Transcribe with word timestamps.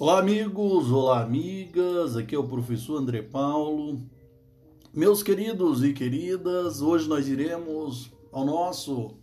Olá, 0.00 0.20
amigos, 0.20 0.92
olá, 0.92 1.22
amigas. 1.22 2.16
Aqui 2.16 2.32
é 2.32 2.38
o 2.38 2.46
professor 2.46 2.98
André 2.98 3.20
Paulo. 3.20 4.00
Meus 4.94 5.24
queridos 5.24 5.82
e 5.82 5.92
queridas, 5.92 6.80
hoje 6.80 7.08
nós 7.08 7.26
iremos 7.26 8.12
ao 8.30 8.44
nosso 8.44 9.18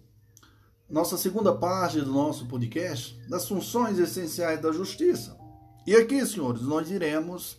nossa 0.89 1.15
segunda 1.15 1.55
parte 1.55 2.01
do 2.01 2.11
nosso 2.11 2.45
podcast 2.47 3.17
das 3.29 3.47
funções 3.47 3.97
essenciais 3.97 4.61
da 4.61 4.73
justiça. 4.73 5.39
E 5.87 5.95
aqui, 5.95 6.25
senhores, 6.25 6.63
nós 6.63 6.91
iremos 6.91 7.57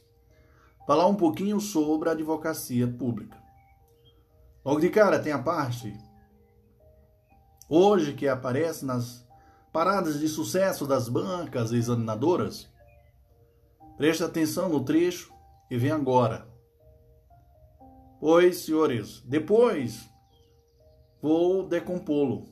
falar 0.87 1.07
um 1.07 1.15
pouquinho 1.15 1.59
sobre 1.59 2.11
a 2.11 2.13
advocacia 2.13 2.87
pública. 2.87 3.43
Logo 4.63 4.79
de 4.79 4.91
cara 4.91 5.19
tem 5.19 5.33
a 5.33 5.39
parte 5.39 5.91
hoje 7.67 8.13
que 8.13 8.29
aparece 8.29 8.85
nas 8.85 9.27
paradas 9.73 10.21
de 10.21 10.29
sucesso 10.29 10.87
das 10.87 11.09
bancas 11.09 11.73
examinadoras 11.73 12.76
Preste 13.97 14.23
atenção 14.23 14.69
no 14.69 14.85
trecho 14.85 15.33
e 15.71 15.77
vem 15.79 15.91
agora. 15.91 16.47
Pois, 18.21 18.59
senhores, 18.59 19.23
depois 19.27 20.09
vou 21.23 21.67
decompô-lo. 21.67 22.49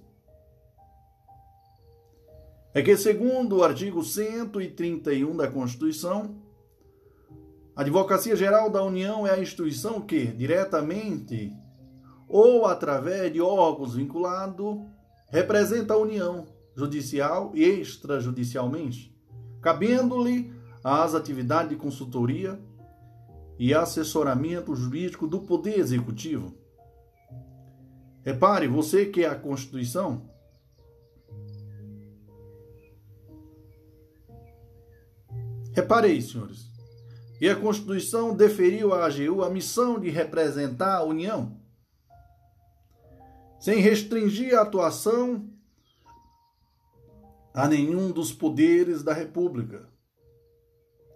É 2.72 2.82
que, 2.82 2.96
segundo 2.96 3.58
o 3.58 3.64
artigo 3.64 4.02
131 4.02 5.36
da 5.36 5.46
Constituição, 5.46 6.42
a 7.76 7.82
Advocacia 7.82 8.36
Geral 8.36 8.70
da 8.70 8.82
União 8.82 9.26
é 9.26 9.32
a 9.32 9.38
instituição 9.38 10.00
que, 10.00 10.26
diretamente 10.26 11.52
ou 12.28 12.66
através 12.66 13.32
de 13.32 13.40
órgãos 13.40 13.94
vinculados, 13.94 14.78
representa 15.28 15.94
a 15.94 15.98
União 15.98 16.46
judicial 16.76 17.52
e 17.54 17.64
extrajudicialmente, 17.64 19.12
cabendo-lhe 19.60 20.53
às 20.84 21.14
atividades 21.14 21.70
de 21.70 21.76
consultoria 21.76 22.60
e 23.58 23.72
assessoramento 23.72 24.76
jurídico 24.76 25.26
do 25.26 25.40
Poder 25.40 25.78
Executivo. 25.78 26.54
Repare, 28.22 28.68
você 28.68 29.06
que 29.06 29.24
a 29.24 29.34
Constituição, 29.34 30.28
Repare 35.74 36.06
aí, 36.06 36.22
senhores. 36.22 36.70
E 37.40 37.48
a 37.48 37.56
Constituição 37.56 38.34
deferiu 38.34 38.94
à 38.94 39.06
AGU 39.06 39.42
a 39.42 39.50
missão 39.50 39.98
de 39.98 40.08
representar 40.08 40.98
a 40.98 41.02
União, 41.02 41.60
sem 43.58 43.80
restringir 43.80 44.56
a 44.56 44.62
atuação 44.62 45.50
a 47.52 47.66
nenhum 47.66 48.12
dos 48.12 48.32
poderes 48.32 49.02
da 49.02 49.12
República. 49.12 49.93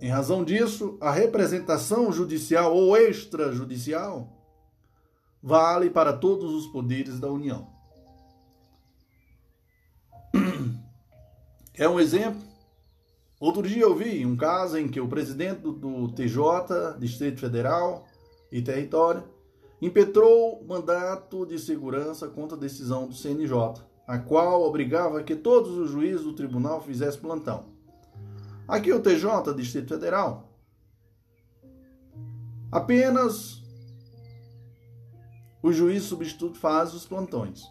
Em 0.00 0.08
razão 0.08 0.44
disso, 0.44 0.96
a 1.00 1.10
representação 1.10 2.12
judicial 2.12 2.74
ou 2.74 2.96
extrajudicial 2.96 4.32
vale 5.42 5.90
para 5.90 6.12
todos 6.12 6.54
os 6.54 6.66
poderes 6.68 7.18
da 7.18 7.28
União. 7.28 7.68
É 11.74 11.88
um 11.88 12.00
exemplo. 12.00 12.42
Outro 13.40 13.62
dia 13.62 13.82
eu 13.82 13.94
vi 13.94 14.26
um 14.26 14.36
caso 14.36 14.76
em 14.78 14.88
que 14.88 15.00
o 15.00 15.06
presidente 15.06 15.60
do 15.60 16.08
TJ, 16.08 16.98
Distrito 16.98 17.38
Federal 17.38 18.04
e 18.50 18.60
Território, 18.60 19.22
impetrou 19.80 20.64
mandato 20.66 21.46
de 21.46 21.56
segurança 21.56 22.26
contra 22.26 22.56
a 22.56 22.60
decisão 22.60 23.06
do 23.06 23.14
CNJ, 23.14 23.80
a 24.08 24.18
qual 24.18 24.62
obrigava 24.62 25.22
que 25.22 25.36
todos 25.36 25.78
os 25.78 25.90
juízes 25.90 26.24
do 26.24 26.32
tribunal 26.32 26.80
fizessem 26.80 27.20
plantão. 27.20 27.77
Aqui 28.68 28.92
o 28.92 29.00
TJ, 29.00 29.54
Distrito 29.56 29.88
Federal, 29.88 30.52
apenas 32.70 33.62
o 35.62 35.72
juiz 35.72 36.02
substituto 36.02 36.58
faz 36.58 36.92
os 36.92 37.06
plantões. 37.06 37.62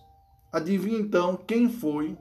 Adivinha 0.52 0.98
então 0.98 1.38
quem 1.38 1.70
foi 1.70 2.18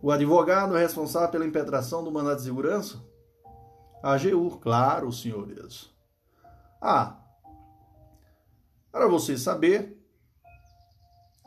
o 0.00 0.10
advogado 0.10 0.74
responsável 0.74 1.28
pela 1.28 1.46
impetração 1.46 2.02
do 2.02 2.10
mandato 2.10 2.38
de 2.38 2.44
segurança? 2.44 3.04
A 4.02 4.14
AGU, 4.14 4.58
claro, 4.58 5.12
senhores. 5.12 5.90
Ah, 6.80 7.18
para 8.90 9.06
você 9.06 9.36
saber, 9.36 9.99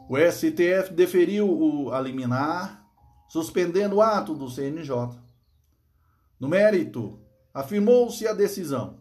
o 0.10 0.18
STF 0.18 0.94
deferiu 0.94 1.50
o 1.50 1.92
a 1.94 2.00
liminar, 2.00 2.86
suspendendo 3.28 3.96
o 3.96 4.02
ato 4.02 4.34
do 4.34 4.50
CNJ. 4.50 5.10
No 6.40 6.48
mérito, 6.48 7.20
afirmou-se 7.54 8.28
a 8.28 8.34
decisão, 8.34 9.00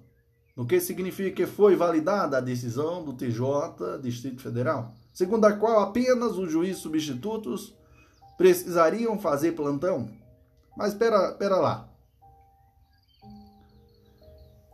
no 0.56 0.66
que 0.66 0.80
significa 0.80 1.34
que 1.34 1.46
foi 1.46 1.74
validada 1.74 2.38
a 2.38 2.40
decisão 2.40 3.04
do 3.04 3.12
TJ, 3.14 3.98
Distrito 4.00 4.40
Federal, 4.40 4.94
segundo 5.12 5.44
a 5.44 5.52
qual 5.52 5.80
apenas 5.80 6.38
os 6.38 6.50
juízes 6.50 6.82
substitutos 6.82 7.74
precisariam 8.38 9.18
fazer 9.18 9.52
plantão. 9.52 10.08
Mas 10.76 10.92
espera, 10.92 11.30
espera 11.30 11.56
lá. 11.56 11.91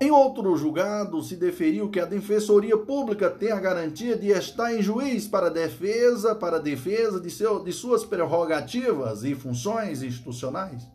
Em 0.01 0.13
outro 0.13 0.57
julgado, 0.57 1.21
se 1.23 1.35
deferiu 1.35 1.91
que 1.91 1.99
a 1.99 2.05
Defensoria 2.05 2.79
Pública 2.79 3.29
tem 3.29 3.51
a 3.51 3.59
garantia 3.59 4.17
de 4.17 4.29
estar 4.29 4.73
em 4.73 4.81
juiz 4.81 5.27
para 5.27 5.51
defesa, 5.51 6.37
para 6.37 6.61
defesa 6.61 7.21
de, 7.21 7.29
seu, 7.31 7.65
de 7.65 7.73
suas 7.73 8.05
prerrogativas 8.05 9.25
e 9.25 9.35
funções 9.35 10.03
institucionais, 10.03 10.89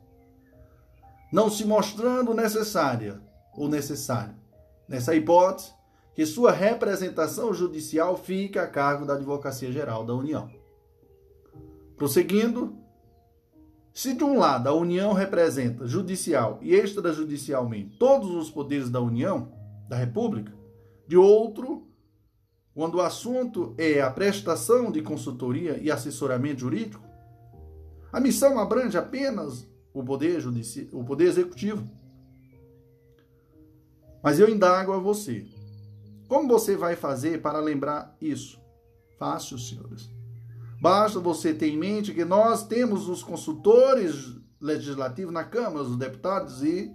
não 1.34 1.50
se 1.50 1.66
mostrando 1.66 2.34
necessária 2.34 3.22
ou 3.58 3.68
necessário, 3.68 4.36
nessa 4.88 5.14
hipótese, 5.14 5.74
que 6.16 6.26
sua 6.26 6.52
representação 6.52 7.54
judicial 7.54 8.16
fique 8.16 8.58
a 8.58 8.68
cargo 8.68 9.06
da 9.06 9.16
Advocacia 9.16 9.72
Geral 9.72 10.06
da 10.06 10.14
União. 10.14 10.50
Prosseguindo, 11.98 12.78
se 13.94 14.14
de 14.14 14.24
um 14.24 14.40
lado 14.40 14.68
a 14.68 14.74
União 14.74 15.14
representa 15.14 15.86
judicial 15.86 16.58
e 16.62 16.74
extrajudicialmente 16.74 17.96
todos 18.00 18.32
os 18.32 18.50
poderes 18.50 18.90
da 18.90 19.00
União, 19.00 19.52
da 19.88 19.96
República, 19.96 20.52
de 21.08 21.16
outro, 21.16 21.88
quando 22.74 22.96
o 22.96 23.02
assunto 23.02 23.76
é 23.78 24.02
a 24.02 24.10
prestação 24.10 24.92
de 24.92 25.04
consultoria 25.04 25.78
e 25.78 25.92
assessoramento 25.92 26.62
jurídico, 26.62 27.04
a 28.12 28.20
missão 28.20 28.60
abrange 28.60 28.98
apenas 28.98 29.68
o 29.94 30.04
poder, 30.04 30.40
judici... 30.40 30.90
o 30.92 31.04
poder 31.04 31.26
executivo. 31.26 31.88
Mas 34.24 34.40
eu 34.40 34.50
indago 34.50 34.92
a 34.92 34.98
você: 34.98 35.46
como 36.28 36.48
você 36.48 36.76
vai 36.76 36.96
fazer 36.96 37.42
para 37.42 37.60
lembrar 37.60 38.18
isso? 38.20 38.60
Fácil, 39.20 39.60
senhores. 39.60 40.10
Basta 40.84 41.18
você 41.18 41.54
ter 41.54 41.70
em 41.70 41.78
mente 41.78 42.14
que 42.14 42.26
nós 42.26 42.68
temos 42.68 43.08
os 43.08 43.24
consultores 43.24 44.36
legislativos 44.60 45.34
na 45.34 45.46
Câmara 45.46 45.86
dos 45.86 45.96
Deputados 45.96 46.62
e 46.62 46.94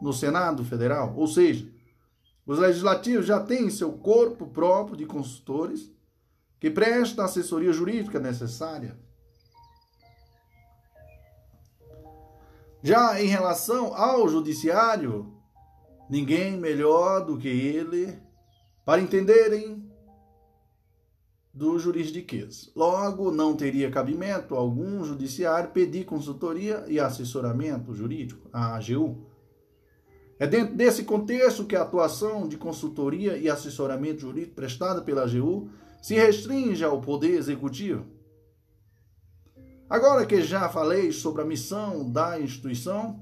no 0.00 0.10
Senado 0.10 0.64
Federal. 0.64 1.12
Ou 1.14 1.26
seja, 1.26 1.70
os 2.46 2.58
legislativos 2.58 3.26
já 3.26 3.38
têm 3.38 3.68
seu 3.68 3.92
corpo 3.92 4.46
próprio 4.46 4.96
de 4.96 5.04
consultores 5.04 5.92
que 6.58 6.70
prestam 6.70 7.26
a 7.26 7.28
assessoria 7.28 7.74
jurídica 7.74 8.18
necessária. 8.18 8.98
Já 12.82 13.20
em 13.20 13.26
relação 13.26 13.94
ao 13.94 14.26
judiciário, 14.30 15.30
ninguém 16.08 16.56
melhor 16.56 17.22
do 17.22 17.36
que 17.36 17.48
ele 17.48 18.18
para 18.82 19.02
entenderem 19.02 19.85
do 21.56 21.78
jurisdiquês. 21.78 22.70
Logo, 22.76 23.30
não 23.30 23.56
teria 23.56 23.90
cabimento 23.90 24.54
algum 24.54 25.02
judiciário 25.02 25.70
pedir 25.70 26.04
consultoria 26.04 26.84
e 26.86 27.00
assessoramento 27.00 27.94
jurídico, 27.94 28.46
a 28.52 28.76
AGU. 28.76 29.26
É 30.38 30.46
dentro 30.46 30.74
desse 30.74 31.04
contexto 31.04 31.64
que 31.64 31.74
a 31.74 31.80
atuação 31.80 32.46
de 32.46 32.58
consultoria 32.58 33.38
e 33.38 33.48
assessoramento 33.48 34.20
jurídico 34.20 34.54
prestada 34.54 35.00
pela 35.00 35.22
AGU 35.22 35.70
se 36.02 36.14
restringe 36.14 36.84
ao 36.84 37.00
Poder 37.00 37.38
Executivo. 37.38 38.04
Agora 39.88 40.26
que 40.26 40.42
já 40.42 40.68
falei 40.68 41.10
sobre 41.10 41.40
a 41.40 41.46
missão 41.46 42.10
da 42.10 42.38
instituição, 42.38 43.18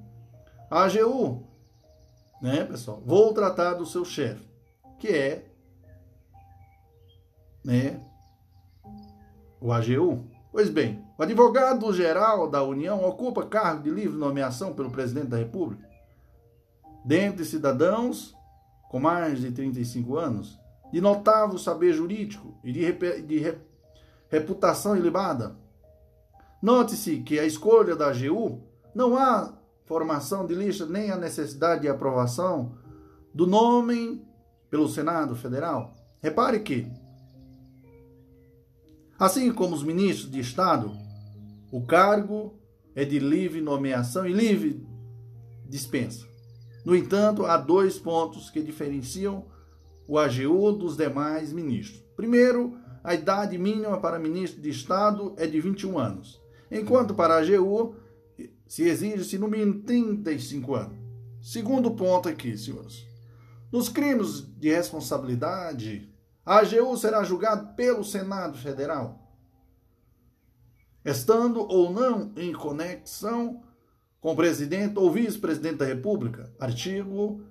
a 0.68 0.82
AGU, 0.82 1.46
né, 2.42 2.64
pessoal, 2.64 3.00
vou 3.06 3.32
tratar 3.32 3.74
do 3.74 3.86
seu 3.86 4.04
chefe, 4.04 4.44
que 4.98 5.06
é 5.06 5.44
né, 7.64 8.00
o 9.66 9.72
AGU? 9.72 10.24
Pois 10.52 10.68
bem, 10.68 11.04
o 11.18 11.22
advogado-geral 11.22 12.48
da 12.48 12.62
União 12.62 13.04
ocupa 13.04 13.46
cargo 13.46 13.82
de 13.82 13.90
livre 13.90 14.16
nomeação 14.16 14.72
pelo 14.72 14.90
presidente 14.90 15.28
da 15.28 15.36
República. 15.36 15.88
Dentre 17.04 17.44
cidadãos 17.44 18.34
com 18.90 19.00
mais 19.00 19.40
de 19.40 19.50
35 19.50 20.16
anos, 20.16 20.58
de 20.92 21.00
notável 21.00 21.58
saber 21.58 21.92
jurídico 21.92 22.54
e 22.62 22.72
de, 22.72 22.92
de 23.22 23.56
reputação 24.30 24.96
ilibada, 24.96 25.56
Note-se 26.64 27.18
que 27.18 27.38
a 27.38 27.44
escolha 27.44 27.94
da 27.94 28.08
AGU 28.08 28.62
não 28.94 29.18
há 29.18 29.52
formação 29.84 30.46
de 30.46 30.54
lista 30.54 30.86
nem 30.86 31.10
a 31.10 31.16
necessidade 31.18 31.82
de 31.82 31.90
aprovação 31.90 32.72
do 33.34 33.46
nome 33.46 34.26
pelo 34.70 34.88
Senado 34.88 35.36
Federal. 35.36 35.94
Repare 36.22 36.60
que, 36.60 36.90
assim 39.24 39.52
como 39.52 39.74
os 39.74 39.82
ministros 39.82 40.30
de 40.30 40.40
Estado, 40.40 40.92
o 41.72 41.84
cargo 41.84 42.54
é 42.94 43.04
de 43.04 43.18
livre 43.18 43.60
nomeação 43.60 44.26
e 44.26 44.32
livre 44.32 44.86
dispensa. 45.68 46.26
No 46.84 46.94
entanto, 46.94 47.46
há 47.46 47.56
dois 47.56 47.98
pontos 47.98 48.50
que 48.50 48.62
diferenciam 48.62 49.46
o 50.06 50.18
AGU 50.18 50.72
dos 50.72 50.96
demais 50.96 51.52
ministros. 51.52 52.04
Primeiro, 52.14 52.76
a 53.02 53.14
idade 53.14 53.58
mínima 53.58 53.98
para 53.98 54.18
ministro 54.18 54.60
de 54.60 54.70
Estado 54.70 55.34
é 55.36 55.46
de 55.46 55.60
21 55.60 55.98
anos, 55.98 56.40
enquanto 56.70 57.14
para 57.14 57.34
a 57.34 57.38
AGU 57.38 57.96
se 58.66 58.82
exige-se 58.82 59.38
no 59.38 59.48
mínimo 59.48 59.82
35 59.82 60.74
anos. 60.74 60.98
Segundo 61.42 61.90
ponto 61.90 62.28
aqui, 62.28 62.56
senhores. 62.56 63.06
Nos 63.72 63.88
crimes 63.88 64.46
de 64.58 64.70
responsabilidade, 64.70 66.13
a 66.44 66.58
AGU 66.58 66.96
será 66.96 67.24
julgada 67.24 67.72
pelo 67.74 68.04
Senado 68.04 68.58
Federal, 68.58 69.18
estando 71.04 71.60
ou 71.60 71.90
não 71.90 72.32
em 72.36 72.52
conexão 72.52 73.62
com 74.20 74.32
o 74.32 74.36
presidente 74.36 74.98
ou 74.98 75.10
vice-presidente 75.10 75.76
da 75.76 75.84
República. 75.84 76.52
Artigo 76.58 77.42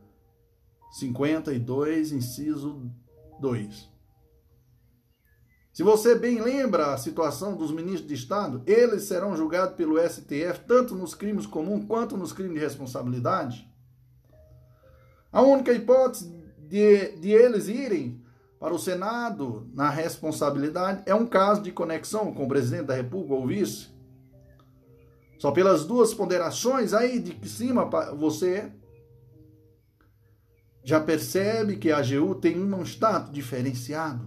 52, 0.91 2.11
inciso 2.11 2.91
2. 3.39 3.93
Se 5.73 5.81
você 5.81 6.13
bem 6.13 6.39
lembra 6.39 6.93
a 6.93 6.97
situação 6.97 7.55
dos 7.57 7.71
ministros 7.71 8.07
de 8.07 8.13
Estado, 8.13 8.61
eles 8.67 9.03
serão 9.03 9.35
julgados 9.35 9.75
pelo 9.75 9.97
STF 9.99 10.65
tanto 10.67 10.93
nos 10.93 11.15
crimes 11.15 11.47
comuns 11.47 11.85
quanto 11.85 12.15
nos 12.15 12.31
crimes 12.31 12.53
de 12.53 12.59
responsabilidade. 12.59 13.67
A 15.31 15.41
única 15.41 15.73
hipótese 15.73 16.31
de, 16.59 17.17
de 17.17 17.31
eles 17.31 17.67
irem 17.67 18.22
para 18.63 18.73
o 18.73 18.79
Senado 18.79 19.69
na 19.73 19.89
responsabilidade 19.89 21.03
é 21.05 21.13
um 21.13 21.25
caso 21.25 21.61
de 21.61 21.69
conexão 21.69 22.33
com 22.33 22.45
o 22.45 22.47
presidente 22.47 22.85
da 22.85 22.95
República 22.95 23.33
ou 23.33 23.45
vice. 23.45 23.89
Só 25.37 25.51
pelas 25.51 25.83
duas 25.83 26.13
ponderações 26.13 26.93
aí 26.93 27.19
de 27.19 27.49
cima 27.49 27.83
você 28.15 28.71
já 30.81 30.97
percebe 31.01 31.75
que 31.75 31.91
a 31.91 31.97
AGU 31.97 32.35
tem 32.35 32.57
um 32.57 32.83
status 32.83 33.33
diferenciado. 33.33 34.25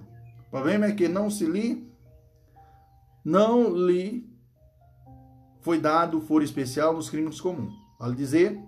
O 0.48 0.50
problema 0.50 0.84
é 0.84 0.92
que 0.92 1.08
não 1.08 1.30
se 1.30 1.46
lhe 1.46 1.90
não 3.24 3.74
lhe 3.74 4.28
foi 5.62 5.80
dado 5.80 6.20
foro 6.20 6.44
especial 6.44 6.92
nos 6.92 7.08
crimes 7.08 7.40
comuns. 7.40 7.72
Vale 7.98 8.14
dizer, 8.14 8.60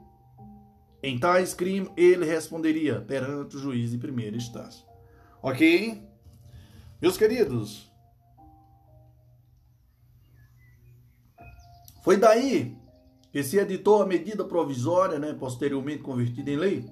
em 1.02 1.18
tais 1.18 1.52
crimes 1.52 1.92
ele 1.94 2.24
responderia 2.24 3.02
perante 3.02 3.54
o 3.56 3.60
juiz 3.60 3.90
de 3.90 3.98
primeira 3.98 4.34
instância. 4.34 4.87
Ok? 5.42 6.02
Meus 7.00 7.16
queridos, 7.16 7.88
Foi 12.08 12.16
daí 12.16 12.74
que 13.30 13.42
se 13.42 13.58
editou 13.58 14.00
a 14.00 14.06
medida 14.06 14.42
provisória, 14.42 15.18
né, 15.18 15.34
posteriormente 15.34 16.02
convertida 16.02 16.50
em 16.50 16.56
lei, 16.56 16.90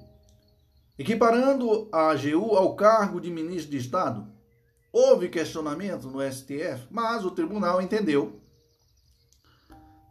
equiparando 0.98 1.88
a 1.90 2.10
AGU 2.10 2.54
ao 2.54 2.76
cargo 2.76 3.18
de 3.18 3.30
ministro 3.30 3.70
de 3.70 3.78
Estado. 3.78 4.30
Houve 4.92 5.30
questionamento 5.30 6.06
no 6.08 6.20
STF, 6.20 6.86
mas 6.90 7.24
o 7.24 7.30
tribunal 7.30 7.80
entendeu 7.80 8.42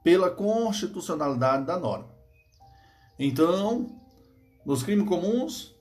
pela 0.03 0.31
constitucionalidade 0.31 1.67
da 1.67 1.77
norma. 1.77 2.09
Então, 3.19 4.01
nos 4.65 4.81
crimes 4.81 5.07
comuns, 5.07 5.74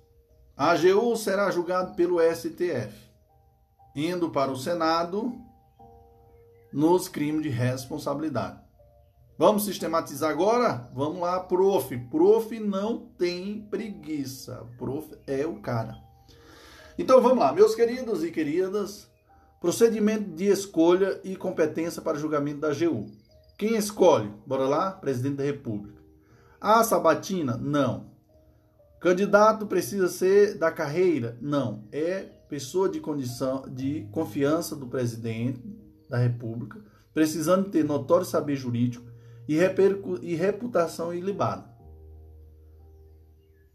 AGU 0.56 1.16
será 1.16 1.50
julgado 1.50 1.94
pelo 1.96 2.20
STF, 2.20 2.94
indo 3.96 4.30
para 4.30 4.52
o 4.52 4.56
Senado 4.56 5.34
nos 6.72 7.08
crimes 7.08 7.42
de 7.42 7.48
responsabilidade. 7.48 8.62
Vamos 9.36 9.64
sistematizar 9.64 10.30
agora? 10.30 10.88
Vamos 10.94 11.20
lá, 11.20 11.40
prof. 11.40 11.98
Prof 12.08 12.60
não 12.60 13.06
tem 13.18 13.66
preguiça. 13.68 14.64
Prof 14.78 15.12
é 15.26 15.44
o 15.44 15.56
cara. 15.60 15.96
Então 16.96 17.20
vamos 17.20 17.38
lá, 17.38 17.52
meus 17.52 17.74
queridos 17.74 18.22
e 18.22 18.30
queridas. 18.30 19.10
Procedimento 19.60 20.30
de 20.30 20.44
escolha 20.44 21.20
e 21.24 21.34
competência 21.34 22.00
para 22.00 22.16
julgamento 22.16 22.60
da 22.60 22.68
AGU. 22.68 23.10
Quem 23.58 23.74
escolhe? 23.74 24.30
Bora 24.46 24.68
lá? 24.68 24.92
Presidente 24.92 25.36
da 25.36 25.44
República. 25.44 26.00
A 26.60 26.84
sabatina? 26.84 27.56
Não. 27.56 28.13
Candidato 29.04 29.66
precisa 29.66 30.08
ser 30.08 30.56
da 30.56 30.72
carreira? 30.72 31.36
Não. 31.38 31.84
É 31.92 32.20
pessoa 32.48 32.88
de 32.88 33.00
condição 33.00 33.68
de 33.68 34.08
confiança 34.10 34.74
do 34.74 34.86
presidente 34.86 35.60
da 36.08 36.16
República, 36.16 36.80
precisando 37.12 37.68
ter 37.68 37.84
notório 37.84 38.24
saber 38.24 38.56
jurídico 38.56 39.04
e, 39.46 39.58
e 40.22 40.34
reputação 40.34 41.12
ilibada. 41.12 41.66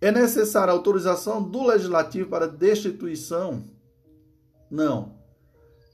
É 0.02 0.12
necessária 0.12 0.74
autorização 0.74 1.44
do 1.44 1.64
legislativo 1.68 2.28
para 2.28 2.48
destituição? 2.48 3.64
Não. 4.68 5.14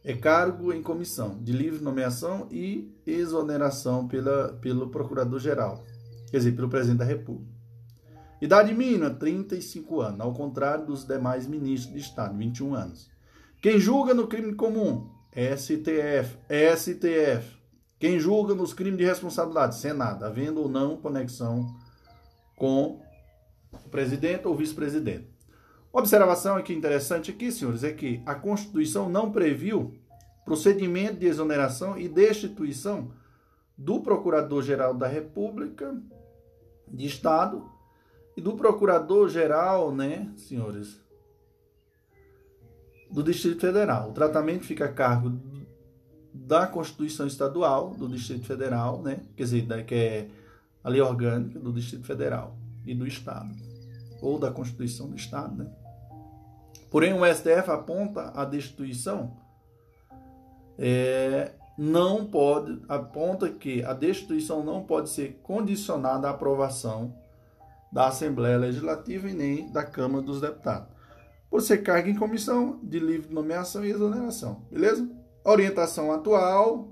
É 0.01 0.13
cargo 0.13 0.71
em 0.71 0.81
comissão 0.81 1.43
de 1.43 1.51
livre 1.51 1.83
nomeação 1.83 2.47
e 2.49 2.89
exoneração 3.05 4.07
pela, 4.07 4.53
pelo 4.61 4.87
procurador-geral, 4.87 5.83
quer 6.31 6.37
dizer, 6.37 6.55
pelo 6.55 6.69
presidente 6.69 6.99
da 6.99 7.05
República. 7.05 7.55
Idade 8.41 8.73
mínima, 8.73 9.09
35 9.09 10.01
anos, 10.01 10.19
ao 10.19 10.33
contrário 10.33 10.85
dos 10.85 11.05
demais 11.05 11.47
ministros 11.47 11.93
de 11.93 11.99
Estado, 11.99 12.37
21 12.37 12.75
anos. 12.75 13.09
Quem 13.61 13.79
julga 13.79 14.13
no 14.13 14.27
crime 14.27 14.53
comum? 14.53 15.09
STF, 15.31 16.37
STF. 16.77 17.57
Quem 17.97 18.19
julga 18.19 18.53
nos 18.53 18.73
crimes 18.73 18.97
de 18.97 19.05
responsabilidade? 19.05 19.75
Senado, 19.77 20.25
havendo 20.25 20.61
ou 20.61 20.69
não 20.69 20.97
conexão 20.97 21.65
com 22.55 23.01
o 23.71 23.89
presidente 23.89 24.47
ou 24.47 24.55
vice-presidente. 24.55 25.27
Observação 25.91 26.57
aqui 26.57 26.73
interessante 26.73 27.31
aqui, 27.31 27.51
senhores, 27.51 27.83
é 27.83 27.93
que 27.93 28.21
a 28.25 28.35
Constituição 28.35 29.09
não 29.09 29.31
previu 29.31 29.93
procedimento 30.43 31.19
de 31.19 31.25
exoneração 31.25 31.97
e 31.97 32.07
destituição 32.07 33.11
do 33.77 34.01
Procurador-Geral 34.01 34.93
da 34.93 35.07
República 35.07 35.95
de 36.87 37.06
Estado 37.06 37.74
e 38.35 38.42
do 38.42 38.56
Procurador-Geral, 38.56 39.94
né, 39.94 40.31
senhores, 40.35 40.99
do 43.11 43.23
Distrito 43.23 43.61
Federal. 43.61 44.09
O 44.09 44.13
tratamento 44.13 44.65
fica 44.65 44.85
a 44.85 44.92
cargo 44.92 45.39
da 46.33 46.68
Constituição 46.68 47.25
Estadual 47.25 47.92
do 47.92 48.09
Distrito 48.09 48.45
Federal, 48.45 49.01
né? 49.01 49.21
Quer 49.37 49.44
dizer, 49.44 49.85
que 49.85 49.95
é 49.95 50.30
a 50.83 50.89
lei 50.89 51.01
orgânica 51.01 51.59
do 51.59 51.71
Distrito 51.71 52.06
Federal 52.06 52.57
e 52.85 52.94
do 52.94 53.07
Estado, 53.07 53.56
ou 54.21 54.37
da 54.37 54.51
Constituição 54.51 55.09
do 55.09 55.15
Estado, 55.15 55.56
né? 55.56 55.71
Porém, 56.92 57.13
o 57.13 57.25
STF 57.25 57.71
aponta 57.71 58.31
a 58.35 58.44
destituição 58.45 59.45
é, 60.77 61.54
não 61.77 62.25
pode 62.25 62.81
aponta 62.87 63.49
que 63.49 63.83
a 63.83 63.94
destituição 63.94 64.63
não 64.63 64.83
pode 64.83 65.09
ser 65.09 65.39
condicionada 65.42 66.27
à 66.27 66.31
aprovação 66.31 67.15
da 67.95 68.09
Assembleia 68.09 68.57
Legislativa 68.57 69.30
e 69.30 69.33
nem 69.33 69.71
da 69.71 69.81
Câmara 69.81 70.21
dos 70.21 70.42
Deputados, 70.42 70.90
por 71.49 71.61
ser 71.61 71.78
carga 71.78 72.09
em 72.09 72.16
comissão 72.18 72.78
de 72.83 72.99
livre 72.99 73.33
nomeação 73.33 73.85
e 73.85 73.90
exoneração, 73.90 74.66
beleza? 74.69 75.09
A 75.45 75.49
orientação 75.49 76.11
atual, 76.11 76.90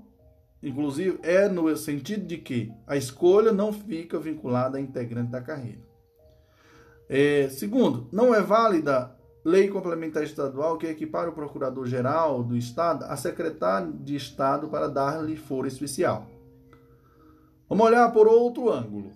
inclusive, 0.62 1.18
é 1.22 1.46
no 1.46 1.76
sentido 1.76 2.26
de 2.26 2.38
que 2.38 2.72
a 2.86 2.96
escolha 2.96 3.52
não 3.52 3.70
fica 3.70 4.18
vinculada 4.18 4.78
a 4.78 4.80
integrante 4.80 5.30
da 5.30 5.42
carreira. 5.42 5.82
É, 7.06 7.50
segundo, 7.50 8.08
não 8.10 8.34
é 8.34 8.40
válida 8.40 9.14
lei 9.44 9.68
complementar 9.68 10.22
estadual 10.22 10.78
que 10.78 10.86
equipara 10.86 11.28
o 11.28 11.34
procurador-geral 11.34 12.42
do 12.42 12.56
Estado 12.56 13.04
a 13.04 13.14
secretário 13.14 13.92
de 13.92 14.16
Estado 14.16 14.68
para 14.68 14.88
dar-lhe 14.88 15.36
foro 15.36 15.68
especial. 15.68 16.26
Vamos 17.68 17.84
olhar 17.84 18.10
por 18.10 18.26
outro 18.26 18.70
ângulo. 18.70 19.12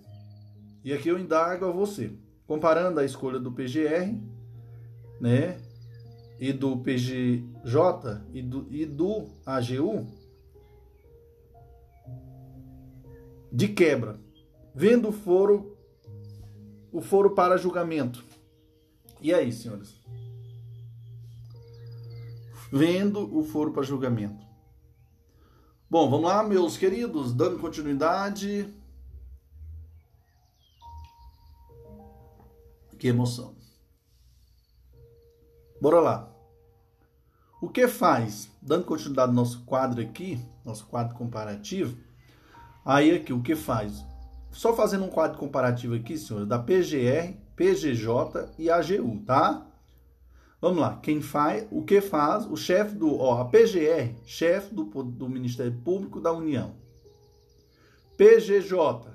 E 0.83 0.93
aqui 0.93 1.09
eu 1.09 1.19
indago 1.19 1.65
a 1.65 1.71
você. 1.71 2.11
Comparando 2.47 2.99
a 2.99 3.05
escolha 3.05 3.39
do 3.39 3.51
PGR, 3.51 4.17
né, 5.19 5.59
e 6.39 6.53
do 6.53 6.77
PGJ 6.77 8.21
e 8.33 8.41
do, 8.41 8.65
e 8.69 8.85
do 8.85 9.27
AGU 9.45 10.07
de 13.51 13.67
quebra, 13.67 14.19
vendo 14.73 15.09
o 15.09 15.11
foro 15.11 15.75
o 16.91 17.01
foro 17.01 17.31
para 17.31 17.57
julgamento. 17.57 18.23
E 19.21 19.33
aí, 19.33 19.51
senhores? 19.51 19.99
Vendo 22.71 23.37
o 23.37 23.43
foro 23.43 23.71
para 23.71 23.83
julgamento. 23.83 24.43
Bom, 25.89 26.09
vamos 26.09 26.27
lá, 26.27 26.43
meus 26.43 26.77
queridos, 26.77 27.33
dando 27.33 27.59
continuidade. 27.59 28.73
Que 32.99 33.07
emoção. 33.07 33.55
Bora 35.81 36.01
lá. 36.01 36.35
O 37.61 37.69
que 37.69 37.87
faz? 37.87 38.51
Dando 38.61 38.83
continuidade 38.83 39.29
ao 39.29 39.35
nosso 39.35 39.63
quadro 39.63 40.01
aqui, 40.01 40.37
nosso 40.65 40.85
quadro 40.85 41.15
comparativo. 41.15 41.97
Aí 42.85 43.15
aqui, 43.15 43.31
o 43.31 43.41
que 43.41 43.55
faz? 43.55 44.03
Só 44.51 44.75
fazendo 44.75 45.05
um 45.05 45.09
quadro 45.09 45.37
comparativo 45.37 45.95
aqui, 45.95 46.17
senhores, 46.17 46.47
da 46.47 46.59
PGR, 46.59 47.37
PGJ 47.55 48.53
e 48.57 48.69
AGU, 48.69 49.23
tá? 49.25 49.65
Vamos 50.61 50.79
lá, 50.79 50.97
quem 51.01 51.21
faz, 51.21 51.65
o 51.71 51.83
que 51.83 52.01
faz, 52.01 52.45
o 52.45 52.57
chefe 52.57 52.95
do, 52.95 53.17
ó, 53.17 53.41
a 53.41 53.45
PGR, 53.45 54.13
chefe 54.25 54.75
do, 54.75 54.83
do 55.03 55.29
Ministério 55.29 55.71
Público 55.71 56.19
da 56.19 56.33
União. 56.33 56.75
PGJ, 58.17 59.08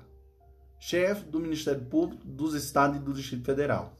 chefe 0.85 1.25
do 1.25 1.39
Ministério 1.39 1.83
Público 1.83 2.23
dos 2.23 2.53
Estados 2.53 2.97
e 2.97 2.99
do 2.99 3.11
Distrito 3.11 3.43
Federal. 3.43 3.97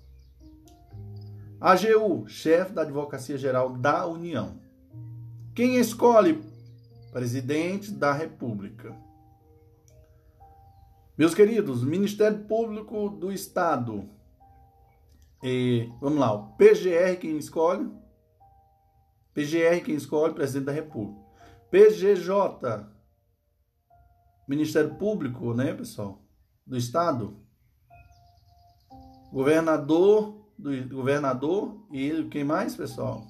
AGU, 1.59 2.27
chefe 2.27 2.73
da 2.73 2.83
Advocacia 2.83 3.39
Geral 3.39 3.75
da 3.75 4.05
União. 4.05 4.61
Quem 5.55 5.77
escolhe? 5.77 6.43
Presidente 7.11 7.89
da 7.91 8.13
República. 8.13 8.95
Meus 11.17 11.33
queridos, 11.33 11.83
Ministério 11.83 12.45
Público 12.45 13.09
do 13.09 13.31
Estado. 13.31 14.07
E, 15.41 15.89
vamos 15.99 16.19
lá, 16.19 16.33
o 16.33 16.55
PGR 16.55 17.17
quem 17.19 17.35
escolhe? 17.37 17.89
PGR 19.33 19.83
quem 19.83 19.95
escolhe? 19.95 20.35
Presidente 20.35 20.65
da 20.65 20.71
República. 20.71 21.19
PGJ, 21.71 22.85
Ministério 24.47 24.93
Público, 24.93 25.51
né, 25.55 25.73
pessoal? 25.73 26.24
Do 26.65 26.77
Estado. 26.77 27.37
Governador, 29.31 30.49
do 30.57 30.95
governador 30.95 31.85
e 31.91 32.23
quem 32.31 32.43
mais, 32.43 32.75
pessoal? 32.75 33.27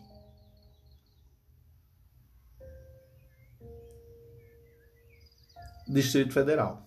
Distrito 5.87 6.33
Federal. 6.33 6.85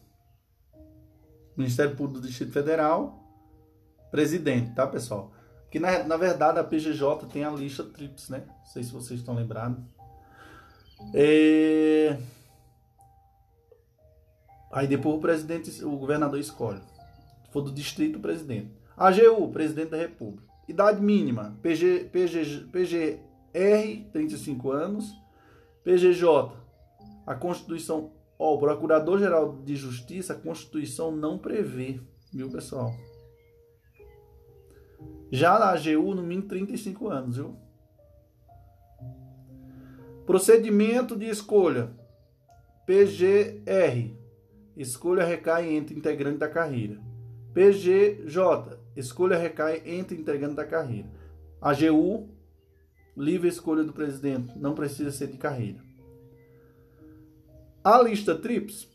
Ministério 1.56 1.96
Público 1.96 2.20
do 2.20 2.28
Distrito 2.28 2.52
Federal, 2.52 3.18
presidente, 4.10 4.74
tá, 4.74 4.86
pessoal? 4.86 5.32
Que 5.70 5.78
na, 5.78 6.04
na 6.04 6.16
verdade 6.16 6.58
a 6.58 6.64
PGJ 6.64 7.26
tem 7.26 7.44
a 7.44 7.50
lista 7.50 7.84
TRIPS, 7.84 8.28
né? 8.28 8.44
Não 8.46 8.64
sei 8.66 8.84
se 8.84 8.92
vocês 8.92 9.20
estão 9.20 9.34
lembrados. 9.34 9.82
É... 11.12 12.16
Aí 14.70 14.86
depois 14.86 15.16
o 15.16 15.20
presidente, 15.20 15.84
o 15.84 15.96
governador 15.96 16.38
escolhe. 16.38 16.80
Se 17.44 17.52
for 17.52 17.62
do 17.62 17.72
distrito, 17.72 18.16
o 18.16 18.20
presidente. 18.20 18.70
AGU, 18.96 19.48
presidente 19.50 19.90
da 19.90 19.96
República. 19.96 20.46
Idade 20.68 21.00
mínima, 21.00 21.56
PG, 21.62 22.10
PG, 22.12 22.68
PGR, 22.70 24.10
35 24.12 24.70
anos. 24.70 25.14
PGJ, 25.82 26.52
a 27.26 27.34
Constituição 27.34 28.12
Ó, 28.38 28.54
o 28.54 28.58
Procurador-Geral 28.58 29.56
de 29.64 29.74
Justiça, 29.74 30.32
a 30.32 30.36
Constituição 30.36 31.10
não 31.10 31.36
prevê, 31.36 32.00
viu, 32.32 32.48
pessoal? 32.48 32.94
Já 35.30 35.58
na 35.58 35.70
AGU, 35.70 36.14
no 36.14 36.22
mínimo 36.22 36.46
35 36.46 37.08
anos, 37.08 37.36
viu? 37.36 37.56
Procedimento 40.24 41.16
de 41.16 41.26
escolha. 41.26 41.90
PGR. 42.86 44.16
Escolha 44.78 45.24
recai 45.24 45.74
entre 45.74 45.94
integrante 45.96 46.38
da 46.38 46.48
carreira. 46.48 47.00
PGJ. 47.52 48.78
Escolha 48.94 49.36
recai 49.36 49.82
entre 49.84 50.16
integrante 50.16 50.54
da 50.54 50.64
carreira. 50.64 51.10
AGU. 51.60 52.28
Livre 53.16 53.48
escolha 53.48 53.82
do 53.82 53.92
presidente. 53.92 54.56
Não 54.56 54.76
precisa 54.76 55.10
ser 55.10 55.26
de 55.26 55.36
carreira. 55.36 55.82
A 57.82 58.00
lista 58.00 58.36
TRIPS, 58.36 58.88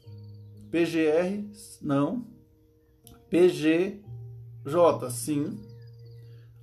PGR, 0.72 1.50
não. 1.82 2.25
PGJ, 3.30 4.00
sim. 5.10 5.60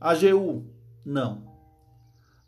AGU, 0.00 0.64
não. 1.04 1.44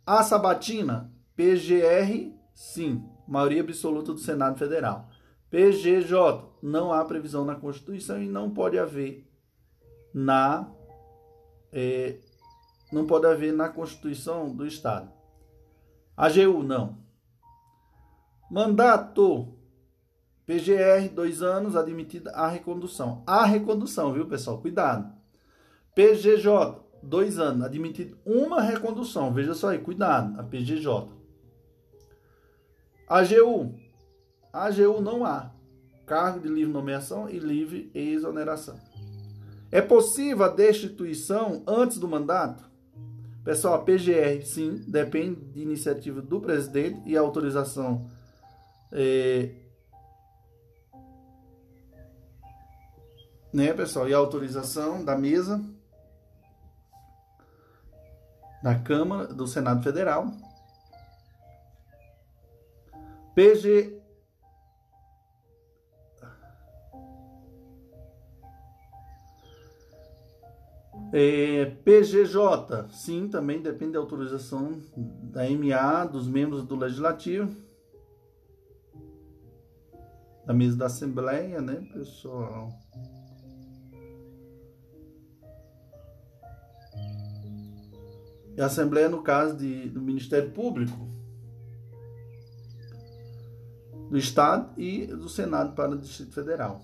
A 0.07 0.23
sabatina, 0.23 1.13
PGR, 1.37 2.33
sim. 2.55 3.05
Maioria 3.29 3.61
absoluta 3.61 4.13
do 4.13 4.19
Senado 4.19 4.59
Federal. 4.59 5.11
PGJ, 5.53 6.49
não 6.63 6.95
há 6.95 7.05
previsão 7.05 7.45
na 7.45 7.55
Constituição 7.55 8.23
e 8.23 8.27
não 8.27 8.49
pode 8.49 8.79
haver 8.79 9.31
na 10.15 10.67
é, 11.71 12.17
não 12.91 13.07
pode 13.07 13.27
haver 13.27 13.53
na 13.53 13.69
Constituição 13.69 14.49
do 14.49 14.67
Estado. 14.67 15.13
AGU, 16.17 16.63
não. 16.63 16.97
Mandato 18.51 19.55
PGR, 20.47 21.11
dois 21.15 21.43
anos, 21.43 21.77
admitida 21.77 22.31
a 22.31 22.49
recondução. 22.49 23.23
A 23.27 23.45
recondução, 23.45 24.11
viu, 24.11 24.27
pessoal? 24.27 24.59
Cuidado. 24.59 25.13
PGJ, 25.95 26.81
dois 27.03 27.39
anos, 27.39 27.67
admitido 27.67 28.17
uma 28.25 28.63
recondução. 28.63 29.35
Veja 29.35 29.53
só 29.53 29.69
aí, 29.69 29.79
cuidado, 29.79 30.41
a 30.41 30.43
PGJ. 30.43 31.11
AGU. 33.07 33.82
AGU 34.53 35.01
não 35.01 35.25
há. 35.25 35.51
Cargo 36.07 36.41
de 36.41 36.49
livre 36.49 36.73
nomeação 36.73 37.29
e 37.29 37.39
livre 37.39 37.91
exoneração. 37.95 38.79
É 39.71 39.81
possível 39.81 40.45
a 40.45 40.49
destituição 40.49 41.63
antes 41.67 41.99
do 41.99 42.07
mandato? 42.07 42.71
Pessoal, 43.45 43.75
a 43.75 43.83
PGR, 43.83 44.45
sim, 44.45 44.85
depende 44.87 45.41
de 45.41 45.63
iniciativa 45.63 46.21
do 46.21 46.41
presidente 46.41 47.01
e 47.07 47.17
autorização 47.17 48.09
é, 48.93 49.55
né, 53.53 53.73
pessoal? 53.73 54.09
E 54.09 54.15
a 54.15 54.19
autorização 54.19 55.05
da 55.05 55.17
mesa 55.17 55.63
da 58.63 58.79
Câmara 58.79 59.27
do 59.27 59.47
Senado 59.47 59.83
Federal. 59.83 60.31
PG 63.35 64.02
É, 71.15 71.67
PGJ, 71.85 72.89
sim, 72.91 73.29
também 73.29 73.61
depende 73.61 73.93
da 73.93 73.99
autorização 73.99 74.81
da 74.97 75.43
MA, 75.51 76.07
dos 76.07 76.27
membros 76.27 76.65
do 76.65 76.75
Legislativo, 76.75 77.55
da 80.47 80.55
mesa 80.55 80.77
da 80.79 80.87
Assembleia, 80.87 81.61
né, 81.61 81.87
pessoal? 81.93 82.71
E 88.57 88.61
a 88.61 88.67
Assembleia, 88.67 89.11
no 89.11 89.23
caso 89.23 89.57
de, 89.57 89.91
do 89.91 90.01
Ministério 90.01 90.51
Público, 90.51 91.09
do 94.09 94.17
Estado 94.17 94.73
e 94.81 95.07
do 95.07 95.29
Senado 95.29 95.75
para 95.75 95.93
o 95.93 95.99
Distrito 95.99 96.35
Federal. 96.35 96.83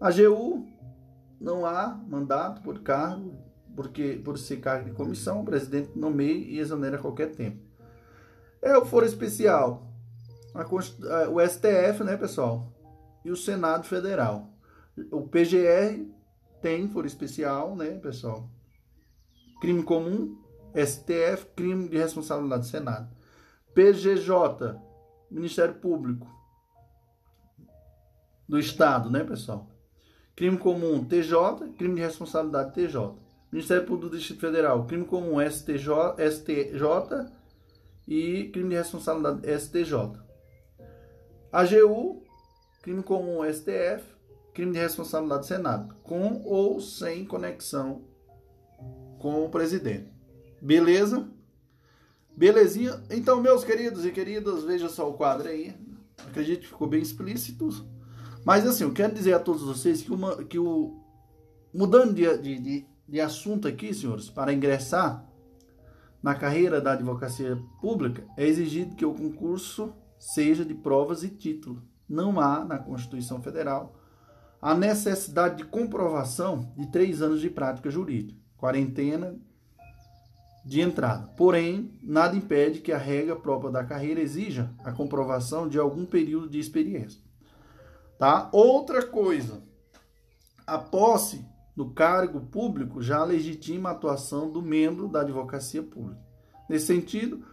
A 0.00 0.08
AGU 0.08 0.64
não 1.40 1.64
há 1.64 1.88
mandato 2.08 2.62
por 2.62 2.80
cargo, 2.80 3.38
porque 3.74 4.20
por 4.24 4.38
ser 4.38 4.58
cargo 4.58 4.86
de 4.86 4.96
comissão, 4.96 5.42
o 5.42 5.44
presidente 5.44 5.96
nomeia 5.96 6.32
e 6.32 6.58
exonera 6.58 6.96
a 6.96 7.00
qualquer 7.00 7.34
tempo. 7.34 7.62
É 8.60 8.76
o 8.76 8.84
foro 8.84 9.06
especial, 9.06 9.92
a, 10.54 11.28
o 11.30 11.40
STF, 11.40 12.02
né, 12.04 12.16
pessoal? 12.16 12.72
E 13.24 13.30
o 13.30 13.36
Senado 13.36 13.84
Federal. 13.84 14.52
O 15.12 15.28
PGR 15.28 16.04
tem 16.60 16.88
foro 16.88 17.06
especial, 17.06 17.76
né, 17.76 17.90
pessoal? 17.98 18.50
crime 19.60 19.82
comum, 19.82 20.36
STF, 20.74 21.46
crime 21.56 21.88
de 21.88 21.98
responsabilidade 21.98 22.62
do 22.62 22.68
Senado. 22.68 23.08
PGJ, 23.74 24.80
Ministério 25.30 25.74
Público 25.74 26.26
do 28.48 28.58
Estado, 28.58 29.10
né, 29.10 29.24
pessoal? 29.24 29.68
Crime 30.38 30.56
comum, 30.56 31.04
TJ, 31.04 31.72
crime 31.76 31.96
de 31.96 32.00
responsabilidade, 32.00 32.72
TJ. 32.72 33.12
Ministério 33.50 33.84
Público 33.84 34.10
do 34.10 34.18
Distrito 34.18 34.38
Federal, 34.38 34.86
crime 34.86 35.04
comum, 35.04 35.40
STJ, 35.40 36.14
STJ 36.30 37.28
e 38.06 38.44
crime 38.52 38.68
de 38.68 38.76
responsabilidade, 38.76 39.60
STJ. 39.60 40.12
AGU, 41.50 42.22
crime 42.80 43.02
comum, 43.02 43.40
STF, 43.52 44.04
crime 44.54 44.70
de 44.70 44.78
responsabilidade, 44.78 45.44
Senado, 45.44 45.96
com 46.04 46.40
ou 46.44 46.80
sem 46.80 47.24
conexão 47.24 48.04
com 49.18 49.44
o 49.44 49.50
presidente. 49.50 50.08
Beleza? 50.62 51.28
Belezinha? 52.36 53.02
Então, 53.10 53.42
meus 53.42 53.64
queridos 53.64 54.06
e 54.06 54.12
queridas, 54.12 54.62
veja 54.62 54.88
só 54.88 55.10
o 55.10 55.14
quadro 55.14 55.48
aí. 55.48 55.74
Acredito 56.28 56.60
que 56.60 56.68
ficou 56.68 56.86
bem 56.86 57.02
explícito. 57.02 57.97
Mas 58.48 58.66
assim, 58.66 58.84
eu 58.84 58.94
quero 58.94 59.12
dizer 59.12 59.34
a 59.34 59.38
todos 59.38 59.60
vocês 59.60 60.00
que, 60.00 60.10
uma, 60.10 60.42
que 60.42 60.58
o. 60.58 61.04
Mudando 61.70 62.14
de, 62.14 62.38
de, 62.38 62.86
de 63.06 63.20
assunto 63.20 63.68
aqui, 63.68 63.92
senhores, 63.92 64.30
para 64.30 64.54
ingressar 64.54 65.22
na 66.22 66.34
carreira 66.34 66.80
da 66.80 66.92
advocacia 66.92 67.62
pública, 67.78 68.24
é 68.38 68.46
exigido 68.46 68.96
que 68.96 69.04
o 69.04 69.12
concurso 69.12 69.92
seja 70.18 70.64
de 70.64 70.72
provas 70.72 71.22
e 71.22 71.28
título. 71.28 71.82
Não 72.08 72.40
há 72.40 72.64
na 72.64 72.78
Constituição 72.78 73.42
Federal 73.42 73.94
a 74.62 74.74
necessidade 74.74 75.58
de 75.58 75.64
comprovação 75.64 76.72
de 76.74 76.90
três 76.90 77.20
anos 77.20 77.42
de 77.42 77.50
prática 77.50 77.90
jurídica, 77.90 78.40
quarentena 78.56 79.36
de 80.64 80.80
entrada. 80.80 81.26
Porém, 81.36 81.92
nada 82.02 82.34
impede 82.34 82.80
que 82.80 82.92
a 82.92 82.98
regra 82.98 83.36
própria 83.36 83.70
da 83.70 83.84
carreira 83.84 84.22
exija 84.22 84.74
a 84.82 84.90
comprovação 84.90 85.68
de 85.68 85.78
algum 85.78 86.06
período 86.06 86.48
de 86.48 86.58
experiência. 86.58 87.27
Tá? 88.18 88.48
Outra 88.52 89.06
coisa, 89.06 89.62
a 90.66 90.76
posse 90.76 91.46
no 91.76 91.90
cargo 91.90 92.40
público 92.40 93.00
já 93.00 93.22
legitima 93.22 93.90
a 93.90 93.92
atuação 93.92 94.50
do 94.50 94.60
membro 94.60 95.06
da 95.06 95.20
advocacia 95.20 95.82
pública. 95.82 96.20
Nesse 96.68 96.86
sentido, 96.86 97.44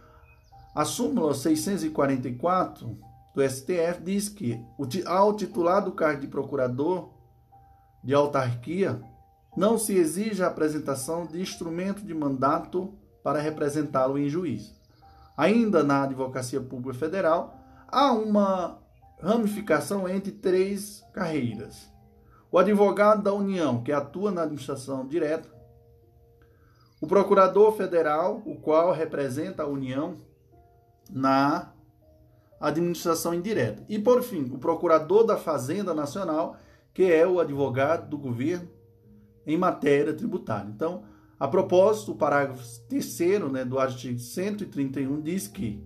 a 0.74 0.84
súmula 0.84 1.32
644 1.32 2.98
do 3.34 3.48
STF 3.48 4.02
diz 4.02 4.28
que 4.28 4.60
ao 5.06 5.34
titular 5.34 5.82
do 5.84 5.92
cargo 5.92 6.20
de 6.20 6.26
procurador 6.26 7.10
de 8.02 8.12
autarquia 8.12 9.00
não 9.56 9.78
se 9.78 9.94
exige 9.94 10.42
a 10.42 10.48
apresentação 10.48 11.26
de 11.26 11.40
instrumento 11.40 12.04
de 12.04 12.12
mandato 12.12 12.92
para 13.22 13.40
representá-lo 13.40 14.18
em 14.18 14.28
juízo. 14.28 14.74
Ainda 15.36 15.82
na 15.82 16.02
Advocacia 16.02 16.60
Pública 16.60 16.98
Federal, 16.98 17.56
há 17.88 18.12
uma 18.12 18.78
ramificação 19.20 20.08
entre 20.08 20.32
três 20.32 21.04
carreiras. 21.12 21.90
O 22.50 22.58
advogado 22.58 23.22
da 23.22 23.32
União, 23.32 23.82
que 23.82 23.92
atua 23.92 24.30
na 24.30 24.42
administração 24.42 25.06
direta, 25.06 25.48
o 27.00 27.06
procurador 27.06 27.72
federal, 27.72 28.42
o 28.46 28.56
qual 28.56 28.92
representa 28.92 29.62
a 29.62 29.66
União 29.66 30.16
na 31.10 31.72
administração 32.60 33.34
indireta. 33.34 33.84
E, 33.88 33.98
por 33.98 34.22
fim, 34.22 34.50
o 34.52 34.58
procurador 34.58 35.24
da 35.24 35.36
Fazenda 35.36 35.92
Nacional, 35.92 36.56
que 36.94 37.04
é 37.04 37.26
o 37.26 37.38
advogado 37.38 38.08
do 38.08 38.16
governo 38.16 38.68
em 39.46 39.56
matéria 39.56 40.14
tributária. 40.14 40.70
Então, 40.74 41.04
a 41.38 41.46
propósito, 41.46 42.12
o 42.12 42.16
parágrafo 42.16 42.64
3 42.88 43.18
né, 43.52 43.64
do 43.64 43.78
artigo 43.78 44.18
131 44.18 45.20
diz 45.20 45.46
que, 45.46 45.84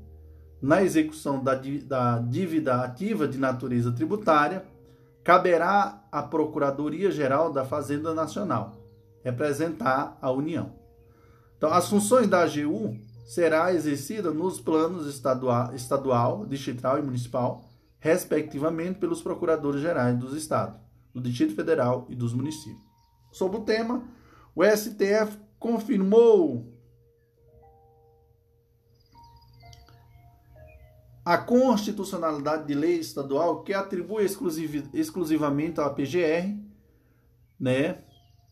na 0.61 0.83
execução 0.83 1.43
da, 1.43 1.55
da 1.85 2.19
dívida 2.19 2.83
ativa 2.83 3.27
de 3.27 3.39
natureza 3.39 3.93
tributária, 3.93 4.65
caberá 5.25 6.03
à 6.11 6.23
Procuradoria-Geral 6.23 7.53
da 7.53 7.65
Fazenda 7.65 8.15
Nacional 8.15 8.77
representar 9.23 10.19
a 10.21 10.31
União. 10.31 10.73
Então, 11.57 11.73
as 11.73 11.89
funções 11.89 12.27
da 12.27 12.43
AGU 12.43 12.97
será 13.27 13.73
exercida 13.73 14.31
nos 14.31 14.61
planos 14.61 15.07
estadual, 15.07 15.75
estadual, 15.75 16.47
distrital 16.47 16.99
e 16.99 17.03
municipal, 17.03 17.65
respectivamente 17.99 18.99
pelos 18.99 19.23
procuradores 19.23 19.81
gerais 19.81 20.19
dos 20.19 20.35
estados, 20.35 20.81
do 21.15 21.21
Distrito 21.21 21.55
Federal 21.55 22.07
e 22.09 22.15
dos 22.15 22.33
municípios. 22.33 22.83
Sobre 23.31 23.59
o 23.59 23.63
tema, 23.63 24.03
o 24.55 24.65
STF 24.65 25.39
confirmou 25.59 26.80
a 31.31 31.39
constitucionalidade 31.39 32.67
de 32.67 32.75
lei 32.75 32.99
estadual 32.99 33.63
que 33.63 33.73
atribui 33.73 34.25
exclusiv, 34.25 34.89
exclusivamente 34.93 35.81
à 35.81 35.89
PGR 35.89 36.57
né, 37.59 37.99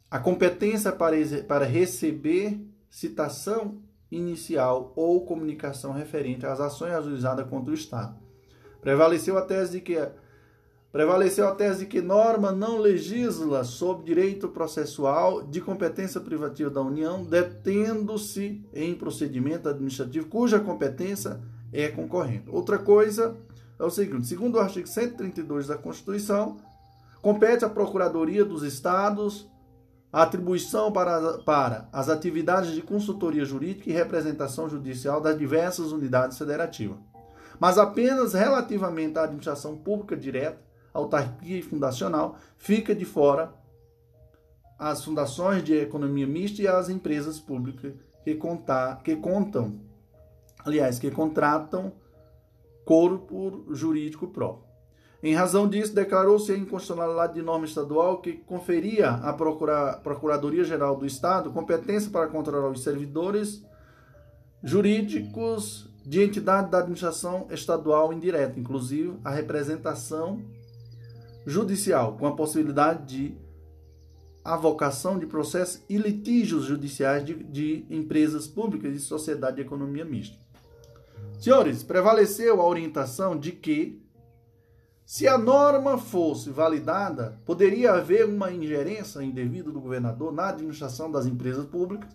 a 0.08 0.20
competência 0.20 0.92
para, 0.92 1.16
para 1.48 1.64
receber 1.64 2.64
citação 2.88 3.82
inicial 4.12 4.92
ou 4.94 5.26
comunicação 5.26 5.90
referente 5.90 6.46
às 6.46 6.60
ações 6.60 6.92
ajuizadas 6.92 7.50
contra 7.50 7.72
o 7.72 7.74
Estado. 7.74 8.16
Prevaleceu 8.80 9.36
a 9.36 9.42
tese 9.42 9.72
de 9.72 9.80
que 9.80 10.08
prevaleceu 10.92 11.48
a 11.48 11.56
tese 11.56 11.80
de 11.80 11.86
que 11.86 12.00
norma 12.00 12.52
não 12.52 12.78
legisla 12.78 13.64
sobre 13.64 14.06
direito 14.06 14.50
processual 14.50 15.42
de 15.42 15.60
competência 15.60 16.20
privativa 16.20 16.70
da 16.70 16.80
União, 16.80 17.24
detendo-se 17.24 18.64
em 18.72 18.94
procedimento 18.94 19.68
administrativo 19.68 20.28
cuja 20.28 20.60
competência 20.60 21.40
é 21.72 21.88
concorrente. 21.88 22.48
Outra 22.48 22.78
coisa 22.78 23.36
é 23.78 23.84
o 23.84 23.90
seguinte: 23.90 24.26
segundo 24.26 24.56
o 24.56 24.60
artigo 24.60 24.86
132 24.86 25.66
da 25.66 25.76
Constituição, 25.76 26.56
compete 27.22 27.64
à 27.64 27.68
Procuradoria 27.68 28.44
dos 28.44 28.62
Estados 28.62 29.48
a 30.12 30.22
atribuição 30.22 30.90
para, 30.90 31.38
para 31.38 31.88
as 31.92 32.08
atividades 32.08 32.72
de 32.72 32.80
consultoria 32.80 33.44
jurídica 33.44 33.90
e 33.90 33.92
representação 33.92 34.68
judicial 34.68 35.20
das 35.20 35.38
diversas 35.38 35.92
unidades 35.92 36.38
federativas, 36.38 36.96
mas 37.60 37.76
apenas 37.76 38.32
relativamente 38.32 39.18
à 39.18 39.24
administração 39.24 39.76
pública 39.76 40.16
direta, 40.16 40.58
autarquia 40.94 41.58
e 41.58 41.62
fundacional, 41.62 42.36
fica 42.56 42.94
de 42.94 43.04
fora 43.04 43.52
as 44.78 45.04
fundações 45.04 45.62
de 45.62 45.74
economia 45.74 46.26
mista 46.26 46.62
e 46.62 46.68
as 46.68 46.88
empresas 46.88 47.38
públicas 47.38 47.92
que, 48.22 48.34
contar, 48.34 49.02
que 49.02 49.16
contam, 49.16 49.80
aliás, 50.64 50.98
que 50.98 51.10
contratam 51.10 51.92
corpo 52.84 53.66
jurídico 53.70 54.28
próprio. 54.28 54.68
Em 55.22 55.34
razão 55.34 55.68
disso, 55.68 55.94
declarou-se 55.94 56.50
a 56.52 56.56
inconstitucionalidade 56.56 57.34
de 57.34 57.42
norma 57.42 57.64
estadual 57.64 58.20
que 58.20 58.34
conferia 58.34 59.10
à 59.10 59.32
Procuradoria-Geral 59.32 60.96
do 60.96 61.04
Estado 61.04 61.50
competência 61.50 62.10
para 62.10 62.28
controlar 62.28 62.70
os 62.70 62.84
servidores 62.84 63.64
jurídicos 64.62 65.90
de 66.06 66.22
entidade 66.22 66.70
da 66.70 66.78
administração 66.78 67.48
estadual 67.50 68.12
indireta, 68.12 68.58
inclusive 68.58 69.18
a 69.24 69.30
representação 69.30 70.40
judicial, 71.44 72.16
com 72.16 72.26
a 72.26 72.36
possibilidade 72.36 73.06
de 73.06 73.36
avocação 74.44 75.18
de 75.18 75.26
processos 75.26 75.82
e 75.88 75.98
litígios 75.98 76.64
judiciais 76.64 77.24
de, 77.24 77.34
de 77.34 77.84
empresas 77.90 78.46
públicas 78.46 78.94
e 78.94 79.00
sociedade 79.00 79.56
de 79.56 79.62
economia 79.62 80.04
mista. 80.04 80.47
Senhores, 81.40 81.82
prevaleceu 81.82 82.60
a 82.60 82.66
orientação 82.66 83.38
de 83.38 83.52
que 83.52 84.02
se 85.08 85.26
a 85.26 85.38
norma 85.38 85.96
fosse 85.96 86.50
validada, 86.50 87.40
poderia 87.46 87.92
haver 87.92 88.26
uma 88.26 88.52
ingerência 88.52 89.22
indevida 89.22 89.72
do 89.72 89.80
governador 89.80 90.30
na 90.30 90.50
administração 90.50 91.10
das 91.10 91.24
empresas 91.24 91.64
públicas 91.64 92.14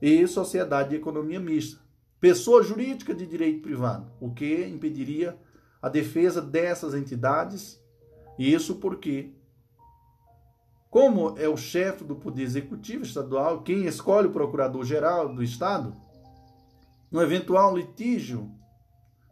e 0.00 0.26
sociedade 0.26 0.88
de 0.88 0.96
economia 0.96 1.38
mista, 1.38 1.82
pessoa 2.18 2.62
jurídica 2.62 3.14
de 3.14 3.26
direito 3.26 3.60
privado, 3.60 4.10
o 4.18 4.32
que 4.32 4.66
impediria 4.66 5.38
a 5.82 5.90
defesa 5.90 6.40
dessas 6.40 6.94
entidades. 6.94 7.78
Isso 8.38 8.76
porque, 8.76 9.34
como 10.88 11.38
é 11.38 11.46
o 11.46 11.58
chefe 11.58 12.04
do 12.04 12.16
Poder 12.16 12.42
Executivo 12.42 13.04
Estadual, 13.04 13.62
quem 13.62 13.84
escolhe 13.84 14.28
o 14.28 14.32
Procurador-Geral 14.32 15.34
do 15.34 15.42
Estado, 15.42 15.92
no 17.14 17.22
eventual 17.22 17.76
litígio, 17.76 18.50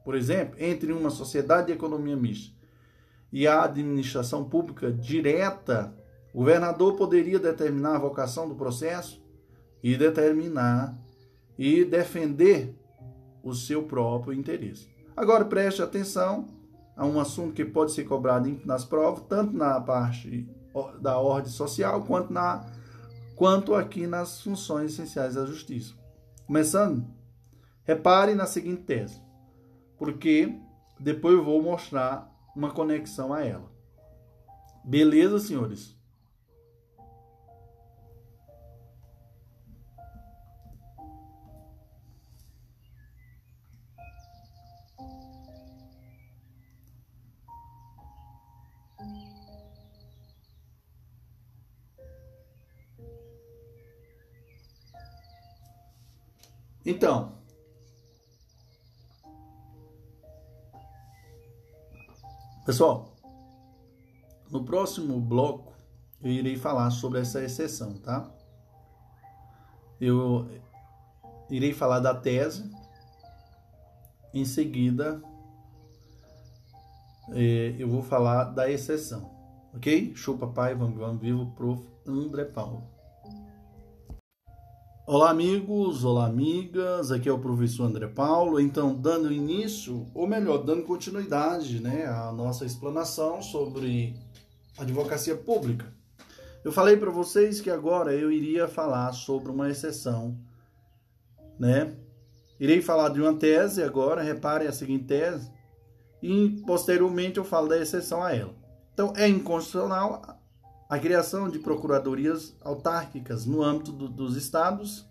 por 0.04 0.14
exemplo, 0.14 0.54
entre 0.56 0.92
uma 0.92 1.10
sociedade 1.10 1.66
de 1.66 1.72
economia 1.72 2.16
mista 2.16 2.54
e 3.32 3.44
a 3.44 3.64
administração 3.64 4.48
pública 4.48 4.92
direta, 4.92 5.92
o 6.32 6.38
governador 6.38 6.94
poderia 6.94 7.40
determinar 7.40 7.96
a 7.96 7.98
vocação 7.98 8.48
do 8.48 8.54
processo 8.54 9.20
e 9.82 9.96
determinar 9.96 10.96
e 11.58 11.84
defender 11.84 12.78
o 13.42 13.52
seu 13.52 13.82
próprio 13.82 14.32
interesse. 14.32 14.88
Agora 15.16 15.44
preste 15.44 15.82
atenção 15.82 16.46
a 16.96 17.04
um 17.04 17.18
assunto 17.18 17.52
que 17.52 17.64
pode 17.64 17.90
ser 17.90 18.04
cobrado 18.04 18.60
nas 18.64 18.84
provas, 18.84 19.24
tanto 19.28 19.56
na 19.56 19.80
parte 19.80 20.48
da 21.00 21.18
ordem 21.18 21.50
social 21.50 22.04
quanto 22.04 22.32
na 22.32 22.64
quanto 23.34 23.74
aqui 23.74 24.06
nas 24.06 24.40
funções 24.40 24.92
essenciais 24.92 25.34
da 25.34 25.44
justiça. 25.44 25.94
Começando, 26.46 27.04
repare 27.84 28.34
na 28.34 28.46
seguinte 28.46 28.82
tese, 28.82 29.20
porque 29.98 30.58
depois 30.98 31.34
eu 31.34 31.44
vou 31.44 31.62
mostrar 31.62 32.30
uma 32.54 32.70
conexão 32.70 33.32
a 33.32 33.44
ela. 33.44 33.70
Beleza, 34.84 35.38
senhores? 35.38 35.96
Então, 56.84 57.41
Pessoal, 62.64 63.16
no 64.48 64.64
próximo 64.64 65.20
bloco 65.20 65.72
eu 66.22 66.30
irei 66.30 66.56
falar 66.56 66.90
sobre 66.90 67.20
essa 67.20 67.42
exceção, 67.42 67.94
tá? 67.94 68.30
Eu 70.00 70.48
irei 71.50 71.72
falar 71.72 71.98
da 71.98 72.14
tese, 72.14 72.70
em 74.32 74.44
seguida 74.44 75.20
é, 77.30 77.74
eu 77.78 77.88
vou 77.88 78.02
falar 78.02 78.44
da 78.44 78.70
exceção, 78.70 79.30
ok? 79.74 80.14
Show 80.14 80.38
papai, 80.38 80.74
vamos, 80.74 80.98
vamos 80.98 81.20
vivo, 81.20 81.50
prof. 81.56 81.84
André 82.06 82.44
Paulo. 82.44 82.91
Olá 85.04 85.30
amigos, 85.30 86.04
olá 86.04 86.26
amigas, 86.26 87.10
aqui 87.10 87.28
é 87.28 87.32
o 87.32 87.38
professor 87.38 87.86
André 87.86 88.06
Paulo. 88.06 88.60
Então, 88.60 88.94
dando 88.94 89.32
início, 89.32 90.08
ou 90.14 90.28
melhor, 90.28 90.58
dando 90.58 90.84
continuidade, 90.84 91.80
né, 91.80 92.06
à 92.06 92.30
nossa 92.30 92.64
explanação 92.64 93.42
sobre 93.42 94.14
advocacia 94.78 95.34
pública. 95.34 95.92
Eu 96.64 96.70
falei 96.70 96.96
para 96.96 97.10
vocês 97.10 97.60
que 97.60 97.68
agora 97.68 98.14
eu 98.14 98.30
iria 98.30 98.68
falar 98.68 99.12
sobre 99.12 99.50
uma 99.50 99.68
exceção, 99.68 100.38
né? 101.58 101.96
Irei 102.60 102.80
falar 102.80 103.08
de 103.08 103.20
uma 103.20 103.34
tese 103.34 103.82
agora, 103.82 104.22
reparem 104.22 104.68
a 104.68 104.72
seguinte 104.72 105.06
tese, 105.06 105.50
e 106.22 106.62
posteriormente 106.64 107.38
eu 107.38 107.44
falo 107.44 107.66
da 107.66 107.76
exceção 107.76 108.22
a 108.22 108.32
ela. 108.32 108.54
Então, 108.94 109.12
é 109.16 109.26
inconstitucional 109.26 110.22
a 110.92 110.98
criação 110.98 111.48
de 111.48 111.58
procuradorias 111.58 112.54
autárquicas 112.60 113.46
no 113.46 113.62
âmbito 113.62 113.90
do, 113.90 114.10
dos 114.10 114.36
estados 114.36 115.08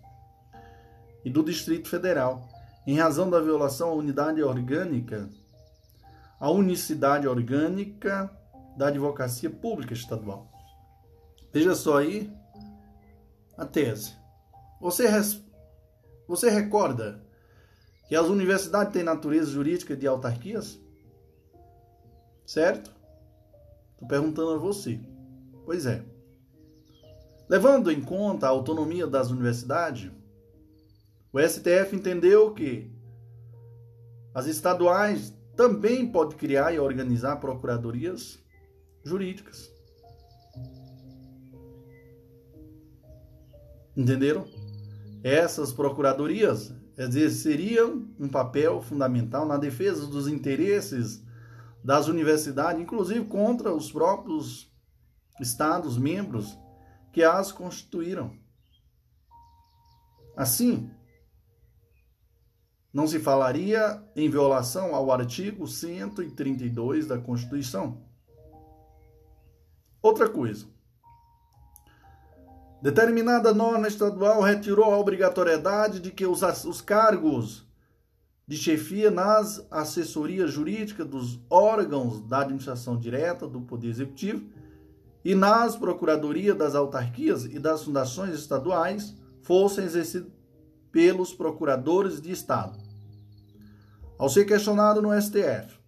e 1.24 1.28
do 1.28 1.42
Distrito 1.42 1.88
Federal, 1.88 2.48
em 2.86 2.96
razão 2.96 3.28
da 3.28 3.40
violação 3.40 3.88
à 3.88 3.92
unidade 3.92 4.40
orgânica, 4.40 5.28
à 6.38 6.48
unicidade 6.52 7.26
orgânica 7.26 8.30
da 8.76 8.86
advocacia 8.86 9.50
pública 9.50 9.92
estadual. 9.92 10.48
Veja 11.52 11.74
só 11.74 11.98
aí 11.98 12.32
a 13.58 13.66
tese. 13.66 14.14
Você, 14.80 15.08
res... 15.08 15.44
você 16.28 16.48
recorda 16.48 17.26
que 18.06 18.14
as 18.14 18.28
universidades 18.28 18.92
têm 18.92 19.02
natureza 19.02 19.50
jurídica 19.50 19.96
de 19.96 20.06
autarquias? 20.06 20.80
Certo? 22.46 22.94
Estou 23.94 24.06
perguntando 24.06 24.52
a 24.52 24.58
você. 24.58 25.10
Pois 25.72 25.86
é. 25.86 26.04
Levando 27.48 27.90
em 27.90 28.02
conta 28.02 28.44
a 28.44 28.50
autonomia 28.50 29.06
das 29.06 29.30
universidades, 29.30 30.12
o 31.32 31.40
STF 31.40 31.96
entendeu 31.96 32.52
que 32.52 32.92
as 34.34 34.44
estaduais 34.44 35.34
também 35.56 36.12
podem 36.12 36.36
criar 36.36 36.74
e 36.74 36.78
organizar 36.78 37.36
procuradorias 37.36 38.38
jurídicas. 39.02 39.72
Entenderam? 43.96 44.44
Essas 45.24 45.72
procuradorias 45.72 46.70
exerceriam 46.98 48.06
um 48.20 48.28
papel 48.28 48.82
fundamental 48.82 49.46
na 49.46 49.56
defesa 49.56 50.06
dos 50.06 50.28
interesses 50.28 51.24
das 51.82 52.08
universidades, 52.08 52.82
inclusive 52.82 53.24
contra 53.24 53.74
os 53.74 53.90
próprios 53.90 54.70
estados 55.40 55.98
membros 55.98 56.58
que 57.12 57.22
as 57.22 57.52
constituíram. 57.52 58.36
Assim, 60.36 60.90
não 62.92 63.06
se 63.06 63.18
falaria 63.18 64.02
em 64.14 64.28
violação 64.28 64.94
ao 64.94 65.10
artigo 65.10 65.66
132 65.66 67.06
da 67.06 67.18
Constituição. 67.18 68.02
Outra 70.02 70.28
coisa. 70.28 70.66
Determinada 72.82 73.54
norma 73.54 73.86
estadual 73.86 74.42
retirou 74.42 74.92
a 74.92 74.98
obrigatoriedade 74.98 76.00
de 76.00 76.10
que 76.10 76.26
os, 76.26 76.42
os 76.42 76.80
cargos 76.80 77.64
de 78.46 78.56
chefia 78.56 79.10
nas 79.10 79.64
assessorias 79.70 80.50
jurídicas 80.50 81.06
dos 81.06 81.40
órgãos 81.48 82.20
da 82.22 82.40
administração 82.40 82.98
direta 82.98 83.46
do 83.46 83.60
Poder 83.60 83.88
Executivo 83.88 84.50
e 85.24 85.34
nas 85.34 85.76
procuradorias 85.76 86.56
das 86.56 86.74
autarquias 86.74 87.44
e 87.44 87.58
das 87.58 87.84
fundações 87.84 88.34
estaduais 88.34 89.16
fossem 89.42 89.84
exercidos 89.84 90.32
pelos 90.90 91.32
procuradores 91.32 92.20
de 92.20 92.30
Estado. 92.30 92.78
Ao 94.18 94.28
ser 94.28 94.44
questionado 94.44 95.00
no 95.00 95.10
STF, 95.20 95.80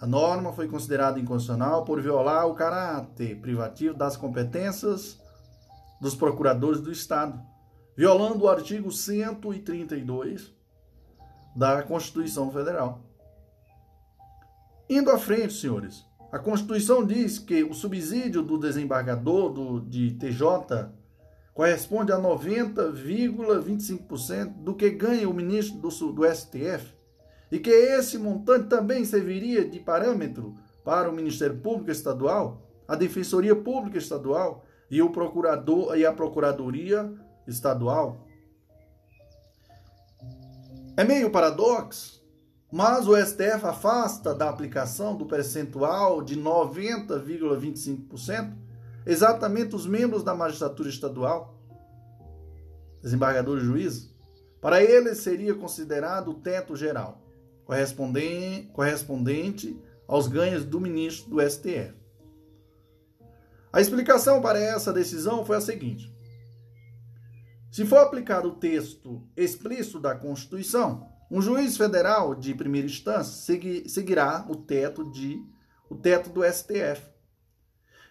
a 0.00 0.06
norma 0.06 0.52
foi 0.52 0.68
considerada 0.68 1.18
inconstitucional 1.18 1.84
por 1.84 2.00
violar 2.00 2.46
o 2.46 2.54
caráter 2.54 3.40
privativo 3.40 3.94
das 3.94 4.16
competências 4.16 5.18
dos 6.00 6.14
procuradores 6.14 6.80
do 6.80 6.92
Estado, 6.92 7.40
violando 7.96 8.44
o 8.44 8.48
artigo 8.48 8.92
132 8.92 10.54
da 11.56 11.82
Constituição 11.82 12.50
Federal. 12.52 13.00
Indo 14.88 15.10
à 15.10 15.18
frente, 15.18 15.52
senhores, 15.52 16.07
a 16.30 16.38
Constituição 16.38 17.02
diz 17.04 17.38
que 17.38 17.64
o 17.64 17.72
subsídio 17.72 18.42
do 18.42 18.58
desembargador 18.58 19.50
do, 19.50 19.80
de 19.80 20.10
TJ 20.12 20.90
corresponde 21.54 22.12
a 22.12 22.18
90,25% 22.18 24.62
do 24.62 24.74
que 24.74 24.90
ganha 24.90 25.26
o 25.28 25.34
ministro 25.34 25.78
do, 25.78 25.88
do 26.12 26.30
STF 26.30 26.94
e 27.50 27.58
que 27.58 27.70
esse 27.70 28.18
montante 28.18 28.68
também 28.68 29.06
serviria 29.06 29.66
de 29.66 29.80
parâmetro 29.80 30.54
para 30.84 31.08
o 31.08 31.12
Ministério 31.12 31.56
Público 31.58 31.90
Estadual, 31.90 32.60
a 32.86 32.94
Defensoria 32.94 33.56
Pública 33.56 33.96
Estadual 33.96 34.66
e 34.90 35.00
o 35.00 35.08
procurador 35.10 35.96
e 35.96 36.04
a 36.04 36.12
Procuradoria 36.12 37.10
Estadual. 37.46 38.26
É 40.96 41.04
meio 41.04 41.30
paradoxo 41.30 42.17
mas 42.70 43.08
o 43.08 43.16
STF 43.16 43.64
afasta 43.64 44.34
da 44.34 44.50
aplicação 44.50 45.16
do 45.16 45.24
percentual 45.26 46.22
de 46.22 46.36
90,25% 46.36 48.54
exatamente 49.06 49.74
os 49.74 49.86
membros 49.86 50.22
da 50.22 50.34
magistratura 50.34 50.90
estadual, 50.90 51.58
desembargadores 53.02 53.62
e 53.62 53.66
juízes. 53.66 54.14
Para 54.60 54.82
eles 54.82 55.16
seria 55.18 55.54
considerado 55.54 56.32
o 56.32 56.34
teto 56.34 56.76
geral, 56.76 57.22
correspondente 57.64 59.80
aos 60.06 60.28
ganhos 60.28 60.62
do 60.64 60.78
ministro 60.78 61.30
do 61.30 61.40
STF. 61.40 61.94
A 63.72 63.80
explicação 63.80 64.42
para 64.42 64.58
essa 64.58 64.92
decisão 64.92 65.42
foi 65.44 65.56
a 65.56 65.60
seguinte: 65.60 66.12
se 67.70 67.86
for 67.86 67.98
aplicado 67.98 68.48
o 68.48 68.56
texto 68.56 69.22
explícito 69.36 70.00
da 70.00 70.14
Constituição, 70.14 71.07
um 71.30 71.42
juiz 71.42 71.76
federal 71.76 72.34
de 72.34 72.54
primeira 72.54 72.86
instância 72.86 73.58
seguirá 73.86 74.46
o 74.48 74.56
teto 74.56 75.10
de 75.10 75.42
o 75.90 75.94
teto 75.94 76.30
do 76.30 76.42
STF. 76.44 77.02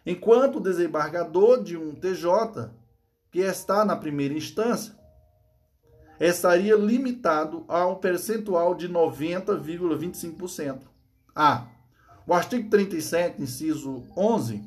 Enquanto 0.06 0.58
o 0.58 0.62
desembargador 0.62 1.64
de 1.64 1.76
um 1.78 1.94
TJ, 1.94 2.72
que 3.32 3.40
está 3.40 3.84
na 3.84 3.96
primeira 3.96 4.34
instância, 4.34 4.98
estaria 6.20 6.76
limitado 6.76 7.66
ao 7.68 7.98
percentual 7.98 8.74
de 8.74 8.90
90,25%. 8.90 10.82
A. 11.36 11.68
O 12.26 12.34
artigo 12.34 12.70
37, 12.70 13.42
inciso 13.42 14.06
11, 14.16 14.64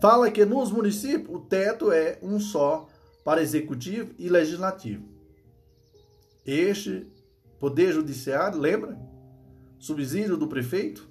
fala 0.00 0.30
que 0.30 0.44
nos 0.44 0.70
municípios 0.70 1.34
o 1.34 1.40
teto 1.40 1.90
é 1.90 2.18
um 2.22 2.38
só 2.40 2.88
para 3.24 3.42
executivo 3.42 4.14
e 4.18 4.28
legislativo. 4.28 5.11
Este 6.44 7.06
poder 7.58 7.92
judiciário, 7.92 8.58
lembra? 8.58 8.98
Subsídio 9.78 10.36
do 10.36 10.48
prefeito. 10.48 11.08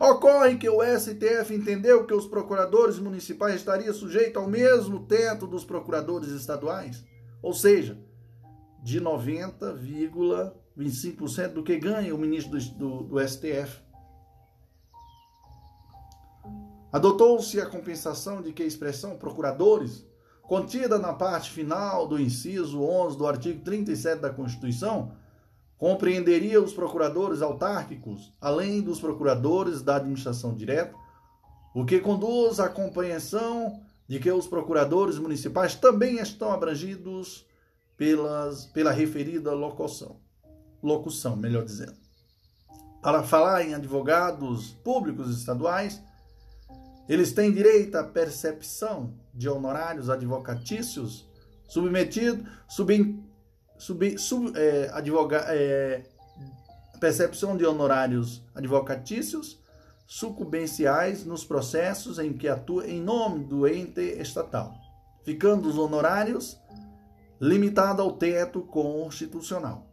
Ocorre 0.00 0.56
que 0.56 0.66
o 0.68 0.80
STF 0.82 1.54
entendeu 1.54 2.04
que 2.06 2.14
os 2.14 2.26
procuradores 2.26 2.98
municipais 2.98 3.54
estariam 3.56 3.94
sujeitos 3.94 4.42
ao 4.42 4.48
mesmo 4.48 5.06
teto 5.06 5.46
dos 5.46 5.64
procuradores 5.64 6.30
estaduais, 6.30 7.04
ou 7.40 7.52
seja, 7.52 7.96
de 8.82 9.00
90,25% 9.00 11.52
do 11.52 11.62
que 11.62 11.78
ganha 11.78 12.12
o 12.14 12.18
ministro 12.18 12.58
do, 12.76 13.04
do, 13.04 13.28
STF. 13.28 13.80
Adotou-se 16.90 17.60
a 17.60 17.66
compensação 17.66 18.42
de 18.42 18.52
que 18.52 18.64
expressão 18.64 19.16
procuradores 19.16 20.04
contida 20.52 20.98
na 20.98 21.14
parte 21.14 21.50
final 21.50 22.06
do 22.06 22.20
inciso 22.20 22.82
11 22.82 23.16
do 23.16 23.26
artigo 23.26 23.64
37 23.64 24.20
da 24.20 24.28
Constituição, 24.28 25.12
compreenderia 25.78 26.60
os 26.60 26.74
procuradores 26.74 27.40
autárquicos, 27.40 28.30
além 28.38 28.82
dos 28.82 29.00
procuradores 29.00 29.80
da 29.80 29.96
administração 29.96 30.54
direta, 30.54 30.94
o 31.74 31.86
que 31.86 31.98
conduz 32.00 32.60
à 32.60 32.68
compreensão 32.68 33.80
de 34.06 34.20
que 34.20 34.30
os 34.30 34.46
procuradores 34.46 35.18
municipais 35.18 35.74
também 35.74 36.16
estão 36.16 36.52
abrangidos 36.52 37.46
pelas, 37.96 38.66
pela 38.66 38.90
referida 38.92 39.54
locução, 39.54 40.20
locução, 40.82 41.34
melhor 41.34 41.64
dizendo. 41.64 41.96
para 43.00 43.22
falar 43.22 43.64
em 43.64 43.72
advogados 43.72 44.72
públicos 44.84 45.34
estaduais, 45.34 46.02
eles 47.08 47.32
têm 47.32 47.50
direito 47.50 47.96
à 47.96 48.04
percepção 48.04 49.21
de 49.32 49.48
honorários 49.48 50.10
advocatícios 50.10 51.28
submetido, 51.68 52.44
sub, 52.68 53.24
sub, 53.78 54.18
sub 54.18 54.52
é, 54.58 54.90
advoga, 54.92 55.44
é, 55.48 56.02
percepção 57.00 57.56
de 57.56 57.64
honorários 57.64 58.44
advocatícios 58.54 59.62
sucumbenciais 60.06 61.24
nos 61.24 61.44
processos 61.44 62.18
em 62.18 62.34
que 62.34 62.46
atua 62.46 62.86
em 62.86 63.00
nome 63.00 63.44
do 63.44 63.66
ente 63.66 64.02
estatal, 64.02 64.74
ficando 65.24 65.66
os 65.68 65.78
honorários 65.78 66.60
limitados 67.40 68.00
ao 68.00 68.12
teto 68.12 68.60
constitucional. 68.60 69.90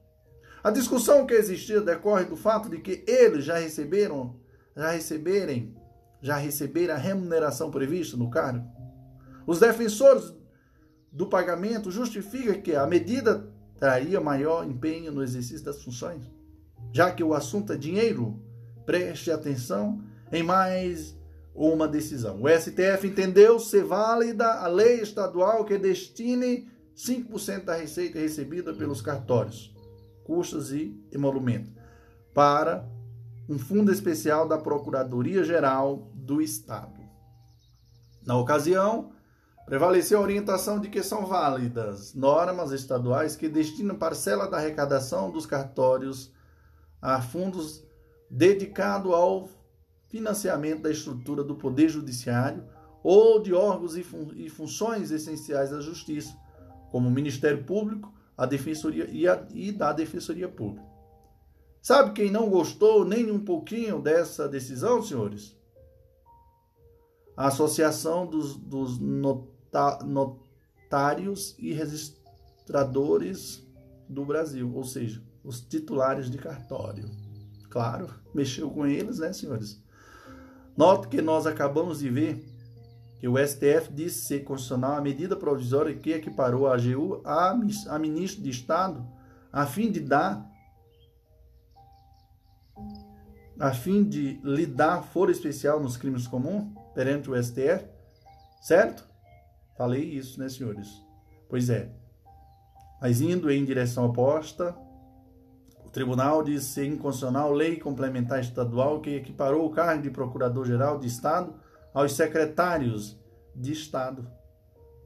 A 0.62 0.70
discussão 0.70 1.26
que 1.26 1.34
existia 1.34 1.80
decorre 1.80 2.26
do 2.26 2.36
fato 2.36 2.70
de 2.70 2.80
que 2.80 3.06
eles 3.08 3.46
já 3.46 3.58
receberam, 3.58 4.36
já 4.76 4.92
receberem, 4.92 5.74
já 6.22 6.36
receberam 6.36 6.96
a 6.96 6.98
remuneração 6.98 7.72
prevista 7.72 8.18
no 8.18 8.30
cargo. 8.30 8.79
Os 9.50 9.60
defensores 9.60 10.32
do 11.12 11.26
pagamento 11.26 11.90
justificam 11.90 12.62
que 12.62 12.76
a 12.76 12.86
medida 12.86 13.52
traria 13.80 14.22
maior 14.22 14.64
empenho 14.64 15.12
no 15.12 15.24
exercício 15.24 15.66
das 15.66 15.82
funções, 15.82 16.22
já 16.94 17.12
que 17.12 17.24
o 17.24 17.34
assunto 17.34 17.74
é 17.74 17.76
dinheiro. 17.76 18.40
Preste 18.86 19.32
atenção 19.32 20.04
em 20.32 20.44
mais 20.44 21.18
uma 21.56 21.88
decisão. 21.88 22.44
O 22.44 22.48
STF 22.48 23.08
entendeu 23.08 23.60
ser 23.60 23.84
válida 23.84 24.46
a 24.46 24.68
lei 24.68 25.02
estadual 25.02 25.66
que 25.66 25.80
destine 25.80 26.70
5% 26.96 27.66
da 27.66 27.74
receita 27.74 28.20
recebida 28.20 28.72
pelos 28.72 29.02
cartórios 29.02 29.74
custas 30.24 30.70
e 30.70 30.96
emolumento, 31.12 31.72
para 32.36 32.88
um 33.50 33.58
fundo 33.58 33.92
especial 33.92 34.48
da 34.48 34.60
Procuradoria-Geral 34.60 36.12
do 36.14 36.40
Estado. 36.40 37.00
Na 38.24 38.38
ocasião, 38.38 39.18
prevaleceu 39.70 40.18
a 40.18 40.24
orientação 40.24 40.80
de 40.80 40.90
que 40.90 41.04
são 41.04 41.28
válidas 41.28 42.16
normas 42.16 42.72
estaduais 42.72 43.36
que 43.36 43.48
destinam 43.48 43.96
parcela 43.96 44.50
da 44.50 44.58
arrecadação 44.58 45.30
dos 45.30 45.46
cartórios 45.46 46.32
a 47.00 47.22
fundos 47.22 47.86
dedicados 48.32 49.14
ao 49.14 49.48
financiamento 50.08 50.82
da 50.82 50.90
estrutura 50.90 51.44
do 51.44 51.54
Poder 51.54 51.88
Judiciário 51.88 52.64
ou 53.04 53.40
de 53.40 53.54
órgãos 53.54 53.96
e, 53.96 54.02
fun 54.02 54.32
e 54.34 54.50
funções 54.50 55.12
essenciais 55.12 55.70
da 55.70 55.80
Justiça, 55.80 56.36
como 56.90 57.08
o 57.08 57.12
Ministério 57.12 57.64
Público, 57.64 58.12
a 58.36 58.48
defensoria 58.48 59.08
e, 59.12 59.28
a, 59.28 59.46
e 59.54 59.72
da 59.72 59.94
defensoria 59.94 60.50
pública. 60.50 60.90
Sabe 61.80 62.14
quem 62.14 62.32
não 62.32 62.50
gostou 62.50 63.06
nem 63.06 63.30
um 63.30 63.40
pouquinho 63.40 64.02
dessa 64.02 64.50
decisão, 64.50 65.04
senhores? 65.04 65.56
A 67.38 67.48
Associação 67.48 68.26
dos, 68.26 68.58
dos 68.58 69.00
Notários 70.06 71.56
e 71.58 71.74
Registradores 71.74 73.66
do 74.08 74.26
Brasil, 74.26 74.72
ou 74.76 74.84
seja, 74.84 75.22
os 75.44 75.62
titulares 75.62 76.30
de 76.30 76.38
cartório. 76.38 77.10
Claro, 77.70 78.10
mexeu 78.34 78.70
com 78.70 78.86
eles, 78.86 79.20
né, 79.20 79.32
senhores? 79.32 79.82
Note 80.76 81.08
que 81.08 81.22
nós 81.22 81.46
acabamos 81.46 82.00
de 82.00 82.10
ver 82.10 82.44
que 83.20 83.28
o 83.28 83.38
STF 83.38 83.92
disse 83.94 84.26
ser 84.26 84.44
constitucional 84.44 84.94
a 84.94 85.02
medida 85.02 85.36
provisória 85.36 85.94
que 85.94 86.12
equiparou 86.12 86.68
a 86.68 86.76
AGU 86.76 87.22
a, 87.26 87.52
a 87.90 88.00
ministro 88.00 88.42
de 88.42 88.50
Estado 88.50 89.06
a 89.52 89.66
fim 89.66 89.92
de 89.92 90.00
dar 90.00 90.48
a 93.60 93.74
fim 93.74 94.04
de 94.04 94.40
lhe 94.42 94.66
dar 94.66 95.04
foro 95.04 95.30
especial 95.32 95.82
nos 95.82 95.98
crimes 95.98 96.26
comuns 96.26 96.72
perante 96.96 97.30
o 97.30 97.44
STF, 97.44 97.86
certo? 98.62 99.09
Falei 99.80 100.04
isso, 100.04 100.38
né, 100.38 100.50
senhores? 100.50 101.02
Pois 101.48 101.70
é. 101.70 101.90
Mas 103.02 103.22
indo 103.22 103.50
em 103.50 103.64
direção 103.64 104.08
oposta, 104.08 104.76
o 105.86 105.90
tribunal 105.90 106.44
disse 106.44 106.66
ser 106.66 106.86
inconstitucional 106.86 107.54
lei 107.54 107.78
complementar 107.78 108.42
estadual 108.42 109.00
que 109.00 109.16
equiparou 109.16 109.66
o 109.66 109.70
cargo 109.70 110.04
de 110.04 110.10
procurador-geral 110.10 111.00
de 111.00 111.08
Estado 111.08 111.54
aos 111.94 112.12
secretários 112.12 113.18
de 113.56 113.72
Estado, 113.72 114.30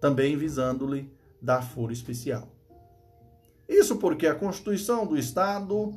também 0.01 0.36
visando-lhe 0.36 1.15
dar 1.39 1.62
foro 1.62 1.93
especial. 1.93 2.47
Isso 3.69 3.97
porque 3.97 4.25
a 4.25 4.33
Constituição 4.33 5.05
do 5.05 5.15
Estado 5.15 5.93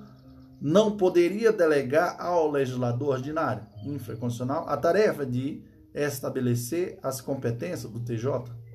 não 0.60 0.98
poderia 0.98 1.50
delegar 1.50 2.20
ao 2.20 2.50
legislador 2.50 3.14
ordinário, 3.14 3.66
infraconstitucional, 3.86 4.68
a 4.68 4.76
tarefa 4.76 5.24
de 5.24 5.64
estabelecer 5.94 6.98
as 7.02 7.22
competências 7.22 7.90
do 7.90 8.00
TJ. 8.00 8.65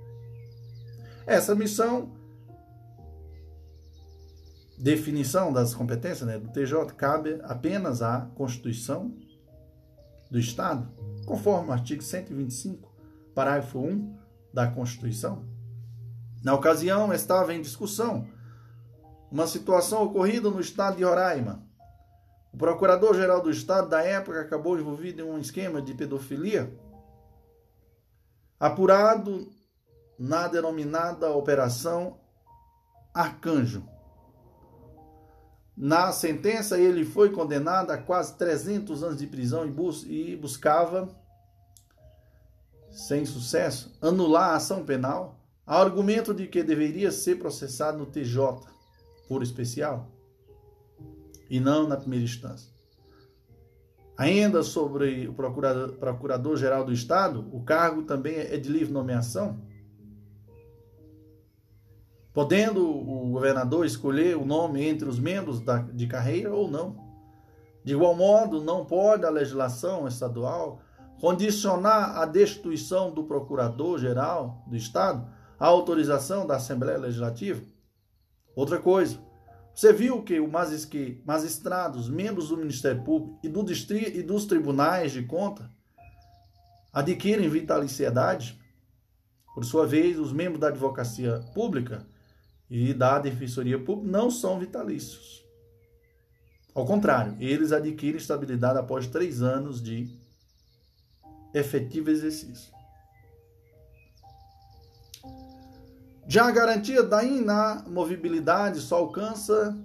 Essa 1.26 1.54
missão, 1.54 2.12
definição 4.78 5.54
das 5.54 5.74
competências 5.74 6.28
né, 6.28 6.40
do 6.40 6.50
TJ, 6.50 6.94
cabe 6.96 7.40
apenas 7.44 8.02
à 8.02 8.28
Constituição 8.36 9.14
do 10.30 10.40
Estado, 10.40 10.90
conforme 11.26 11.70
o 11.70 11.74
artigo 11.74 12.02
125, 12.02 12.92
parágrafo 13.36 13.80
1 13.80 14.18
da 14.54 14.68
Constituição. 14.68 15.46
Na 16.44 16.56
ocasião, 16.56 17.14
estava 17.14 17.54
em 17.54 17.62
discussão 17.62 18.28
uma 19.32 19.48
situação 19.48 20.04
ocorrida 20.04 20.50
no 20.50 20.60
estado 20.60 20.98
de 20.98 21.04
Roraima. 21.04 21.64
O 22.52 22.58
procurador-geral 22.58 23.42
do 23.42 23.50
estado 23.50 23.88
da 23.88 24.02
época 24.02 24.42
acabou 24.42 24.78
envolvido 24.78 25.22
em 25.22 25.26
um 25.26 25.38
esquema 25.38 25.82
de 25.82 25.94
pedofilia, 25.94 26.74
apurado 28.60 29.50
na 30.22 30.48
denominada 30.48 31.32
Operação 31.32 32.20
Arcanjo. 33.12 33.84
Na 35.76 36.12
sentença, 36.12 36.78
ele 36.78 37.04
foi 37.04 37.32
condenado 37.32 37.90
a 37.90 37.98
quase 37.98 38.38
300 38.38 39.02
anos 39.02 39.18
de 39.18 39.26
prisão 39.26 39.66
e, 39.66 39.72
bus 39.72 40.06
e 40.08 40.36
buscava, 40.36 41.10
sem 42.92 43.26
sucesso, 43.26 43.98
anular 44.00 44.52
a 44.52 44.56
ação 44.58 44.86
penal, 44.86 45.40
ao 45.66 45.82
argumento 45.82 46.36
de 46.36 46.46
que 46.46 46.62
deveria 46.62 47.12
ser 47.12 47.40
processado 47.40 47.98
no 47.98 48.06
TJ, 48.06 48.62
por 49.28 49.42
especial, 49.42 50.08
e 51.50 51.60
não 51.60 51.88
na 51.88 51.98
primeira 51.98 52.26
instância. 52.26 52.72
Ainda 54.16 54.62
sobre 54.62 55.28
o 55.28 55.34
Procurador-Geral 55.34 56.86
do 56.86 56.94
Estado, 56.94 57.50
o 57.52 57.64
cargo 57.64 58.04
também 58.04 58.36
é 58.36 58.56
de 58.58 58.70
livre 58.70 58.94
nomeação 58.94 59.71
podendo 62.34 62.88
o 62.88 63.32
governador 63.32 63.86
escolher 63.86 64.38
o 64.38 64.46
nome 64.46 64.86
entre 64.88 65.08
os 65.08 65.20
membros 65.20 65.60
da, 65.60 65.80
de 65.80 66.08
carreira 66.08 66.54
ou 66.54 66.70
não. 66.70 66.96
De 67.84 67.94
igual 67.94 68.16
modo, 68.16 68.62
não 68.62 68.86
pode 68.86 69.26
a 69.26 69.30
legislação 69.30 70.08
estadual 70.08 70.82
condicionar 71.20 72.18
a 72.18 72.26
destituição 72.26 73.12
do 73.12 73.24
procurador-geral 73.24 74.64
do 74.68 74.76
Estado 74.76 75.28
à 75.60 75.68
autorização 75.68 76.48
da 76.48 76.56
Assembleia 76.56 76.98
Legislativa. 76.98 77.62
Outra 78.56 78.80
coisa, 78.80 79.20
você 79.74 79.94
viu 79.94 80.24
que 80.24 80.40
os 80.40 80.50
magistrados, 81.26 82.10
membros 82.10 82.50
do 82.50 82.58
Ministério 82.58 83.04
Público 83.04 83.40
e, 83.44 83.50
do 83.50 83.66
e 83.72 84.24
dos 84.24 84.46
tribunais 84.46 85.12
de 85.12 85.24
conta 85.24 85.72
adquirem 86.92 87.50
vitaliciedade? 87.50 88.60
Por 89.54 89.66
sua 89.66 89.86
vez, 89.86 90.18
os 90.18 90.32
membros 90.32 90.60
da 90.60 90.68
advocacia 90.68 91.40
pública 91.54 92.06
e 92.72 92.94
da 92.94 93.20
Defensoria 93.20 93.78
Pública 93.78 94.10
não 94.10 94.32
são 94.32 94.58
vitalícios. 94.58 95.46
Ao 96.74 96.86
contrário, 96.86 97.36
eles 97.38 97.74
adquirem 97.74 98.16
estabilidade 98.16 98.80
após 98.80 99.08
três 99.08 99.42
anos 99.42 99.84
de 99.84 100.10
efetivo 101.54 102.10
exercício. 102.10 102.74
Já 106.26 106.48
a 106.48 106.52
garantia 106.52 107.04
da 107.04 107.22
inamovibilidade 107.22 108.80
só 108.80 109.00
alcança 109.00 109.78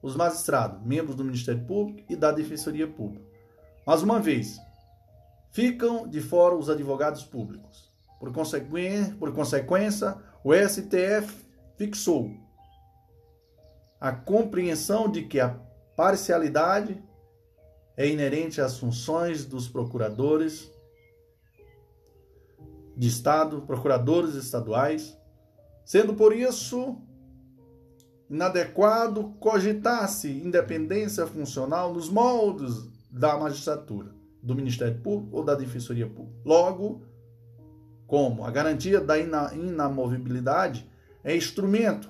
os 0.00 0.14
magistrados, 0.14 0.80
membros 0.86 1.16
do 1.16 1.24
Ministério 1.24 1.64
Público 1.64 2.04
e 2.08 2.14
da 2.14 2.30
Defensoria 2.30 2.86
Pública. 2.86 3.26
Mais 3.84 4.00
uma 4.04 4.20
vez, 4.20 4.60
ficam 5.50 6.06
de 6.06 6.20
fora 6.20 6.54
os 6.54 6.70
advogados 6.70 7.24
públicos. 7.24 7.90
Por 8.20 8.32
por 9.18 9.32
consequência 9.32 10.16
o 10.44 10.54
STF 10.54 11.45
fixou 11.76 12.30
a 14.00 14.12
compreensão 14.12 15.10
de 15.10 15.22
que 15.22 15.40
a 15.40 15.58
parcialidade 15.96 17.02
é 17.96 18.08
inerente 18.08 18.60
às 18.60 18.78
funções 18.78 19.46
dos 19.46 19.68
procuradores 19.68 20.70
de 22.96 23.08
Estado, 23.08 23.62
procuradores 23.62 24.34
estaduais, 24.34 25.16
sendo 25.84 26.14
por 26.14 26.34
isso 26.34 26.98
inadequado 28.28 29.34
cogitasse 29.38 30.28
independência 30.28 31.26
funcional 31.26 31.92
nos 31.92 32.08
moldes 32.10 32.88
da 33.10 33.38
magistratura, 33.38 34.14
do 34.42 34.54
Ministério 34.54 35.00
Público 35.00 35.36
ou 35.36 35.44
da 35.44 35.54
Defensoria 35.54 36.06
Pública. 36.06 36.38
Logo, 36.44 37.02
como 38.06 38.44
a 38.44 38.50
garantia 38.50 39.00
da 39.00 39.16
inamovibilidade 39.18 40.88
é 41.26 41.36
instrumento 41.36 42.08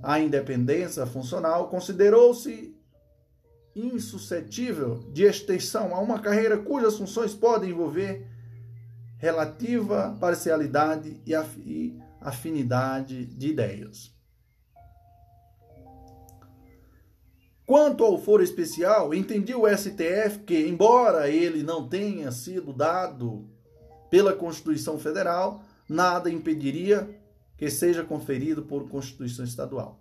à 0.00 0.20
independência 0.20 1.04
funcional, 1.04 1.68
considerou-se 1.68 2.72
insuscetível 3.74 5.00
de 5.12 5.24
extensão 5.24 5.92
a 5.92 5.98
uma 5.98 6.20
carreira 6.20 6.56
cujas 6.56 6.96
funções 6.96 7.34
podem 7.34 7.70
envolver 7.70 8.24
relativa 9.18 10.16
parcialidade 10.20 11.20
e 11.26 11.32
afinidade 12.20 13.26
de 13.26 13.48
ideias. 13.48 14.14
Quanto 17.66 18.04
ao 18.04 18.16
foro 18.16 18.44
especial, 18.44 19.12
entendi 19.12 19.56
o 19.56 19.66
STF 19.66 20.40
que, 20.46 20.68
embora 20.68 21.28
ele 21.28 21.64
não 21.64 21.88
tenha 21.88 22.30
sido 22.30 22.72
dado 22.72 23.48
pela 24.08 24.32
Constituição 24.32 24.98
Federal, 25.00 25.64
nada 25.88 26.30
impediria 26.30 27.21
que 27.62 27.70
seja 27.70 28.02
conferido 28.02 28.64
por 28.64 28.88
Constituição 28.88 29.44
Estadual. 29.44 30.00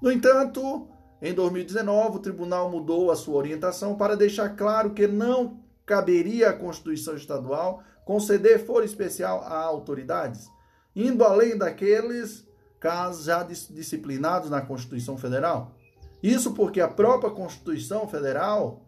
No 0.00 0.10
entanto, 0.10 0.88
em 1.20 1.34
2019, 1.34 2.16
o 2.16 2.20
tribunal 2.20 2.70
mudou 2.70 3.10
a 3.10 3.16
sua 3.16 3.34
orientação 3.34 3.96
para 3.96 4.16
deixar 4.16 4.48
claro 4.56 4.94
que 4.94 5.06
não 5.06 5.60
caberia 5.84 6.48
à 6.48 6.52
Constituição 6.54 7.16
Estadual 7.16 7.82
conceder 8.06 8.64
foro 8.64 8.82
especial 8.82 9.42
a 9.42 9.58
autoridades, 9.58 10.48
indo 10.96 11.22
além 11.22 11.58
daqueles 11.58 12.48
casos 12.80 13.26
já 13.26 13.42
disciplinados 13.42 14.48
na 14.48 14.62
Constituição 14.62 15.18
Federal. 15.18 15.76
Isso 16.22 16.54
porque 16.54 16.80
a 16.80 16.88
própria 16.88 17.30
Constituição 17.30 18.08
Federal 18.08 18.80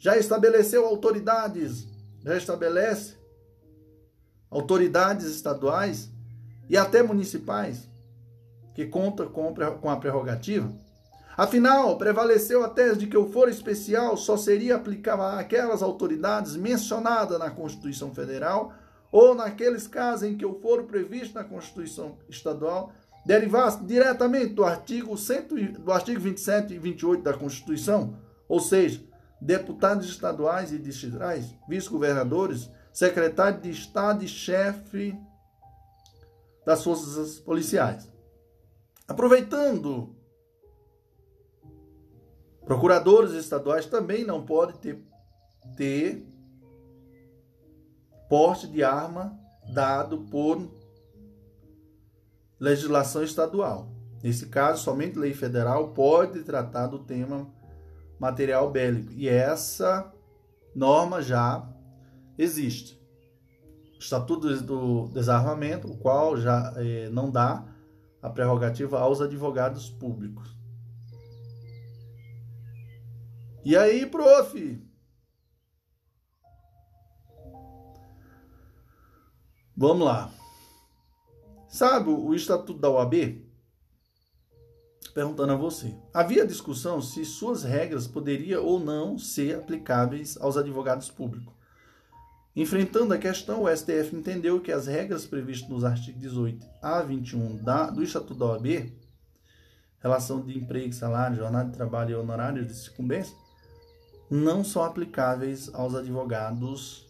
já 0.00 0.16
estabeleceu 0.16 0.84
autoridades, 0.84 1.86
já 2.24 2.36
estabelece 2.36 3.14
autoridades 4.50 5.26
estaduais 5.26 6.09
e 6.70 6.76
até 6.76 7.02
municipais 7.02 7.90
que 8.72 8.86
contam 8.86 9.28
com 9.28 9.90
a 9.90 9.96
prerrogativa. 9.96 10.72
Afinal, 11.36 11.98
prevaleceu 11.98 12.62
a 12.64 12.68
tese 12.68 13.00
de 13.00 13.06
que 13.08 13.16
o 13.16 13.30
foro 13.30 13.50
especial 13.50 14.16
só 14.16 14.36
seria 14.36 14.76
aplicável 14.76 15.24
àquelas 15.24 15.82
autoridades 15.82 16.54
mencionadas 16.54 17.38
na 17.38 17.50
Constituição 17.50 18.14
Federal 18.14 18.72
ou 19.10 19.34
naqueles 19.34 19.88
casos 19.88 20.28
em 20.28 20.36
que 20.36 20.46
o 20.46 20.60
foro 20.60 20.84
previsto 20.84 21.34
na 21.34 21.42
Constituição 21.42 22.18
Estadual 22.28 22.92
derivasse 23.26 23.84
diretamente 23.84 24.54
do 24.54 24.64
artigo, 24.64 25.16
100, 25.16 25.72
do 25.80 25.90
artigo 25.90 26.20
27 26.20 26.74
e 26.74 26.78
28 26.78 27.22
da 27.22 27.32
Constituição, 27.32 28.14
ou 28.48 28.60
seja, 28.60 29.02
deputados 29.40 30.08
estaduais 30.08 30.72
e 30.72 30.78
distritais, 30.78 31.52
vice-governadores, 31.68 32.70
secretário 32.92 33.60
de 33.60 33.70
Estado 33.70 34.24
e 34.24 34.28
chefe 34.28 35.18
das 36.64 36.82
forças 36.84 37.38
policiais. 37.38 38.10
Aproveitando 39.08 40.14
Procuradores 42.70 43.32
estaduais 43.32 43.84
também 43.86 44.24
não 44.24 44.46
podem 44.46 44.76
ter, 44.76 45.04
ter 45.76 46.24
porte 48.28 48.68
de 48.68 48.84
arma 48.84 49.36
dado 49.72 50.20
por 50.26 50.70
legislação 52.60 53.24
estadual. 53.24 53.90
Nesse 54.22 54.46
caso, 54.46 54.84
somente 54.84 55.18
lei 55.18 55.34
federal 55.34 55.88
pode 55.88 56.44
tratar 56.44 56.86
do 56.86 57.00
tema 57.00 57.52
material 58.20 58.70
bélico. 58.70 59.12
E 59.14 59.28
essa 59.28 60.14
norma 60.72 61.20
já 61.20 61.68
existe. 62.38 62.99
Estatuto 64.00 64.48
do 64.62 65.08
Desarmamento, 65.08 65.86
o 65.86 65.98
qual 65.98 66.34
já 66.34 66.72
eh, 66.76 67.10
não 67.10 67.30
dá 67.30 67.68
a 68.22 68.30
prerrogativa 68.30 68.98
aos 68.98 69.20
advogados 69.20 69.90
públicos. 69.90 70.56
E 73.62 73.76
aí, 73.76 74.06
prof? 74.06 74.82
Vamos 79.76 80.06
lá. 80.06 80.32
Sabe 81.68 82.08
o 82.08 82.34
Estatuto 82.34 82.80
da 82.80 82.88
OAB? 82.88 83.44
Perguntando 85.12 85.52
a 85.52 85.56
você. 85.56 85.94
Havia 86.14 86.46
discussão 86.46 87.02
se 87.02 87.22
suas 87.26 87.64
regras 87.64 88.06
poderiam 88.06 88.64
ou 88.64 88.80
não 88.80 89.18
ser 89.18 89.56
aplicáveis 89.56 90.38
aos 90.40 90.56
advogados 90.56 91.10
públicos. 91.10 91.59
Enfrentando 92.60 93.14
a 93.14 93.18
questão, 93.18 93.62
o 93.62 93.74
STF 93.74 94.14
entendeu 94.14 94.60
que 94.60 94.70
as 94.70 94.86
regras 94.86 95.24
previstas 95.24 95.70
nos 95.70 95.82
artigos 95.82 96.20
18 96.20 96.66
a 96.82 97.00
21 97.00 97.56
da, 97.56 97.88
do 97.88 98.02
Estatuto 98.02 98.38
da 98.38 98.44
OAB, 98.48 98.92
relação 99.98 100.42
de 100.44 100.58
emprego, 100.58 100.92
salário, 100.92 101.38
jornada 101.38 101.70
de 101.70 101.74
trabalho 101.74 102.10
e 102.10 102.14
honorários 102.16 102.66
de 102.66 102.74
sucumbência, 102.74 103.34
não 104.30 104.62
são 104.62 104.84
aplicáveis 104.84 105.72
aos 105.72 105.94
advogados, 105.94 107.06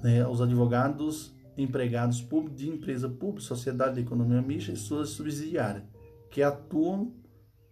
né, 0.00 0.22
aos 0.22 0.40
advogados 0.40 1.34
empregados 1.58 2.22
públicos 2.22 2.60
de 2.60 2.68
empresa 2.68 3.08
pública, 3.08 3.40
sociedade 3.40 3.96
de 3.96 4.02
economia 4.02 4.40
mista 4.40 4.70
e 4.70 4.76
suas 4.76 5.08
subsidiárias, 5.08 5.82
que 6.30 6.44
atuam 6.44 7.12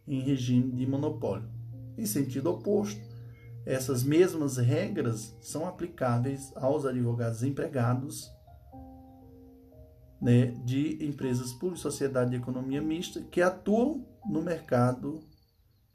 em 0.04 0.18
regime 0.18 0.72
de 0.72 0.85
monopólio. 0.85 1.48
Em 1.96 2.06
sentido 2.06 2.50
oposto, 2.50 3.10
essas 3.70 4.02
mesmas 4.02 4.56
regras 4.56 5.33
são 5.40 5.64
aplicáveis 5.64 6.52
aos 6.56 6.85
advogados 6.85 7.44
empregados 7.44 8.28
né, 10.20 10.46
de 10.64 10.98
empresas 11.06 11.52
públicas, 11.52 11.78
sociedade 11.78 12.30
de 12.30 12.37
economia 12.37 12.83
mista, 12.83 13.20
que 13.20 13.40
atuam 13.40 14.04
no 14.28 14.42
mercado 14.42 15.20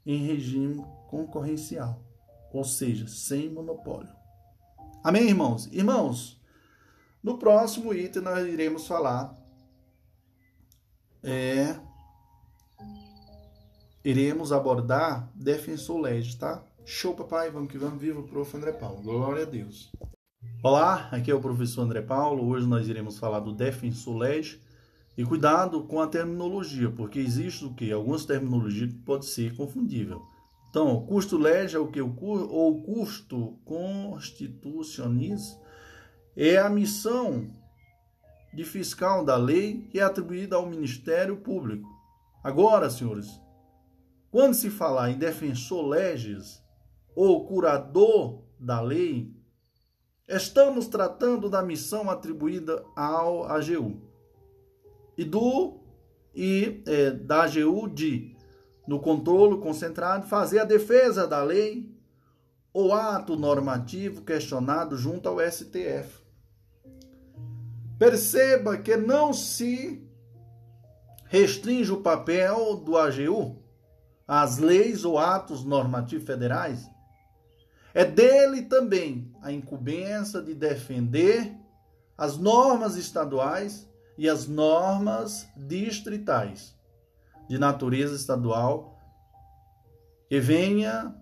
em 0.06 0.24
regime 0.26 0.82
concorrencial, 1.10 2.02
ou 2.50 2.64
seja, 2.64 3.06
sem 3.08 3.50
monopólio. 3.50 4.10
Amém, 5.04 5.28
irmãos? 5.28 5.66
Irmãos, 5.70 6.40
no 7.22 7.36
próximo 7.36 7.92
item 7.92 8.22
nós 8.22 8.46
iremos 8.46 8.86
falar 8.86 9.38
é, 11.22 11.78
iremos 14.02 14.50
abordar 14.50 15.30
defensor 15.34 16.00
legis, 16.00 16.36
tá? 16.36 16.64
Show, 16.88 17.16
papai, 17.16 17.50
vamos 17.50 17.68
que 17.68 17.76
vamos, 17.76 18.00
viva 18.00 18.20
o 18.20 18.28
prof. 18.28 18.56
André 18.56 18.70
Paulo. 18.70 19.02
Glória 19.02 19.42
a 19.42 19.44
Deus. 19.44 19.90
Olá, 20.62 21.08
aqui 21.10 21.32
é 21.32 21.34
o 21.34 21.40
professor 21.40 21.82
André 21.82 22.00
Paulo. 22.00 22.46
Hoje 22.46 22.64
nós 22.64 22.88
iremos 22.88 23.18
falar 23.18 23.40
do 23.40 23.52
defensor 23.52 24.16
legis 24.16 24.60
e 25.18 25.24
cuidado 25.24 25.82
com 25.82 26.00
a 26.00 26.06
terminologia, 26.06 26.88
porque 26.88 27.18
existe 27.18 27.64
o 27.64 27.74
que? 27.74 27.90
Algumas 27.90 28.24
terminologias 28.24 28.92
que 28.92 28.98
pode 29.00 29.26
ser 29.26 29.56
confundível. 29.56 30.22
Então, 30.70 30.94
o 30.94 31.04
custo 31.04 31.36
legge 31.36 31.74
é 31.74 31.78
o 31.80 31.88
que? 31.88 32.00
O, 32.00 32.14
ou 32.22 32.80
custo 32.80 33.58
constitucionis 33.64 35.58
é 36.36 36.56
a 36.56 36.68
missão 36.68 37.48
de 38.54 38.62
fiscal 38.62 39.24
da 39.24 39.36
lei 39.36 39.88
que 39.90 39.98
é 39.98 40.04
atribuída 40.04 40.54
ao 40.54 40.70
Ministério 40.70 41.36
Público. 41.38 41.88
Agora, 42.44 42.88
senhores, 42.88 43.26
quando 44.30 44.54
se 44.54 44.70
falar 44.70 45.10
em 45.10 45.18
defensor 45.18 45.84
leges 45.84 46.64
ou 47.16 47.46
curador 47.46 48.42
da 48.60 48.80
lei, 48.80 49.34
estamos 50.28 50.86
tratando 50.86 51.48
da 51.48 51.62
missão 51.62 52.10
atribuída 52.10 52.84
ao 52.94 53.44
AGU 53.44 54.00
e 55.16 55.24
do 55.24 55.80
e 56.34 56.82
é, 56.86 57.10
da 57.10 57.44
AGU 57.44 57.88
de 57.88 58.36
no 58.86 59.00
controle 59.00 59.60
concentrado, 59.60 60.28
fazer 60.28 60.60
a 60.60 60.64
defesa 60.64 61.26
da 61.26 61.42
lei 61.42 61.90
ou 62.72 62.92
ato 62.92 63.34
normativo 63.34 64.22
questionado 64.22 64.96
junto 64.96 65.28
ao 65.28 65.40
STF. 65.40 66.22
Perceba 67.98 68.76
que 68.76 68.96
não 68.96 69.32
se 69.32 70.06
restringe 71.24 71.90
o 71.90 72.02
papel 72.02 72.76
do 72.76 72.96
AGU 72.96 73.56
às 74.28 74.58
leis 74.58 75.04
ou 75.04 75.18
atos 75.18 75.64
normativos 75.64 76.26
federais. 76.26 76.88
É 77.96 78.04
dele 78.04 78.60
também 78.60 79.34
a 79.40 79.50
incumbência 79.50 80.42
de 80.42 80.52
defender 80.52 81.56
as 82.14 82.36
normas 82.36 82.94
estaduais 82.94 83.88
e 84.18 84.28
as 84.28 84.46
normas 84.46 85.48
distritais 85.56 86.76
de 87.48 87.56
natureza 87.56 88.14
estadual 88.14 89.00
que 90.28 90.38
venha 90.38 91.16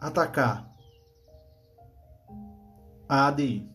atacar 0.00 0.68
a 3.08 3.28
ADI. 3.28 3.70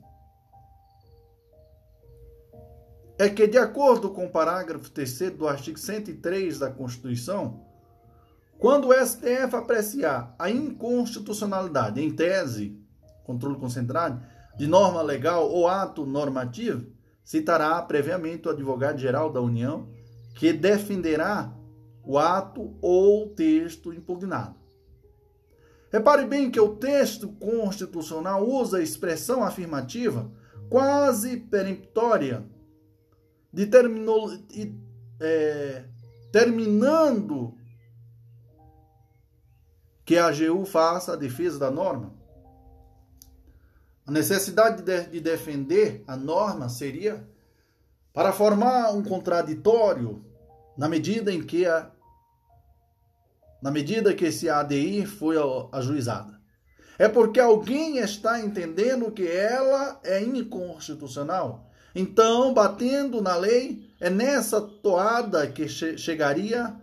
é 3.17 3.29
que, 3.29 3.47
de 3.47 3.57
acordo 3.57 4.11
com 4.11 4.25
o 4.25 4.29
parágrafo 4.29 4.91
3 4.91 5.31
do 5.31 5.47
artigo 5.47 5.79
103 5.79 6.59
da 6.59 6.69
Constituição, 6.69 7.64
quando 8.57 8.87
o 8.87 8.93
STF 8.93 9.55
apreciar 9.55 10.35
a 10.39 10.49
inconstitucionalidade, 10.49 12.01
em 12.01 12.11
tese, 12.11 12.79
controle 13.23 13.57
concentrado, 13.57 14.21
de 14.57 14.67
norma 14.67 15.01
legal 15.01 15.49
ou 15.49 15.67
ato 15.67 16.05
normativo, 16.05 16.85
citará 17.23 17.81
previamente 17.81 18.47
o 18.47 18.51
advogado-geral 18.51 19.31
da 19.31 19.41
União, 19.41 19.89
que 20.35 20.53
defenderá 20.53 21.53
o 22.03 22.17
ato 22.17 22.77
ou 22.81 23.29
texto 23.29 23.93
impugnado. 23.93 24.55
Repare 25.91 26.25
bem 26.25 26.51
que 26.51 26.59
o 26.59 26.75
texto 26.75 27.29
constitucional 27.29 28.47
usa 28.47 28.77
a 28.77 28.83
expressão 28.83 29.43
afirmativa 29.43 30.31
quase 30.69 31.37
peremptória, 31.37 32.45
de 33.51 33.69
é, 35.19 35.85
terminando 36.31 37.55
que 40.05 40.17
a 40.17 40.27
AGU 40.27 40.65
faça 40.65 41.13
a 41.13 41.15
defesa 41.15 41.57
da 41.57 41.71
norma. 41.71 42.13
A 44.05 44.11
necessidade 44.11 44.83
de, 44.83 45.07
de 45.07 45.19
defender 45.19 46.03
a 46.07 46.15
norma 46.15 46.69
seria 46.69 47.27
para 48.13 48.31
formar 48.31 48.91
um 48.91 49.03
contraditório 49.03 50.23
na 50.77 50.87
medida 50.87 51.33
em 51.33 51.41
que 51.41 51.65
a 51.65 51.91
na 53.61 53.71
medida 53.71 54.13
que 54.13 54.25
esse 54.25 54.47
ADI 54.47 55.07
foi 55.07 55.37
ajuizada. 55.71 56.39
É 56.99 57.09
porque 57.09 57.39
alguém 57.39 57.97
está 57.97 58.39
entendendo 58.39 59.11
que 59.11 59.27
ela 59.27 59.99
é 60.03 60.21
inconstitucional. 60.21 61.67
Então, 61.95 62.53
batendo 62.53 63.21
na 63.21 63.35
lei, 63.35 63.89
é 63.99 64.09
nessa 64.09 64.61
toada 64.61 65.47
que 65.47 65.67
che 65.67 65.97
chegaria 65.97 66.75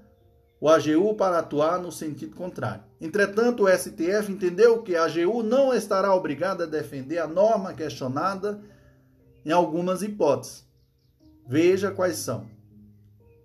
o 0.63 0.69
AGU 0.69 1.17
para 1.17 1.41
atuar 1.41 1.83
no 1.83 1.91
sentido 1.91 2.37
contrário. 2.37 2.85
Entretanto, 3.01 3.65
o 3.65 3.69
STF 3.69 4.31
entendeu 4.31 4.81
que 4.81 4.95
a 4.95 5.07
AGU 5.07 5.43
não 5.43 5.75
estará 5.75 6.15
obrigada 6.15 6.63
a 6.63 6.69
defender 6.69 7.19
a 7.19 7.27
norma 7.27 7.75
questionada 7.75 8.63
em 9.45 9.51
algumas 9.51 10.03
hipóteses. 10.03 10.65
Veja 11.49 11.91
quais 11.91 12.19
são. 12.19 12.47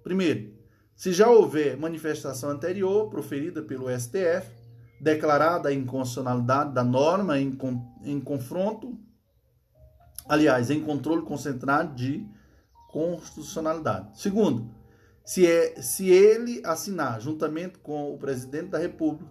Primeiro, 0.04 0.54
se 0.96 1.12
já 1.12 1.28
houver 1.28 1.76
manifestação 1.76 2.52
anterior 2.52 3.10
proferida 3.10 3.64
pelo 3.64 3.90
STF, 3.90 4.52
declarada 5.02 5.70
a 5.70 5.74
inconstitucionalidade 5.74 6.72
da 6.72 6.84
norma 6.84 7.40
em, 7.40 7.58
em 8.04 8.20
confronto, 8.20 8.96
aliás, 10.30 10.70
em 10.70 10.84
controle 10.84 11.24
concentrado 11.24 11.96
de 11.96 12.24
constitucionalidade. 12.92 14.22
Segundo, 14.22 14.77
se, 15.28 15.46
é, 15.46 15.82
se 15.82 16.10
ele 16.10 16.62
assinar, 16.64 17.20
juntamente 17.20 17.80
com 17.80 18.14
o 18.14 18.18
presidente 18.18 18.70
da 18.70 18.78
República, 18.78 19.30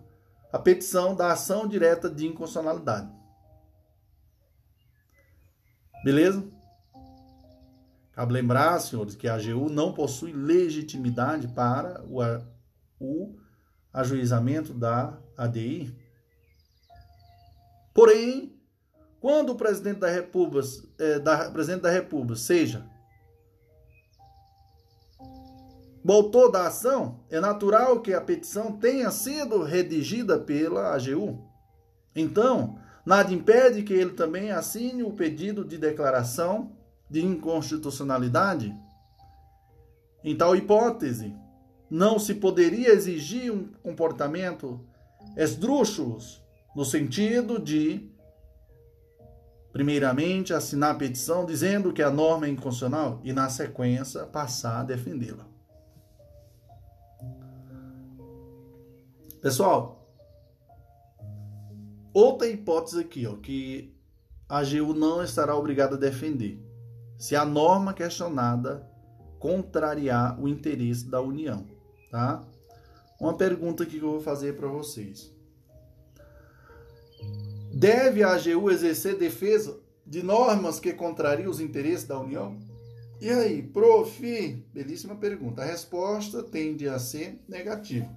a 0.52 0.58
petição 0.58 1.16
da 1.16 1.32
ação 1.32 1.66
direta 1.66 2.10
de 2.10 2.26
inconstitucionalidade. 2.26 3.10
Beleza? 6.04 6.46
Cabe 8.12 8.34
lembrar, 8.34 8.78
senhores, 8.78 9.16
que 9.16 9.26
a 9.26 9.36
AGU 9.36 9.70
não 9.70 9.94
possui 9.94 10.34
legitimidade 10.34 11.48
para 11.48 12.04
o, 12.04 12.20
o 13.00 13.38
ajuizamento 13.90 14.74
da 14.74 15.18
ADI. 15.34 15.96
Porém, 17.94 18.54
quando 19.18 19.48
o 19.48 19.56
presidente 19.56 20.00
da 20.00 20.10
República, 20.10 20.68
é, 20.98 21.18
da, 21.18 21.50
presidente 21.50 21.82
da 21.82 21.90
República 21.90 22.36
seja 22.38 22.86
o 26.08 26.48
da 26.48 26.68
ação, 26.68 27.20
é 27.28 27.40
natural 27.40 28.00
que 28.00 28.14
a 28.14 28.20
petição 28.20 28.76
tenha 28.76 29.10
sido 29.10 29.64
redigida 29.64 30.38
pela 30.38 30.94
AGU. 30.94 31.44
Então, 32.14 32.78
nada 33.04 33.34
impede 33.34 33.82
que 33.82 33.92
ele 33.92 34.12
também 34.12 34.52
assine 34.52 35.02
o 35.02 35.12
pedido 35.12 35.64
de 35.64 35.76
declaração 35.76 36.70
de 37.10 37.24
inconstitucionalidade? 37.24 38.72
Em 40.22 40.36
tal 40.36 40.54
hipótese, 40.54 41.34
não 41.90 42.20
se 42.20 42.34
poderia 42.34 42.90
exigir 42.90 43.52
um 43.52 43.72
comportamento 43.82 44.80
esdrúxulo 45.36 46.18
no 46.74 46.84
sentido 46.84 47.58
de, 47.58 48.08
primeiramente, 49.72 50.54
assinar 50.54 50.92
a 50.92 50.98
petição 50.98 51.44
dizendo 51.44 51.92
que 51.92 52.02
a 52.02 52.10
norma 52.10 52.46
é 52.46 52.50
inconstitucional 52.50 53.20
e, 53.24 53.32
na 53.32 53.48
sequência, 53.48 54.24
passar 54.24 54.80
a 54.80 54.84
defendê-la. 54.84 55.55
Pessoal, 59.40 60.08
outra 62.12 62.48
hipótese 62.48 63.00
aqui, 63.00 63.26
ó, 63.26 63.36
que 63.36 63.94
a 64.48 64.58
AGU 64.58 64.94
não 64.94 65.22
estará 65.22 65.54
obrigada 65.54 65.96
a 65.96 65.98
defender 65.98 66.60
se 67.18 67.34
a 67.34 67.44
norma 67.44 67.94
questionada 67.94 68.88
contrariar 69.38 70.40
o 70.40 70.48
interesse 70.48 71.08
da 71.08 71.20
União, 71.20 71.66
tá? 72.10 72.42
Uma 73.20 73.36
pergunta 73.36 73.86
que 73.86 73.96
eu 73.96 74.12
vou 74.12 74.20
fazer 74.20 74.56
para 74.56 74.68
vocês. 74.68 75.32
Deve 77.72 78.22
a 78.22 78.34
AGU 78.34 78.70
exercer 78.70 79.16
defesa 79.18 79.78
de 80.06 80.22
normas 80.22 80.78
que 80.78 80.92
contrariam 80.92 81.50
os 81.50 81.60
interesses 81.60 82.06
da 82.06 82.18
União? 82.18 82.58
E 83.20 83.30
aí, 83.30 83.62
prof, 83.62 84.64
belíssima 84.72 85.16
pergunta. 85.16 85.62
A 85.62 85.64
resposta 85.64 86.42
tende 86.42 86.86
a 86.88 86.98
ser 86.98 87.42
negativa, 87.48 88.08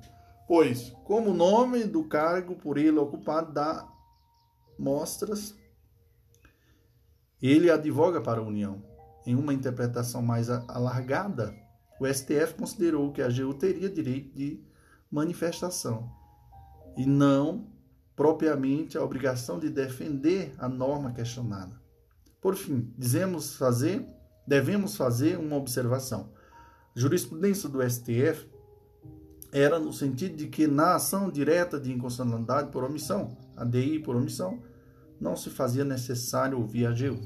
pois, 0.50 0.90
como 1.04 1.30
o 1.30 1.34
nome 1.36 1.84
do 1.84 2.04
cargo 2.06 2.56
por 2.56 2.80
ele 2.80 2.98
ocupado 2.98 3.54
dá 3.54 3.88
mostras, 4.80 5.56
ele 7.40 7.70
advoga 7.70 8.20
para 8.20 8.40
a 8.42 8.44
União 8.44 8.84
em 9.28 9.36
uma 9.36 9.54
interpretação 9.54 10.24
mais 10.24 10.50
alargada, 10.50 11.56
o 12.00 12.08
STF 12.08 12.56
considerou 12.58 13.12
que 13.12 13.22
a 13.22 13.28
AGU 13.28 13.54
teria 13.54 13.88
direito 13.92 14.36
de 14.36 14.60
manifestação 15.12 16.12
e 16.98 17.06
não 17.06 17.72
propriamente 18.16 18.98
a 18.98 19.04
obrigação 19.04 19.60
de 19.60 19.70
defender 19.70 20.56
a 20.58 20.68
norma 20.68 21.14
questionada. 21.14 21.80
Por 22.42 22.56
fim, 22.56 22.92
dizemos 22.98 23.56
fazer, 23.56 24.04
devemos 24.48 24.98
fazer 24.98 25.38
uma 25.38 25.58
observação. 25.58 26.34
A 26.96 27.00
jurisprudência 27.00 27.70
do 27.70 27.88
STF 27.88 28.50
era 29.52 29.80
no 29.80 29.92
sentido 29.92 30.36
de 30.36 30.48
que 30.48 30.68
na 30.68 30.96
ação 30.96 31.30
direta 31.30 31.80
de 31.80 31.92
inconstitucionalidade 31.92 32.72
por 32.72 32.84
omissão, 32.84 33.38
ADI 33.58 34.00
por 34.00 34.16
omissão, 34.16 34.60
não 35.20 35.36
se 35.36 35.50
fazia 35.50 35.84
necessário 35.84 36.58
ouvir 36.58 36.86
a 36.86 36.90
AGU. 36.90 37.20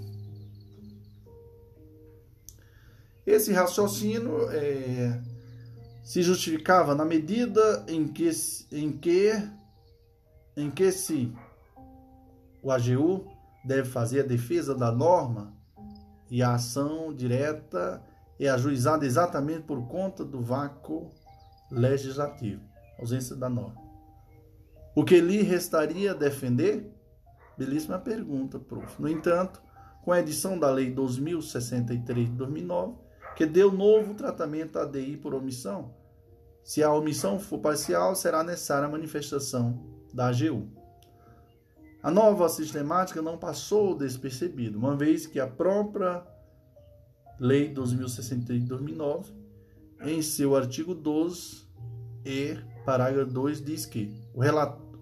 Esse 3.25 3.53
raciocínio 3.53 4.49
é, 4.49 5.21
se 6.03 6.21
justificava 6.21 6.93
na 6.93 7.05
medida 7.05 7.85
em 7.87 8.07
que, 8.07 8.29
em 8.71 8.91
que, 8.91 9.31
em 10.57 10.69
que 10.69 10.91
se 10.91 11.33
o 12.61 12.71
AGU 12.71 13.27
deve 13.63 13.89
fazer 13.89 14.21
a 14.21 14.27
defesa 14.27 14.75
da 14.75 14.91
norma 14.91 15.53
e 16.29 16.41
a 16.41 16.55
ação 16.55 17.13
direta 17.13 18.03
é 18.39 18.49
ajuizada 18.49 19.05
exatamente 19.05 19.61
por 19.61 19.87
conta 19.87 20.25
do 20.25 20.41
vácuo 20.41 21.11
legislativo, 21.73 22.61
ausência 22.99 23.35
da 23.35 23.49
norma. 23.49 23.81
O 24.95 25.03
que 25.03 25.19
lhe 25.19 25.41
restaria 25.41 26.13
defender? 26.13 26.91
Belíssima 27.57 27.99
pergunta, 27.99 28.59
prof. 28.59 29.01
No 29.01 29.09
entanto, 29.09 29.61
com 30.03 30.11
a 30.11 30.19
edição 30.19 30.57
da 30.57 30.69
Lei 30.69 30.91
2063 30.91 32.29
de 32.29 32.35
2009, 32.35 32.95
que 33.35 33.45
deu 33.45 33.71
novo 33.71 34.13
tratamento 34.13 34.77
à 34.77 34.85
DI 34.85 35.17
por 35.17 35.33
omissão. 35.33 35.95
Se 36.63 36.83
a 36.83 36.93
omissão 36.93 37.39
for 37.39 37.59
parcial, 37.59 38.15
será 38.15 38.43
necessária 38.43 38.87
a 38.87 38.91
manifestação 38.91 39.83
da 40.13 40.27
AGU. 40.27 40.69
A 42.01 42.11
nova 42.11 42.47
sistemática 42.49 43.21
não 43.21 43.37
passou 43.37 43.95
despercebida, 43.95 44.77
uma 44.77 44.95
vez 44.95 45.25
que 45.25 45.39
a 45.39 45.47
própria 45.47 46.23
Lei 47.39 47.69
2063 47.69 48.61
de 48.61 48.67
2009, 48.67 49.33
em 50.01 50.21
seu 50.21 50.55
artigo 50.55 50.93
12 50.93 51.62
e 52.25 52.57
parágrafo 52.85 53.31
2, 53.31 53.63
diz 53.63 53.85
que 53.85 54.13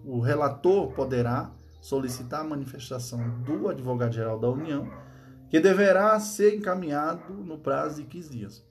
o 0.04 0.20
relator 0.20 0.92
poderá 0.92 1.52
solicitar 1.80 2.40
a 2.40 2.44
manifestação 2.44 3.40
do 3.40 3.68
advogado-geral 3.68 4.38
da 4.38 4.48
União 4.48 4.88
que 5.50 5.60
deverá 5.60 6.18
ser 6.18 6.56
encaminhado 6.56 7.34
no 7.34 7.58
prazo 7.58 8.02
de 8.02 8.08
15 8.08 8.30
dias. 8.30 8.64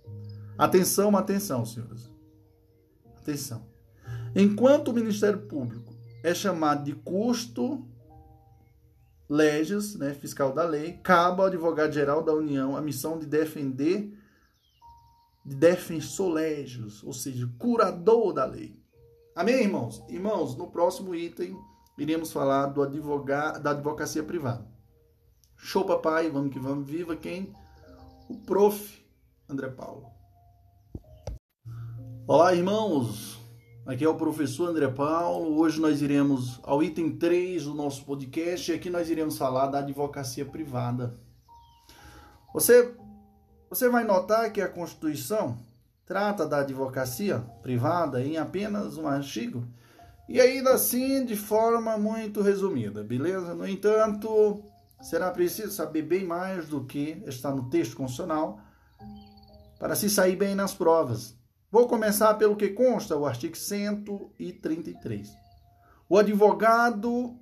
Atenção, 0.58 1.16
atenção, 1.16 1.66
senhores. 1.66 2.10
Atenção. 3.18 3.66
Enquanto 4.36 4.88
o 4.88 4.94
Ministério 4.94 5.40
Público 5.42 5.94
é 6.24 6.34
chamado 6.34 6.84
de 6.84 6.94
custo 6.94 7.86
legis, 9.30 9.96
né, 9.96 10.14
fiscal 10.14 10.54
da 10.54 10.66
lei, 10.66 11.00
cabe 11.04 11.42
ao 11.42 11.48
advogado-geral 11.48 12.24
da 12.24 12.34
União 12.34 12.76
a 12.76 12.82
missão 12.82 13.18
de 13.18 13.26
defender 13.26 14.02
de 14.02 14.21
defensor 15.44 16.30
legis, 16.30 17.04
ou 17.04 17.14
seja, 17.14 17.50
curador 17.58 18.34
da 18.34 18.46
lei. 18.46 18.80
Amém, 19.36 19.64
irmãos? 19.64 20.04
Irmãos, 20.08 20.56
no 20.56 20.70
próximo 20.72 21.16
item 21.16 21.58
iremos 21.98 22.32
falar 22.32 22.68
do 22.68 22.82
advogado, 22.82 23.62
da 23.62 23.72
advocacia 23.72 24.24
privada. 24.24 24.70
Show, 25.58 25.86
papai, 25.86 26.30
vamos 26.30 26.52
que 26.52 26.60
vamos. 26.60 26.90
Viva 26.90 27.16
quem? 27.16 27.54
O 28.30 28.38
prof. 28.38 29.02
André 29.48 29.68
Paulo. 29.68 30.06
Olá, 32.26 32.54
irmãos. 32.56 33.40
Aqui 33.86 34.06
é 34.06 34.10
o 34.10 34.16
professor 34.16 34.70
André 34.70 34.88
Paulo. 34.88 35.60
Hoje 35.60 35.80
nós 35.82 36.02
iremos 36.02 36.60
ao 36.64 36.82
item 36.82 37.18
3 37.18 37.66
do 37.66 37.74
nosso 37.74 38.06
podcast 38.06 38.72
e 38.72 38.76
aqui 38.76 38.90
nós 38.90 39.10
iremos 39.10 39.38
falar 39.38 39.68
da 39.68 39.80
advocacia 39.80 40.46
privada. 40.46 41.20
Você, 42.54 42.96
você 43.72 43.88
vai 43.88 44.04
notar 44.04 44.52
que 44.52 44.60
a 44.60 44.68
Constituição 44.68 45.58
trata 46.06 46.46
da 46.46 46.60
advocacia 46.60 47.40
privada 47.64 48.22
em 48.22 48.36
apenas 48.36 48.98
um 48.98 49.08
artigo 49.08 49.66
e 50.28 50.42
ainda 50.42 50.74
assim 50.74 51.24
de 51.24 51.38
forma 51.38 51.98
muito 51.98 52.42
resumida, 52.42 53.02
beleza? 53.02 53.56
No 53.56 53.66
entanto, 53.66 54.62
será 55.02 55.32
preciso 55.32 55.72
saber 55.72 56.02
bem 56.02 56.26
mais 56.26 56.68
do 56.68 56.84
que 56.84 57.24
está 57.26 57.50
no 57.50 57.70
texto 57.70 57.96
constitucional 57.96 58.60
para 59.80 59.96
se 59.96 60.10
sair 60.10 60.36
bem 60.36 60.54
nas 60.54 60.74
provas. 60.74 61.34
Vou 61.72 61.88
começar 61.88 62.34
pelo 62.34 62.58
que 62.58 62.72
consta 62.72 63.16
o 63.16 63.26
artigo 63.26 63.56
133. 63.56 65.30
O 66.10 66.18
advogado 66.18 67.40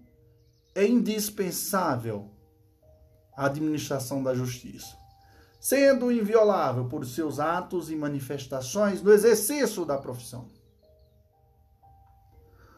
é 0.76 0.86
indispensável 0.86 2.30
à 3.36 3.48
administração 3.48 4.22
da 4.22 4.36
justiça, 4.36 4.96
sendo 5.60 6.12
inviolável 6.12 6.86
por 6.86 7.06
seus 7.06 7.40
atos 7.40 7.92
e 7.92 7.96
manifestações 7.96 9.02
no 9.02 9.12
exercício 9.12 9.86
da 9.86 9.98
profissão. 9.98 10.48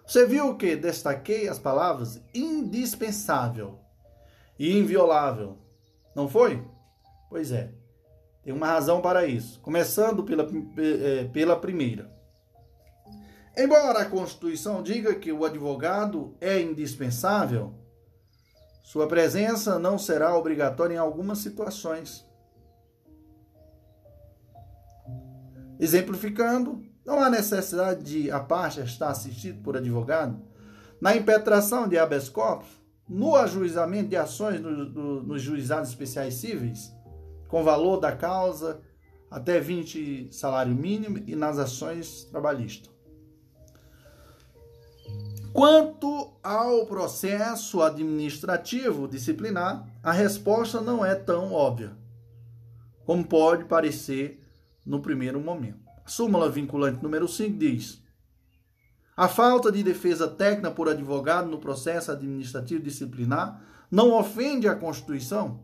Você 0.05 0.25
viu 0.25 0.57
que 0.57 0.75
destaquei 0.75 1.47
as 1.47 1.59
palavras 1.59 2.21
indispensável 2.33 3.79
e 4.57 4.77
inviolável, 4.77 5.57
não 6.15 6.27
foi? 6.27 6.65
Pois 7.29 7.51
é. 7.51 7.71
Tem 8.43 8.51
uma 8.51 8.67
razão 8.67 9.01
para 9.01 9.25
isso. 9.25 9.59
Começando 9.61 10.23
pela, 10.23 10.47
é, 10.77 11.25
pela 11.25 11.55
primeira. 11.55 12.11
Embora 13.55 13.99
a 13.99 14.05
Constituição 14.05 14.81
diga 14.81 15.13
que 15.13 15.31
o 15.31 15.45
advogado 15.45 16.35
é 16.41 16.59
indispensável, 16.59 17.73
sua 18.81 19.07
presença 19.07 19.77
não 19.77 19.97
será 19.97 20.35
obrigatória 20.35 20.95
em 20.95 20.97
algumas 20.97 21.37
situações. 21.37 22.25
Exemplificando, 25.81 26.83
não 27.03 27.19
há 27.19 27.27
necessidade 27.27 28.03
de 28.03 28.29
a 28.29 28.39
parte 28.39 28.79
estar 28.81 29.09
assistido 29.09 29.63
por 29.63 29.75
advogado 29.75 30.39
na 31.01 31.15
impetração 31.15 31.87
de 31.87 31.97
habeas 31.97 32.29
corpus, 32.29 32.69
no 33.09 33.35
ajuizamento 33.35 34.09
de 34.09 34.15
ações 34.15 34.61
no, 34.61 34.69
no, 34.69 35.23
nos 35.23 35.41
juizados 35.41 35.89
especiais 35.89 36.35
cíveis, 36.35 36.93
com 37.47 37.63
valor 37.63 37.97
da 37.97 38.15
causa 38.15 38.79
até 39.29 39.59
20 39.59 40.27
salário 40.31 40.75
mínimo 40.75 41.17
e 41.25 41.35
nas 41.35 41.57
ações 41.57 42.25
trabalhistas. 42.25 42.93
Quanto 45.51 46.31
ao 46.43 46.85
processo 46.85 47.81
administrativo 47.81 49.07
disciplinar, 49.07 49.89
a 50.03 50.11
resposta 50.11 50.79
não 50.79 51.03
é 51.03 51.15
tão 51.15 51.51
óbvia 51.51 51.99
como 53.03 53.25
pode 53.25 53.65
parecer 53.65 54.40
no 54.91 55.01
primeiro 55.01 55.39
momento. 55.39 55.79
A 56.05 56.09
súmula 56.09 56.49
vinculante 56.49 57.01
número 57.01 57.25
5 57.25 57.57
diz: 57.57 58.03
a 59.15 59.29
falta 59.29 59.71
de 59.71 59.81
defesa 59.81 60.27
técnica 60.27 60.71
por 60.71 60.89
advogado 60.89 61.49
no 61.49 61.59
processo 61.59 62.11
administrativo 62.11 62.83
disciplinar 62.83 63.61
não 63.89 64.11
ofende 64.11 64.67
a 64.67 64.75
Constituição? 64.75 65.61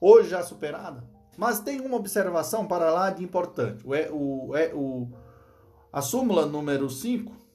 hoje 0.00 0.30
já 0.30 0.42
superada. 0.42 1.04
Mas 1.36 1.60
tem 1.60 1.80
uma 1.80 1.96
observação 1.96 2.66
para 2.66 2.90
lá 2.90 3.10
de 3.10 3.22
importante. 3.22 3.86
O, 3.86 3.92
o, 4.12 4.50
o, 4.74 5.08
a 5.92 6.02
súmula 6.02 6.46
número 6.46 6.90
5 6.90 7.47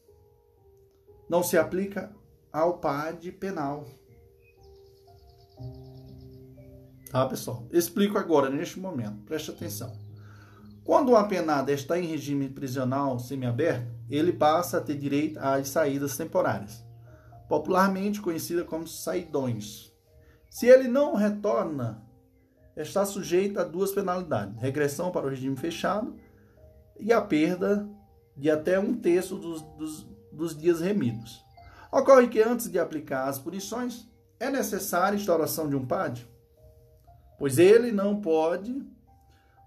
não 1.30 1.44
se 1.44 1.58
aplica 1.58 2.12
ao 2.52 2.78
PAD 2.78 3.32
penal. 3.34 3.86
Tá, 7.10 7.26
pessoal? 7.28 7.68
Explico 7.72 8.18
agora, 8.18 8.50
neste 8.50 8.80
momento. 8.80 9.24
Preste 9.26 9.52
atenção. 9.52 9.92
Quando 10.84 11.10
o 11.10 11.16
apenado 11.16 11.72
está 11.72 11.98
em 11.98 12.06
regime 12.06 12.50
prisional 12.50 13.18
semiaberto, 13.18 13.88
ele 14.10 14.34
passa 14.34 14.78
a 14.78 14.82
ter 14.82 14.96
direito 14.96 15.38
às 15.40 15.70
saídas 15.70 16.18
temporárias, 16.18 16.84
popularmente 17.48 18.22
conhecida 18.22 18.64
como 18.64 18.88
saidões. 18.88 19.94
Se 20.50 20.68
ele 20.68 20.88
não 20.88 21.16
retorna, 21.16 22.04
está 22.76 23.06
sujeito 23.06 23.60
a 23.60 23.64
duas 23.64 23.92
penalidades: 23.92 24.60
regressão 24.60 25.12
para 25.12 25.26
o 25.26 25.30
regime 25.30 25.56
fechado 25.56 26.16
e 27.00 27.14
a 27.14 27.22
perda 27.22 27.90
de 28.36 28.50
até 28.50 28.80
um 28.80 28.94
terço 28.94 29.38
dos, 29.38 29.62
dos, 29.78 30.08
dos 30.34 30.58
dias 30.58 30.82
remidos. 30.82 31.44
Ocorre 31.92 32.28
que 32.28 32.42
antes 32.42 32.70
de 32.70 32.80
aplicar 32.80 33.28
as 33.28 33.38
punições, 33.40 34.08
é 34.40 34.50
necessária 34.50 35.18
a 35.18 35.20
instauração 35.20 35.70
de 35.70 35.76
um 35.76 35.86
PAD, 35.86 36.28
pois 37.38 37.58
ele 37.58 37.92
não 37.92 38.20
pode 38.20 38.86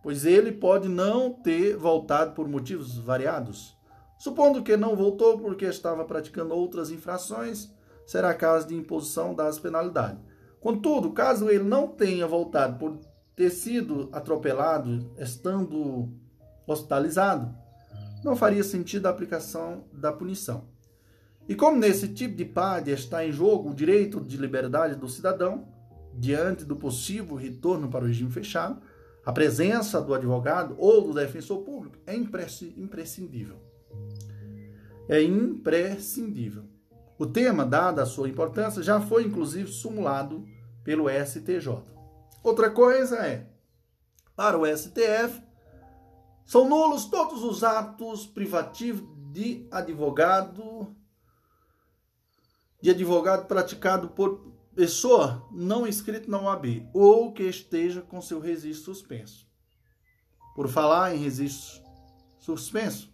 pois 0.06 0.24
ele 0.24 0.52
pode 0.52 0.88
não 0.88 1.32
ter 1.32 1.76
voltado 1.76 2.30
por 2.30 2.46
motivos 2.46 2.96
variados. 2.96 3.76
Supondo 4.16 4.62
que 4.62 4.76
não 4.76 4.94
voltou 4.94 5.36
porque 5.36 5.64
estava 5.64 6.04
praticando 6.04 6.54
outras 6.54 6.92
infrações, 6.92 7.72
será 8.06 8.32
caso 8.32 8.68
de 8.68 8.76
imposição 8.76 9.34
das 9.34 9.58
penalidades. 9.58 10.22
Contudo, 10.60 11.12
caso 11.12 11.50
ele 11.50 11.64
não 11.64 11.88
tenha 11.88 12.24
voltado 12.24 12.78
por 12.78 13.00
ter 13.34 13.50
sido 13.50 14.08
atropelado, 14.12 15.12
estando 15.18 16.08
hospitalizado, 16.68 17.52
não 18.24 18.36
faria 18.36 18.64
sentido 18.64 19.06
a 19.06 19.10
aplicação 19.10 19.84
da 19.92 20.12
punição. 20.12 20.64
E 21.48 21.54
como 21.54 21.78
nesse 21.78 22.08
tipo 22.08 22.34
de 22.34 22.44
PAD 22.44 22.90
está 22.90 23.24
em 23.24 23.32
jogo 23.32 23.70
o 23.70 23.74
direito 23.74 24.20
de 24.20 24.36
liberdade 24.36 24.96
do 24.96 25.08
cidadão, 25.08 25.68
diante 26.12 26.64
do 26.64 26.74
possível 26.74 27.36
retorno 27.36 27.88
para 27.88 28.04
o 28.04 28.08
regime 28.08 28.30
fechado, 28.30 28.80
a 29.24 29.32
presença 29.32 30.00
do 30.00 30.14
advogado 30.14 30.74
ou 30.78 31.02
do 31.02 31.14
defensor 31.14 31.62
público 31.62 31.98
é 32.06 32.14
imprescindível. 32.14 33.56
É 35.08 35.22
imprescindível. 35.22 36.64
O 37.18 37.26
tema, 37.26 37.64
dada 37.64 38.02
a 38.02 38.06
sua 38.06 38.28
importância, 38.28 38.82
já 38.82 39.00
foi 39.00 39.24
inclusive 39.24 39.72
simulado 39.72 40.44
pelo 40.84 41.08
STJ. 41.08 41.82
Outra 42.42 42.70
coisa 42.70 43.16
é, 43.16 43.46
para 44.34 44.58
o 44.58 44.66
STF, 44.66 45.42
são 46.46 46.68
nulos 46.68 47.06
todos 47.06 47.42
os 47.42 47.64
atos 47.64 48.26
privativos 48.26 49.04
de 49.32 49.66
advogado 49.70 50.94
de 52.80 52.90
advogado 52.90 53.46
praticado 53.46 54.08
por 54.10 54.54
pessoa 54.74 55.44
não 55.50 55.86
inscrita 55.86 56.30
na 56.30 56.40
OAB 56.40 56.88
ou 56.94 57.32
que 57.32 57.42
esteja 57.42 58.00
com 58.00 58.22
seu 58.22 58.38
registro 58.38 58.94
suspenso. 58.94 59.46
Por 60.54 60.68
falar 60.68 61.14
em 61.14 61.18
registro 61.18 61.82
suspenso, 62.38 63.10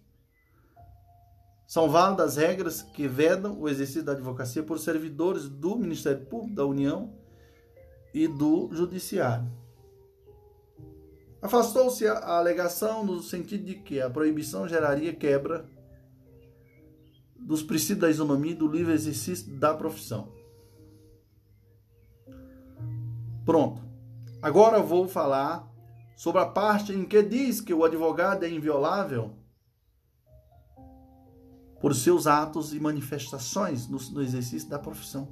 são 1.67 1.89
válidas 1.89 2.37
regras 2.37 2.83
que 2.83 3.09
vedam 3.09 3.59
o 3.59 3.67
exercício 3.67 4.03
da 4.03 4.13
advocacia 4.13 4.63
por 4.63 4.79
servidores 4.79 5.49
do 5.49 5.75
Ministério 5.77 6.27
Público 6.27 6.55
da 6.55 6.67
União 6.67 7.17
e 8.13 8.29
do 8.29 8.69
Judiciário. 8.73 9.62
Afastou-se 11.43 12.07
a 12.07 12.37
alegação 12.39 13.05
no 13.05 13.21
sentido 13.21 13.65
de 13.65 13.75
que 13.75 14.01
a 14.01 14.09
proibição 14.09 14.69
geraria 14.69 15.13
quebra 15.13 15.69
dos 17.37 17.65
princípios 17.65 17.99
da 17.99 18.11
isonomia 18.11 18.53
e 18.53 18.55
do 18.55 18.69
livre 18.69 18.93
exercício 18.93 19.53
da 19.59 19.75
profissão. 19.75 20.33
Pronto. 23.45 23.83
Agora 24.41 24.81
vou 24.81 25.09
falar 25.09 25.69
sobre 26.17 26.41
a 26.41 26.47
parte 26.47 26.93
em 26.93 27.05
que 27.05 27.21
diz 27.25 27.61
que 27.61 27.75
o 27.75 27.85
advogado 27.85 28.45
é 28.45 28.49
inviolável 28.49 29.33
por 31.81 31.93
seus 31.97 32.29
atos 32.29 32.73
e 32.73 32.79
manifestações 32.79 33.89
no, 33.89 33.99
no 34.13 34.23
exercício 34.23 34.69
da 34.69 34.79
profissão. 34.79 35.29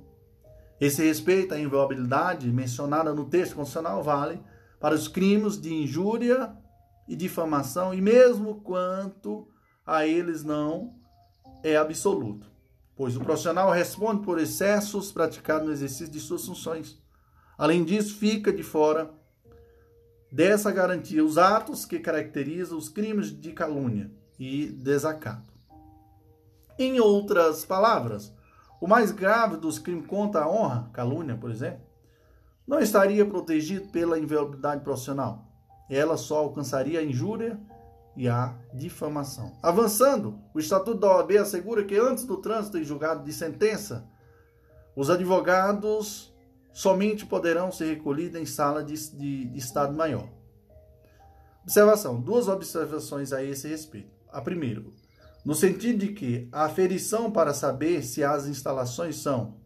Esse 0.81 1.05
respeito 1.05 1.55
à 1.55 1.61
inviolabilidade 1.61 2.51
mencionada 2.51 3.15
no 3.15 3.27
texto 3.27 3.55
constitucional 3.55 4.03
vale 4.03 4.43
para 4.81 4.95
os 4.95 5.07
crimes 5.07 5.61
de 5.61 5.73
injúria 5.73 6.57
e 7.07 7.15
difamação, 7.15 7.93
e 7.93 8.01
mesmo 8.01 8.63
quanto 8.63 9.47
a 9.87 10.07
eles 10.07 10.43
não 10.43 10.95
é 11.63 11.77
absoluto. 11.77 12.49
pois 12.97 13.17
o 13.17 13.21
profissional 13.21 13.71
responde 13.71 14.23
por 14.23 14.39
excessos 14.39 15.11
praticados 15.11 15.67
no 15.67 15.73
exercício 15.73 16.11
de 16.11 16.21
suas 16.21 16.45
funções. 16.45 17.01
Além 17.57 17.83
disso, 17.85 18.17
fica 18.17 18.53
de 18.53 18.63
fora 18.63 19.11
dessa 20.31 20.71
garantia 20.71 21.25
os 21.25 21.39
atos 21.39 21.85
que 21.85 21.99
caracterizam 21.99 22.77
os 22.77 22.89
crimes 22.89 23.29
de 23.39 23.53
calúnia 23.53 24.11
e 24.39 24.67
desacato. 24.67 25.51
Em 26.79 27.01
outras 27.01 27.65
palavras, 27.65 28.33
o 28.81 28.87
mais 28.87 29.11
grave 29.13 29.57
dos 29.57 29.79
crimes 29.79 30.07
contra 30.07 30.43
a 30.43 30.49
honra, 30.49 30.91
calúnia, 30.93 31.37
por 31.37 31.51
exemplo, 31.51 31.90
não 32.71 32.79
estaria 32.79 33.27
protegido 33.27 33.89
pela 33.89 34.17
inviolabilidade 34.17 34.85
profissional. 34.85 35.45
Ela 35.91 36.17
só 36.17 36.39
alcançaria 36.39 37.01
a 37.01 37.03
injúria 37.03 37.59
e 38.17 38.29
a 38.29 38.57
difamação. 38.73 39.59
Avançando, 39.61 40.39
o 40.55 40.61
Estatuto 40.61 41.01
da 41.01 41.17
OAB 41.17 41.33
assegura 41.33 41.85
que 41.85 41.97
antes 41.97 42.25
do 42.25 42.37
trânsito 42.37 42.79
em 42.79 42.85
julgado 42.85 43.25
de 43.25 43.33
sentença, 43.33 44.09
os 44.95 45.11
advogados 45.11 46.33
somente 46.73 47.27
poderão 47.27 47.73
ser 47.73 47.87
recolhidos 47.87 48.41
em 48.41 48.47
sala 48.47 48.85
de, 48.85 48.95
de, 49.17 49.47
de 49.47 49.59
Estado 49.59 49.93
Maior. 49.93 50.29
Observação: 51.65 52.21
duas 52.21 52.47
observações 52.47 53.33
a 53.33 53.43
esse 53.43 53.67
respeito. 53.67 54.13
A 54.31 54.41
primeira, 54.41 54.81
no 55.45 55.57
sentido 55.57 55.99
de 56.07 56.13
que 56.13 56.49
a 56.53 56.67
aferição 56.67 57.33
para 57.33 57.53
saber 57.53 58.05
se 58.05 58.23
as 58.23 58.47
instalações 58.47 59.17
são 59.17 59.60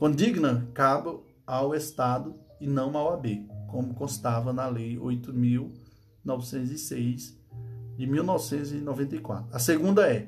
condigna 0.00 0.66
cabe 0.72 1.20
ao 1.46 1.74
Estado 1.74 2.34
e 2.58 2.66
não 2.66 2.96
ao 2.96 3.12
OAB, 3.12 3.46
como 3.68 3.92
constava 3.92 4.50
na 4.50 4.66
Lei 4.66 4.96
8.906 4.96 7.34
de 7.98 8.06
1994. 8.06 9.54
A 9.54 9.58
segunda 9.58 10.10
é 10.10 10.26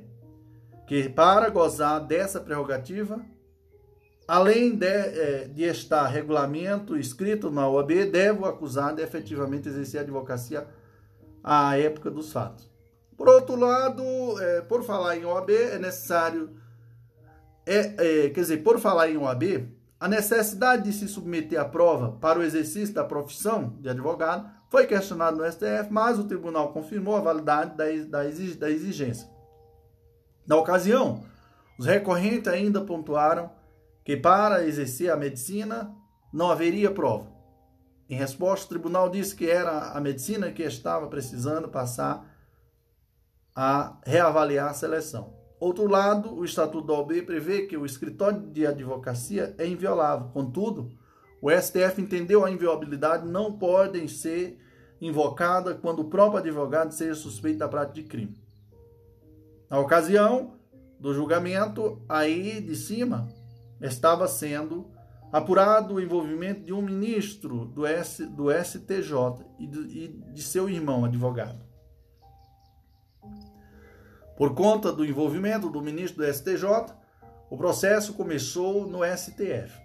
que, 0.87 1.09
para 1.09 1.49
gozar 1.49 2.07
dessa 2.07 2.39
prerrogativa, 2.39 3.25
além 4.29 4.77
de, 4.77 4.87
é, 4.87 5.49
de 5.49 5.63
estar 5.63 6.07
regulamento 6.07 6.95
escrito 6.95 7.51
na 7.51 7.67
OAB, 7.67 8.11
deve 8.11 8.41
o 8.41 8.45
acusado 8.45 9.01
efetivamente 9.01 9.71
exercer 9.71 10.01
a 10.01 10.03
advocacia 10.03 10.69
à 11.43 11.79
época 11.79 12.11
dos 12.11 12.31
fatos. 12.31 12.71
Por 13.17 13.27
outro 13.27 13.57
lado, 13.57 14.03
é, 14.39 14.61
por 14.61 14.83
falar 14.83 15.17
em 15.17 15.25
OAB, 15.25 15.51
é 15.51 15.79
necessário, 15.79 16.51
é, 17.67 18.27
é, 18.27 18.31
quer 18.31 18.41
dizer, 18.41 18.63
por 18.63 18.79
falar 18.79 19.09
em 19.09 19.17
OAB, 19.17 19.69
a 20.01 20.09
necessidade 20.09 20.83
de 20.83 20.93
se 20.93 21.07
submeter 21.07 21.61
à 21.61 21.65
prova 21.65 22.13
para 22.21 22.39
o 22.39 22.43
exercício 22.43 22.95
da 22.95 23.05
profissão 23.05 23.77
de 23.81 23.89
advogado 23.89 24.51
foi 24.69 24.87
questionado 24.87 25.37
no 25.37 25.51
STF, 25.51 25.91
mas 25.91 26.19
o 26.19 26.25
tribunal 26.25 26.73
confirmou 26.73 27.17
a 27.17 27.21
validade 27.21 27.77
da, 27.77 27.85
da 28.09 28.71
exigência. 28.71 29.29
Na 30.47 30.57
ocasião, 30.57 31.23
os 31.79 31.87
recorrentes 31.87 32.53
ainda 32.53 32.81
pontuaram 32.81 33.51
que 34.05 34.17
para 34.17 34.65
exercer 34.67 35.11
a 35.11 35.17
medicina 35.17 35.95
não 36.33 36.51
haveria 36.51 36.91
prova. 36.91 37.31
Em 38.09 38.17
resposta, 38.17 38.67
o 38.67 38.69
tribunal 38.69 39.09
disse 39.09 39.37
que 39.37 39.49
era 39.49 39.93
a 39.93 40.01
medicina 40.01 40.51
que 40.51 40.63
estava 40.63 41.07
precisando 41.07 41.69
passar 41.69 42.27
a 43.55 43.99
reavaliar 44.05 44.71
a 44.71 44.75
seleção. 44.75 45.42
Outro 45.63 45.87
lado, 45.87 46.35
o 46.35 46.45
Estatuto 46.45 46.89
da 46.89 46.95
OAB 46.95 47.23
prevê 47.23 47.69
que 47.69 47.77
o 47.77 47.87
escritório 47.87 48.41
de 48.51 48.67
advocacia 48.67 49.55
é 49.57 49.65
inviolável. 49.65 50.29
Contudo, 50.33 50.91
o 51.41 51.53
STF 51.53 52.03
entendeu 52.03 52.45
a 52.45 52.51
inviolabilidade 52.51 53.29
não 53.29 53.57
podem 53.57 54.09
ser 54.09 54.59
invocada 55.01 55.73
quando 55.73 56.01
o 56.01 56.11
próprio 56.11 56.41
advogado 56.41 56.91
seja 56.91 57.15
suspeito 57.15 57.61
da 57.61 57.69
prática 57.69 57.95
de 57.95 58.09
crime. 58.09 58.37
Na 59.71 59.79
ocasião 59.79 60.55
do 60.99 61.15
julgamento, 61.15 62.03
aí 62.09 62.61
de 62.61 62.75
cima 62.75 63.29
estava 63.81 64.27
sendo 64.27 64.91
apurado 65.31 65.95
o 65.95 66.01
envolvimento 66.01 66.65
de 66.65 66.73
um 66.73 66.83
ministro 66.83 67.67
do, 67.67 67.87
S, 67.87 68.27
do 68.27 68.51
STJ 68.51 69.47
e 69.61 69.67
de, 69.69 69.79
e 69.79 70.09
de 70.09 70.43
seu 70.43 70.69
irmão 70.69 71.05
advogado. 71.05 71.72
Por 74.37 74.55
conta 74.55 74.93
do 74.93 75.05
envolvimento 75.05 75.69
do 75.69 75.83
ministro 75.83 76.25
do 76.25 76.33
STJ, 76.33 76.67
o 77.51 77.57
processo 77.57 78.15
começou 78.15 78.87
no 78.87 79.01
STF. 79.05 79.79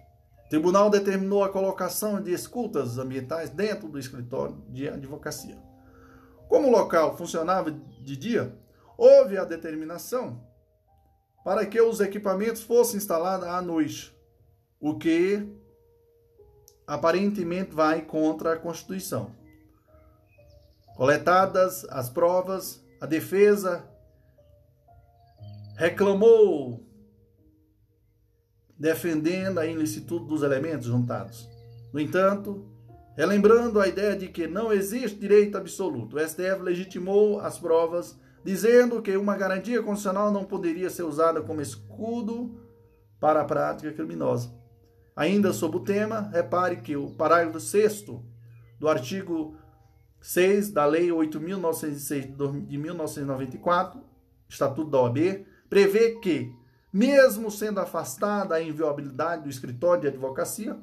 O 0.46 0.48
tribunal 0.48 0.88
determinou 0.88 1.44
a 1.44 1.50
colocação 1.50 2.20
de 2.22 2.32
escutas 2.32 2.96
ambientais 2.96 3.50
dentro 3.50 3.88
do 3.88 3.98
escritório 3.98 4.56
de 4.70 4.88
advocacia. 4.88 5.58
Como 6.48 6.68
o 6.68 6.70
local 6.70 7.14
funcionava 7.16 7.70
de 7.70 8.16
dia, 8.16 8.56
houve 8.96 9.36
a 9.36 9.44
determinação 9.44 10.42
para 11.44 11.66
que 11.66 11.80
os 11.80 12.00
equipamentos 12.00 12.62
fossem 12.62 12.96
instalados 12.96 13.46
à 13.46 13.60
noite, 13.60 14.16
o 14.80 14.98
que 14.98 15.46
aparentemente 16.86 17.74
vai 17.74 18.00
contra 18.00 18.54
a 18.54 18.58
Constituição. 18.58 19.30
Coletadas 20.96 21.84
as 21.90 22.08
provas, 22.08 22.82
a 23.00 23.06
defesa 23.06 23.86
reclamou, 25.78 26.84
defendendo 28.76 29.58
a 29.58 29.66
ilicitude 29.66 30.26
dos 30.26 30.42
elementos 30.42 30.88
juntados. 30.88 31.48
No 31.92 32.00
entanto, 32.00 32.66
relembrando 33.16 33.80
a 33.80 33.86
ideia 33.86 34.16
de 34.16 34.26
que 34.26 34.48
não 34.48 34.72
existe 34.72 35.16
direito 35.20 35.56
absoluto, 35.56 36.16
o 36.16 36.20
STF 36.20 36.60
legitimou 36.62 37.38
as 37.38 37.60
provas, 37.60 38.18
dizendo 38.44 39.00
que 39.00 39.16
uma 39.16 39.36
garantia 39.36 39.80
constitucional 39.80 40.32
não 40.32 40.44
poderia 40.44 40.90
ser 40.90 41.04
usada 41.04 41.42
como 41.42 41.62
escudo 41.62 42.60
para 43.20 43.42
a 43.42 43.44
prática 43.44 43.92
criminosa. 43.92 44.52
Ainda 45.14 45.52
sobre 45.52 45.76
o 45.76 45.84
tema, 45.84 46.28
repare 46.32 46.78
que 46.78 46.96
o 46.96 47.10
parágrafo 47.10 47.60
6 47.60 48.04
do 48.80 48.88
artigo 48.88 49.56
6 50.20 50.72
da 50.72 50.84
Lei 50.86 51.10
8.906 51.10 52.66
de 52.66 52.78
1994, 52.78 54.00
Estatuto 54.48 54.90
da 54.90 55.02
OAB, 55.02 55.46
prevê 55.68 56.16
que, 56.16 56.52
mesmo 56.92 57.50
sendo 57.50 57.80
afastada 57.80 58.54
a 58.54 58.62
inviolabilidade 58.62 59.42
do 59.42 59.50
escritório 59.50 60.02
de 60.02 60.08
advocacia, 60.08 60.76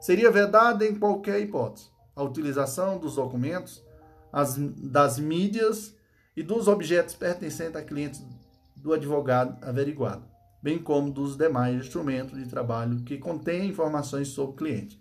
seria 0.00 0.30
vedada 0.30 0.86
em 0.86 0.94
qualquer 0.94 1.40
hipótese 1.40 1.92
a 2.14 2.22
utilização 2.22 2.98
dos 2.98 3.16
documentos, 3.16 3.82
as, 4.32 4.56
das 4.56 5.18
mídias 5.18 5.94
e 6.36 6.42
dos 6.42 6.68
objetos 6.68 7.14
pertencentes 7.14 7.76
a 7.76 7.82
clientes 7.82 8.22
do 8.76 8.92
advogado 8.92 9.64
averiguado, 9.64 10.24
bem 10.62 10.78
como 10.78 11.10
dos 11.10 11.36
demais 11.36 11.76
instrumentos 11.76 12.38
de 12.38 12.48
trabalho 12.48 13.02
que 13.02 13.18
contêm 13.18 13.68
informações 13.68 14.28
sobre 14.28 14.52
o 14.52 14.56
cliente. 14.56 15.00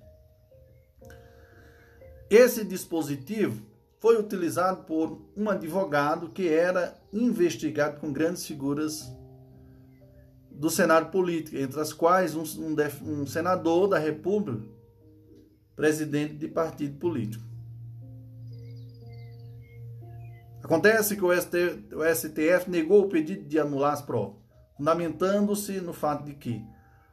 Esse 2.29 2.63
dispositivo 2.63 3.65
foi 3.99 4.17
utilizado 4.17 4.83
por 4.83 5.21
um 5.35 5.49
advogado 5.49 6.29
que 6.29 6.47
era 6.47 6.97
investigado 7.11 7.99
com 7.99 8.11
grandes 8.11 8.45
figuras 8.45 9.11
do 10.61 10.69
cenário 10.69 11.09
político, 11.09 11.57
entre 11.57 11.79
as 11.79 11.91
quais 11.91 12.35
um, 12.35 12.43
um, 12.43 12.75
um 13.21 13.25
senador 13.25 13.87
da 13.87 13.97
República, 13.97 14.63
presidente 15.75 16.35
de 16.35 16.47
partido 16.47 16.99
político. 16.99 17.43
Acontece 20.63 21.15
que 21.15 21.25
o 21.25 21.33
STF, 21.33 21.95
o 21.95 22.03
STF 22.15 22.69
negou 22.69 23.01
o 23.01 23.09
pedido 23.09 23.43
de 23.49 23.57
anular 23.57 23.93
as 23.93 24.03
provas, 24.03 24.35
fundamentando-se 24.77 25.81
no 25.81 25.93
fato 25.93 26.25
de 26.25 26.35
que 26.35 26.63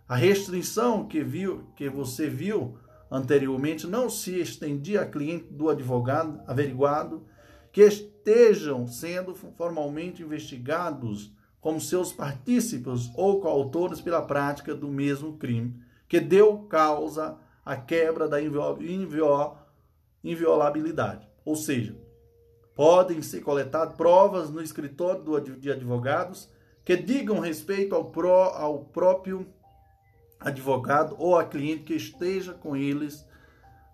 a 0.06 0.14
restrição 0.14 1.08
que, 1.08 1.24
viu, 1.24 1.70
que 1.74 1.88
você 1.88 2.28
viu 2.28 2.76
anteriormente 3.10 3.86
não 3.86 4.10
se 4.10 4.38
estendia 4.38 5.00
a 5.00 5.06
cliente 5.06 5.50
do 5.54 5.70
advogado 5.70 6.38
averiguado 6.46 7.26
que 7.72 7.80
estejam 7.80 8.86
sendo 8.86 9.34
formalmente 9.34 10.22
investigados 10.22 11.32
como 11.60 11.80
seus 11.80 12.12
partícipes 12.12 13.10
ou 13.14 13.40
coautores 13.40 14.00
pela 14.00 14.22
prática 14.22 14.74
do 14.74 14.88
mesmo 14.88 15.36
crime, 15.36 15.80
que 16.08 16.20
deu 16.20 16.58
causa 16.62 17.36
à 17.64 17.76
quebra 17.76 18.28
da 18.28 18.38
inviolabilidade. 20.22 21.28
Ou 21.44 21.56
seja, 21.56 21.96
podem 22.74 23.20
ser 23.22 23.40
coletadas 23.40 23.94
provas 23.94 24.50
no 24.50 24.62
escritório 24.62 25.56
de 25.58 25.70
advogados 25.70 26.48
que 26.84 26.96
digam 26.96 27.40
respeito 27.40 27.94
ao, 27.94 28.12
ao 28.54 28.84
próprio 28.84 29.46
advogado 30.40 31.16
ou 31.18 31.36
a 31.36 31.44
cliente 31.44 31.82
que 31.82 31.94
esteja 31.94 32.54
com 32.54 32.76
eles 32.76 33.26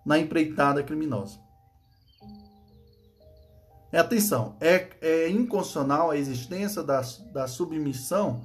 na 0.05 0.19
empreitada 0.19 0.83
criminosa. 0.83 1.44
É, 3.95 3.99
atenção, 3.99 4.57
é, 4.59 4.89
é 4.99 5.29
inconstitucional 5.29 6.11
a 6.11 6.17
existência 6.17 6.83
da, 6.83 7.01
da 7.31 7.47
submissão. 7.47 8.41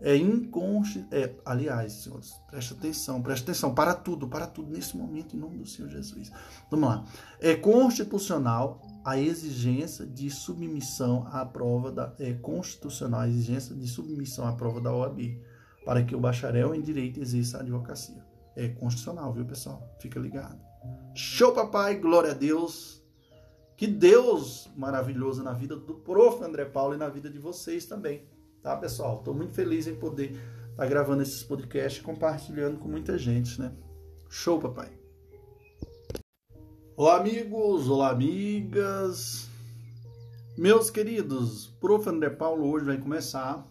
É 0.00 0.16
inconstitucional. 0.16 1.10
É, 1.12 1.34
aliás, 1.44 1.92
senhores, 1.92 2.32
presta 2.50 2.72
atenção, 2.72 3.20
presta 3.20 3.50
atenção, 3.50 3.74
para 3.74 3.92
tudo, 3.92 4.26
para 4.26 4.46
tudo 4.46 4.72
nesse 4.72 4.96
momento, 4.96 5.36
em 5.36 5.38
nome 5.38 5.58
do 5.58 5.66
Senhor 5.66 5.90
Jesus. 5.90 6.32
Vamos 6.70 6.88
lá. 6.88 7.04
É 7.38 7.54
constitucional 7.54 8.80
a 9.04 9.18
exigência 9.18 10.06
de 10.06 10.30
submissão 10.30 11.28
à 11.30 11.44
prova 11.44 11.92
da 11.92 12.14
é, 12.18 12.32
constitucional, 12.32 13.20
a 13.20 13.28
exigência 13.28 13.74
de 13.74 13.86
submissão 13.86 14.46
à 14.46 14.54
prova 14.54 14.80
da 14.80 14.90
OAB, 14.90 15.38
para 15.84 16.02
que 16.02 16.16
o 16.16 16.18
bacharel 16.18 16.74
em 16.74 16.80
direito 16.80 17.20
exerça 17.20 17.58
a 17.58 17.60
advocacia. 17.60 18.24
É 18.56 18.68
constitucional, 18.68 19.34
viu, 19.34 19.44
pessoal? 19.44 19.86
Fica 20.00 20.18
ligado. 20.18 20.58
Show, 21.14 21.52
papai, 21.52 21.96
glória 21.96 22.30
a 22.30 22.34
Deus. 22.34 22.95
Que 23.76 23.86
Deus 23.86 24.70
maravilhoso 24.74 25.42
na 25.42 25.52
vida 25.52 25.76
do 25.76 25.94
prof. 25.94 26.42
André 26.42 26.64
Paulo 26.64 26.94
e 26.94 26.96
na 26.96 27.08
vida 27.08 27.28
de 27.28 27.38
vocês 27.38 27.84
também, 27.84 28.24
tá, 28.62 28.76
pessoal? 28.76 29.18
Estou 29.18 29.34
muito 29.34 29.52
feliz 29.52 29.86
em 29.86 29.94
poder 29.94 30.30
estar 30.30 30.76
tá 30.76 30.86
gravando 30.86 31.22
esses 31.22 31.42
podcasts, 31.42 32.02
compartilhando 32.02 32.78
com 32.78 32.88
muita 32.88 33.18
gente, 33.18 33.60
né? 33.60 33.72
Show, 34.30 34.58
papai. 34.58 34.90
Olá, 36.96 37.18
amigos, 37.18 37.88
olá, 37.88 38.10
amigas. 38.10 39.46
Meus 40.56 40.88
queridos, 40.88 41.66
Prof. 41.78 42.08
André 42.08 42.30
Paulo 42.30 42.66
hoje 42.70 42.86
vai 42.86 42.96
começar 42.96 43.66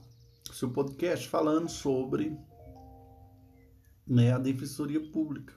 seu 0.55 0.69
podcast 0.69 1.27
falando 1.27 1.67
sobre 1.67 2.37
né, 4.07 4.31
a 4.31 4.37
Defensoria 4.37 5.01
Pública. 5.11 5.53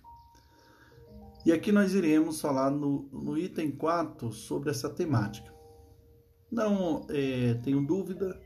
E 1.48 1.52
aqui 1.52 1.72
nós 1.72 1.94
iremos 1.94 2.42
falar 2.42 2.70
no, 2.70 3.08
no 3.10 3.38
item 3.38 3.70
4 3.70 4.30
sobre 4.30 4.68
essa 4.68 4.86
temática. 4.90 5.50
Não 6.52 7.06
é, 7.08 7.54
tenho 7.64 7.80
dúvida 7.80 8.38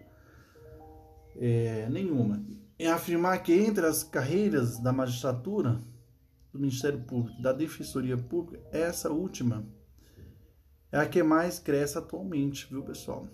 é, 1.34 1.88
nenhuma 1.90 2.46
em 2.78 2.86
afirmar 2.86 3.42
que 3.42 3.54
entre 3.54 3.84
as 3.84 4.04
carreiras 4.04 4.78
da 4.78 4.92
magistratura 4.92 5.80
do 6.52 6.60
Ministério 6.60 7.00
Público, 7.00 7.42
da 7.42 7.52
Defensoria 7.52 8.16
Pública, 8.16 8.64
essa 8.70 9.10
última 9.10 9.66
é 10.92 10.98
a 11.00 11.08
que 11.08 11.24
mais 11.24 11.58
cresce 11.58 11.98
atualmente, 11.98 12.68
viu, 12.70 12.84
pessoal? 12.84 13.26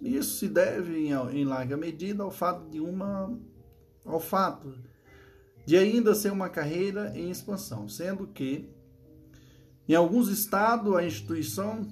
Isso 0.00 0.38
se 0.38 0.46
deve 0.46 0.96
em, 0.96 1.10
em 1.36 1.44
larga 1.44 1.76
medida 1.76 2.22
ao 2.22 2.30
fato 2.30 2.70
de 2.70 2.78
uma 2.78 3.36
ao 4.04 4.20
fato 4.20 4.72
de 5.66 5.76
ainda 5.76 6.14
ser 6.14 6.30
uma 6.30 6.48
carreira 6.48 7.10
em 7.18 7.28
expansão, 7.28 7.88
sendo 7.88 8.28
que 8.28 8.75
em 9.88 9.94
alguns 9.94 10.28
estados 10.28 10.94
a 10.94 11.04
instituição 11.04 11.86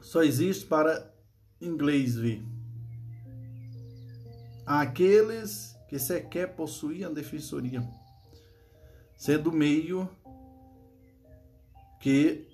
só 0.00 0.22
existe 0.22 0.66
para 0.66 1.12
inglês 1.60 2.16
ver. 2.16 2.42
Aqueles 4.64 5.76
que 5.88 5.98
sequer 5.98 6.54
possuem 6.54 7.04
a 7.04 7.08
defensoria 7.08 7.86
sendo 9.16 9.50
meio 9.50 10.08
que 12.00 12.46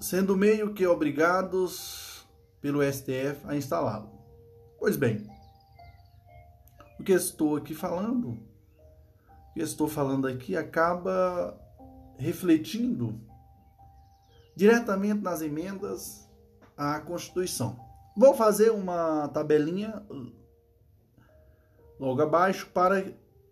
sendo 0.00 0.36
meio 0.36 0.72
que 0.72 0.86
obrigados 0.86 2.26
pelo 2.60 2.82
STF 2.82 3.40
a 3.44 3.56
instalá-lo. 3.56 4.10
Pois 4.78 4.96
bem, 4.96 5.26
o 6.98 7.02
que 7.02 7.12
estou 7.12 7.56
aqui 7.56 7.74
falando, 7.74 8.30
o 8.30 9.54
que 9.54 9.60
estou 9.60 9.88
falando 9.88 10.26
aqui 10.26 10.56
acaba 10.56 11.58
refletindo 12.20 13.18
diretamente 14.54 15.22
nas 15.22 15.40
emendas 15.40 16.28
à 16.76 17.00
Constituição. 17.00 17.80
Vou 18.14 18.34
fazer 18.34 18.70
uma 18.70 19.26
tabelinha 19.28 20.02
logo 21.98 22.20
abaixo 22.20 22.68
para 22.74 23.04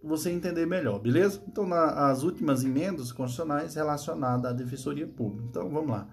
você 0.03 0.31
entender 0.31 0.67
melhor, 0.67 0.99
beleza? 0.99 1.43
Então, 1.49 1.67
na, 1.67 2.11
as 2.11 2.23
últimas 2.23 2.63
emendas 2.63 3.11
constitucionais 3.11 3.75
relacionadas 3.75 4.45
à 4.45 4.53
Defensoria 4.53 5.07
Pública. 5.07 5.47
Então, 5.49 5.71
vamos 5.71 5.91
lá. 5.91 6.07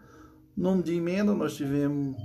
Nome 0.55 0.81
de 0.81 0.93
emenda, 0.93 1.33
nós 1.33 1.55
tivemos. 1.55 2.15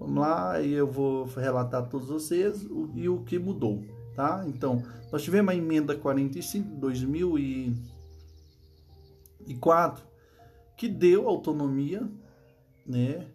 Vamos 0.00 0.20
lá, 0.20 0.60
e 0.60 0.72
eu 0.72 0.86
vou 0.90 1.26
relatar 1.26 1.82
a 1.82 1.86
todos 1.86 2.08
vocês 2.08 2.64
o, 2.64 2.90
e 2.94 3.08
o 3.08 3.22
que 3.22 3.38
mudou, 3.38 3.84
tá? 4.16 4.42
Então, 4.46 4.82
nós 5.12 5.22
tivemos 5.22 5.52
a 5.52 5.56
emenda 5.56 5.94
45 5.94 6.68
de 6.68 6.80
2004, 9.54 10.04
que 10.76 10.88
deu 10.88 11.28
autonomia, 11.28 12.08
né? 12.86 13.26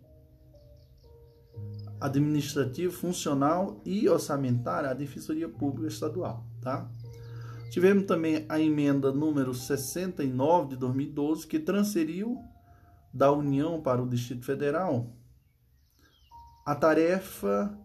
Administrativa, 1.99 2.91
funcional 2.91 3.81
e 3.85 4.07
orçamentária 4.09 4.89
à 4.89 4.93
Defensoria 4.93 5.47
Pública 5.47 5.87
Estadual, 5.87 6.45
tá? 6.61 6.89
Tivemos 7.71 8.05
também 8.05 8.45
a 8.47 8.59
emenda 8.59 9.11
número 9.11 9.53
69 9.53 10.69
de 10.69 10.75
2012, 10.77 11.47
que 11.47 11.59
transferiu 11.59 12.37
da 13.13 13.31
União 13.31 13.81
para 13.81 14.01
o 14.01 14.07
Distrito 14.07 14.45
Federal 14.45 15.13
a 16.65 16.75
tarefa 16.75 17.77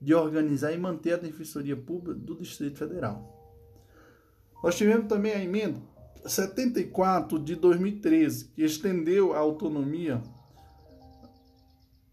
de 0.00 0.14
organizar 0.14 0.72
e 0.72 0.78
manter 0.78 1.14
a 1.14 1.16
Defensoria 1.16 1.76
Pública 1.76 2.18
do 2.18 2.36
Distrito 2.36 2.78
Federal. 2.78 3.34
Nós 4.62 4.76
tivemos 4.76 5.06
também 5.08 5.32
a 5.32 5.42
emenda 5.42 5.80
74 6.26 7.38
de 7.38 7.54
2013, 7.54 8.48
que 8.48 8.62
estendeu 8.62 9.32
a 9.32 9.38
autonomia 9.38 10.22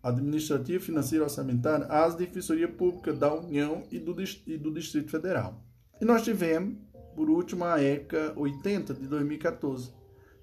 administrativa, 0.03 0.83
financeira 0.83 1.23
e 1.23 1.27
orçamentária 1.27 1.85
às 1.87 2.15
Defensorias 2.15 2.71
Públicas 2.71 3.17
da 3.17 3.33
União 3.33 3.83
e 3.91 3.99
do, 3.99 4.15
e 4.45 4.57
do 4.57 4.71
Distrito 4.71 5.09
Federal. 5.09 5.63
E 5.99 6.05
nós 6.05 6.23
tivemos 6.23 6.77
por 7.15 7.29
último, 7.29 7.63
a 7.63 7.81
ECA 7.81 8.33
80 8.35 8.93
de 8.93 9.07
2014, 9.07 9.93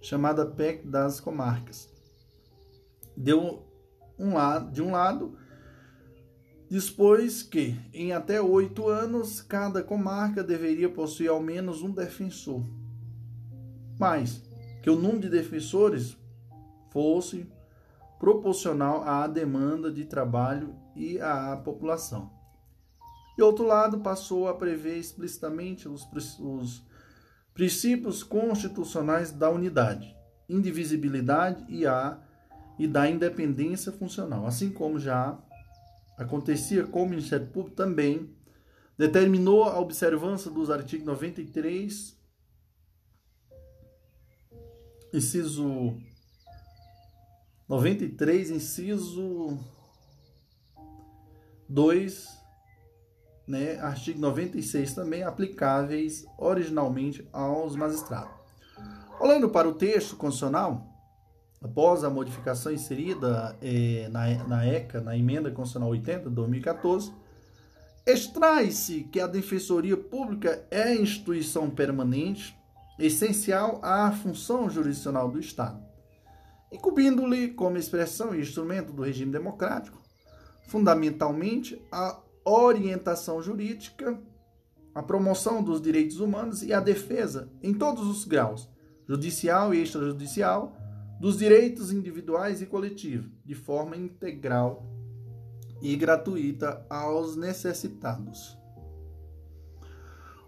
chamada 0.00 0.46
PEC 0.46 0.86
das 0.86 1.20
Comarcas. 1.20 1.92
Deu 3.14 3.68
um 4.18 4.34
lado, 4.34 4.72
de 4.72 4.80
um 4.80 4.92
lado, 4.92 5.36
dispôs 6.70 7.42
que 7.42 7.78
em 7.92 8.12
até 8.12 8.40
oito 8.40 8.88
anos 8.88 9.42
cada 9.42 9.82
comarca 9.82 10.42
deveria 10.42 10.88
possuir 10.88 11.28
ao 11.28 11.40
menos 11.40 11.82
um 11.82 11.90
defensor, 11.90 12.64
mas 14.03 14.42
que 14.82 14.90
o 14.90 14.96
número 14.96 15.20
de 15.20 15.30
defensores 15.30 16.18
fosse 16.90 17.46
proporcional 18.18 19.05
à 19.05 19.28
demanda 19.28 19.92
de 19.92 20.05
trabalho 20.05 20.74
e 20.96 21.20
à 21.20 21.57
população. 21.57 22.28
E 23.38 23.42
outro 23.42 23.64
lado, 23.64 24.00
passou 24.00 24.48
a 24.48 24.55
prever 24.55 24.98
explicitamente 24.98 25.88
os, 25.88 26.05
os 26.40 26.84
princípios 27.55 28.24
constitucionais 28.24 29.30
da 29.30 29.48
unidade, 29.48 30.12
indivisibilidade 30.48 31.64
e, 31.68 31.86
a, 31.86 32.18
e 32.76 32.88
da 32.88 33.09
independência 33.09 33.92
funcional, 33.92 34.48
assim 34.48 34.68
como 34.68 34.98
já 34.98 35.38
acontecia 36.18 36.82
com 36.84 37.05
o 37.05 37.09
Ministério 37.09 37.46
Público 37.46 37.76
também 37.76 38.34
determinou 38.98 39.62
a 39.62 39.78
observância 39.78 40.50
dos 40.50 40.70
artigos 40.70 41.07
93, 41.07 42.20
inciso 45.12 45.96
93, 47.68 48.50
inciso 48.50 49.58
2 51.68 52.42
né, 53.46 53.78
artigo 53.80 54.20
96 54.20 54.94
também 54.94 55.22
aplicáveis 55.22 56.24
originalmente 56.38 57.26
aos 57.32 57.76
magistrados. 57.76 58.32
Olhando 59.20 59.48
para 59.48 59.68
o 59.68 59.74
texto 59.74 60.16
constitucional, 60.16 60.86
após 61.60 62.02
a 62.02 62.10
modificação 62.10 62.72
inserida 62.72 63.56
eh, 63.62 64.08
na, 64.10 64.44
na 64.44 64.66
ECA, 64.66 65.00
na 65.00 65.16
Emenda 65.16 65.50
Constitucional 65.50 65.90
80 65.90 66.28
de 66.28 66.34
2014, 66.34 67.12
extrai-se 68.06 69.04
que 69.04 69.20
a 69.20 69.26
Defensoria 69.26 69.96
Pública 69.96 70.66
é 70.70 70.94
instituição 70.94 71.70
permanente, 71.70 72.56
essencial 72.99 73.80
à 73.82 74.11
função 74.12 74.68
jurisdicional 74.68 75.30
do 75.30 75.40
Estado, 75.40 75.82
incumbindo-lhe 76.70 77.49
como 77.49 77.76
expressão 77.76 78.34
e 78.34 78.40
instrumento 78.40 78.93
do 78.93 79.03
regime 79.03 79.32
democrático, 79.32 80.01
fundamentalmente 80.68 81.80
a 81.90 82.20
orientação 82.45 83.43
jurídica, 83.43 84.20
a 84.95 85.03
promoção 85.03 85.62
dos 85.62 85.80
direitos 85.80 86.20
humanos 86.20 86.62
e 86.62 86.72
a 86.72 86.80
defesa, 86.80 87.51
em 87.62 87.72
todos 87.72 88.07
os 88.07 88.24
graus, 88.24 88.68
judicial 89.09 89.74
e 89.74 89.82
extrajudicial, 89.82 90.76
dos 91.20 91.38
direitos 91.38 91.93
individuais 91.93 92.61
e 92.61 92.66
coletivos, 92.66 93.30
de 93.45 93.55
forma 93.55 93.97
integral 93.97 94.86
e 95.80 95.95
gratuita 95.97 96.84
aos 96.90 97.36
necessitados. 97.36 98.61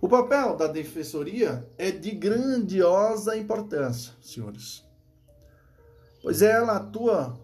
O 0.05 0.09
papel 0.09 0.55
da 0.55 0.67
defensoria 0.67 1.67
é 1.79 1.91
de 1.91 2.11
grandiosa 2.11 3.39
importância, 3.39 4.13
senhores, 4.21 4.85
pois 6.21 6.43
ela 6.43 6.77
atua 6.77 7.41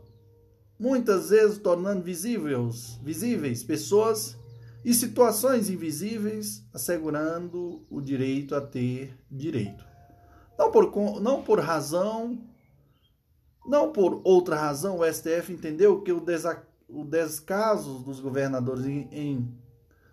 muitas 0.79 1.31
vezes 1.31 1.57
tornando 1.57 2.03
visíveis, 2.03 3.01
visíveis 3.03 3.65
pessoas 3.65 4.37
e 4.85 4.93
situações 4.93 5.71
invisíveis, 5.71 6.63
assegurando 6.71 7.83
o 7.89 7.99
direito 7.99 8.55
a 8.55 8.61
ter 8.61 9.19
direito. 9.31 9.83
Não 10.59 10.71
por, 10.71 11.19
não 11.19 11.43
por 11.43 11.61
razão, 11.61 12.39
Não 13.65 13.91
por 13.91 14.21
outra 14.23 14.57
razão, 14.57 14.99
o 14.99 15.11
STF 15.11 15.51
entendeu 15.51 16.03
que 16.03 16.13
o, 16.13 16.23
o 16.91 17.05
descaso 17.07 18.01
dos 18.01 18.21
governadores 18.21 18.85
em, 18.85 19.09
em 19.11 19.61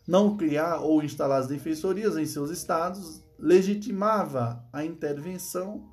não 0.08 0.38
criar 0.38 0.78
ou 0.80 1.04
instalar 1.04 1.40
as 1.40 1.48
defensorias 1.48 2.16
em 2.16 2.26
seus 2.26 2.50
estados 2.50 3.22
legitimava 3.38 4.66
a 4.72 4.86
intervenção 4.86 5.86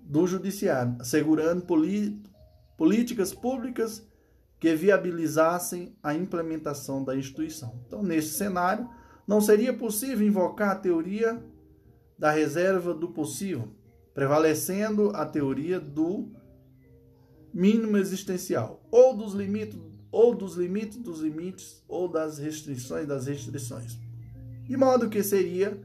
do 0.00 0.26
judiciário, 0.26 0.96
assegurando 1.00 1.66
políticas 2.76 3.34
públicas 3.34 4.06
que 4.58 4.74
viabilizassem 4.74 5.96
a 6.02 6.14
implementação 6.14 7.02
da 7.02 7.16
instituição. 7.16 7.80
Então, 7.86 8.02
nesse 8.02 8.34
cenário, 8.34 8.88
não 9.26 9.40
seria 9.40 9.72
possível 9.72 10.26
invocar 10.26 10.70
a 10.70 10.76
teoria 10.76 11.42
da 12.18 12.30
reserva 12.30 12.92
do 12.92 13.08
possível, 13.08 13.68
prevalecendo 14.12 15.10
a 15.14 15.24
teoria 15.24 15.80
do 15.80 16.28
mínimo 17.52 17.96
existencial, 17.96 18.82
ou 18.90 19.16
dos 19.16 19.32
limites, 19.32 19.78
ou 20.10 20.34
dos 20.34 20.56
limites 20.56 20.98
dos 20.98 21.20
limites, 21.20 21.82
ou 21.88 22.08
das 22.08 22.38
restrições 22.38 23.06
das 23.06 23.26
restrições. 23.26 23.98
De 24.64 24.76
modo 24.76 25.08
que 25.08 25.22
seria 25.22 25.80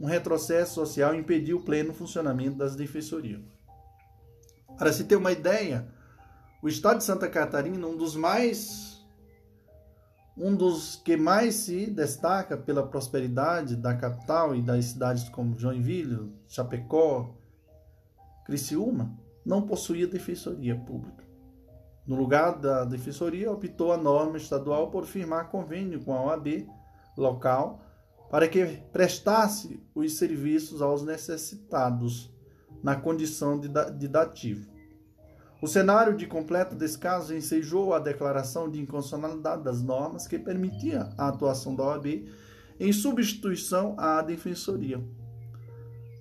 um 0.00 0.06
retrocesso 0.06 0.74
social 0.74 1.14
impedir 1.14 1.54
o 1.54 1.62
pleno 1.62 1.94
funcionamento 1.94 2.56
das 2.56 2.74
defensorias. 2.74 3.40
Para 4.76 4.92
se 4.92 5.04
ter 5.04 5.16
uma 5.16 5.32
ideia, 5.32 5.86
o 6.62 6.68
estado 6.68 6.98
de 6.98 7.04
Santa 7.04 7.28
Catarina, 7.28 7.86
um 7.86 7.96
dos 7.96 8.16
mais 8.16 8.94
um 10.36 10.54
dos 10.54 10.96
que 10.96 11.16
mais 11.16 11.54
se 11.54 11.86
destaca 11.86 12.56
pela 12.56 12.86
prosperidade 12.86 13.76
da 13.76 13.94
capital 13.94 14.54
e 14.54 14.60
das 14.60 14.86
cidades 14.86 15.28
como 15.28 15.56
Joinville, 15.56 16.32
Chapecó, 16.48 17.36
Criciúma, 18.44 19.16
não 19.46 19.62
possuía 19.62 20.08
defensoria 20.08 20.74
pública. 20.74 21.23
No 22.06 22.16
lugar 22.16 22.58
da 22.58 22.84
defensoria, 22.84 23.50
optou 23.50 23.92
a 23.92 23.96
norma 23.96 24.36
estadual 24.36 24.90
por 24.90 25.06
firmar 25.06 25.48
convênio 25.48 26.00
com 26.04 26.12
a 26.14 26.22
OAB 26.22 26.66
local 27.16 27.80
para 28.30 28.48
que 28.48 28.64
prestasse 28.92 29.80
os 29.94 30.18
serviços 30.18 30.82
aos 30.82 31.02
necessitados 31.02 32.30
na 32.82 32.96
condição 32.96 33.58
de, 33.58 33.68
de 33.96 34.08
dativo. 34.08 34.68
O 35.62 35.66
cenário 35.66 36.14
de 36.14 36.26
completo 36.26 36.74
descaso 36.74 37.34
ensejou 37.34 37.94
a 37.94 37.98
declaração 37.98 38.70
de 38.70 38.80
inconstitucionalidade 38.80 39.62
das 39.62 39.82
normas 39.82 40.26
que 40.26 40.38
permitia 40.38 41.08
a 41.16 41.28
atuação 41.28 41.74
da 41.74 41.84
OAB 41.84 42.28
em 42.78 42.92
substituição 42.92 43.94
à 43.96 44.20
defensoria. 44.20 45.02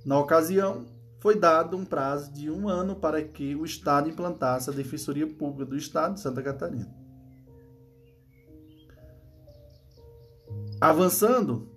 Na 0.05 0.17
ocasião, 0.19 0.85
foi 1.23 1.39
dado 1.39 1.77
um 1.77 1.85
prazo 1.85 2.33
de 2.33 2.51
um 2.51 2.67
ano 2.67 2.97
para 2.97 3.23
que 3.23 3.55
o 3.55 3.63
Estado 3.63 4.09
implantasse 4.09 4.69
a 4.69 4.73
Defensoria 4.73 5.25
Pública 5.25 5.69
do 5.69 5.77
Estado 5.77 6.15
de 6.15 6.19
Santa 6.19 6.43
Catarina. 6.43 6.93
Avançando, 10.81 11.71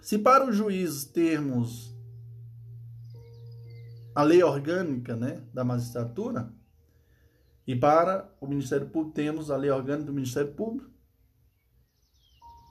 se 0.00 0.18
para 0.18 0.48
os 0.48 0.56
juízes 0.56 1.04
termos 1.04 1.94
a 4.14 4.22
lei 4.22 4.42
orgânica 4.42 5.14
né, 5.14 5.42
da 5.52 5.62
magistratura, 5.62 6.50
e 7.66 7.76
para 7.76 8.34
o 8.40 8.46
Ministério 8.46 8.88
Público 8.88 9.14
temos 9.14 9.50
a 9.50 9.56
lei 9.58 9.70
orgânica 9.70 10.06
do 10.06 10.14
Ministério 10.14 10.54
Público. 10.54 10.90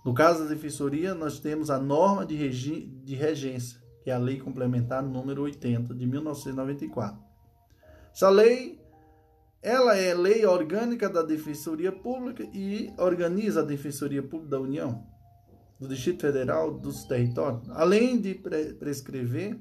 No 0.04 0.16
caso 0.16 0.46
da 0.46 0.50
defensoria, 0.50 1.14
nós 1.14 1.40
temos 1.40 1.70
a 1.70 1.78
norma 1.78 2.26
de, 2.26 2.50
de 3.04 3.14
regência, 3.14 3.79
que 4.04 4.10
é 4.10 4.14
a 4.14 4.18
lei 4.18 4.40
complementar 4.40 5.04
número 5.04 5.44
80 5.44 5.94
de 5.94 6.06
1994. 6.06 7.20
Essa 8.14 8.30
lei, 8.30 8.80
ela 9.62 9.96
é 9.96 10.14
lei 10.14 10.46
orgânica 10.46 11.10
da 11.10 11.22
Defensoria 11.22 11.92
Pública 11.92 12.44
e 12.54 12.92
organiza 12.98 13.62
a 13.62 13.66
Defensoria 13.66 14.24
Pública 14.24 14.52
da 14.52 14.60
União, 14.60 15.06
do 15.80 15.88
Distrito 15.88 16.22
Federal, 16.22 16.72
dos 16.72 17.04
territórios, 17.06 17.70
além 17.70 18.20
de 18.20 18.36
pre 18.36 18.74
prescrever 18.74 19.60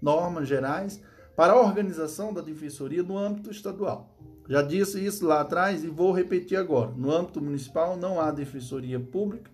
normas 0.00 0.46
gerais 0.46 1.02
para 1.34 1.54
a 1.54 1.60
organização 1.60 2.32
da 2.32 2.40
defensoria 2.40 3.02
no 3.02 3.18
âmbito 3.18 3.50
estadual. 3.50 4.14
Já 4.48 4.60
disse 4.60 5.04
isso 5.04 5.26
lá 5.26 5.40
atrás 5.40 5.82
e 5.82 5.88
vou 5.88 6.12
repetir 6.12 6.58
agora. 6.58 6.92
No 6.94 7.10
âmbito 7.10 7.40
municipal 7.40 7.96
não 7.96 8.20
há 8.20 8.30
defensoria 8.30 9.00
pública, 9.00 9.50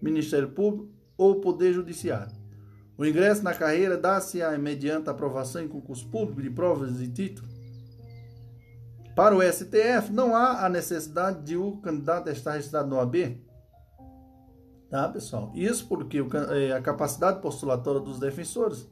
Ministério 0.00 0.48
Público 0.50 0.88
ou 1.16 1.40
Poder 1.40 1.72
Judiciário. 1.72 2.34
O 2.96 3.04
ingresso 3.04 3.42
na 3.42 3.52
carreira 3.52 3.96
dá-se-á 3.96 4.56
mediante 4.56 5.10
aprovação 5.10 5.62
em 5.62 5.68
concurso 5.68 6.06
público 6.08 6.40
de 6.40 6.50
provas 6.50 7.00
e 7.00 7.08
título. 7.08 7.48
Para 9.16 9.36
o 9.36 9.42
STF, 9.42 10.12
não 10.12 10.34
há 10.34 10.64
a 10.64 10.68
necessidade 10.68 11.42
de 11.42 11.56
o 11.56 11.76
candidato 11.78 12.28
estar 12.30 12.52
registrado 12.52 12.88
no 12.88 13.00
AB. 13.00 13.40
Tá, 14.90 15.08
pessoal? 15.08 15.50
Isso 15.54 15.88
porque 15.88 16.18
é, 16.50 16.72
a 16.72 16.80
capacidade 16.80 17.40
postulatória 17.40 18.00
dos 18.00 18.18
defensores 18.18 18.88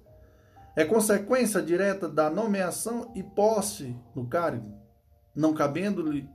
é 0.75 0.85
consequência 0.85 1.61
direta 1.61 2.09
da 2.09 2.31
nomeação 2.31 3.13
e 3.15 3.23
posse 3.23 3.97
no 4.15 4.27
cargo, 4.27 4.73
não 5.35 5.53
cabendo-lhe 5.53 6.29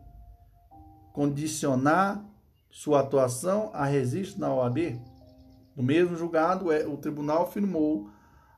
condicionar 1.11 2.24
sua 2.70 2.99
atuação 2.99 3.72
a 3.74 3.86
registro 3.86 4.39
na 4.39 4.53
OAB. 4.53 5.01
No 5.78 5.84
mesmo 5.84 6.17
julgado, 6.17 6.71
é, 6.71 6.88
o 6.88 6.97
tribunal 6.97 7.43
afirmou 7.43 8.09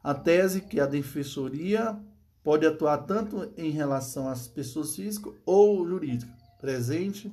a 0.02 0.14
tese 0.14 0.62
que 0.62 0.80
a 0.80 0.86
defensoria 0.86 2.00
pode 2.42 2.66
atuar 2.66 3.00
tanto 3.00 3.52
em 3.58 3.72
relação 3.72 4.30
às 4.30 4.48
pessoas 4.48 4.96
físicas 4.96 5.34
ou 5.46 5.86
jurídicas, 5.86 6.34
presente 6.62 7.30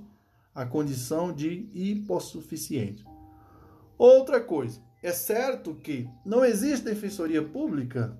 a 0.52 0.66
condição 0.66 1.32
de 1.32 1.68
hipossuficiente. 1.72 3.04
Outra 3.96 4.40
coisa, 4.40 4.80
é 5.00 5.12
certo 5.12 5.72
que 5.74 6.08
não 6.24 6.44
existe 6.44 6.84
defensoria 6.84 7.42
pública 7.42 8.18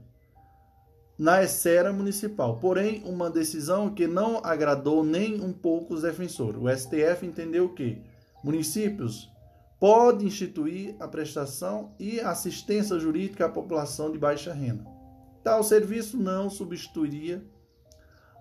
na 1.19 1.43
esfera 1.43 1.93
municipal. 1.93 2.59
Porém, 2.59 3.03
uma 3.05 3.29
decisão 3.29 3.93
que 3.93 4.07
não 4.07 4.41
agradou 4.45 5.03
nem 5.03 5.41
um 5.41 5.53
pouco 5.53 5.95
os 5.95 6.03
defensores. 6.03 6.61
O 6.61 6.69
STF 6.69 7.27
entendeu 7.27 7.71
que 7.71 8.01
municípios 8.45 9.29
podem 9.79 10.29
instituir 10.29 10.97
a 10.99 11.07
prestação 11.07 11.95
e 11.99 12.21
assistência 12.21 12.99
jurídica 12.99 13.47
à 13.47 13.49
população 13.49 14.11
de 14.11 14.19
baixa 14.19 14.53
renda. 14.53 14.85
Tal 15.43 15.63
serviço 15.63 16.17
não 16.17 16.51
substituiria 16.51 17.45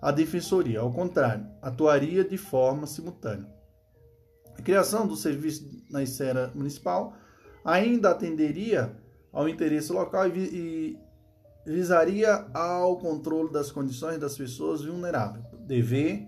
a 0.02 0.12
defensoria, 0.12 0.80
ao 0.80 0.92
contrário, 0.92 1.48
atuaria 1.62 2.24
de 2.24 2.38
forma 2.38 2.88
simultânea. 2.88 3.50
A 4.58 4.62
criação 4.62 5.06
do 5.06 5.16
serviço 5.16 5.70
na 5.90 6.02
esfera 6.04 6.52
municipal 6.56 7.14
ainda 7.64 8.12
atenderia 8.12 8.96
ao 9.32 9.50
interesse 9.50 9.92
local 9.92 10.28
e, 10.30 10.98
visaria 11.66 12.46
ao 12.54 12.98
controle 12.98 13.52
das 13.52 13.72
condições 13.72 14.20
das 14.20 14.38
pessoas 14.38 14.84
vulneráveis, 14.84 15.44
dever 15.62 16.26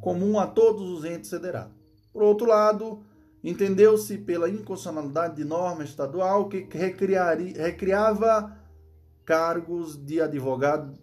comum 0.00 0.38
a 0.38 0.46
todos 0.46 0.90
os 0.90 1.04
entes 1.04 1.30
federados. 1.30 1.72
Por 2.12 2.22
outro 2.22 2.46
lado, 2.48 3.04
entendeu-se 3.42 4.18
pela 4.18 4.48
inconstitucionalidade 4.48 5.36
de 5.36 5.44
norma 5.44 5.82
estadual 5.82 6.48
que 6.48 6.68
recriava 6.72 8.56
cargos 9.24 9.96
de 9.96 10.20
advogado 10.20 11.00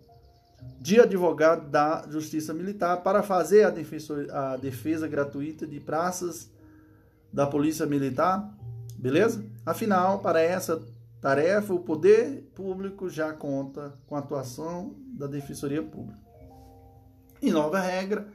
de 0.80 1.00
advogado 1.00 1.70
da 1.70 2.06
Justiça 2.10 2.54
Militar 2.54 3.02
para 3.02 3.24
fazer 3.24 3.64
a 3.64 3.70
defesa, 3.70 4.28
a 4.32 4.58
defesa 4.58 5.08
gratuita 5.08 5.66
de 5.66 5.80
praças 5.80 6.52
da 7.32 7.48
Polícia 7.48 7.86
Militar, 7.86 8.54
beleza? 8.98 9.44
Afinal, 9.66 10.20
para 10.20 10.42
essa 10.42 10.82
tarefa, 11.22 11.74
o 11.74 11.80
poder 11.80 12.50
público 12.56 13.10
já 13.10 13.32
conta 13.34 13.94
com 14.08 14.16
a 14.16 14.20
atuação 14.20 14.96
da 15.18 15.28
Defensoria 15.28 15.84
Pública. 15.84 16.20
E 17.42 17.52
nova 17.52 17.80
regra, 17.80 18.28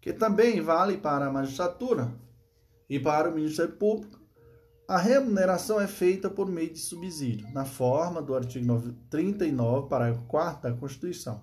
que 0.00 0.12
também 0.12 0.60
vale 0.60 0.98
para 0.98 1.26
a 1.26 1.32
magistratura 1.32 2.12
e 2.88 2.98
para 2.98 3.28
o 3.28 3.34
Ministério 3.34 3.72
Público, 3.72 4.18
a 4.86 4.96
remuneração 4.96 5.80
é 5.80 5.86
feita 5.86 6.30
por 6.30 6.46
meio 6.46 6.72
de 6.72 6.78
subsídio, 6.78 7.46
na 7.52 7.66
forma 7.66 8.22
do 8.22 8.34
artigo 8.34 8.94
39, 9.10 9.88
parágrafo 9.88 10.24
4 10.26 10.62
da 10.62 10.76
Constituição. 10.76 11.42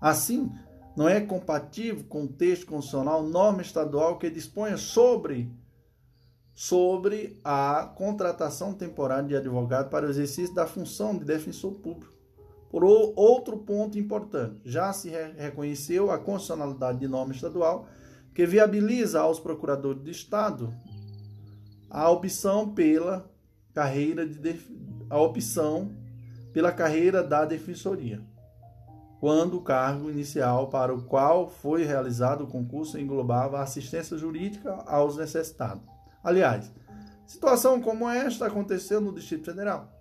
Assim, 0.00 0.52
não 0.94 1.08
é 1.08 1.20
compatível 1.20 2.04
com 2.08 2.24
o 2.24 2.28
texto 2.28 2.66
constitucional 2.66 3.22
norma 3.22 3.62
estadual 3.62 4.18
que 4.18 4.28
disponha 4.28 4.76
sobre 4.76 5.50
sobre 6.52 7.38
a 7.44 7.94
contratação 7.96 8.74
temporária 8.74 9.28
de 9.28 9.36
advogado 9.36 9.90
para 9.90 10.06
o 10.06 10.10
exercício 10.10 10.52
da 10.52 10.66
função 10.66 11.16
de 11.16 11.24
defensor 11.24 11.74
público. 11.74 12.12
Por 12.68 12.82
outro 12.84 13.58
ponto 13.58 13.96
importante, 13.96 14.60
já 14.64 14.92
se 14.92 15.08
reconheceu 15.08 16.10
a 16.10 16.18
constitucionalidade 16.18 16.98
de 16.98 17.06
norma 17.06 17.32
estadual 17.32 17.86
que 18.38 18.46
viabiliza 18.46 19.20
aos 19.20 19.40
procuradores 19.40 20.00
de 20.04 20.12
Estado 20.12 20.72
a 21.90 22.08
opção 22.08 22.72
pela 22.72 23.28
carreira 23.74 24.24
de 24.24 24.54
a 25.10 25.18
opção 25.18 25.90
pela 26.52 26.70
carreira 26.70 27.20
da 27.20 27.44
defensoria. 27.44 28.24
quando 29.18 29.56
o 29.56 29.60
cargo 29.60 30.08
inicial 30.08 30.68
para 30.68 30.94
o 30.94 31.02
qual 31.02 31.48
foi 31.48 31.82
realizado 31.82 32.44
o 32.44 32.46
concurso 32.46 32.96
englobava 32.96 33.60
assistência 33.60 34.16
jurídica 34.16 34.72
aos 34.86 35.16
necessitados. 35.16 35.82
Aliás, 36.22 36.72
situação 37.26 37.80
como 37.80 38.08
esta 38.08 38.46
aconteceu 38.46 39.00
no 39.00 39.12
Distrito 39.12 39.46
Federal. 39.46 39.92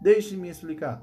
Deixe-me 0.00 0.48
explicar. 0.48 1.02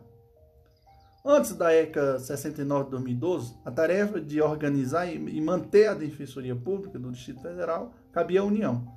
Antes 1.30 1.54
da 1.56 1.74
ECA 1.74 2.18
69 2.20 2.86
de 2.86 2.92
2012, 2.92 3.58
a 3.66 3.70
tarefa 3.70 4.22
de 4.22 4.42
organizar 4.42 5.14
e 5.14 5.42
manter 5.42 5.88
a 5.88 5.94
Defensoria 5.94 6.56
Pública 6.56 6.98
do 6.98 7.12
Distrito 7.12 7.42
Federal 7.42 7.94
cabia 8.14 8.40
à 8.40 8.46
União. 8.46 8.88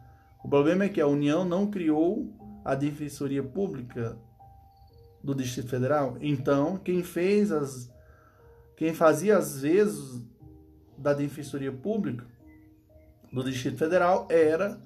O 0.44 0.48
problema 0.48 0.84
é 0.84 0.88
que 0.88 1.00
a 1.00 1.08
União 1.08 1.44
não 1.44 1.68
criou 1.68 2.32
a 2.64 2.76
Defensoria 2.76 3.42
Pública 3.42 4.16
do 5.24 5.34
Distrito 5.34 5.70
Federal. 5.70 6.18
Então, 6.20 6.76
quem 6.76 7.02
fez 7.02 7.50
as 7.50 7.90
quem 8.76 8.94
fazia 8.94 9.36
as 9.36 9.60
vezes 9.60 10.24
da 10.96 11.12
Defensoria 11.12 11.72
Pública 11.72 12.24
do 13.32 13.42
Distrito 13.42 13.76
Federal 13.76 14.28
era 14.30 14.80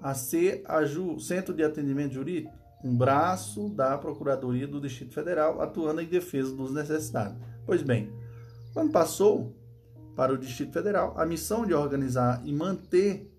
a 0.00 0.14
CAJU, 0.14 1.18
Centro 1.18 1.52
de 1.52 1.64
Atendimento 1.64 2.14
Jurídico, 2.14 2.54
um 2.84 2.96
braço 2.96 3.68
da 3.70 3.96
Procuradoria 3.98 4.66
do 4.66 4.80
Distrito 4.80 5.14
Federal 5.14 5.60
atuando 5.60 6.00
em 6.00 6.06
defesa 6.06 6.54
dos 6.54 6.72
necessitados. 6.72 7.36
Pois 7.64 7.82
bem, 7.82 8.12
quando 8.72 8.92
passou 8.92 9.54
para 10.14 10.32
o 10.32 10.38
Distrito 10.38 10.72
Federal, 10.72 11.14
a 11.16 11.26
missão 11.26 11.66
de 11.66 11.74
organizar 11.74 12.40
e 12.44 12.52
manter 12.52 13.32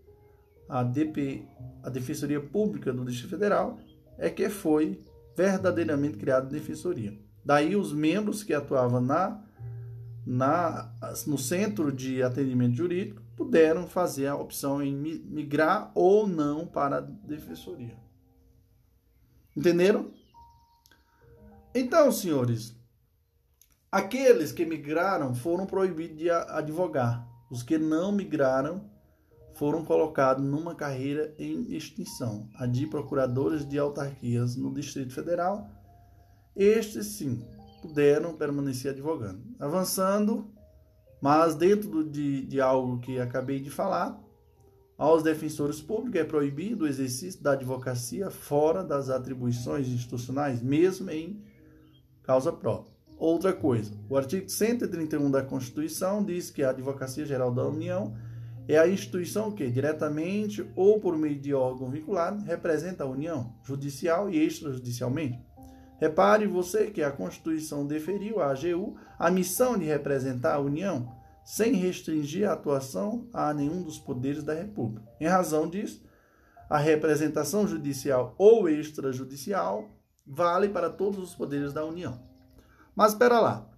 a 0.67 0.83
DP, 0.83 1.45
a 1.81 1.89
Defensoria 1.89 2.41
Pública 2.41 2.91
do 2.91 3.05
Distrito 3.05 3.31
Federal, 3.31 3.79
é 4.17 4.29
que 4.29 4.49
foi 4.49 4.99
verdadeiramente 5.35 6.17
criada 6.17 6.47
a 6.47 6.49
Defensoria. 6.49 7.17
Daí 7.45 7.75
os 7.75 7.93
membros 7.93 8.43
que 8.43 8.53
atuavam 8.53 8.99
na 8.99 9.43
na, 10.27 10.91
no 11.25 11.37
centro 11.37 11.89
de 11.89 12.21
atendimento 12.21 12.75
jurídico 12.75 13.21
puderam 13.37 13.87
fazer 13.87 14.27
a 14.27 14.35
opção 14.35 14.83
em 14.83 14.93
migrar 14.93 15.89
ou 15.95 16.27
não 16.27 16.67
para 16.67 16.97
a 16.97 17.01
defensoria. 17.01 17.95
Entenderam? 19.57 20.11
Então, 21.73 22.11
senhores, 22.11 22.75
aqueles 23.91 24.51
que 24.51 24.63
migraram 24.63 25.33
foram 25.33 25.65
proibidos 25.65 26.15
de 26.15 26.29
advogar. 26.29 27.27
Os 27.49 27.63
que 27.63 27.75
não 27.75 28.11
migraram 28.11 28.87
foram 29.55 29.83
colocados 29.83 30.45
numa 30.45 30.75
carreira 30.75 31.33
em 31.39 31.75
extinção, 31.75 32.47
a 32.55 32.67
de 32.67 32.85
procuradores 32.85 33.67
de 33.67 33.79
autarquias 33.79 34.55
no 34.55 34.71
Distrito 34.71 35.11
Federal. 35.11 35.67
Estes, 36.55 37.07
sim, 37.17 37.43
puderam 37.81 38.37
permanecer 38.37 38.91
advogando. 38.91 39.41
Avançando, 39.57 40.53
mas 41.19 41.55
dentro 41.55 42.03
de, 42.03 42.45
de 42.45 42.61
algo 42.61 42.99
que 42.99 43.19
acabei 43.19 43.59
de 43.59 43.71
falar, 43.71 44.21
aos 44.97 45.21
defensores 45.21 45.79
públicos 45.79 46.19
é 46.19 46.23
proibido 46.23 46.85
o 46.85 46.87
exercício 46.87 47.41
da 47.43 47.51
advocacia 47.51 48.31
fora 48.31 48.83
das 48.83 49.09
atribuições 49.09 49.87
institucionais, 49.87 50.61
mesmo 50.61 51.11
em 51.11 51.43
causa 52.23 52.51
própria. 52.51 52.97
Outra 53.17 53.53
coisa, 53.53 53.91
o 54.09 54.17
artigo 54.17 54.49
131 54.49 55.29
da 55.31 55.41
Constituição 55.41 56.23
diz 56.23 56.51
que 56.51 56.63
a 56.63 56.69
Advocacia 56.69 57.25
Geral 57.25 57.51
da 57.51 57.65
União 57.65 58.15
é 58.67 58.77
a 58.77 58.87
instituição 58.87 59.51
que, 59.51 59.71
diretamente 59.71 60.69
ou 60.75 60.99
por 60.99 61.17
meio 61.17 61.39
de 61.39 61.53
órgão 61.53 61.89
vinculado, 61.89 62.43
representa 62.43 63.03
a 63.03 63.07
União, 63.07 63.55
judicial 63.63 64.29
e 64.29 64.37
extrajudicialmente. 64.45 65.39
Repare 65.99 66.45
você 66.45 66.91
que 66.91 67.01
a 67.01 67.09
Constituição 67.09 67.87
deferiu 67.87 68.39
à 68.39 68.51
AGU 68.51 68.97
a 69.17 69.31
missão 69.31 69.77
de 69.77 69.85
representar 69.85 70.55
a 70.55 70.59
União, 70.59 71.16
sem 71.47 71.75
restringir 71.75 72.45
a 72.45 72.51
atuação 72.51 73.29
a 73.31 73.53
nenhum 73.53 73.81
dos 73.81 73.97
poderes 73.97 74.43
da 74.43 74.53
República. 74.53 75.07
Em 75.17 75.27
razão 75.27 75.69
disso, 75.69 76.03
a 76.69 76.77
representação 76.77 77.65
judicial 77.65 78.35
ou 78.37 78.67
extrajudicial 78.67 79.89
vale 80.25 80.67
para 80.67 80.89
todos 80.89 81.17
os 81.23 81.33
poderes 81.33 81.71
da 81.71 81.85
União. 81.85 82.21
Mas 82.93 83.13
espera 83.13 83.39
lá. 83.39 83.71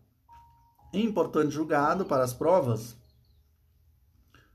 Importante 0.91 1.51
julgado 1.51 2.05
para 2.05 2.23
as 2.23 2.33
provas, 2.33 2.97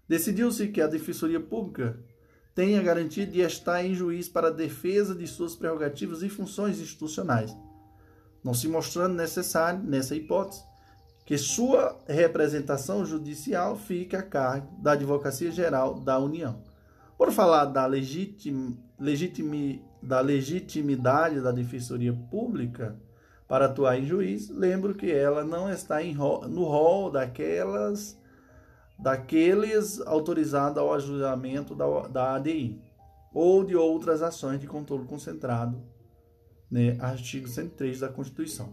decidiu-se 0.08 0.66
que 0.72 0.80
a 0.80 0.88
Defensoria 0.88 1.38
Pública 1.38 2.04
tem 2.52 2.76
a 2.76 2.82
garantia 2.82 3.24
de 3.24 3.42
estar 3.42 3.84
em 3.84 3.94
juiz 3.94 4.28
para 4.28 4.48
a 4.48 4.50
defesa 4.50 5.14
de 5.14 5.28
suas 5.28 5.54
prerrogativas 5.54 6.20
e 6.24 6.28
funções 6.28 6.80
institucionais, 6.80 7.56
não 8.42 8.54
se 8.54 8.66
mostrando 8.66 9.14
necessário, 9.14 9.84
nessa 9.84 10.16
hipótese, 10.16 10.64
que 11.24 11.38
sua 11.38 11.98
representação 12.06 13.04
judicial 13.04 13.76
fique 13.76 14.14
a 14.14 14.22
cargo 14.22 14.68
da 14.82 14.92
Advocacia 14.92 15.50
Geral 15.50 15.94
da 15.94 16.18
União. 16.18 16.62
Por 17.16 17.32
falar 17.32 17.66
da, 17.66 17.86
legitim, 17.86 18.78
legitimi, 18.98 19.82
da 20.02 20.20
legitimidade 20.20 21.40
da 21.40 21.50
Defensoria 21.50 22.12
Pública 22.30 22.96
para 23.48 23.66
atuar 23.66 23.98
em 23.98 24.04
juiz, 24.04 24.50
lembro 24.50 24.94
que 24.94 25.10
ela 25.10 25.44
não 25.44 25.70
está 25.70 26.02
em, 26.02 26.14
no 26.14 26.64
rol 26.64 27.10
daquelas 27.10 28.18
daqueles 28.96 30.00
autorizados 30.02 30.78
ao 30.78 30.94
ajustamento 30.94 31.74
da, 31.74 31.86
da 32.08 32.34
ADI 32.34 32.80
ou 33.32 33.64
de 33.64 33.74
outras 33.74 34.22
ações 34.22 34.60
de 34.60 34.68
controle 34.68 35.04
concentrado, 35.04 35.82
né, 36.70 36.96
artigo 37.00 37.48
103 37.48 38.00
da 38.00 38.08
Constituição. 38.08 38.72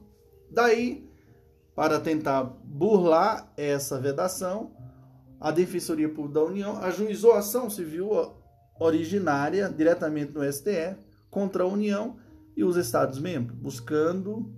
Daí, 0.52 1.11
para 1.76 2.00
tentar 2.00 2.44
burlar 2.64 3.52
essa 3.56 4.00
vedação, 4.00 4.72
a 5.40 5.52
Defensoria 5.52 6.10
Pública 6.10 6.40
da 6.40 6.46
União 6.46 6.78
ajuizou 6.78 7.34
ação 7.34 7.70
civil 7.70 8.12
originária 8.80 9.70
diretamente 9.70 10.34
no 10.34 10.44
STF 10.52 10.98
contra 11.30 11.64
a 11.64 11.68
União 11.68 12.18
e 12.56 12.64
os 12.64 12.76
Estados-membros, 12.76 13.58
buscando 13.58 14.54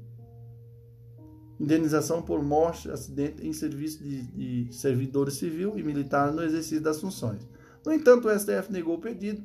indenização 1.59 2.21
por 2.21 2.43
morte, 2.43 2.89
acidente 2.89 3.45
em 3.45 3.53
serviço 3.53 4.03
de, 4.03 4.23
de 4.67 4.73
servidor 4.73 5.31
civil 5.31 5.77
e 5.77 5.83
militar 5.83 6.31
no 6.33 6.43
exercício 6.43 6.81
das 6.81 6.99
funções. 6.99 7.47
No 7.85 7.93
entanto, 7.93 8.27
o 8.27 8.39
STF 8.39 8.71
negou 8.71 8.95
o 8.95 9.01
pedido, 9.01 9.43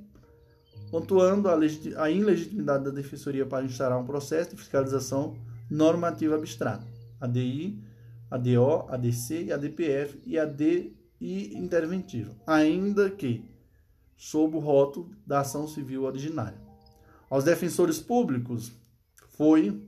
pontuando 0.91 1.49
a, 1.49 1.59
a 1.97 2.11
ilegitimidade 2.11 2.85
da 2.85 2.91
Defensoria 2.91 3.47
para 3.47 3.65
instaurar 3.65 3.99
um 3.99 4.07
processo 4.07 4.51
de 4.51 4.57
fiscalização 4.57 5.37
normativa 5.71 6.35
abstrata, 6.35 6.87
ADI, 7.21 7.83
ADO, 8.31 8.87
ADC, 8.89 9.53
ADPF 9.53 10.21
e 10.25 10.39
ADI 10.39 10.97
interventiva, 11.21 12.37
ainda 12.47 13.11
que 13.11 13.45
sob 14.17 14.57
o 14.57 14.61
rótulo 14.61 15.11
da 15.27 15.41
ação 15.41 15.67
civil 15.67 16.05
originária. 16.05 16.61
Aos 17.31 17.45
defensores 17.45 18.01
públicos 18.01 18.73
foi 19.29 19.83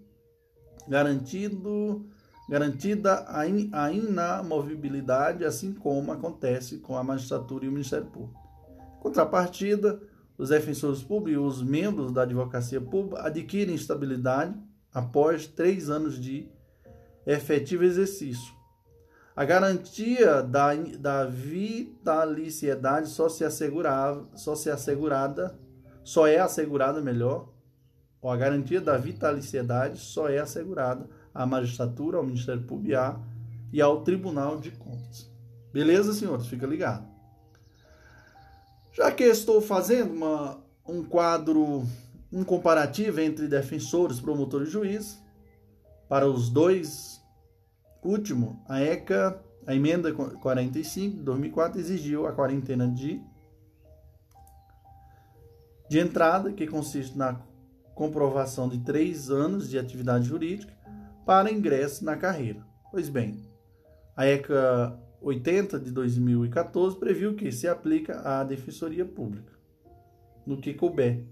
garantido 0.89 2.07
garantida 2.51 3.25
a, 3.29 3.47
in, 3.47 3.71
a 3.73 3.93
inamovibilidade, 3.93 5.45
assim 5.45 5.73
como 5.73 6.11
acontece 6.11 6.79
com 6.79 6.97
a 6.97 7.05
magistratura 7.05 7.65
e 7.65 7.69
o 7.69 7.73
Ministério 7.73 8.07
Público. 8.07 8.41
Contrapartida, 8.99 10.03
os 10.37 10.49
defensores 10.49 11.01
públicos 11.01 11.33
e 11.33 11.37
os 11.37 11.63
membros 11.63 12.13
da 12.13 12.23
advocacia 12.23 12.81
pública 12.81 13.23
adquirem 13.23 13.77
estabilidade 13.77 14.59
após 14.93 15.47
três 15.47 15.89
anos 15.89 16.21
de 16.21 16.49
efetivo 17.27 17.85
exercício. 17.85 18.55
A 19.35 19.45
garantia 19.45 20.43
da, 20.43 20.75
da 20.99 21.25
vitaliciedade 21.25 23.09
só 23.09 23.29
se, 23.29 23.45
assegurava, 23.45 24.29
só 24.35 24.55
se 24.55 24.69
assegurada, 24.71 25.59
só 26.03 26.27
é 26.27 26.39
assegurada 26.39 27.01
melhor, 27.01 27.49
ou 28.21 28.31
a 28.31 28.37
garantia 28.37 28.81
da 28.81 28.99
vitaliciedade 28.99 29.99
só 29.99 30.29
é 30.29 30.39
assegurada 30.39 31.09
à 31.33 31.47
magistratura, 31.47 32.19
ao 32.19 32.25
Ministério 32.25 32.63
Público 32.63 33.21
e 33.73 33.81
ao 33.81 34.03
Tribunal 34.03 34.59
de 34.59 34.73
Contas. 34.73 35.31
Beleza, 35.73 36.13
senhores? 36.13 36.47
Fica 36.47 36.67
ligado. 36.67 37.09
Já 38.93 39.11
que 39.13 39.25
estou 39.25 39.61
fazendo 39.61 40.13
uma, 40.13 40.61
um 40.87 41.03
quadro, 41.05 41.85
um 42.33 42.43
comparativo 42.45 43.21
entre 43.21 43.47
defensores, 43.47 44.21
promotores 44.21 44.69
e 44.69 44.73
juízes, 44.73 45.23
para 46.11 46.27
os 46.27 46.51
dois 46.51 47.25
últimos, 48.03 48.57
a 48.69 48.83
ECA, 48.83 49.41
a 49.65 49.77
emenda 49.77 50.13
45 50.13 51.19
de 51.19 51.23
2004 51.23 51.79
exigiu 51.79 52.27
a 52.27 52.33
quarentena 52.33 52.89
de, 52.89 53.23
de 55.89 56.01
entrada, 56.01 56.53
que 56.53 56.67
consiste 56.67 57.17
na 57.17 57.41
comprovação 57.95 58.69
de 58.69 58.79
três 58.79 59.31
anos 59.31 59.71
de 59.71 59.79
atividade 59.79 60.25
jurídica, 60.25 60.77
para 61.25 61.53
ingresso 61.53 62.05
na 62.05 62.17
carreira. 62.17 62.67
Pois 62.91 63.09
bem, 63.09 63.49
a 64.17 64.27
ECA 64.27 64.99
80 65.21 65.79
de 65.79 65.93
2014 65.93 66.99
previu 66.99 67.37
que 67.37 67.53
se 67.53 67.69
aplica 67.69 68.21
à 68.23 68.43
Defensoria 68.43 69.05
Pública, 69.05 69.53
no 70.45 70.61
que 70.61 70.75
couber 70.75 71.25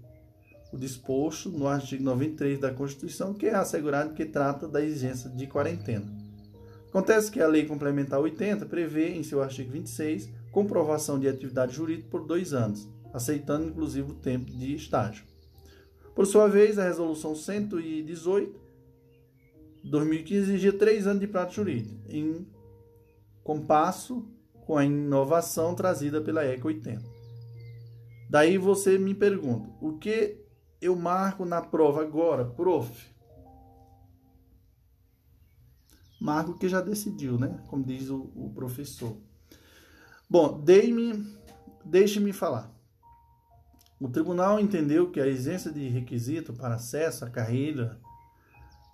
o 0.71 0.77
disposto 0.77 1.49
no 1.49 1.67
artigo 1.67 2.03
93 2.03 2.59
da 2.59 2.73
Constituição, 2.73 3.33
que 3.33 3.47
é 3.47 3.55
assegurado 3.55 4.13
que 4.13 4.25
trata 4.25 4.67
da 4.67 4.83
exigência 4.83 5.29
de 5.29 5.47
quarentena. 5.47 6.05
Acontece 6.89 7.31
que 7.31 7.41
a 7.41 7.47
Lei 7.47 7.65
Complementar 7.65 8.19
80 8.19 8.65
prevê, 8.65 9.09
em 9.09 9.23
seu 9.23 9.41
artigo 9.41 9.71
26, 9.71 10.29
comprovação 10.51 11.19
de 11.19 11.27
atividade 11.27 11.75
jurídica 11.75 12.09
por 12.09 12.25
dois 12.25 12.53
anos, 12.53 12.87
aceitando 13.13 13.67
inclusive 13.67 14.11
o 14.11 14.15
tempo 14.15 14.51
de 14.51 14.73
estágio. 14.75 15.23
Por 16.15 16.25
sua 16.25 16.47
vez, 16.47 16.77
a 16.77 16.83
Resolução 16.83 17.35
118 17.35 18.69
2015 19.83 20.41
exigia 20.41 20.73
três 20.73 21.07
anos 21.07 21.21
de 21.21 21.27
prática 21.27 21.55
jurídica, 21.55 21.95
em 22.09 22.45
compasso 23.43 24.25
com 24.65 24.77
a 24.77 24.85
inovação 24.85 25.73
trazida 25.73 26.21
pela 26.21 26.43
ECA 26.43 26.67
80. 26.67 27.01
Daí 28.29 28.57
você 28.57 28.97
me 28.97 29.15
pergunta, 29.15 29.69
o 29.81 29.97
que 29.97 30.38
eu 30.81 30.95
marco 30.95 31.45
na 31.45 31.61
prova 31.61 32.01
agora, 32.01 32.45
prof? 32.45 32.91
Marco 36.19 36.57
que 36.57 36.67
já 36.67 36.81
decidiu, 36.81 37.37
né? 37.37 37.63
Como 37.67 37.83
diz 37.83 38.09
o, 38.09 38.31
o 38.35 38.51
professor. 38.53 39.17
Bom, 40.29 40.63
deixe-me 41.85 42.33
falar. 42.33 42.69
O 43.99 44.07
tribunal 44.07 44.59
entendeu 44.59 45.11
que 45.11 45.19
a 45.19 45.27
exigência 45.27 45.71
de 45.71 45.87
requisito 45.89 46.53
para 46.53 46.75
acesso 46.75 47.25
à 47.25 47.29
carreira 47.29 47.99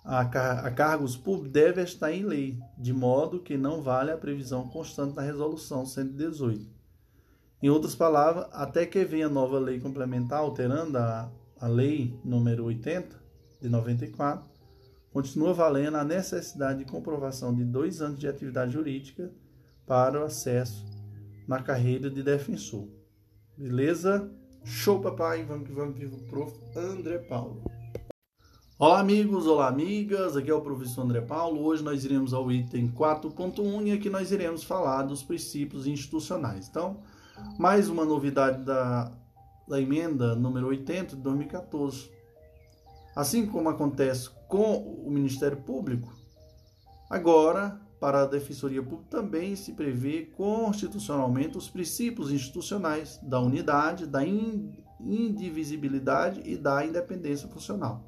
a, 0.04 0.20
a 0.20 0.70
cargos 0.70 1.16
públicos 1.16 1.50
deve 1.50 1.82
estar 1.82 2.12
em 2.12 2.24
lei, 2.24 2.58
de 2.78 2.92
modo 2.92 3.40
que 3.40 3.56
não 3.56 3.82
vale 3.82 4.12
a 4.12 4.16
previsão 4.16 4.68
constante 4.68 5.14
da 5.14 5.22
resolução 5.22 5.84
118. 5.84 6.64
Em 7.60 7.68
outras 7.68 7.94
palavras, 7.94 8.46
até 8.52 8.86
que 8.86 9.04
venha 9.04 9.28
nova 9.28 9.58
lei 9.58 9.80
complementar 9.80 10.38
alterando 10.38 10.96
a, 10.98 11.30
a 11.60 11.66
lei 11.66 12.18
número 12.24 12.64
80 12.64 13.16
de 13.60 13.68
94, 13.68 14.44
continua 15.10 15.54
valendo 15.54 15.96
a 15.96 16.04
necessidade 16.04 16.80
de 16.80 16.90
comprovação 16.90 17.54
de 17.54 17.64
dois 17.64 18.02
anos 18.02 18.18
de 18.18 18.28
atividade 18.28 18.72
jurídica 18.72 19.32
para 19.86 20.20
o 20.20 20.24
acesso 20.24 20.84
na 21.48 21.62
carreira 21.62 22.10
de 22.10 22.22
defensor. 22.22 22.88
Beleza? 23.56 24.30
Show, 24.64 25.00
papai! 25.00 25.44
Vamos 25.44 25.66
que 25.66 25.72
vamos, 25.72 25.98
vivo 25.98 26.18
prof. 26.24 26.54
André 26.76 27.18
Paulo. 27.18 27.62
Olá, 28.78 29.00
amigos, 29.00 29.46
olá, 29.46 29.68
amigas. 29.68 30.36
Aqui 30.36 30.50
é 30.50 30.54
o 30.54 30.60
professor 30.60 31.02
André 31.02 31.22
Paulo. 31.22 31.64
Hoje 31.64 31.82
nós 31.82 32.04
iremos 32.04 32.34
ao 32.34 32.52
item 32.52 32.92
4.1 32.92 33.86
e 33.86 33.92
aqui 33.92 34.10
nós 34.10 34.30
iremos 34.30 34.64
falar 34.64 35.04
dos 35.04 35.22
princípios 35.22 35.86
institucionais. 35.86 36.68
Então, 36.68 37.00
mais 37.58 37.88
uma 37.88 38.04
novidade 38.04 38.62
da, 38.64 39.10
da 39.66 39.80
emenda 39.80 40.34
número 40.36 40.68
80 40.68 41.16
de 41.16 41.22
2014. 41.22 42.10
Assim 43.14 43.46
como 43.46 43.68
acontece 43.68 44.30
com 44.48 44.76
o 44.76 45.10
Ministério 45.10 45.56
Público, 45.62 46.12
agora, 47.10 47.80
para 47.98 48.22
a 48.22 48.26
Defensoria 48.26 48.82
Pública 48.82 49.10
também 49.10 49.56
se 49.56 49.72
prevê 49.72 50.26
constitucionalmente 50.36 51.56
os 51.56 51.68
princípios 51.68 52.30
institucionais 52.30 53.18
da 53.22 53.40
unidade, 53.40 54.06
da 54.06 54.20
indivisibilidade 55.00 56.42
e 56.44 56.56
da 56.56 56.84
independência 56.84 57.48
funcional. 57.48 58.04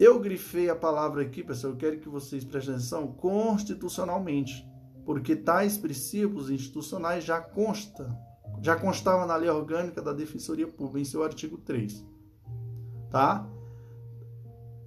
Eu 0.00 0.18
grifei 0.18 0.68
a 0.68 0.74
palavra 0.74 1.22
aqui, 1.22 1.44
pessoal, 1.44 1.74
eu 1.74 1.78
quero 1.78 2.00
que 2.00 2.08
vocês 2.08 2.42
prestem 2.42 2.74
atenção, 2.74 3.12
constitucionalmente, 3.12 4.66
porque 5.04 5.36
tais 5.36 5.78
princípios 5.78 6.50
institucionais 6.50 7.22
já 7.22 7.40
consta, 7.40 8.08
já 8.62 8.76
constava 8.76 9.26
na 9.26 9.36
lei 9.36 9.48
orgânica 9.48 10.00
da 10.00 10.12
Defensoria 10.12 10.66
Pública 10.66 11.00
em 11.00 11.04
seu 11.04 11.22
artigo 11.22 11.58
3 11.58 12.14
tá? 13.14 13.48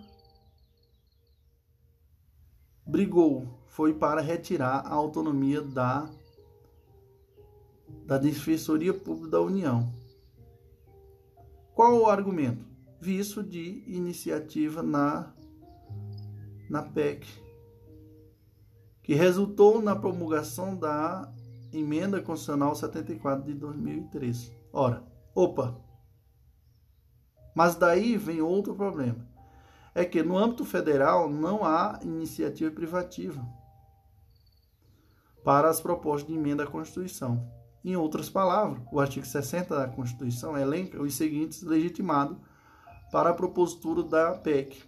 brigou 2.86 3.64
foi 3.70 3.94
para 3.94 4.20
retirar 4.20 4.86
a 4.86 4.94
autonomia 4.94 5.62
da 5.62 6.10
da 8.06 8.18
Defensoria 8.18 8.94
Pública 8.94 9.30
da 9.30 9.42
União. 9.42 9.90
Qual 11.74 11.98
o 11.98 12.08
argumento? 12.08 12.66
Visto 13.00 13.42
de 13.42 13.86
iniciativa 13.88 14.84
na 14.84 15.34
na 16.70 16.84
PEC 16.84 17.41
que 19.04 19.14
resultou 19.14 19.82
na 19.82 19.96
promulgação 19.96 20.76
da 20.76 21.32
Emenda 21.74 22.22
Constitucional 22.22 22.76
74 22.76 23.46
de 23.46 23.54
2003. 23.54 24.52
Ora, 24.72 25.04
opa! 25.34 25.80
Mas 27.56 27.76
daí 27.76 28.18
vem 28.18 28.42
outro 28.42 28.76
problema. 28.76 29.28
É 29.94 30.06
que 30.06 30.24
no 30.24 30.38
âmbito 30.38 30.64
federal 30.64 31.30
não 31.30 31.66
há 31.66 32.00
iniciativa 32.04 32.72
privativa 32.72 33.46
para 35.44 35.70
as 35.70 35.82
propostas 35.82 36.28
de 36.28 36.38
emenda 36.38 36.64
à 36.64 36.68
Constituição. 36.68 37.46
Em 37.84 37.96
outras 37.96 38.30
palavras, 38.30 38.82
o 38.92 39.00
artigo 39.00 39.26
60 39.26 39.76
da 39.76 39.88
Constituição 39.88 40.58
elenca 40.58 41.02
os 41.02 41.16
seguintes 41.16 41.64
legitimados 41.64 42.38
para 43.12 43.32
a 43.32 43.34
propositura 43.34 44.04
da 44.04 44.34
PEC. 44.34 44.84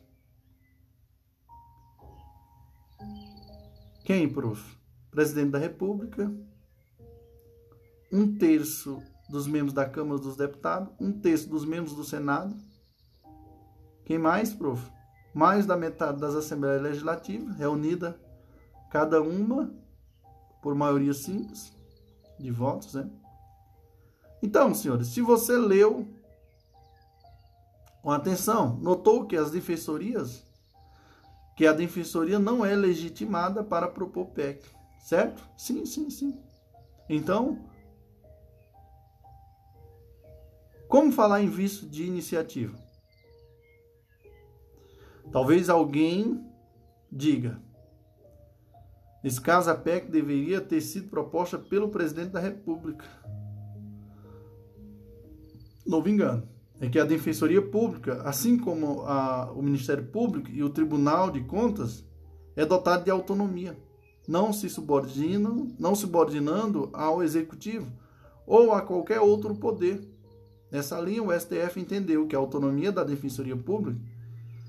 Quem, 4.04 4.28
prof? 4.28 4.78
Presidente 5.10 5.52
da 5.52 5.58
República, 5.58 6.30
um 8.12 8.38
terço 8.38 9.02
dos 9.30 9.48
membros 9.48 9.74
da 9.74 9.88
Câmara 9.88 10.20
dos 10.20 10.36
Deputados, 10.36 10.94
um 11.00 11.12
terço 11.12 11.50
dos 11.50 11.64
membros 11.64 11.96
do 11.96 12.04
Senado. 12.04 12.54
Quem 14.04 14.18
mais, 14.18 14.54
prof? 14.54 14.92
Mais 15.34 15.66
da 15.66 15.78
metade 15.78 16.20
das 16.20 16.36
Assembleias 16.36 16.82
Legislativas, 16.82 17.56
reunida 17.56 18.20
cada 18.92 19.22
uma 19.22 19.74
por 20.62 20.76
maioria 20.76 21.14
simples 21.14 21.74
de 22.38 22.52
votos, 22.52 22.94
né? 22.94 23.10
Então, 24.42 24.74
senhores, 24.76 25.08
se 25.08 25.22
você 25.22 25.56
leu 25.56 26.06
com 28.02 28.12
atenção, 28.12 28.78
notou 28.82 29.26
que 29.26 29.38
as 29.38 29.50
defensorias 29.50 30.46
que 31.56 31.66
a 31.68 31.74
defensoria 31.74 32.40
não 32.40 32.66
é 32.66 32.76
legitimada 32.76 33.64
para 33.64 33.88
propor 33.88 34.28
PEC, 34.28 34.64
certo? 35.00 35.44
Sim, 35.58 35.86
sim, 35.86 36.10
sim. 36.10 36.40
Então, 37.10 37.60
Como 40.94 41.12
falar 41.12 41.42
em 41.42 41.50
vício 41.50 41.90
de 41.90 42.04
iniciativa? 42.04 42.78
Talvez 45.32 45.68
alguém 45.68 46.48
diga: 47.12 47.60
nesse 49.24 49.42
caso, 49.42 49.72
a 49.72 49.76
PEC 49.76 50.12
deveria 50.12 50.62
ter 50.62 50.82
sido 50.82 51.10
proposta 51.10 51.58
pelo 51.58 51.90
presidente 51.90 52.30
da 52.30 52.40
República. 52.40 53.06
Novo 55.84 56.08
engano. 56.08 56.48
É 56.84 56.90
que 56.90 57.00
a 57.00 57.06
Defensoria 57.06 57.62
Pública, 57.62 58.22
assim 58.24 58.58
como 58.58 59.04
a, 59.04 59.50
o 59.54 59.62
Ministério 59.62 60.04
Público 60.04 60.50
e 60.52 60.62
o 60.62 60.70
Tribunal 60.70 61.32
de 61.32 61.40
Contas, 61.40 62.06
é 62.58 62.66
dotado 62.66 63.06
de 63.06 63.10
autonomia, 63.10 63.80
não 64.28 64.52
se 64.52 64.68
subordinam, 64.68 65.74
não 65.80 65.96
subordinando 65.96 66.90
ao 66.92 67.24
Executivo 67.24 67.90
ou 68.46 68.74
a 68.74 68.82
qualquer 68.82 69.22
outro 69.22 69.56
poder. 69.56 70.06
Nessa 70.70 71.00
linha, 71.00 71.24
o 71.24 71.32
STF 71.32 71.80
entendeu 71.80 72.28
que 72.28 72.36
a 72.36 72.40
autonomia 72.40 72.92
da 72.92 73.06
Defensoria 73.06 73.56
Pública 73.56 74.02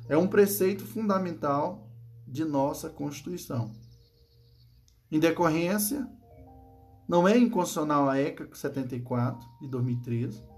é 0.08 0.16
um 0.16 0.28
preceito 0.28 0.84
fundamental 0.84 1.90
de 2.28 2.44
nossa 2.44 2.88
Constituição. 2.88 3.72
Em 5.10 5.18
decorrência, 5.18 6.08
não 7.08 7.26
é 7.26 7.36
inconstitucional 7.36 8.08
a 8.08 8.20
ECA 8.20 8.48
74 8.52 9.44
de 9.60 9.68
2013, 9.68 10.53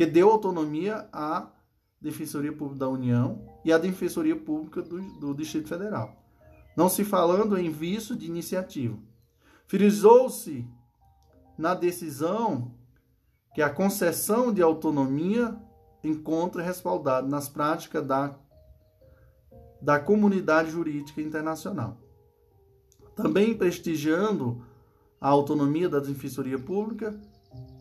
que 0.00 0.06
deu 0.06 0.30
autonomia 0.30 1.06
à 1.12 1.50
Defensoria 2.00 2.50
Pública 2.50 2.78
da 2.78 2.88
União 2.88 3.44
e 3.62 3.70
à 3.70 3.76
Defensoria 3.76 4.34
Pública 4.34 4.80
do, 4.80 4.98
do 5.20 5.34
Distrito 5.34 5.68
Federal, 5.68 6.24
não 6.74 6.88
se 6.88 7.04
falando 7.04 7.58
em 7.58 7.70
vício 7.70 8.16
de 8.16 8.24
iniciativa. 8.24 8.96
Frisou-se 9.66 10.66
na 11.58 11.74
decisão 11.74 12.74
que 13.54 13.60
a 13.60 13.68
concessão 13.68 14.50
de 14.50 14.62
autonomia 14.62 15.54
encontra 16.02 16.62
respaldado 16.62 17.28
nas 17.28 17.50
práticas 17.50 18.06
da 18.06 18.38
da 19.82 20.00
comunidade 20.00 20.70
jurídica 20.70 21.20
internacional. 21.20 21.98
Também 23.14 23.54
prestigiando 23.54 24.64
a 25.20 25.28
autonomia 25.28 25.90
da 25.90 26.00
Defensoria 26.00 26.58
Pública, 26.58 27.20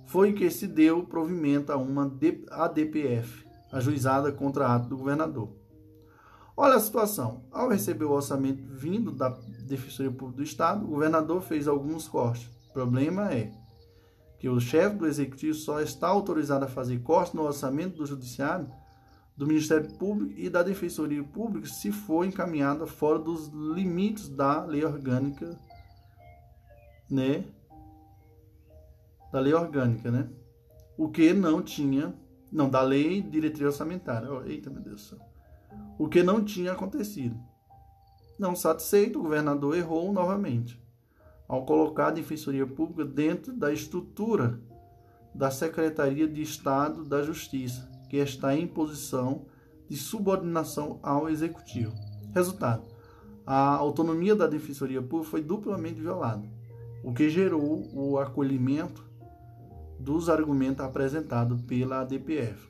foi 0.10 0.34
que 0.34 0.50
se 0.50 0.66
deu 0.66 1.04
provimento 1.04 1.72
a 1.72 1.78
uma 1.78 2.12
ADPF, 2.50 3.46
ajuizada 3.72 4.32
contra 4.32 4.68
ato 4.68 4.90
do 4.90 4.98
governador. 4.98 5.54
Olha 6.58 6.78
a 6.78 6.80
situação. 6.80 7.46
Ao 7.52 7.70
receber 7.70 8.06
o 8.06 8.14
orçamento 8.14 8.64
vindo 8.74 9.12
da 9.12 9.30
Defensoria 9.68 10.12
Pública 10.12 10.38
do 10.38 10.44
Estado, 10.44 10.84
o 10.84 10.88
governador 10.88 11.44
fez 11.44 11.68
alguns 11.68 12.08
cortes. 12.08 12.50
O 12.72 12.74
problema 12.74 13.32
é 13.32 13.52
que 14.40 14.50
o 14.50 14.60
chefe 14.60 14.96
do 14.96 15.06
executivo 15.06 15.54
só 15.54 15.80
está 15.80 16.08
autorizado 16.08 16.66
a 16.66 16.68
fazer 16.68 16.98
cortes 17.04 17.34
no 17.34 17.44
orçamento 17.44 17.98
do 17.98 18.06
judiciário 18.08 18.68
do 19.38 19.46
Ministério 19.46 19.94
Público 19.94 20.34
e 20.40 20.50
da 20.50 20.64
Defensoria 20.64 21.24
Pública 21.24 21.68
se 21.68 21.92
for 21.92 22.26
encaminhada 22.26 22.88
fora 22.88 23.20
dos 23.20 23.48
limites 23.50 24.28
da 24.28 24.66
lei 24.66 24.84
orgânica, 24.84 25.56
né? 27.08 27.46
Da 29.32 29.40
lei 29.40 29.54
orgânica, 29.54 30.12
né? 30.12 30.30
O 30.98 31.10
que 31.10 31.34
não 31.34 31.62
tinha, 31.62 32.14
não, 32.52 32.70
da 32.70 32.82
lei 32.82 33.22
diretriz 33.22 33.66
orçamentária. 33.66 34.32
Oh, 34.32 34.44
eita, 34.44 34.70
meu 34.70 34.82
Deus 34.82 35.02
do 35.02 35.08
céu. 35.10 35.20
O 35.98 36.08
que 36.08 36.24
não 36.24 36.44
tinha 36.44 36.72
acontecido. 36.72 37.38
Não 38.38 38.56
satisfeito, 38.56 39.20
o 39.20 39.24
governador 39.24 39.76
errou 39.76 40.12
novamente 40.12 40.82
ao 41.48 41.66
colocar 41.66 42.08
a 42.08 42.12
Defensoria 42.12 42.66
Pública 42.66 43.04
dentro 43.06 43.54
da 43.54 43.74
estrutura 43.74 44.60
da 45.34 45.52
Secretaria 45.52 46.28
de 46.28 46.42
Estado 46.42 47.04
da 47.04 47.22
Justiça 47.22 47.90
que 48.10 48.18
está 48.18 48.56
em 48.56 48.68
posição 48.68 49.46
de 49.88 49.96
subordinação 49.96 51.00
ao 51.02 51.30
executivo. 51.30 51.94
Resultado: 52.34 52.84
a 53.46 53.76
autonomia 53.76 54.36
da 54.36 54.48
Defensoria 54.48 55.02
Pública 55.02 55.32
foi 55.32 55.42
duplamente 55.42 56.02
violada, 56.02 56.48
o 57.04 57.14
que 57.14 57.30
gerou 57.30 57.88
o 57.94 58.18
acolhimento 58.18 59.08
dos 60.00 60.30
argumentos 60.30 60.84
apresentados 60.84 61.62
pela 61.64 62.02
ADPF. 62.02 62.70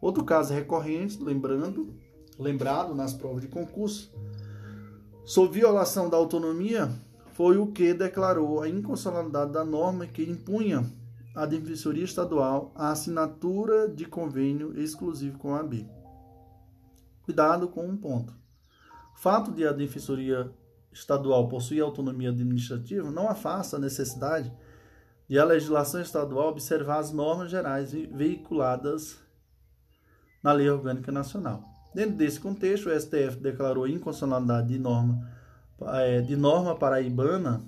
Outro 0.00 0.24
caso 0.24 0.52
recorrente, 0.52 1.22
lembrando, 1.22 1.94
lembrado 2.38 2.94
nas 2.94 3.14
provas 3.14 3.42
de 3.42 3.48
concurso, 3.48 4.12
sob 5.24 5.54
violação 5.54 6.10
da 6.10 6.16
autonomia, 6.16 6.90
foi 7.32 7.56
o 7.56 7.68
que 7.68 7.94
declarou 7.94 8.60
a 8.60 8.68
inconstitucionalidade 8.68 9.52
da 9.52 9.64
norma 9.64 10.06
que 10.06 10.22
impunha 10.22 10.84
a 11.34 11.46
Defensoria 11.46 12.04
Estadual 12.04 12.72
a 12.74 12.90
assinatura 12.90 13.88
de 13.88 14.04
convênio 14.04 14.78
exclusivo 14.78 15.38
com 15.38 15.54
a 15.54 15.60
AB. 15.60 15.88
Cuidado 17.22 17.68
com 17.68 17.86
um 17.86 17.96
ponto. 17.96 18.34
O 19.14 19.18
fato 19.18 19.52
de 19.52 19.66
a 19.66 19.72
Defensoria 19.72 20.52
Estadual 20.92 21.48
possuir 21.48 21.82
autonomia 21.82 22.28
administrativa 22.28 23.10
não 23.10 23.28
afasta 23.28 23.76
a 23.76 23.80
necessidade 23.80 24.52
de 25.32 25.38
a 25.38 25.46
legislação 25.46 26.02
estadual 26.02 26.50
observar 26.50 26.98
as 26.98 27.10
normas 27.10 27.50
gerais 27.50 27.90
veiculadas 27.90 29.18
na 30.42 30.52
Lei 30.52 30.68
Orgânica 30.68 31.10
Nacional. 31.10 31.64
Dentro 31.94 32.16
desse 32.16 32.38
contexto, 32.38 32.90
o 32.90 33.00
STF 33.00 33.38
declarou 33.40 33.88
inconstitucionalidade 33.88 34.68
de 34.68 34.78
norma, 34.78 35.26
eh, 35.94 36.20
de 36.20 36.36
norma 36.36 36.76
paraibana 36.76 37.64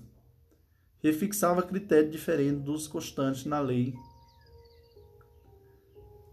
e 1.02 1.10
fixava 1.10 1.62
critério 1.62 2.10
diferente 2.10 2.60
dos 2.60 2.86
constantes 2.86 3.46
na 3.46 3.60
lei. 3.60 3.94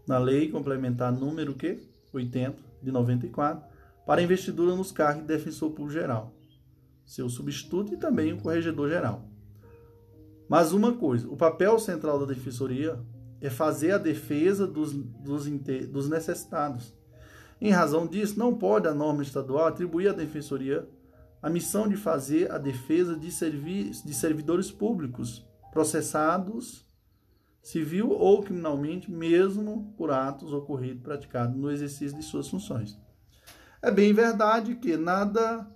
Na 0.06 0.18
lei 0.18 0.50
complementar 0.50 1.10
número 1.10 1.54
que 1.54 1.82
80 2.12 2.58
de 2.82 2.92
94 2.92 3.64
para 4.04 4.20
investidura 4.20 4.76
nos 4.76 4.92
cargos 4.92 5.22
de 5.22 5.28
defensor 5.28 5.70
público 5.70 5.94
geral, 5.98 6.34
seu 7.06 7.26
substituto 7.30 7.94
e 7.94 7.96
também 7.96 8.34
o 8.34 8.42
corregedor 8.42 8.90
geral. 8.90 9.31
Mas 10.48 10.72
uma 10.72 10.92
coisa, 10.94 11.28
o 11.28 11.36
papel 11.36 11.78
central 11.78 12.18
da 12.18 12.26
defensoria 12.26 12.98
é 13.40 13.50
fazer 13.50 13.92
a 13.92 13.98
defesa 13.98 14.66
dos, 14.66 14.92
dos, 14.92 15.46
dos 15.88 16.08
necessitados. 16.08 16.94
Em 17.60 17.70
razão 17.70 18.06
disso, 18.06 18.38
não 18.38 18.54
pode 18.54 18.88
a 18.88 18.94
norma 18.94 19.22
estadual 19.22 19.66
atribuir 19.66 20.08
à 20.08 20.12
defensoria 20.12 20.88
a 21.42 21.50
missão 21.50 21.88
de 21.88 21.96
fazer 21.96 22.50
a 22.52 22.58
defesa 22.58 23.16
de, 23.16 23.30
servi 23.32 23.90
de 23.90 24.14
servidores 24.14 24.70
públicos 24.70 25.44
processados 25.72 26.86
civil 27.62 28.10
ou 28.10 28.42
criminalmente, 28.42 29.10
mesmo 29.10 29.94
por 29.96 30.10
atos 30.10 30.52
ocorridos 30.52 31.02
praticados 31.02 31.56
no 31.56 31.70
exercício 31.70 32.16
de 32.16 32.24
suas 32.24 32.48
funções. 32.48 32.98
É 33.80 33.90
bem 33.90 34.12
verdade 34.12 34.74
que 34.76 34.96
nada 34.96 35.66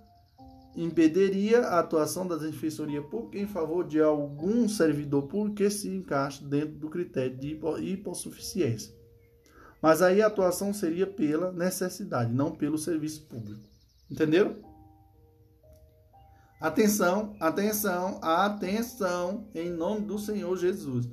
impediria 0.77 1.61
a 1.61 1.79
atuação 1.79 2.27
da 2.27 2.35
Defensoria 2.35 3.01
Pública 3.01 3.39
em 3.39 3.47
favor 3.47 3.85
de 3.85 3.99
algum 3.99 4.69
servidor 4.69 5.23
público 5.23 5.55
que 5.55 5.69
se 5.71 5.89
encaixe 5.89 6.43
dentro 6.43 6.75
do 6.75 6.87
critério 6.87 7.35
de 7.35 7.59
hipossuficiência. 7.81 8.93
Mas 9.81 10.01
aí 10.01 10.21
a 10.21 10.27
atuação 10.27 10.73
seria 10.73 11.07
pela 11.07 11.51
necessidade, 11.51 12.31
não 12.31 12.51
pelo 12.51 12.77
serviço 12.77 13.23
público. 13.23 13.67
Entenderam? 14.09 14.55
Atenção, 16.61 17.35
atenção, 17.39 18.19
atenção, 18.21 19.47
em 19.53 19.69
nome 19.69 20.05
do 20.05 20.17
Senhor 20.17 20.55
Jesus. 20.57 21.07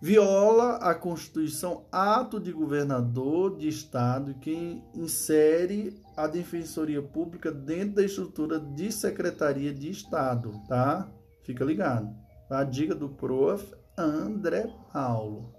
Viola 0.00 0.76
a 0.76 0.94
Constituição 0.94 1.84
ato 1.90 2.38
de 2.38 2.52
governador 2.52 3.56
de 3.56 3.68
Estado 3.68 4.34
que 4.34 4.82
insere 4.94 6.00
a 6.18 6.26
Defensoria 6.26 7.00
Pública 7.00 7.52
dentro 7.52 7.94
da 7.94 8.04
estrutura 8.04 8.58
de 8.58 8.90
Secretaria 8.90 9.72
de 9.72 9.88
Estado, 9.88 10.50
tá? 10.66 11.08
Fica 11.44 11.64
ligado. 11.64 12.12
A 12.50 12.64
dica 12.64 12.92
do 12.92 13.08
prof. 13.08 13.72
André 13.96 14.68
Paulo. 14.92 15.54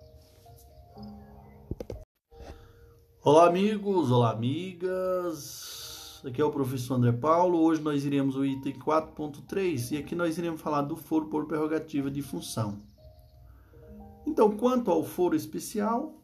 Olá, 3.24 3.48
amigos, 3.48 4.12
olá, 4.12 4.32
amigas. 4.32 6.22
Aqui 6.26 6.42
é 6.42 6.46
o 6.46 6.52
professor 6.52 6.96
André 6.96 7.14
Paulo. 7.14 7.60
Hoje 7.60 7.82
nós 7.82 8.04
iremos 8.04 8.36
o 8.36 8.44
item 8.44 8.74
4.3 8.74 9.94
e 9.94 9.98
aqui 9.98 10.14
nós 10.14 10.38
iremos 10.38 10.60
falar 10.60 10.82
do 10.82 10.98
foro 10.98 11.28
por 11.28 11.48
prerrogativa 11.48 12.12
de 12.12 12.22
função. 12.22 12.82
Então, 14.28 14.52
quanto 14.58 14.92
ao 14.92 15.06
foro 15.06 15.38
especial, 15.38 16.19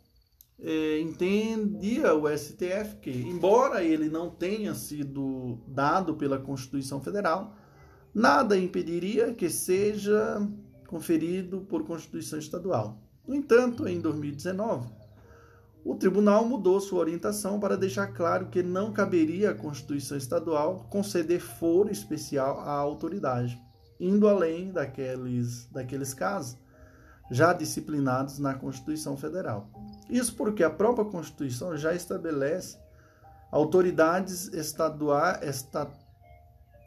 é, 0.60 1.00
entendia 1.00 2.14
o 2.14 2.28
STF 2.28 2.98
que, 3.02 3.12
embora 3.12 3.84
ele 3.84 4.10
não 4.10 4.30
tenha 4.30 4.74
sido 4.74 5.60
dado 5.68 6.16
pela 6.16 6.40
Constituição 6.40 7.02
Federal, 7.02 7.56
nada 8.14 8.58
impediria 8.58 9.34
que 9.34 9.50
seja 9.50 10.48
conferido 10.88 11.62
por 11.62 11.84
Constituição 11.84 12.40
Estadual. 12.40 13.02
No 13.28 13.36
entanto, 13.36 13.88
em 13.88 14.00
2019, 14.00 14.88
o 15.84 15.96
tribunal 15.96 16.46
mudou 16.46 16.80
sua 16.80 17.00
orientação 17.00 17.60
para 17.60 17.78
deixar 17.78 18.08
claro 18.08 18.48
que 18.48 18.64
não 18.64 18.94
caberia 18.94 19.52
à 19.52 19.54
Constituição 19.54 20.18
Estadual 20.18 20.88
conceder 20.90 21.40
foro 21.40 21.92
especial 21.92 22.60
à 22.62 22.72
autoridade, 22.72 23.62
indo 24.00 24.28
além 24.28 24.72
daqueles, 24.72 25.68
daqueles 25.72 26.14
casos 26.14 26.58
já 27.30 27.54
disciplinados 27.54 28.40
na 28.40 28.54
Constituição 28.54 29.18
Federal. 29.18 29.70
Isso 30.10 30.36
porque 30.36 30.64
a 30.64 30.70
própria 30.70 31.06
Constituição 31.06 31.76
já 31.76 31.94
estabelece 31.94 32.78
autoridades 33.52 34.48
estaduais, 34.54 35.68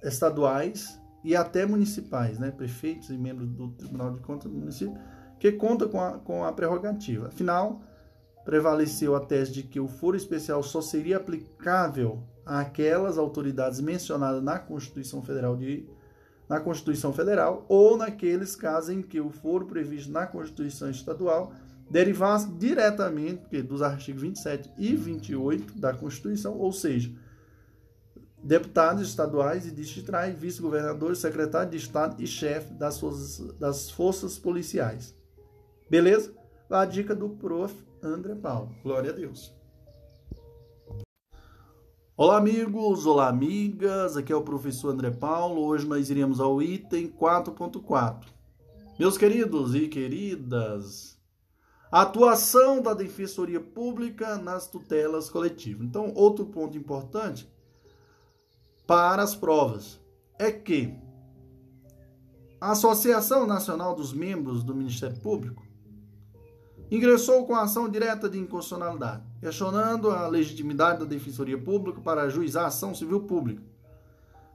estaduais 0.02 1.00
e 1.24 1.34
até 1.34 1.66
municipais, 1.66 2.38
né? 2.38 2.50
prefeitos 2.50 3.10
e 3.10 3.16
membros 3.16 3.48
do 3.48 3.70
Tribunal 3.70 4.12
de 4.12 4.20
Contas 4.20 4.50
do 4.50 4.58
município, 4.58 4.96
que 5.38 5.52
conta 5.52 5.88
com 5.88 6.00
a, 6.00 6.18
com 6.18 6.44
a 6.44 6.52
prerrogativa. 6.52 7.28
Afinal, 7.28 7.80
prevaleceu 8.44 9.14
a 9.14 9.20
tese 9.20 9.52
de 9.52 9.62
que 9.62 9.80
o 9.80 9.88
foro 9.88 10.16
especial 10.16 10.62
só 10.62 10.80
seria 10.80 11.16
aplicável 11.16 12.22
àquelas 12.46 13.18
autoridades 13.18 13.80
mencionadas 13.80 14.42
na 14.42 14.58
Constituição 14.58 15.22
Federal 15.22 15.56
de 15.56 15.86
na 16.48 16.58
Constituição 16.58 17.12
Federal 17.12 17.66
ou 17.68 17.96
naqueles 17.96 18.56
casos 18.56 18.88
em 18.88 19.02
que 19.02 19.20
o 19.20 19.28
foro 19.28 19.66
previsto 19.66 20.10
na 20.10 20.26
Constituição 20.26 20.88
Estadual 20.88 21.52
derivasse 21.90 22.50
diretamente 22.52 23.62
dos 23.62 23.82
artigos 23.82 24.22
27 24.22 24.70
e 24.76 24.94
28 24.94 25.78
da 25.78 25.94
Constituição, 25.94 26.56
ou 26.58 26.72
seja, 26.72 27.10
deputados 28.42 29.08
estaduais 29.08 29.66
e 29.66 29.70
distritais, 29.70 30.38
vice-governadores, 30.38 31.18
secretários 31.18 31.70
de 31.70 31.76
Estado 31.76 32.22
e 32.22 32.26
chefe 32.26 32.72
das 32.74 32.98
forças, 32.98 33.54
das 33.58 33.90
forças 33.90 34.38
policiais. 34.38 35.14
Beleza? 35.90 36.32
A 36.70 36.84
dica 36.84 37.14
do 37.14 37.30
prof. 37.30 37.74
André 38.02 38.34
Paulo. 38.36 38.70
Glória 38.82 39.10
a 39.10 39.12
Deus. 39.12 39.52
Olá, 42.16 42.36
amigos, 42.36 43.06
olá, 43.06 43.28
amigas. 43.28 44.16
Aqui 44.16 44.32
é 44.32 44.36
o 44.36 44.42
professor 44.42 44.90
André 44.90 45.10
Paulo. 45.10 45.62
Hoje 45.62 45.86
nós 45.86 46.10
iremos 46.10 46.40
ao 46.40 46.62
item 46.62 47.08
4.4. 47.08 48.26
Meus 48.98 49.16
queridos 49.16 49.74
e 49.74 49.88
queridas, 49.88 51.17
a 51.90 52.02
atuação 52.02 52.82
da 52.82 52.92
Defensoria 52.92 53.60
Pública 53.60 54.36
nas 54.36 54.66
tutelas 54.66 55.30
coletivas. 55.30 55.86
Então, 55.86 56.12
outro 56.14 56.46
ponto 56.46 56.76
importante 56.76 57.50
para 58.86 59.22
as 59.22 59.34
provas 59.34 60.00
é 60.38 60.50
que 60.50 60.94
a 62.60 62.72
Associação 62.72 63.46
Nacional 63.46 63.94
dos 63.94 64.12
Membros 64.12 64.62
do 64.62 64.74
Ministério 64.74 65.18
Público 65.20 65.66
ingressou 66.90 67.46
com 67.46 67.54
a 67.54 67.62
ação 67.62 67.88
direta 67.88 68.28
de 68.28 68.38
inconstitucionalidade, 68.38 69.22
questionando 69.40 70.10
a 70.10 70.26
legitimidade 70.26 71.00
da 71.00 71.04
Defensoria 71.04 71.58
Pública 71.58 72.00
para 72.00 72.22
ajuizar 72.22 72.64
a 72.64 72.68
ação 72.68 72.94
civil 72.94 73.20
pública. 73.22 73.62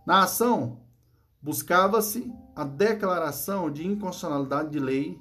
Na 0.05 0.23
ação, 0.23 0.79
buscava-se 1.41 2.31
a 2.55 2.63
declaração 2.63 3.71
de 3.71 3.85
inconstitucionalidade 3.85 4.71
de 4.71 4.79
lei 4.79 5.19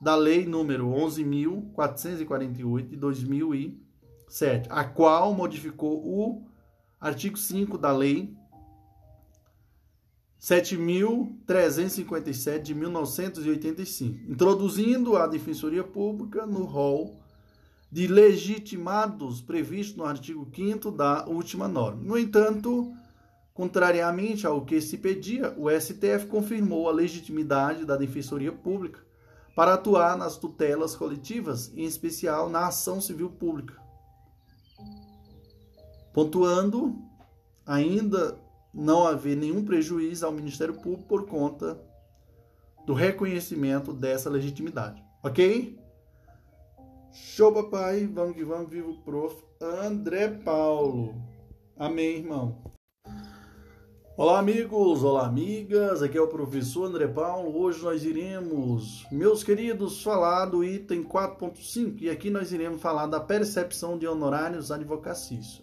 da 0.00 0.14
Lei 0.14 0.46
número 0.46 0.86
11.448 0.88 2.88
de 2.88 2.96
2007, 2.96 4.68
a 4.70 4.84
qual 4.84 5.34
modificou 5.34 6.06
o 6.06 6.46
artigo 7.00 7.36
5 7.36 7.76
da 7.78 7.90
Lei 7.92 8.32
7.357 10.40 12.60
de 12.60 12.74
1985, 12.74 14.30
introduzindo 14.30 15.16
a 15.16 15.26
Defensoria 15.26 15.82
Pública 15.82 16.46
no 16.46 16.64
rol 16.64 17.18
de 17.90 18.06
legitimados 18.06 19.40
previsto 19.40 19.96
no 19.96 20.04
artigo 20.04 20.46
5 20.54 20.90
da 20.90 21.26
última 21.26 21.66
norma. 21.66 22.02
No 22.02 22.18
entanto, 22.18 22.92
contrariamente 23.54 24.46
ao 24.46 24.62
que 24.64 24.78
se 24.80 24.98
pedia, 24.98 25.54
o 25.56 25.70
STF 25.70 26.26
confirmou 26.28 26.88
a 26.88 26.92
legitimidade 26.92 27.86
da 27.86 27.96
Defensoria 27.96 28.52
Pública 28.52 29.05
para 29.56 29.72
atuar 29.72 30.18
nas 30.18 30.36
tutelas 30.36 30.94
coletivas, 30.94 31.72
em 31.74 31.84
especial 31.84 32.50
na 32.50 32.66
ação 32.66 33.00
civil 33.00 33.30
pública. 33.30 33.74
Pontuando 36.12 36.94
ainda 37.64 38.38
não 38.72 39.06
haver 39.06 39.34
nenhum 39.34 39.64
prejuízo 39.64 40.26
ao 40.26 40.32
Ministério 40.32 40.74
Público 40.74 41.08
por 41.08 41.26
conta 41.26 41.80
do 42.84 42.92
reconhecimento 42.92 43.94
dessa 43.94 44.28
legitimidade. 44.28 45.02
Ok? 45.22 45.80
Show, 47.10 47.50
papai. 47.52 48.06
Vamos 48.06 48.36
que 48.36 48.44
vamos. 48.44 48.68
Viva 48.68 48.90
o 48.90 49.00
prof. 49.00 49.42
André 49.60 50.28
Paulo. 50.28 51.14
Amém, 51.78 52.18
irmão. 52.18 52.75
Olá, 54.18 54.38
amigos. 54.38 55.04
Olá, 55.04 55.26
amigas. 55.26 56.02
Aqui 56.02 56.16
é 56.16 56.20
o 56.22 56.26
professor 56.26 56.84
André 56.84 57.06
Paulo. 57.06 57.54
Hoje 57.54 57.82
nós 57.82 58.02
iremos, 58.02 59.06
meus 59.12 59.44
queridos, 59.44 60.02
falar 60.02 60.46
do 60.46 60.64
item 60.64 61.04
4.5 61.04 62.00
e 62.00 62.08
aqui 62.08 62.30
nós 62.30 62.50
iremos 62.50 62.80
falar 62.80 63.08
da 63.08 63.20
percepção 63.20 63.98
de 63.98 64.06
honorários 64.06 64.72
advocatício. 64.72 65.60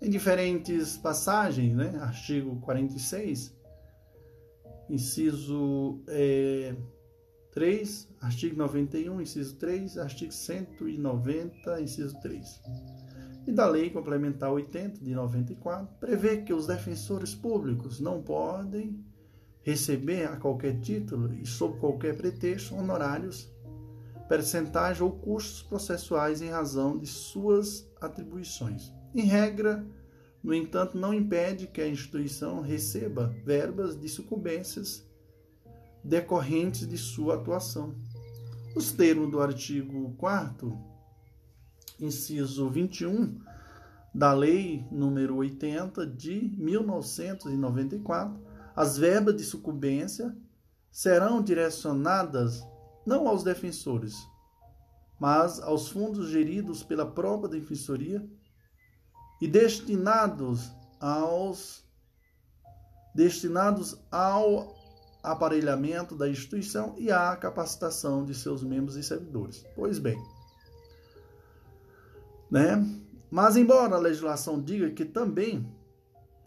em 0.00 0.08
diferentes 0.08 0.96
passagens, 0.96 1.76
né? 1.76 1.98
Artigo 2.00 2.58
46, 2.60 3.54
inciso 4.88 6.02
é, 6.08 6.74
3, 7.52 8.08
artigo 8.22 8.56
91, 8.56 9.20
inciso 9.20 9.54
3, 9.56 9.98
artigo 9.98 10.32
190, 10.32 11.82
inciso 11.82 12.18
3. 12.22 12.62
E 13.46 13.52
da 13.52 13.66
Lei 13.68 13.90
Complementar 13.90 14.52
80 14.52 15.04
de 15.04 15.14
94, 15.14 15.88
prevê 16.00 16.38
que 16.38 16.52
os 16.52 16.66
defensores 16.66 17.32
públicos 17.32 18.00
não 18.00 18.20
podem 18.20 19.04
receber 19.62 20.24
a 20.24 20.36
qualquer 20.36 20.80
título 20.80 21.32
e 21.32 21.46
sob 21.46 21.78
qualquer 21.78 22.16
pretexto 22.16 22.74
honorários, 22.74 23.48
percentagem 24.28 25.02
ou 25.04 25.12
custos 25.12 25.62
processuais 25.62 26.42
em 26.42 26.48
razão 26.48 26.98
de 26.98 27.06
suas 27.06 27.88
atribuições. 28.00 28.92
Em 29.14 29.22
regra, 29.22 29.86
no 30.42 30.52
entanto, 30.52 30.98
não 30.98 31.14
impede 31.14 31.68
que 31.68 31.80
a 31.80 31.88
instituição 31.88 32.60
receba 32.60 33.34
verbas 33.44 33.98
de 33.98 34.08
sucumbências 34.08 35.04
decorrentes 36.02 36.86
de 36.86 36.98
sua 36.98 37.36
atuação. 37.36 37.94
Os 38.74 38.92
termos 38.92 39.30
do 39.30 39.40
artigo 39.40 40.14
4 40.18 40.95
inciso 41.98 42.68
21 42.68 43.38
da 44.14 44.32
Lei 44.32 44.86
número 44.90 45.36
80 45.36 46.06
de 46.06 46.54
1994, 46.56 48.40
as 48.74 48.96
verbas 48.96 49.36
de 49.36 49.44
sucumbência 49.44 50.36
serão 50.90 51.42
direcionadas 51.42 52.66
não 53.06 53.28
aos 53.28 53.42
defensores, 53.44 54.16
mas 55.20 55.60
aos 55.60 55.88
fundos 55.88 56.30
geridos 56.30 56.82
pela 56.82 57.04
própria 57.06 57.50
Defensoria 57.50 58.26
e 59.40 59.46
destinados 59.46 60.72
aos 60.98 61.84
destinados 63.14 63.98
ao 64.10 64.74
aparelhamento 65.22 66.14
da 66.14 66.28
instituição 66.28 66.94
e 66.98 67.10
à 67.10 67.34
capacitação 67.36 68.24
de 68.24 68.34
seus 68.34 68.62
membros 68.62 68.96
e 68.96 69.02
servidores. 69.02 69.64
Pois 69.74 69.98
bem, 69.98 70.16
né? 72.50 72.84
Mas 73.30 73.56
embora 73.56 73.96
a 73.96 73.98
legislação 73.98 74.60
diga 74.60 74.90
que 74.90 75.04
também 75.04 75.66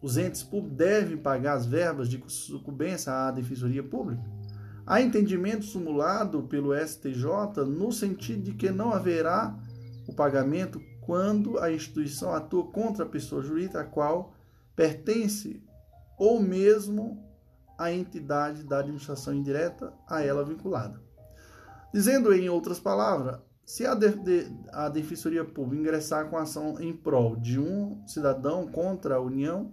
os 0.01 0.17
entes 0.17 0.43
públicos 0.43 0.77
devem 0.77 1.17
pagar 1.17 1.53
as 1.53 1.65
verbas 1.65 2.07
de 2.07 2.23
sucumbência 2.27 3.11
à 3.11 3.31
defensoria 3.31 3.83
pública, 3.83 4.23
há 4.85 5.01
entendimento 5.01 5.65
simulado 5.65 6.43
pelo 6.43 6.73
STJ 6.75 7.65
no 7.67 7.91
sentido 7.91 8.43
de 8.43 8.53
que 8.53 8.71
não 8.71 8.93
haverá 8.93 9.57
o 10.07 10.13
pagamento 10.13 10.81
quando 11.01 11.59
a 11.59 11.71
instituição 11.71 12.33
atua 12.33 12.65
contra 12.71 13.03
a 13.03 13.09
pessoa 13.09 13.41
jurídica 13.41 13.81
a 13.81 13.85
qual 13.85 14.33
pertence 14.75 15.61
ou 16.17 16.41
mesmo 16.41 17.23
a 17.77 17.91
entidade 17.91 18.63
da 18.63 18.79
administração 18.79 19.33
indireta 19.33 19.93
a 20.07 20.21
ela 20.21 20.43
vinculada. 20.43 21.01
Dizendo 21.93 22.33
em 22.33 22.49
outras 22.49 22.79
palavras, 22.79 23.39
se 23.69 23.85
a, 23.85 23.93
de, 23.93 24.09
de, 24.15 24.47
a 24.71 24.89
Defensoria 24.89 25.45
Pública 25.45 25.79
ingressar 25.79 26.27
com 26.27 26.37
ação 26.37 26.81
em 26.81 26.91
prol 26.91 27.35
de 27.35 27.59
um 27.59 28.03
cidadão 28.07 28.65
contra 28.65 29.17
a 29.17 29.21
União, 29.21 29.71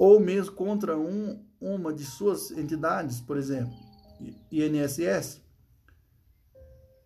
ou 0.00 0.18
mesmo 0.18 0.56
contra 0.56 0.98
um, 0.98 1.46
uma 1.60 1.94
de 1.94 2.04
suas 2.04 2.50
entidades, 2.50 3.20
por 3.20 3.36
exemplo, 3.36 3.72
INSS, 4.50 5.40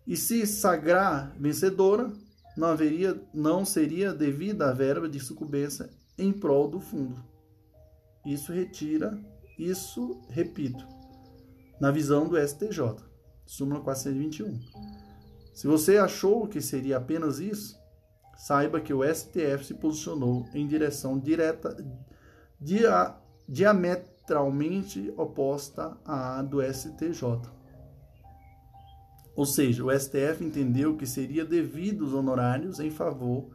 e 0.06 0.16
se 0.16 0.46
sagrar 0.46 1.36
vencedora, 1.38 2.10
não 2.56 2.68
haveria, 2.68 3.22
não 3.34 3.66
seria 3.66 4.14
devida 4.14 4.70
a 4.70 4.72
verba 4.72 5.10
de 5.10 5.20
sucumbência 5.20 5.90
em 6.16 6.32
prol 6.32 6.70
do 6.70 6.80
fundo. 6.80 7.22
Isso 8.24 8.50
retira, 8.50 9.22
isso, 9.58 10.22
repito, 10.30 10.86
na 11.78 11.90
visão 11.90 12.26
do 12.26 12.38
STJ, 12.38 13.09
súmula 13.50 13.80
421. 13.80 14.60
Se 15.52 15.66
você 15.66 15.98
achou 15.98 16.46
que 16.46 16.60
seria 16.60 16.98
apenas 16.98 17.40
isso, 17.40 17.76
saiba 18.36 18.80
que 18.80 18.94
o 18.94 19.02
STF 19.02 19.64
se 19.64 19.74
posicionou 19.74 20.46
em 20.54 20.68
direção 20.68 21.18
direta, 21.18 21.76
dia, 22.60 23.16
diametralmente 23.48 25.12
oposta 25.16 25.96
à 26.04 26.40
do 26.42 26.62
STJ. 26.62 27.24
Ou 29.34 29.44
seja, 29.44 29.84
o 29.84 29.90
STF 29.98 30.44
entendeu 30.44 30.96
que 30.96 31.04
seria 31.04 31.44
devido 31.44 32.02
os 32.02 32.14
honorários 32.14 32.78
em 32.78 32.90
favor 32.90 33.50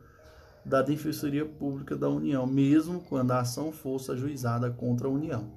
da 0.65 0.81
Defensoria 0.81 1.45
Pública 1.45 1.95
da 1.95 2.09
União, 2.09 2.45
mesmo 2.45 2.99
quando 2.99 3.31
a 3.31 3.39
ação 3.39 3.71
fosse 3.71 4.11
ajuizada 4.11 4.69
contra 4.69 5.07
a 5.07 5.11
União. 5.11 5.53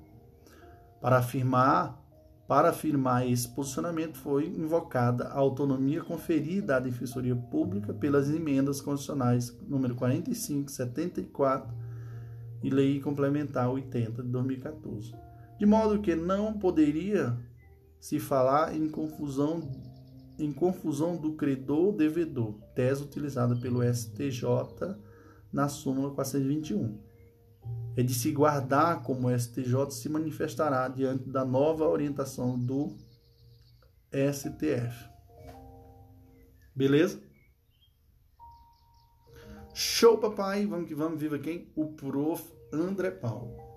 Para 1.00 1.18
afirmar, 1.18 2.07
para 2.48 2.70
afirmar 2.70 3.28
esse 3.30 3.46
posicionamento 3.46 4.16
foi 4.16 4.46
invocada 4.46 5.24
a 5.24 5.38
autonomia 5.38 6.02
conferida 6.02 6.76
à 6.76 6.80
Defensoria 6.80 7.36
Pública 7.36 7.92
pelas 7.92 8.30
emendas 8.30 8.80
constitucionais 8.80 9.54
número 9.68 9.94
45, 9.94 10.70
74 10.70 11.70
e 12.62 12.70
Lei 12.70 13.00
Complementar 13.00 13.70
80 13.70 14.22
de 14.22 14.28
2014. 14.30 15.14
De 15.58 15.66
modo 15.66 16.00
que 16.00 16.16
não 16.16 16.54
poderia 16.54 17.36
se 18.00 18.18
falar 18.18 18.74
em 18.74 18.88
confusão 18.88 19.70
em 20.38 20.52
confusão 20.52 21.16
do 21.16 21.32
credor-devedor, 21.32 22.54
tese 22.72 23.02
utilizada 23.02 23.56
pelo 23.56 23.82
STJ 23.82 24.46
na 25.52 25.68
súmula 25.68 26.14
421. 26.14 27.07
É 27.96 28.02
de 28.02 28.14
se 28.14 28.30
guardar 28.30 29.02
como 29.02 29.28
o 29.28 29.38
STJ 29.38 29.90
se 29.90 30.08
manifestará 30.08 30.86
diante 30.88 31.28
da 31.28 31.44
nova 31.44 31.86
orientação 31.86 32.58
do 32.58 32.96
STF. 34.12 35.08
Beleza? 36.74 37.20
Show, 39.74 40.18
papai! 40.18 40.66
Vamos 40.66 40.88
que 40.88 40.94
vamos, 40.94 41.20
viva 41.20 41.38
quem? 41.38 41.72
O 41.76 41.92
prof. 41.92 42.42
André 42.72 43.10
Paulo. 43.10 43.67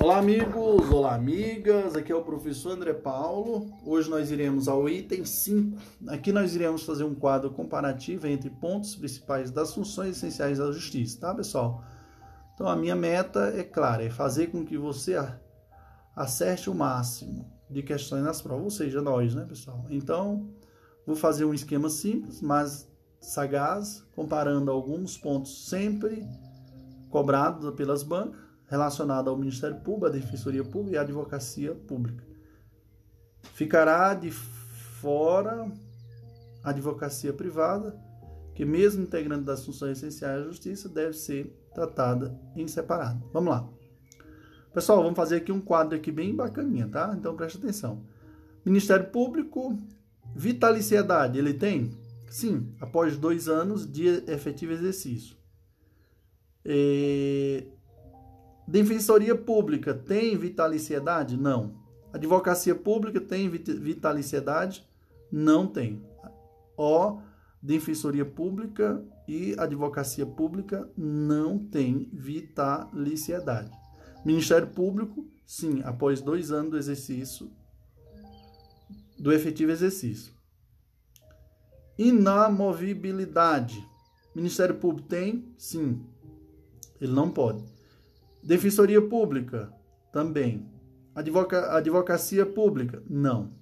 Olá, 0.00 0.18
amigos! 0.18 0.88
Olá, 0.92 1.16
amigas! 1.16 1.96
Aqui 1.96 2.12
é 2.12 2.14
o 2.14 2.22
professor 2.22 2.70
André 2.70 2.92
Paulo. 2.94 3.66
Hoje 3.84 4.08
nós 4.08 4.30
iremos 4.30 4.68
ao 4.68 4.88
item 4.88 5.24
5. 5.24 5.76
Aqui 6.06 6.30
nós 6.30 6.54
iremos 6.54 6.84
fazer 6.84 7.02
um 7.02 7.16
quadro 7.16 7.50
comparativo 7.50 8.28
entre 8.28 8.48
pontos 8.48 8.94
principais 8.94 9.50
das 9.50 9.74
funções 9.74 10.16
essenciais 10.16 10.58
da 10.58 10.70
justiça, 10.70 11.18
tá, 11.18 11.34
pessoal? 11.34 11.82
Então, 12.54 12.68
a 12.68 12.76
minha 12.76 12.94
meta 12.94 13.52
é 13.56 13.64
clara, 13.64 14.04
é 14.04 14.08
fazer 14.08 14.52
com 14.52 14.64
que 14.64 14.78
você 14.78 15.16
acerte 16.14 16.70
o 16.70 16.74
máximo 16.76 17.52
de 17.68 17.82
questões 17.82 18.22
nas 18.22 18.40
provas, 18.40 18.64
ou 18.64 18.70
seja, 18.70 19.02
nós, 19.02 19.34
né, 19.34 19.44
pessoal? 19.48 19.84
Então, 19.90 20.48
vou 21.04 21.16
fazer 21.16 21.44
um 21.44 21.52
esquema 21.52 21.90
simples, 21.90 22.40
mas 22.40 22.88
sagaz, 23.20 24.06
comparando 24.14 24.70
alguns 24.70 25.18
pontos 25.18 25.68
sempre 25.68 26.24
cobrados 27.10 27.74
pelas 27.74 28.04
bancas 28.04 28.47
relacionada 28.68 29.30
ao 29.30 29.36
Ministério 29.36 29.80
Público, 29.80 30.06
à 30.06 30.10
Defensoria 30.10 30.62
Pública 30.62 30.96
e 30.96 30.98
à 30.98 31.02
Advocacia 31.02 31.74
Pública. 31.74 32.24
Ficará 33.54 34.14
de 34.14 34.30
fora 34.30 35.70
a 36.62 36.70
advocacia 36.70 37.32
privada, 37.32 37.98
que 38.54 38.64
mesmo 38.64 39.02
integrante 39.02 39.44
das 39.44 39.64
funções 39.64 39.98
essenciais 39.98 40.42
da 40.42 40.48
justiça, 40.48 40.88
deve 40.88 41.14
ser 41.14 41.56
tratada 41.74 42.38
em 42.56 42.66
separado. 42.66 43.24
Vamos 43.32 43.50
lá. 43.50 43.68
Pessoal, 44.74 45.02
vamos 45.02 45.16
fazer 45.16 45.36
aqui 45.36 45.50
um 45.50 45.60
quadro 45.60 45.96
aqui 45.96 46.12
bem 46.12 46.34
bacaninha, 46.34 46.88
tá? 46.88 47.14
Então 47.16 47.36
preste 47.36 47.58
atenção. 47.58 48.04
Ministério 48.64 49.06
Público, 49.10 49.78
vitaliciedade, 50.34 51.38
ele 51.38 51.54
tem? 51.54 51.90
Sim, 52.28 52.74
após 52.80 53.16
dois 53.16 53.48
anos 53.48 53.90
de 53.90 54.06
efetivo 54.30 54.72
exercício. 54.72 55.36
E 56.64 57.66
Defensoria 58.68 59.34
Pública 59.34 59.94
tem 59.94 60.36
vitaliciedade? 60.36 61.38
Não. 61.38 61.74
Advocacia 62.12 62.74
Pública 62.74 63.18
tem 63.18 63.48
vitaliciedade? 63.48 64.86
Não 65.32 65.66
tem. 65.66 66.04
Ó, 66.76 67.18
Defensoria 67.62 68.26
Pública 68.26 69.02
e 69.26 69.54
Advocacia 69.58 70.26
Pública 70.26 70.86
não 70.94 71.58
tem 71.58 72.10
vitaliciedade. 72.12 73.72
Ministério 74.22 74.68
Público, 74.68 75.26
sim, 75.46 75.80
após 75.82 76.20
dois 76.20 76.52
anos 76.52 76.72
do 76.72 76.76
exercício, 76.76 77.50
do 79.18 79.32
efetivo 79.32 79.72
exercício. 79.72 80.34
Inamovibilidade. 81.96 83.82
Ministério 84.34 84.74
Público 84.74 85.08
tem? 85.08 85.54
Sim. 85.56 86.04
Ele 87.00 87.12
não 87.12 87.30
pode. 87.30 87.77
Defensoria 88.42 89.00
Pública? 89.00 89.72
Também. 90.12 90.66
Advoca 91.14 91.76
advocacia 91.76 92.46
Pública? 92.46 93.02
Não. 93.08 93.52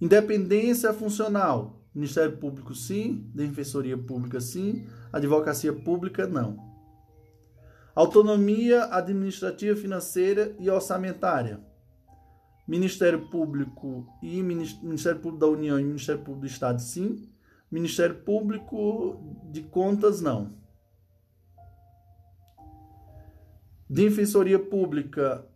Independência 0.00 0.92
funcional? 0.92 1.80
Ministério 1.94 2.36
Público, 2.36 2.74
sim. 2.74 3.30
Defensoria 3.34 3.96
Pública, 3.96 4.40
sim. 4.40 4.86
Advocacia 5.12 5.72
Pública, 5.72 6.26
não. 6.26 6.58
Autonomia 7.94 8.86
administrativa, 8.86 9.76
financeira 9.76 10.56
e 10.58 10.68
orçamentária? 10.68 11.60
Ministério 12.66 13.28
Público 13.30 14.06
e 14.22 14.42
Ministério 14.42 15.20
Público 15.20 15.38
da 15.38 15.46
União 15.46 15.78
e 15.78 15.84
Ministério 15.84 16.22
Público 16.22 16.40
do 16.40 16.50
Estado, 16.50 16.82
sim. 16.82 17.28
Ministério 17.70 18.16
Público 18.16 19.20
de 19.50 19.62
Contas, 19.62 20.20
não. 20.20 20.63
Defensoria 23.94 24.58
Pública, 24.58 25.46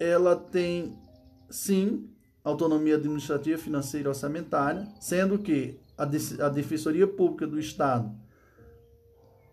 ela 0.00 0.34
tem 0.34 0.98
sim 1.48 2.10
autonomia 2.42 2.96
administrativa, 2.96 3.56
financeira 3.56 4.08
e 4.08 4.08
orçamentária, 4.08 4.88
sendo 5.00 5.38
que 5.38 5.78
a, 5.96 6.02
a 6.02 6.48
Defensoria 6.48 7.06
Pública 7.06 7.46
do 7.46 7.56
Estado 7.56 8.12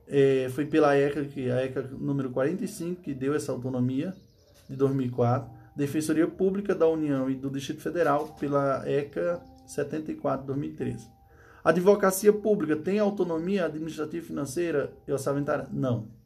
é, 0.08 0.50
foi 0.56 0.66
pela 0.66 0.98
ECA, 0.98 1.24
que 1.24 1.52
a 1.52 1.64
ECA 1.64 1.84
número 1.84 2.32
45, 2.32 3.04
que 3.04 3.14
deu 3.14 3.36
essa 3.36 3.52
autonomia 3.52 4.12
de 4.68 4.76
2004. 4.76 5.48
Defensoria 5.76 6.28
Pública 6.28 6.74
da 6.74 6.88
União 6.88 7.30
e 7.30 7.36
do 7.36 7.48
Distrito 7.48 7.84
Federal 7.84 8.30
pela 8.40 8.90
ECA 8.90 9.40
74 9.68 10.42
de 10.42 10.48
2013. 10.48 11.08
A 11.64 11.70
Advocacia 11.70 12.34
Pública 12.34 12.76
tem 12.76 12.98
autonomia 12.98 13.68
administrativa, 13.68 14.26
financeira 14.26 14.92
e 15.08 15.12
orçamentária? 15.12 15.68
Não. 15.72 16.20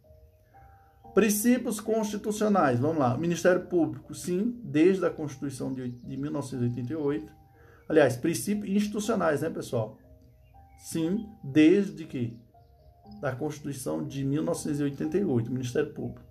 Princípios 1.16 1.80
constitucionais, 1.80 2.78
vamos 2.78 2.98
lá. 2.98 3.18
Ministério 3.18 3.66
Público, 3.68 4.14
sim, 4.14 4.60
desde 4.62 5.06
a 5.06 5.10
Constituição 5.10 5.74
de, 5.74 5.90
de 5.90 6.18
1988. 6.18 7.32
Aliás, 7.88 8.18
princípios 8.18 8.70
institucionais, 8.70 9.42
né, 9.42 9.50
pessoal? 9.50 9.98
Sim, 10.78 11.26
desde 11.42 12.04
que? 12.04 12.38
Da 13.22 13.34
Constituição 13.34 14.06
de 14.06 14.26
1988, 14.26 15.50
Ministério 15.50 15.94
Público. 15.94 16.22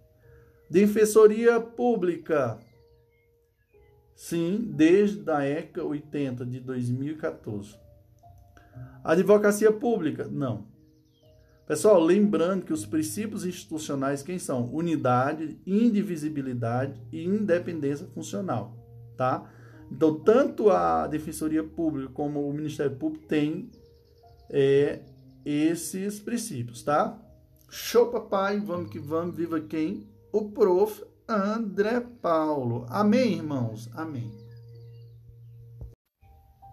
Defensoria 0.71 1.59
Pública, 1.61 2.59
sim, 4.15 4.71
desde 4.71 5.31
a 5.31 5.47
ECA 5.47 5.83
80 5.83 6.45
de 6.45 6.61
2014. 6.61 7.75
Advocacia 9.03 9.73
Pública, 9.73 10.29
não. 10.31 10.74
Pessoal, 11.67 11.99
lembrando 11.99 12.65
que 12.65 12.73
os 12.73 12.85
princípios 12.85 13.47
institucionais 13.47 14.23
quem 14.23 14.39
são? 14.39 14.67
Unidade, 14.67 15.59
indivisibilidade 15.67 17.01
e 17.11 17.25
independência 17.25 18.07
funcional, 18.09 18.77
tá? 19.17 19.51
Então, 19.91 20.19
tanto 20.21 20.71
a 20.71 21.07
Defensoria 21.07 21.65
Pública 21.65 22.13
como 22.13 22.47
o 22.47 22.53
Ministério 22.53 22.97
Público 22.97 23.27
têm 23.27 23.71
é, 24.51 25.01
esses 25.45 26.21
princípios, 26.21 26.83
tá? 26.83 27.19
Show, 27.71 28.11
papai! 28.11 28.61
Vamos 28.61 28.91
que 28.91 28.99
vamos! 28.99 29.37
Viva 29.37 29.61
quem? 29.61 30.07
O 30.33 30.51
prof. 30.51 31.03
André 31.27 32.01
Paulo. 32.21 32.85
Amém, 32.91 33.37
irmãos? 33.37 33.89
Amém. 33.95 34.44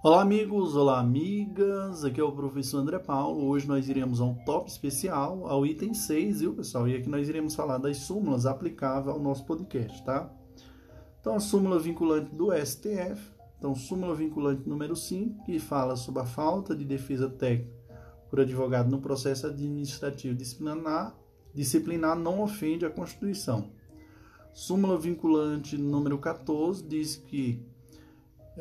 Olá 0.03 0.23
amigos, 0.23 0.75
olá 0.75 0.99
amigas, 0.99 2.03
aqui 2.03 2.19
é 2.19 2.23
o 2.23 2.31
professor 2.31 2.79
André 2.79 2.97
Paulo. 2.97 3.45
Hoje 3.45 3.67
nós 3.67 3.87
iremos 3.87 4.19
a 4.19 4.23
um 4.25 4.33
top 4.33 4.67
especial, 4.67 5.45
ao 5.45 5.63
item 5.63 5.93
6, 5.93 6.39
viu 6.39 6.55
pessoal? 6.55 6.89
E 6.89 6.95
aqui 6.95 7.07
nós 7.07 7.29
iremos 7.29 7.53
falar 7.53 7.77
das 7.77 7.97
súmulas 7.97 8.47
aplicáveis 8.47 9.15
ao 9.15 9.21
nosso 9.21 9.45
podcast, 9.45 10.03
tá? 10.03 10.27
Então 11.19 11.35
a 11.35 11.39
súmula 11.39 11.77
vinculante 11.77 12.33
do 12.33 12.51
STF, 12.51 13.21
então 13.59 13.75
súmula 13.75 14.15
vinculante 14.15 14.67
número 14.67 14.95
5, 14.95 15.45
que 15.45 15.59
fala 15.59 15.95
sobre 15.95 16.23
a 16.23 16.25
falta 16.25 16.75
de 16.75 16.83
defesa 16.83 17.29
técnica 17.29 17.71
por 18.27 18.39
advogado 18.39 18.89
no 18.89 19.01
processo 19.01 19.45
administrativo 19.45 20.33
disciplinar, 20.33 21.15
disciplinar 21.53 22.17
não 22.17 22.41
ofende 22.41 22.87
a 22.87 22.89
Constituição. 22.89 23.69
Súmula 24.51 24.97
vinculante 24.97 25.77
número 25.77 26.17
14 26.17 26.83
diz 26.87 27.17
que 27.17 27.63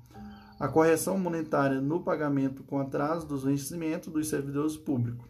a 0.58 0.68
correção 0.68 1.18
monetária 1.18 1.80
no 1.80 2.02
pagamento 2.02 2.62
com 2.64 2.78
atraso 2.78 3.26
dos 3.26 3.44
vencimentos 3.44 4.12
dos 4.12 4.28
servidores 4.28 4.76
públicos. 4.76 5.26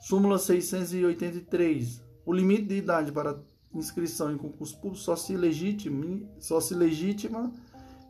Súmula 0.00 0.38
683. 0.38 2.02
O 2.24 2.32
limite 2.32 2.64
de 2.64 2.76
idade 2.76 3.12
para 3.12 3.38
inscrição 3.74 4.32
em 4.32 4.36
concurso 4.36 4.76
público 4.76 5.02
só 5.02 5.14
se 5.14 5.36
legitima, 5.36 6.20
só 6.38 6.60
se 6.60 6.74
legitima 6.74 7.52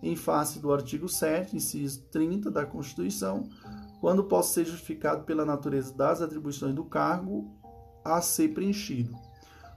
em 0.02 0.16
face 0.16 0.58
do 0.58 0.72
artigo 0.72 1.08
7, 1.08 1.56
inciso 1.56 2.02
30 2.10 2.50
da 2.50 2.64
Constituição, 2.64 3.48
quando 4.00 4.24
possa 4.24 4.54
ser 4.54 4.64
justificado 4.64 5.24
pela 5.24 5.44
natureza 5.44 5.92
das 5.92 6.22
atribuições 6.22 6.74
do 6.74 6.84
cargo 6.84 7.50
a 8.04 8.20
ser 8.22 8.54
preenchido. 8.54 9.14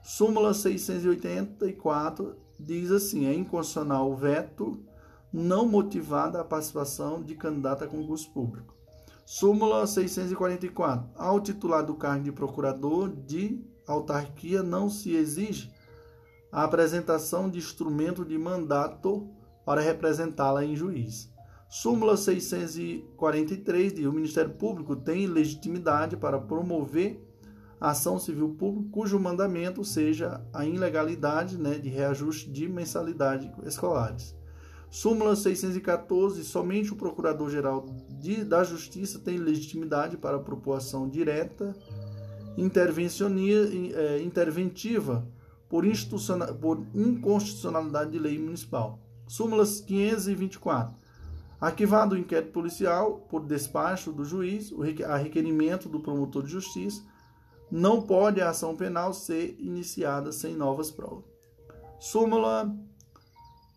Súmula 0.02 0.54
684 0.54 2.36
diz 2.58 2.90
assim: 2.90 3.26
é 3.26 3.34
inconstitucional 3.34 4.10
o 4.10 4.16
veto 4.16 4.82
não 5.32 5.66
motivado 5.66 6.38
à 6.38 6.44
participação 6.44 7.22
de 7.22 7.34
candidato 7.34 7.84
a 7.84 7.86
concurso 7.86 8.30
público. 8.30 8.74
Súmula 9.26 9.86
644. 9.86 11.10
Ao 11.16 11.40
titular 11.40 11.84
do 11.84 11.94
cargo 11.94 12.24
de 12.24 12.32
procurador 12.32 13.08
de 13.08 13.64
autarquia 13.86 14.62
não 14.62 14.88
se 14.88 15.14
exige 15.14 15.72
a 16.54 16.62
apresentação 16.62 17.50
de 17.50 17.58
instrumento 17.58 18.24
de 18.24 18.38
mandato 18.38 19.28
para 19.66 19.80
representá-la 19.80 20.64
em 20.64 20.76
juiz. 20.76 21.28
Súmula 21.68 22.16
643 22.16 23.92
diz: 23.92 24.06
o 24.06 24.12
Ministério 24.12 24.52
Público 24.52 24.94
tem 24.94 25.26
legitimidade 25.26 26.16
para 26.16 26.38
promover 26.38 27.20
ação 27.80 28.20
civil 28.20 28.50
pública 28.50 28.88
cujo 28.92 29.18
mandamento 29.18 29.84
seja 29.84 30.40
a 30.52 30.64
ilegalidade 30.64 31.58
né, 31.58 31.76
de 31.76 31.88
reajuste 31.88 32.48
de 32.48 32.68
mensalidade 32.68 33.52
escolares. 33.66 34.36
Súmula 34.88 35.34
614. 35.34 36.44
Somente 36.44 36.92
o 36.92 36.96
Procurador-Geral 36.96 37.84
da 38.46 38.62
Justiça 38.62 39.18
tem 39.18 39.38
legitimidade 39.38 40.16
para 40.16 40.38
propor 40.38 40.76
ação 40.76 41.08
direta, 41.08 41.74
é, 42.56 44.22
interventiva 44.22 45.26
por, 45.68 45.84
por 46.60 46.86
inconstitucionalidade 46.94 48.10
de 48.10 48.18
lei 48.18 48.38
municipal. 48.38 48.98
Súmulas 49.26 49.80
524. 49.80 50.94
Arquivado 51.60 52.14
o 52.14 52.18
inquérito 52.18 52.52
policial 52.52 53.26
por 53.28 53.44
despacho 53.44 54.12
do 54.12 54.24
juiz, 54.24 54.72
a 55.08 55.16
requerimento 55.16 55.88
do 55.88 56.00
promotor 56.00 56.42
de 56.42 56.50
justiça, 56.50 57.02
não 57.70 58.02
pode 58.02 58.40
a 58.40 58.50
ação 58.50 58.76
penal 58.76 59.14
ser 59.14 59.56
iniciada 59.58 60.30
sem 60.30 60.54
novas 60.54 60.90
provas. 60.90 61.24
Súmula 61.98 62.70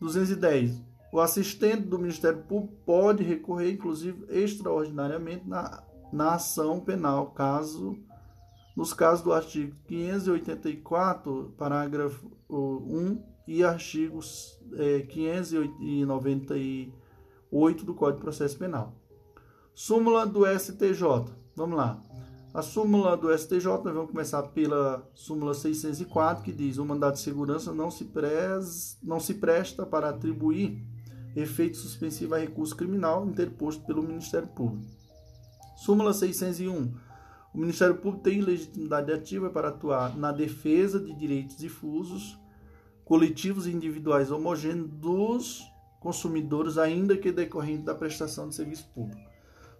210. 0.01 0.81
O 1.11 1.19
assistente 1.19 1.84
do 1.84 1.97
Ministério 1.97 2.43
Público 2.43 2.76
pode 2.85 3.23
recorrer, 3.23 3.72
inclusive 3.72 4.26
extraordinariamente, 4.30 5.47
na, 5.47 5.84
na 6.11 6.35
ação 6.35 6.81
penal, 6.81 7.31
caso 7.31 7.97
nos 8.78 8.94
casos 8.94 9.26
do 9.26 9.34
artigo 9.34 9.76
584, 9.88 11.56
parágrafo 11.58 12.32
1 12.48 13.20
e 13.48 13.64
artigos 13.64 14.56
é, 14.74 14.99
598 14.99 17.84
do 17.84 17.95
Código 17.95 18.20
de 18.20 18.24
Processo 18.24 18.56
Penal. 18.56 18.94
Súmula 19.74 20.28
do 20.28 20.45
STJ. 20.45 21.02
Vamos 21.56 21.76
lá. 21.76 21.99
A 22.54 22.62
súmula 22.62 23.18
do 23.18 23.36
STJ, 23.36 23.66
nós 23.66 23.95
vamos 23.95 24.12
começar 24.12 24.44
pela 24.44 25.04
súmula 25.16 25.56
604, 25.56 26.44
que 26.44 26.52
diz: 26.52 26.78
o 26.78 26.86
mandato 26.86 27.16
de 27.16 27.22
segurança 27.22 27.74
não 27.74 27.90
se, 27.90 28.06
pres, 28.06 28.99
não 29.02 29.20
se 29.20 29.34
presta 29.34 29.88
para 29.88 30.10
atribuir 30.10 30.86
efeito 31.36 31.78
suspensivo 31.78 32.36
a 32.36 32.38
recurso 32.38 32.76
criminal 32.76 33.28
interposto 33.28 33.84
pelo 33.88 34.04
Ministério 34.04 34.49
Público. 34.49 34.86
Súmula 35.78 36.14
601. 36.14 37.06
O 37.57 37.59
Ministério 37.59 37.95
Público 37.95 38.23
tem 38.23 38.39
legitimidade 38.39 39.11
ativa 39.11 39.49
para 39.49 39.69
atuar 39.69 40.15
na 40.15 40.31
defesa 40.31 40.99
de 40.99 41.11
direitos 41.11 41.57
difusos, 41.57 42.39
coletivos 43.03 43.65
e 43.65 43.71
individuais 43.71 44.29
homogêneos 44.29 44.88
dos 44.91 45.63
consumidores, 45.99 46.77
ainda 46.77 47.17
que 47.17 47.31
decorrente 47.31 47.81
da 47.81 47.95
prestação 47.95 48.47
de 48.47 48.53
serviço 48.53 48.88
público. 48.93 49.27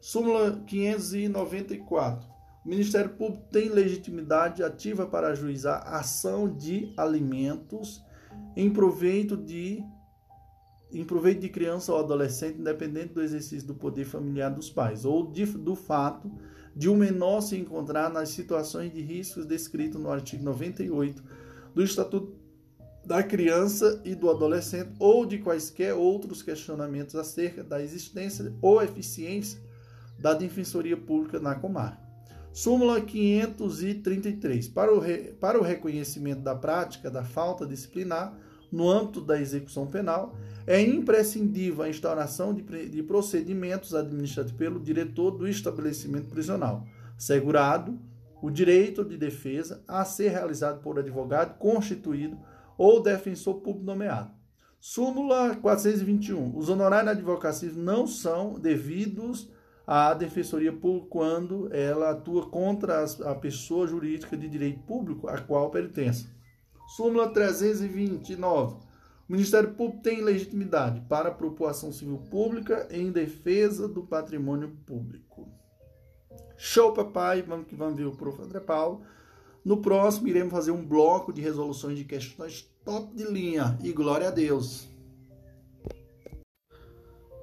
Súmula 0.02 0.60
594. 0.66 2.28
O 2.66 2.68
Ministério 2.68 3.12
Público 3.12 3.44
tem 3.52 3.70
legitimidade 3.70 4.64
ativa 4.64 5.06
para 5.06 5.28
ajuizar 5.28 5.88
ação 5.88 6.52
de 6.52 6.92
alimentos 6.98 8.04
em 8.56 8.72
proveito 8.72 9.38
de 9.38 9.84
em 10.92 11.04
proveito 11.04 11.42
de 11.42 11.50
criança 11.50 11.94
ou 11.94 12.00
adolescente, 12.00 12.60
independente 12.60 13.14
do 13.14 13.22
exercício 13.22 13.68
do 13.68 13.76
poder 13.76 14.06
familiar 14.06 14.50
dos 14.50 14.68
pais, 14.68 15.06
ou 15.06 15.30
de, 15.30 15.46
do 15.46 15.76
fato 15.76 16.32
de 16.78 16.88
um 16.88 16.96
menor 16.96 17.42
se 17.42 17.58
encontrar 17.58 18.08
nas 18.12 18.30
situações 18.30 18.94
de 18.94 19.02
riscos 19.02 19.48
descritos 19.48 20.00
no 20.00 20.12
artigo 20.12 20.44
98 20.44 21.24
do 21.74 21.84
Estatuto 21.84 22.38
da 23.04 23.24
Criança 23.24 24.00
e 24.06 24.14
do 24.14 24.30
Adolescente, 24.30 24.92
ou 25.00 25.26
de 25.26 25.40
quaisquer 25.40 25.96
outros 25.96 26.44
questionamentos 26.44 27.16
acerca 27.16 27.64
da 27.64 27.82
existência 27.82 28.54
ou 28.62 28.80
eficiência 28.80 29.60
da 30.20 30.36
Defensoria 30.36 30.96
Pública 30.96 31.40
na 31.40 31.56
comarca. 31.56 32.06
Súmula 32.54 33.02
533. 33.02 34.68
Para 34.68 34.94
o, 34.94 35.00
re, 35.00 35.34
para 35.40 35.60
o 35.60 35.64
reconhecimento 35.64 36.42
da 36.42 36.56
prática 36.56 37.10
da 37.10 37.24
falta 37.24 37.66
disciplinar 37.66 38.38
no 38.72 38.88
âmbito 38.88 39.22
da 39.22 39.40
execução 39.40 39.88
penal, 39.88 40.36
é 40.68 40.82
imprescindível 40.82 41.84
a 41.84 41.90
instauração 41.90 42.54
de, 42.54 42.62
de 42.90 43.02
procedimentos 43.02 43.96
administrativos 43.96 44.58
pelo 44.58 44.80
diretor 44.82 45.32
do 45.32 45.48
estabelecimento 45.48 46.28
prisional, 46.28 46.86
segurado 47.18 47.98
o 48.42 48.52
direito 48.52 49.06
de 49.06 49.18
defesa 49.18 49.82
a 49.88 50.04
ser 50.04 50.30
realizado 50.30 50.82
por 50.82 51.00
advogado 51.00 51.58
constituído 51.58 52.38
ou 52.78 53.02
defensor 53.02 53.62
público 53.62 53.86
nomeado. 53.86 54.30
Súmula 54.80 55.56
421. 55.56 56.56
Os 56.56 56.70
honorários 56.70 57.06
da 57.06 57.12
advocacia 57.12 57.72
não 57.72 58.06
são 58.06 58.60
devidos 58.60 59.50
a 59.88 60.14
Defensoria 60.14 60.74
Pública 60.74 61.08
quando 61.10 61.74
ela 61.74 62.12
atua 62.12 62.50
contra 62.50 63.04
a 63.04 63.36
pessoa 63.36 63.88
jurídica 63.88 64.36
de 64.36 64.50
direito 64.50 64.82
público 64.82 65.30
a 65.30 65.38
qual 65.40 65.72
pertence. 65.72 66.28
Súmula 66.96 67.30
329. 67.30 68.87
O 69.28 69.34
Ministério 69.34 69.74
Público 69.74 70.02
tem 70.02 70.24
legitimidade 70.24 71.02
para 71.02 71.30
propor 71.30 71.68
ação 71.68 71.92
civil 71.92 72.18
pública 72.32 72.88
em 72.90 73.12
defesa 73.12 73.86
do 73.86 74.02
patrimônio 74.02 74.70
público. 74.86 75.52
Show, 76.56 76.94
papai! 76.94 77.42
Vamos 77.42 77.68
que 77.68 77.76
vamos 77.76 77.98
ver 77.98 78.06
o 78.06 78.16
prof. 78.16 78.42
André 78.42 78.62
Paulo. 78.62 79.02
No 79.66 79.82
próximo, 79.82 80.30
iremos 80.30 80.54
fazer 80.54 80.72
um 80.72 80.86
bloco 80.86 81.34
de 81.34 81.42
resoluções 81.42 81.98
de 81.98 82.06
questões 82.06 82.74
top 82.86 83.14
de 83.14 83.26
linha. 83.26 83.78
E 83.84 83.92
glória 83.92 84.30
a 84.30 84.32
Deus! 84.32 84.88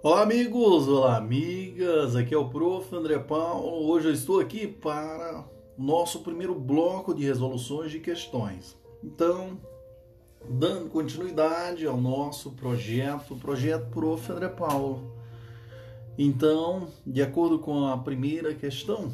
Olá, 0.03 0.23
amigos! 0.23 0.89
Olá, 0.89 1.19
amigas! 1.19 2.17
Aqui 2.17 2.35
é 2.35 2.39
o 2.39 2.49
prof. 2.49 2.97
André 2.97 3.19
Paulo. 3.19 3.91
Hoje 3.91 4.09
eu 4.09 4.15
estou 4.15 4.41
aqui 4.41 4.67
para 4.67 5.47
nosso 5.77 6.21
primeiro 6.21 6.55
bloco 6.55 7.15
de 7.15 7.25
resoluções 7.25 7.93
de 7.93 8.01
questões. 8.01 8.75
Então, 9.03 9.61
dando 10.49 10.91
continuidade 10.91 11.87
ao 11.87 12.01
nosso 12.01 12.53
projeto, 12.53 13.37
projeto 13.37 13.91
Prof. 13.91 14.31
André 14.31 14.49
Paulo. 14.49 15.13
Então, 16.17 16.89
de 17.07 17.23
acordo 17.23 17.59
com 17.59 17.87
a 17.87 17.99
primeira 17.99 18.55
questão, 18.55 19.13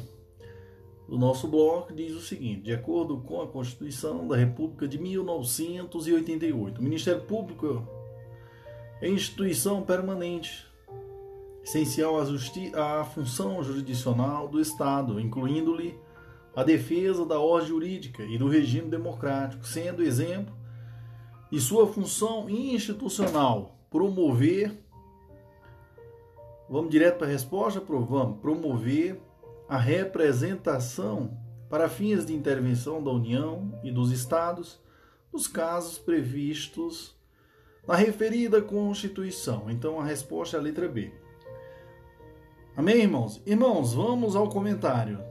o 1.07 1.17
nosso 1.17 1.47
bloco 1.47 1.93
diz 1.93 2.13
o 2.13 2.21
seguinte: 2.21 2.61
de 2.61 2.73
acordo 2.73 3.17
com 3.17 3.41
a 3.41 3.47
Constituição 3.47 4.27
da 4.27 4.35
República 4.35 4.87
de 4.87 4.99
1988, 4.99 6.79
o 6.79 6.83
Ministério 6.83 7.21
Público 7.21 7.87
é 9.01 9.09
instituição 9.09 9.81
permanente, 9.81 10.65
essencial 11.63 12.15
à, 12.19 13.01
à 13.01 13.03
função 13.03 13.63
jurisdicional 13.63 14.47
do 14.47 14.61
Estado, 14.61 15.19
incluindo-lhe 15.19 15.97
a 16.55 16.63
defesa 16.63 17.25
da 17.25 17.39
ordem 17.39 17.69
jurídica 17.69 18.23
e 18.23 18.37
do 18.37 18.47
regime 18.47 18.89
democrático, 18.89 19.65
sendo 19.65 20.03
exemplo 20.03 20.60
de 21.51 21.59
sua 21.59 21.85
função 21.87 22.49
institucional 22.49 23.77
promover 23.89 24.81
Vamos 26.71 26.89
direto 26.89 27.17
para 27.17 27.27
a 27.27 27.29
resposta? 27.29 27.81
Vamos. 27.81 28.39
Promover 28.39 29.21
a 29.67 29.77
representação 29.77 31.37
para 31.69 31.89
fins 31.89 32.25
de 32.25 32.33
intervenção 32.33 33.03
da 33.03 33.11
União 33.11 33.77
e 33.83 33.91
dos 33.91 34.09
Estados 34.09 34.79
nos 35.33 35.49
casos 35.49 35.97
previstos 35.97 37.13
na 37.85 37.95
referida 37.95 38.61
Constituição. 38.61 39.69
Então 39.69 39.99
a 39.99 40.05
resposta 40.05 40.55
é 40.55 40.59
a 40.61 40.63
letra 40.63 40.87
B. 40.87 41.11
Amém, 42.77 43.01
irmãos? 43.01 43.41
Irmãos, 43.45 43.93
vamos 43.93 44.33
ao 44.33 44.47
comentário. 44.47 45.21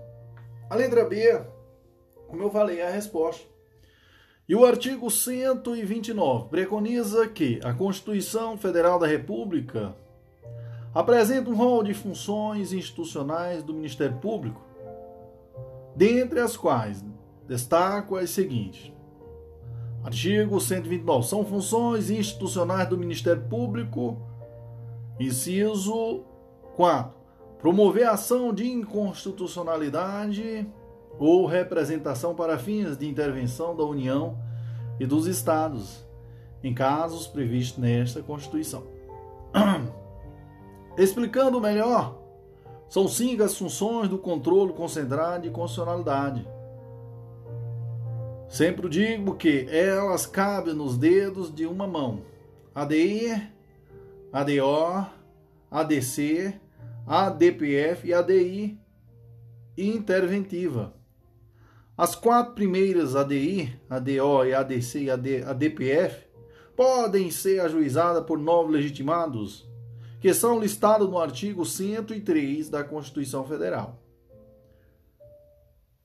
A 0.68 0.74
letra 0.74 1.06
B, 1.06 1.42
como 2.28 2.42
eu 2.42 2.50
falei, 2.50 2.80
é 2.80 2.86
a 2.86 2.90
resposta. 2.90 3.49
E 4.50 4.54
o 4.56 4.64
artigo 4.64 5.08
129 5.08 6.48
preconiza 6.48 7.28
que 7.28 7.60
a 7.62 7.72
Constituição 7.72 8.58
Federal 8.58 8.98
da 8.98 9.06
República 9.06 9.94
apresenta 10.92 11.48
um 11.48 11.54
rol 11.54 11.84
de 11.84 11.94
funções 11.94 12.72
institucionais 12.72 13.62
do 13.62 13.72
Ministério 13.72 14.16
Público, 14.16 14.60
dentre 15.94 16.40
as 16.40 16.56
quais 16.56 17.04
destaco 17.46 18.16
as 18.16 18.30
seguintes. 18.30 18.92
Artigo 20.02 20.60
129. 20.60 21.28
São 21.28 21.44
funções 21.44 22.10
institucionais 22.10 22.88
do 22.88 22.98
Ministério 22.98 23.44
Público. 23.48 24.20
Inciso 25.20 26.24
4. 26.74 27.16
Promover 27.60 28.08
ação 28.08 28.52
de 28.52 28.68
inconstitucionalidade 28.68 30.66
ou 31.20 31.44
representação 31.44 32.34
para 32.34 32.58
fins 32.58 32.96
de 32.96 33.06
intervenção 33.06 33.76
da 33.76 33.84
União 33.84 34.38
e 34.98 35.04
dos 35.04 35.26
Estados, 35.26 36.02
em 36.64 36.72
casos 36.72 37.26
previstos 37.26 37.78
nesta 37.78 38.22
Constituição. 38.22 38.84
Explicando 40.96 41.60
melhor, 41.60 42.18
são 42.88 43.06
cinco 43.06 43.42
as 43.42 43.56
funções 43.56 44.08
do 44.08 44.16
controle 44.16 44.72
concentrado 44.72 45.42
de 45.42 45.50
constitucionalidade. 45.50 46.48
Sempre 48.48 48.88
digo 48.88 49.36
que 49.36 49.68
elas 49.70 50.24
cabem 50.24 50.74
nos 50.74 50.96
dedos 50.96 51.54
de 51.54 51.66
uma 51.66 51.86
mão. 51.86 52.22
ADI, 52.74 53.46
ADO, 54.32 55.06
ADC, 55.70 56.58
ADPF 57.06 58.08
e 58.08 58.14
ADI 58.14 58.80
interventiva. 59.76 60.99
As 62.00 62.14
quatro 62.14 62.54
primeiras 62.54 63.14
ADI, 63.14 63.78
ADO 63.90 64.46
e 64.46 64.54
ADC 64.54 65.00
e 65.00 65.10
ADPF 65.10 66.26
podem 66.74 67.30
ser 67.30 67.60
ajuizadas 67.60 68.24
por 68.24 68.38
novos 68.38 68.72
legitimados 68.72 69.68
que 70.18 70.32
são 70.32 70.58
listados 70.58 71.10
no 71.10 71.18
artigo 71.18 71.62
103 71.62 72.70
da 72.70 72.82
Constituição 72.82 73.44
Federal. 73.44 74.00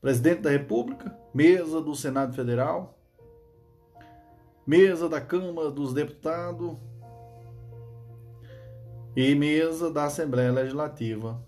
Presidente 0.01 0.41
da 0.41 0.49
República, 0.49 1.17
mesa 1.33 1.79
do 1.79 1.95
Senado 1.95 2.33
Federal, 2.33 2.99
mesa 4.67 5.07
da 5.07 5.21
Câmara 5.21 5.71
dos 5.71 5.93
Deputados 5.93 6.77
e 9.15 9.33
mesa 9.33 9.89
da 9.89 10.03
Assembleia 10.03 10.51
Legislativa 10.51 11.41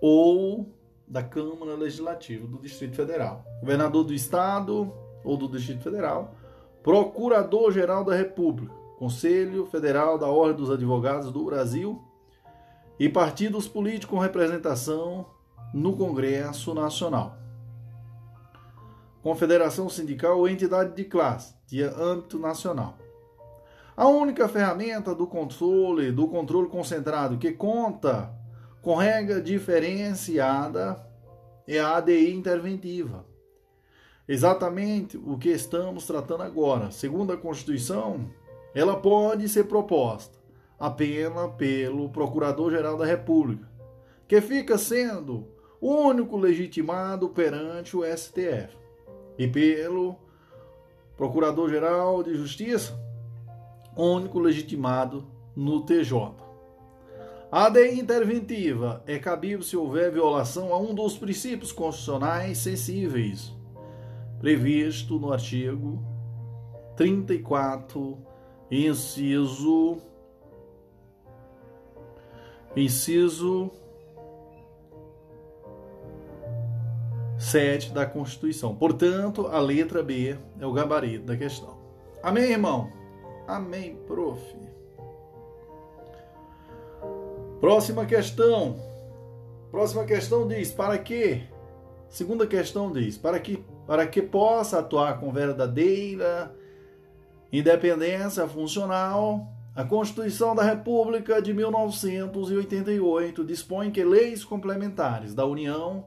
ou 0.00 0.75
da 1.06 1.22
Câmara 1.22 1.74
Legislativa 1.74 2.46
do 2.46 2.58
Distrito 2.58 2.96
Federal. 2.96 3.44
Governador 3.60 4.04
do 4.04 4.12
Estado 4.12 4.92
ou 5.24 5.36
do 5.36 5.48
Distrito 5.48 5.82
Federal, 5.82 6.34
Procurador-Geral 6.82 8.04
da 8.04 8.14
República, 8.14 8.74
Conselho 8.98 9.66
Federal 9.66 10.18
da 10.18 10.28
Ordem 10.28 10.56
dos 10.56 10.70
Advogados 10.70 11.32
do 11.32 11.44
Brasil 11.44 12.02
e 12.98 13.08
partidos 13.08 13.68
políticos 13.68 14.10
com 14.10 14.18
representação 14.18 15.26
no 15.74 15.96
Congresso 15.96 16.74
Nacional. 16.74 17.36
Confederação 19.22 19.88
sindical 19.88 20.38
ou 20.38 20.48
entidade 20.48 20.94
de 20.94 21.04
classe 21.04 21.54
de 21.66 21.82
âmbito 21.82 22.38
nacional. 22.38 22.96
A 23.96 24.06
única 24.06 24.46
ferramenta 24.46 25.14
do 25.14 25.26
controle, 25.26 26.12
do 26.12 26.28
controle 26.28 26.68
concentrado 26.68 27.38
que 27.38 27.52
conta 27.52 28.35
com 28.86 28.94
regra 28.94 29.40
diferenciada 29.40 31.04
é 31.66 31.80
a 31.80 31.96
ADI 31.96 32.32
interventiva. 32.32 33.26
Exatamente 34.28 35.16
o 35.16 35.36
que 35.36 35.48
estamos 35.48 36.06
tratando 36.06 36.44
agora. 36.44 36.92
Segundo 36.92 37.32
a 37.32 37.36
Constituição, 37.36 38.30
ela 38.72 38.94
pode 38.94 39.48
ser 39.48 39.64
proposta 39.64 40.38
apenas 40.78 41.52
pelo 41.56 42.10
Procurador-Geral 42.10 42.96
da 42.96 43.04
República, 43.04 43.68
que 44.28 44.40
fica 44.40 44.78
sendo 44.78 45.48
o 45.80 45.92
único 45.92 46.36
legitimado 46.36 47.28
perante 47.30 47.96
o 47.96 48.04
STF, 48.04 48.68
e 49.36 49.48
pelo 49.48 50.14
Procurador-Geral 51.16 52.22
de 52.22 52.36
Justiça, 52.36 52.96
único 53.96 54.38
legitimado 54.38 55.26
no 55.56 55.84
TJ. 55.84 56.45
A 57.50 57.66
ADI 57.66 58.00
interventiva 58.00 59.02
é 59.06 59.18
cabível 59.18 59.62
se 59.62 59.76
houver 59.76 60.10
violação 60.10 60.72
a 60.72 60.78
um 60.78 60.92
dos 60.92 61.16
princípios 61.16 61.70
constitucionais 61.70 62.58
sensíveis, 62.58 63.52
previsto 64.40 65.18
no 65.18 65.32
artigo 65.32 66.04
34 66.96 68.18
inciso 68.68 69.98
inciso 72.74 73.70
7 77.38 77.92
da 77.92 78.04
Constituição. 78.06 78.74
Portanto, 78.74 79.46
a 79.46 79.60
letra 79.60 80.02
B 80.02 80.36
é 80.58 80.66
o 80.66 80.72
gabarito 80.72 81.26
da 81.26 81.36
questão. 81.36 81.76
Amém, 82.22 82.50
irmão? 82.50 82.90
Amém, 83.46 83.96
prof. 84.06 84.65
Próxima 87.66 88.06
questão. 88.06 88.76
Próxima 89.72 90.04
questão 90.04 90.46
diz: 90.46 90.70
para 90.70 90.96
que? 90.98 91.42
Segunda 92.08 92.46
questão 92.46 92.92
diz: 92.92 93.18
para 93.18 93.40
que 93.40 93.56
para 93.84 94.06
que 94.06 94.22
possa 94.22 94.78
atuar 94.78 95.18
com 95.18 95.32
verdadeira 95.32 96.54
Independência 97.52 98.46
funcional. 98.46 99.48
A 99.74 99.82
Constituição 99.82 100.54
da 100.54 100.62
República 100.62 101.42
de 101.42 101.52
1988 101.52 103.44
dispõe 103.44 103.90
que 103.90 104.04
leis 104.04 104.44
complementares 104.44 105.34
da 105.34 105.44
União 105.44 106.06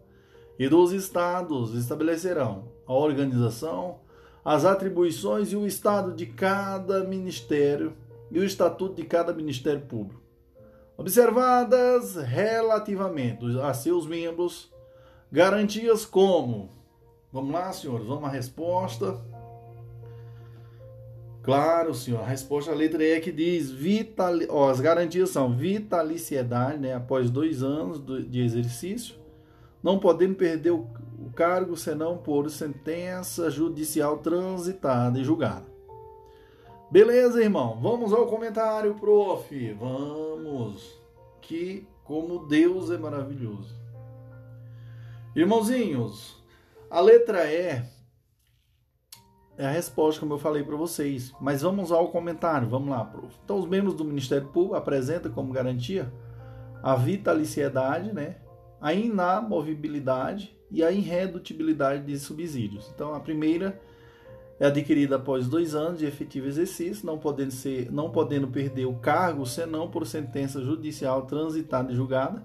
e 0.57 0.69
dos 0.69 0.94
Estados 0.94 1.76
estabelecerão 1.76 2.69
a 2.88 2.94
organização, 2.94 3.99
as 4.45 4.64
atribuições 4.64 5.52
e 5.52 5.57
o 5.57 5.68
estado 5.68 6.14
de 6.14 6.26
cada 6.26 7.03
ministério 7.03 7.98
e 8.31 8.40
o 8.40 8.45
estatuto 8.45 8.95
de 8.95 9.03
cada 9.03 9.34
ministério 9.34 9.81
público. 9.81 10.28
Observadas 10.99 12.15
relativamente 12.15 13.45
a 13.61 13.73
seus 13.73 14.05
membros 14.05 14.69
garantias 15.31 16.05
como 16.05 16.69
Vamos 17.31 17.53
lá, 17.53 17.71
senhores, 17.71 18.07
vamos 18.07 18.23
à 18.23 18.30
resposta. 18.30 19.21
Claro, 21.43 21.93
senhor. 21.93 22.21
A 22.21 22.26
resposta 22.26 22.71
à 22.71 22.76
letra 22.76 23.03
E 23.03 23.11
é 23.11 23.19
que 23.19 23.31
diz 23.31 23.69
vitali... 23.69 24.47
Ó, 24.49 24.67
as 24.69 24.80
garantias 24.81 25.30
são 25.30 25.55
vitaliciedade, 25.55 26.80
né, 26.80 26.95
após 26.95 27.30
dois 27.30 27.61
anos 27.61 28.03
de 28.27 28.41
exercício, 28.41 29.15
não 29.84 29.99
podendo 29.99 30.35
perder 30.35 30.71
o, 30.71 30.88
o 31.19 31.31
cargo 31.35 31.77
senão 31.77 32.17
por 32.17 32.49
sentença 32.49 33.51
judicial 33.51 34.17
transitada 34.17 35.19
e 35.19 35.23
julgada. 35.23 35.65
Beleza, 36.91 37.43
irmão? 37.43 37.79
Vamos 37.79 38.11
ao 38.11 38.25
comentário, 38.25 38.95
prof. 38.95 39.73
Vamos. 39.73 40.99
Que 41.39 41.87
como 42.03 42.47
Deus 42.47 42.89
é 42.89 42.97
maravilhoso. 42.97 43.75
Irmãozinhos, 45.35 46.43
a 46.89 46.99
letra 46.99 47.45
E 47.45 47.85
é 49.55 49.65
a 49.67 49.69
resposta, 49.69 50.19
como 50.19 50.33
eu 50.33 50.39
falei 50.39 50.63
para 50.63 50.75
vocês. 50.75 51.31
Mas 51.39 51.61
vamos 51.61 51.91
ao 51.91 52.09
comentário, 52.09 52.67
vamos 52.67 52.89
lá, 52.89 53.05
prof. 53.05 53.37
Então, 53.43 53.59
os 53.59 53.67
membros 53.67 53.93
do 53.93 54.03
Ministério 54.03 54.47
Público 54.47 54.75
apresentam 54.75 55.31
como 55.31 55.53
garantia 55.53 56.11
a 56.81 56.95
vitaliciedade, 56.95 58.11
né? 58.11 58.37
a 58.81 58.93
inamovibilidade 58.93 60.57
e 60.71 60.83
a 60.83 60.91
irredutibilidade 60.91 62.03
de 62.05 62.17
subsídios. 62.17 62.89
Então, 62.95 63.13
a 63.13 63.19
primeira 63.19 63.79
é 64.60 64.65
adquirida 64.65 65.15
após 65.15 65.48
dois 65.48 65.73
anos 65.73 65.99
de 65.99 66.06
efetivo 66.06 66.48
exercício, 66.48 67.06
não 67.06 67.18
podendo, 67.18 67.52
ser, 67.52 67.90
não 67.91 68.10
podendo 68.10 68.48
perder 68.48 68.86
o 68.86 68.95
cargo 68.95 69.45
senão 69.45 69.90
por 69.90 70.06
sentença 70.06 70.61
judicial 70.61 71.22
transitada 71.23 71.91
e 71.91 71.95
julgada, 71.95 72.44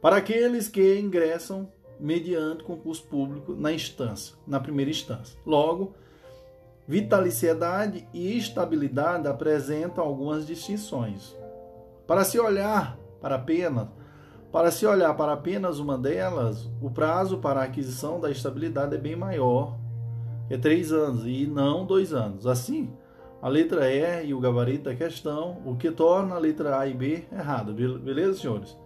para 0.00 0.16
aqueles 0.16 0.66
que 0.66 0.98
ingressam 0.98 1.70
mediante 2.00 2.64
concurso 2.64 3.04
público 3.04 3.54
na 3.54 3.72
instância, 3.72 4.34
na 4.44 4.58
primeira 4.58 4.90
instância. 4.90 5.38
Logo, 5.46 5.94
vitaliciedade 6.88 8.08
e 8.12 8.36
estabilidade 8.36 9.28
apresentam 9.28 10.02
algumas 10.02 10.44
distinções. 10.44 11.36
Para 12.08 12.24
se 12.24 12.40
olhar 12.40 12.98
para 13.20 13.36
apenas 13.36 13.86
para 14.50 14.70
se 14.70 14.84
olhar 14.84 15.14
para 15.14 15.32
apenas 15.32 15.78
uma 15.78 15.96
delas, 15.96 16.68
o 16.82 16.90
prazo 16.90 17.38
para 17.38 17.60
a 17.60 17.64
aquisição 17.64 18.20
da 18.20 18.30
estabilidade 18.30 18.94
é 18.94 18.98
bem 18.98 19.16
maior, 19.16 19.78
é 20.54 20.58
três 20.58 20.92
anos 20.92 21.24
e 21.26 21.46
não 21.46 21.86
dois 21.86 22.12
anos. 22.12 22.46
Assim, 22.46 22.90
a 23.40 23.48
letra 23.48 23.90
E 23.90 24.26
e 24.26 24.34
o 24.34 24.40
gabarito 24.40 24.84
da 24.84 24.94
questão, 24.94 25.62
o 25.64 25.76
que 25.76 25.90
torna 25.90 26.34
a 26.34 26.38
letra 26.38 26.78
A 26.78 26.86
e 26.86 26.94
B 26.94 27.24
errada. 27.32 27.72
Beleza, 27.72 28.38
senhores? 28.38 28.76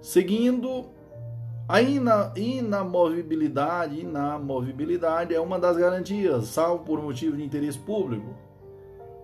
Seguindo, 0.00 0.86
a 1.68 1.82
ina 1.82 2.32
inamovibilidade, 2.36 4.00
inamovibilidade 4.00 5.34
é 5.34 5.40
uma 5.40 5.58
das 5.58 5.76
garantias, 5.76 6.46
salvo 6.46 6.84
por 6.84 7.02
motivo 7.02 7.36
de 7.36 7.44
interesse 7.44 7.78
público, 7.78 8.34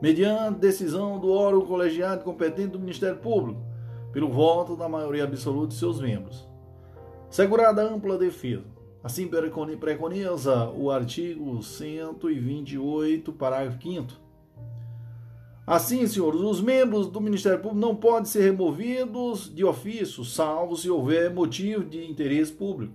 mediante 0.01 0.59
decisão 0.59 1.19
do 1.19 1.31
órgão 1.31 1.67
colegiado 1.67 2.25
competente 2.25 2.69
do 2.69 2.79
Ministério 2.79 3.19
Público, 3.19 3.61
pelo 4.13 4.31
voto 4.31 4.77
da 4.77 4.89
maioria 4.89 5.25
absoluta 5.25 5.69
de 5.69 5.75
seus 5.75 6.01
membros. 6.01 6.49
Segurada 7.31 7.83
ampla 7.83 8.19
defesa. 8.19 8.74
Assim 9.05 9.31
preconiza 9.79 10.71
o 10.71 10.91
artigo 10.91 11.63
128, 11.63 13.31
parágrafo 13.35 13.79
5 13.83 14.25
Assim, 15.67 16.07
senhores, 16.07 16.41
os 16.41 16.63
membros 16.63 17.09
do 17.09 17.21
Ministério 17.21 17.59
Público 17.59 17.81
não 17.81 17.95
podem 17.95 18.25
ser 18.25 18.41
removidos 18.43 19.55
de 19.55 19.63
ofício, 19.63 20.25
salvo 20.25 20.75
se 20.75 20.89
houver 20.89 21.31
motivo 21.33 21.85
de 21.85 22.11
interesse 22.11 22.53
público. 22.53 22.95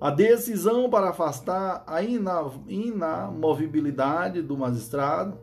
A 0.00 0.10
decisão 0.10 0.90
para 0.90 1.10
afastar 1.10 1.84
a 1.86 2.02
inamovibilidade 2.02 4.42
do 4.42 4.56
magistrado 4.56 5.38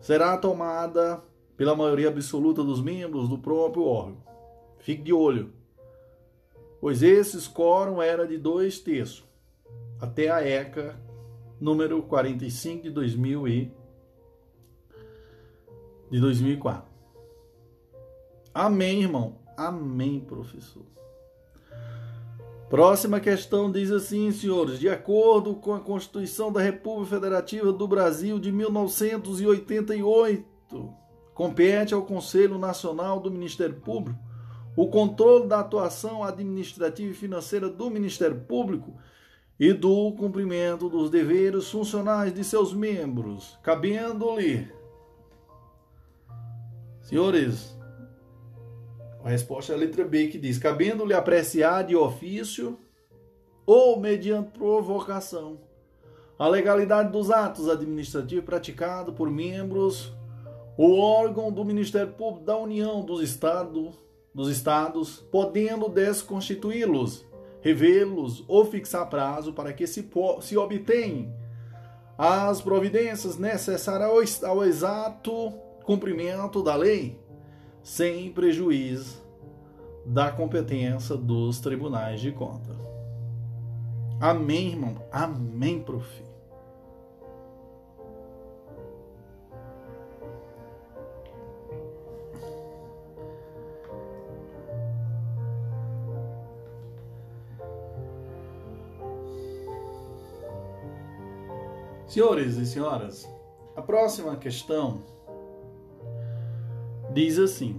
será 0.00 0.36
tomada 0.36 1.22
pela 1.56 1.76
maioria 1.76 2.08
absoluta 2.08 2.64
dos 2.64 2.82
membros 2.82 3.28
do 3.28 3.38
próprio 3.38 3.84
órgão. 3.84 4.16
Fique 4.78 5.02
de 5.02 5.12
olho, 5.12 5.52
pois 6.80 7.02
esse 7.02 7.48
quórum 7.48 8.00
era 8.00 8.26
de 8.26 8.36
dois 8.36 8.78
terços, 8.78 9.24
até 10.00 10.30
a 10.30 10.46
ECA 10.46 10.96
número 11.60 12.02
45 12.02 12.84
de 12.84 12.90
2000 12.90 13.48
e 13.48 13.72
de 16.10 16.20
2004. 16.20 16.88
Amém, 18.54 19.02
irmão. 19.02 19.36
Amém, 19.56 20.20
professor. 20.20 20.84
Próxima 22.70 23.18
questão 23.18 23.70
diz 23.70 23.90
assim, 23.90 24.30
senhores: 24.30 24.78
de 24.78 24.88
acordo 24.88 25.54
com 25.54 25.74
a 25.74 25.80
Constituição 25.80 26.52
da 26.52 26.60
República 26.60 27.16
Federativa 27.16 27.72
do 27.72 27.88
Brasil 27.88 28.38
de 28.38 28.52
1988, 28.52 30.94
compete 31.34 31.94
ao 31.94 32.02
Conselho 32.02 32.58
Nacional 32.58 33.20
do 33.20 33.30
Ministério 33.30 33.76
Público 33.76 34.27
o 34.78 34.86
controle 34.86 35.48
da 35.48 35.58
atuação 35.58 36.22
administrativa 36.22 37.10
e 37.10 37.14
financeira 37.14 37.68
do 37.68 37.90
Ministério 37.90 38.38
Público 38.42 38.96
e 39.58 39.72
do 39.72 40.12
cumprimento 40.12 40.88
dos 40.88 41.10
deveres 41.10 41.68
funcionais 41.68 42.32
de 42.32 42.44
seus 42.44 42.72
membros, 42.72 43.58
cabendo-lhe 43.60 44.70
Senhores, 47.00 47.76
a 49.24 49.28
resposta 49.28 49.72
é 49.72 49.74
a 49.74 49.78
letra 49.78 50.04
B 50.04 50.28
que 50.28 50.38
diz: 50.38 50.58
cabendo-lhe 50.58 51.12
apreciar 51.12 51.82
de 51.82 51.96
ofício 51.96 52.78
ou 53.66 53.98
mediante 53.98 54.50
provocação 54.50 55.58
a 56.38 56.46
legalidade 56.46 57.10
dos 57.10 57.32
atos 57.32 57.68
administrativos 57.68 58.44
praticados 58.44 59.12
por 59.12 59.28
membros 59.28 60.12
ou 60.76 61.00
órgão 61.00 61.50
do 61.50 61.64
Ministério 61.64 62.12
Público 62.12 62.46
da 62.46 62.56
União 62.56 63.04
dos 63.04 63.20
Estados, 63.20 64.06
dos 64.34 64.48
Estados, 64.50 65.18
podendo 65.30 65.88
desconstituí-los, 65.88 67.26
revê-los 67.60 68.44
ou 68.46 68.64
fixar 68.64 69.08
prazo 69.08 69.52
para 69.52 69.72
que 69.72 69.86
se, 69.86 70.08
se 70.40 70.56
obtenham 70.56 71.32
as 72.16 72.60
providências 72.60 73.38
necessárias 73.38 74.42
ao, 74.42 74.50
ao 74.50 74.64
exato 74.64 75.50
cumprimento 75.84 76.62
da 76.62 76.74
lei, 76.74 77.18
sem 77.82 78.32
prejuízo 78.32 79.22
da 80.04 80.30
competência 80.30 81.16
dos 81.16 81.60
tribunais 81.60 82.20
de 82.20 82.32
conta. 82.32 82.76
Amém, 84.20 84.68
irmão? 84.68 84.96
Amém, 85.12 85.80
prof. 85.80 86.27
Senhores 102.08 102.56
e 102.56 102.64
senhoras, 102.64 103.28
a 103.76 103.82
próxima 103.82 104.34
questão 104.34 105.02
diz 107.12 107.38
assim. 107.38 107.78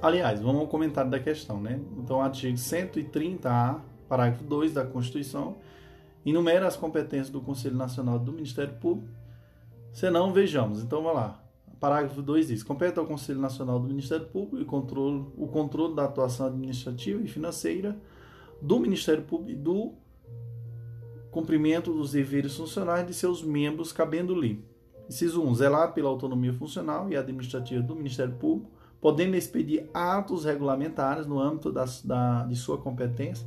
Aliás, 0.00 0.40
vamos 0.40 0.60
ao 0.60 0.68
comentário 0.68 1.10
da 1.10 1.18
questão, 1.18 1.60
né? 1.60 1.80
Então, 1.98 2.22
artigo 2.22 2.56
130A, 2.56 3.80
parágrafo 4.08 4.44
2 4.44 4.72
da 4.72 4.86
Constituição, 4.86 5.56
enumera 6.24 6.68
as 6.68 6.76
competências 6.76 7.30
do 7.30 7.40
Conselho 7.40 7.74
Nacional 7.74 8.20
do 8.20 8.32
Ministério 8.32 8.74
Público. 8.74 9.12
Se 9.92 10.08
não, 10.08 10.32
vejamos. 10.32 10.84
Então, 10.84 11.02
vamos 11.02 11.16
lá. 11.16 11.42
Parágrafo 11.80 12.22
2 12.22 12.46
diz: 12.46 12.62
compete 12.62 12.96
ao 12.96 13.06
Conselho 13.06 13.40
Nacional 13.40 13.80
do 13.80 13.88
Ministério 13.88 14.26
Público 14.26 14.58
e 14.58 14.64
controle, 14.64 15.26
o 15.36 15.48
controle 15.48 15.96
da 15.96 16.04
atuação 16.04 16.46
administrativa 16.46 17.20
e 17.20 17.26
financeira 17.26 17.98
do 18.62 18.78
Ministério 18.78 19.24
Público 19.24 19.50
e 19.50 19.56
do 19.56 20.03
cumprimento 21.34 21.92
dos 21.92 22.12
deveres 22.12 22.56
funcionais 22.56 23.04
de 23.04 23.12
seus 23.12 23.42
membros, 23.42 23.92
cabendo-lhe 23.92 24.64
Inciso 25.08 25.42
1. 25.42 25.56
Zelar 25.56 25.92
pela 25.92 26.08
autonomia 26.08 26.52
funcional 26.52 27.10
e 27.10 27.16
administrativa 27.16 27.82
do 27.82 27.94
Ministério 27.94 28.34
Público, 28.36 28.70
podendo 29.00 29.36
expedir 29.36 29.90
atos 29.92 30.44
regulamentares 30.44 31.26
no 31.26 31.38
âmbito 31.38 31.70
da, 31.70 31.84
da, 32.04 32.44
de 32.44 32.56
sua 32.56 32.78
competência, 32.78 33.46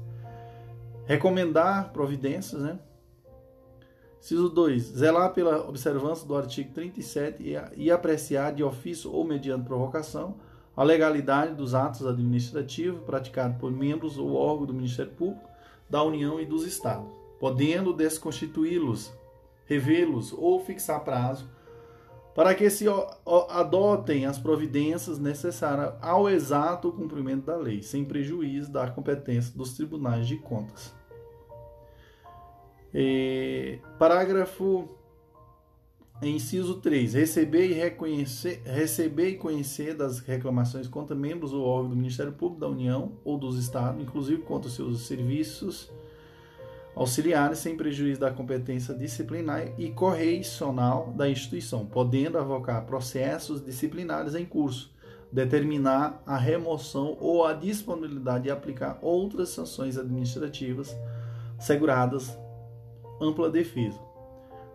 recomendar 1.05 1.91
providências, 1.91 2.61
né? 2.61 2.77
Inciso 4.19 4.49
2. 4.49 4.83
Zelar 4.83 5.33
pela 5.33 5.67
observância 5.67 6.27
do 6.27 6.35
artigo 6.35 6.73
37 6.73 7.41
e, 7.41 7.55
e 7.85 7.89
apreciar 7.89 8.53
de 8.53 8.63
ofício 8.63 9.11
ou 9.11 9.23
mediante 9.23 9.65
provocação 9.65 10.35
a 10.75 10.83
legalidade 10.83 11.55
dos 11.55 11.73
atos 11.73 12.05
administrativos 12.05 13.01
praticados 13.01 13.57
por 13.57 13.71
membros 13.71 14.17
ou 14.17 14.35
órgão 14.35 14.67
do 14.67 14.73
Ministério 14.73 15.11
Público, 15.13 15.49
da 15.89 16.03
União 16.03 16.39
e 16.39 16.45
dos 16.45 16.65
Estados, 16.65 17.11
podendo 17.39 17.93
desconstituí-los 17.93 19.13
revê-los 19.65 20.33
ou 20.33 20.59
fixar 20.59 21.03
prazo 21.03 21.49
para 22.33 22.53
que 22.53 22.69
se 22.69 22.85
adotem 23.49 24.25
as 24.25 24.37
providências 24.37 25.17
necessárias 25.17 25.93
ao 26.01 26.29
exato 26.29 26.91
cumprimento 26.91 27.45
da 27.45 27.57
lei, 27.57 27.81
sem 27.81 28.05
prejuízo 28.05 28.71
da 28.71 28.89
competência 28.89 29.57
dos 29.57 29.73
tribunais 29.73 30.27
de 30.27 30.37
contas. 30.37 30.93
E, 32.93 33.79
parágrafo 33.97 34.87
Inciso 36.21 36.75
3. 36.75 37.13
Receber 37.13 37.69
e, 37.69 37.73
reconhecer, 37.73 38.61
receber 38.65 39.29
e 39.29 39.37
conhecer 39.37 39.95
das 39.95 40.19
reclamações 40.19 40.87
contra 40.87 41.15
membros 41.15 41.53
ou 41.53 41.63
órgãos 41.63 41.89
do 41.91 41.95
Ministério 41.95 42.33
Público 42.33 42.61
da 42.61 42.67
União 42.67 43.13
ou 43.23 43.37
dos 43.37 43.57
Estados, 43.57 44.01
inclusive 44.01 44.41
contra 44.43 44.69
seus 44.69 45.01
serviços 45.07 45.91
auxiliares, 46.97 47.59
sem 47.59 47.77
prejuízo 47.77 48.19
da 48.19 48.31
competência 48.31 48.91
disciplinar 48.91 49.71
e 49.77 49.91
correicional 49.91 51.13
da 51.15 51.29
instituição, 51.29 51.85
podendo 51.85 52.39
avocar 52.39 52.85
processos 52.87 53.63
disciplinares 53.63 54.33
em 54.33 54.43
curso, 54.43 54.91
determinar 55.31 56.23
a 56.25 56.37
remoção 56.37 57.15
ou 57.19 57.45
a 57.45 57.53
disponibilidade 57.53 58.45
de 58.45 58.51
aplicar 58.51 58.97
outras 58.99 59.49
sanções 59.49 59.95
administrativas 59.95 60.97
seguradas 61.59 62.35
ampla 63.21 63.47
defesa. 63.47 63.99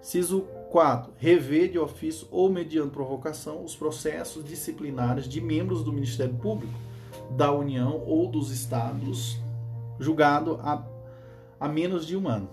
Ciso 0.01 0.43
4. 0.71 1.13
Rever 1.17 1.73
de 1.73 1.79
ofício 1.79 2.29
ou 2.31 2.49
mediante 2.49 2.93
provocação 2.93 3.65
os 3.65 3.75
processos 3.75 4.45
disciplinares 4.45 5.29
de 5.29 5.41
membros 5.41 5.83
do 5.83 5.93
Ministério 5.93 6.35
Público 6.35 6.75
da 7.37 7.53
União 7.53 8.01
ou 8.07 8.29
dos 8.29 8.51
Estados, 8.51 9.41
julgado 9.99 10.61
a, 10.63 10.85
a 11.63 11.69
menos 11.69 12.05
de 12.05 12.17
um 12.17 12.27
ano. 12.27 12.51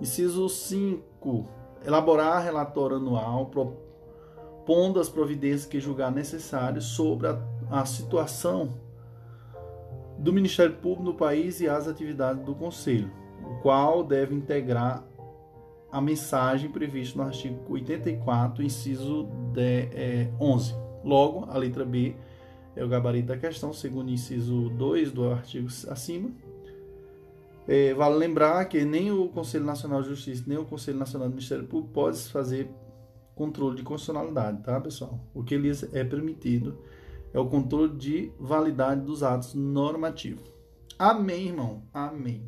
Inciso 0.00 0.48
5. 0.48 1.48
Elaborar 1.84 2.44
relatório 2.44 2.96
anual 2.96 3.46
propondo 3.46 5.00
as 5.00 5.08
providências 5.08 5.66
que 5.66 5.80
julgar 5.80 6.12
necessárias 6.12 6.84
sobre 6.84 7.26
a, 7.26 7.38
a 7.68 7.84
situação 7.84 8.74
do 10.16 10.32
Ministério 10.32 10.76
Público 10.76 11.02
no 11.02 11.14
país 11.14 11.60
e 11.60 11.68
as 11.68 11.88
atividades 11.88 12.44
do 12.44 12.54
Conselho, 12.54 13.10
o 13.42 13.60
qual 13.62 14.04
deve 14.04 14.32
integrar 14.32 15.04
a 15.90 16.00
mensagem 16.00 16.70
prevista 16.70 17.18
no 17.18 17.24
artigo 17.24 17.60
84, 17.68 18.62
inciso 18.62 19.28
de, 19.52 19.88
é, 19.92 20.30
11. 20.40 20.72
Logo, 21.04 21.50
a 21.50 21.58
letra 21.58 21.84
B 21.84 22.14
é 22.76 22.84
o 22.84 22.88
gabarito 22.88 23.26
da 23.26 23.36
questão, 23.36 23.72
segundo 23.72 24.08
o 24.08 24.12
inciso 24.12 24.70
2 24.70 25.10
do 25.10 25.32
artigo 25.32 25.66
acima. 25.88 26.30
É, 27.68 27.92
vale 27.94 28.16
lembrar 28.16 28.64
que 28.66 28.84
nem 28.84 29.10
o 29.10 29.28
Conselho 29.28 29.64
Nacional 29.64 30.02
de 30.02 30.08
Justiça, 30.08 30.44
nem 30.46 30.56
o 30.56 30.64
Conselho 30.64 30.98
Nacional 30.98 31.28
do 31.28 31.34
Ministério 31.34 31.66
Público 31.66 31.92
pode 31.92 32.18
fazer 32.28 32.70
controle 33.34 33.76
de 33.76 33.82
constitucionalidade, 33.82 34.62
tá, 34.62 34.80
pessoal? 34.80 35.20
O 35.34 35.42
que 35.42 35.56
lhes 35.56 35.82
é 35.94 36.04
permitido 36.04 36.78
é 37.34 37.38
o 37.38 37.46
controle 37.46 37.94
de 37.96 38.32
validade 38.38 39.02
dos 39.02 39.22
atos 39.22 39.54
normativos. 39.54 40.44
Amém, 40.98 41.48
irmão? 41.48 41.82
Amém. 41.92 42.42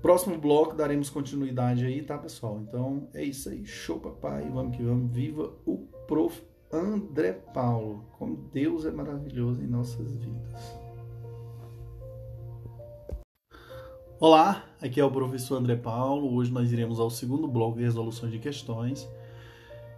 Próximo 0.00 0.38
bloco 0.38 0.74
daremos 0.74 1.10
continuidade 1.10 1.84
aí, 1.84 2.02
tá, 2.02 2.16
pessoal? 2.16 2.60
Então 2.60 3.08
é 3.12 3.24
isso 3.24 3.48
aí. 3.48 3.66
Show, 3.66 3.98
papai. 3.98 4.48
Vamos 4.48 4.76
que 4.76 4.82
vamos. 4.82 5.12
Viva 5.12 5.52
o 5.66 5.78
prof. 6.06 6.42
André 6.72 7.32
Paulo. 7.32 8.04
Como 8.16 8.36
Deus 8.52 8.86
é 8.86 8.92
maravilhoso 8.92 9.60
em 9.60 9.66
nossas 9.66 10.12
vidas. 10.12 10.89
Olá, 14.20 14.66
aqui 14.82 15.00
é 15.00 15.04
o 15.04 15.10
professor 15.10 15.56
André 15.56 15.76
Paulo. 15.76 16.36
Hoje 16.36 16.52
nós 16.52 16.70
iremos 16.70 17.00
ao 17.00 17.08
segundo 17.08 17.48
bloco 17.48 17.78
de 17.78 17.84
resoluções 17.84 18.30
de 18.30 18.38
questões. 18.38 19.08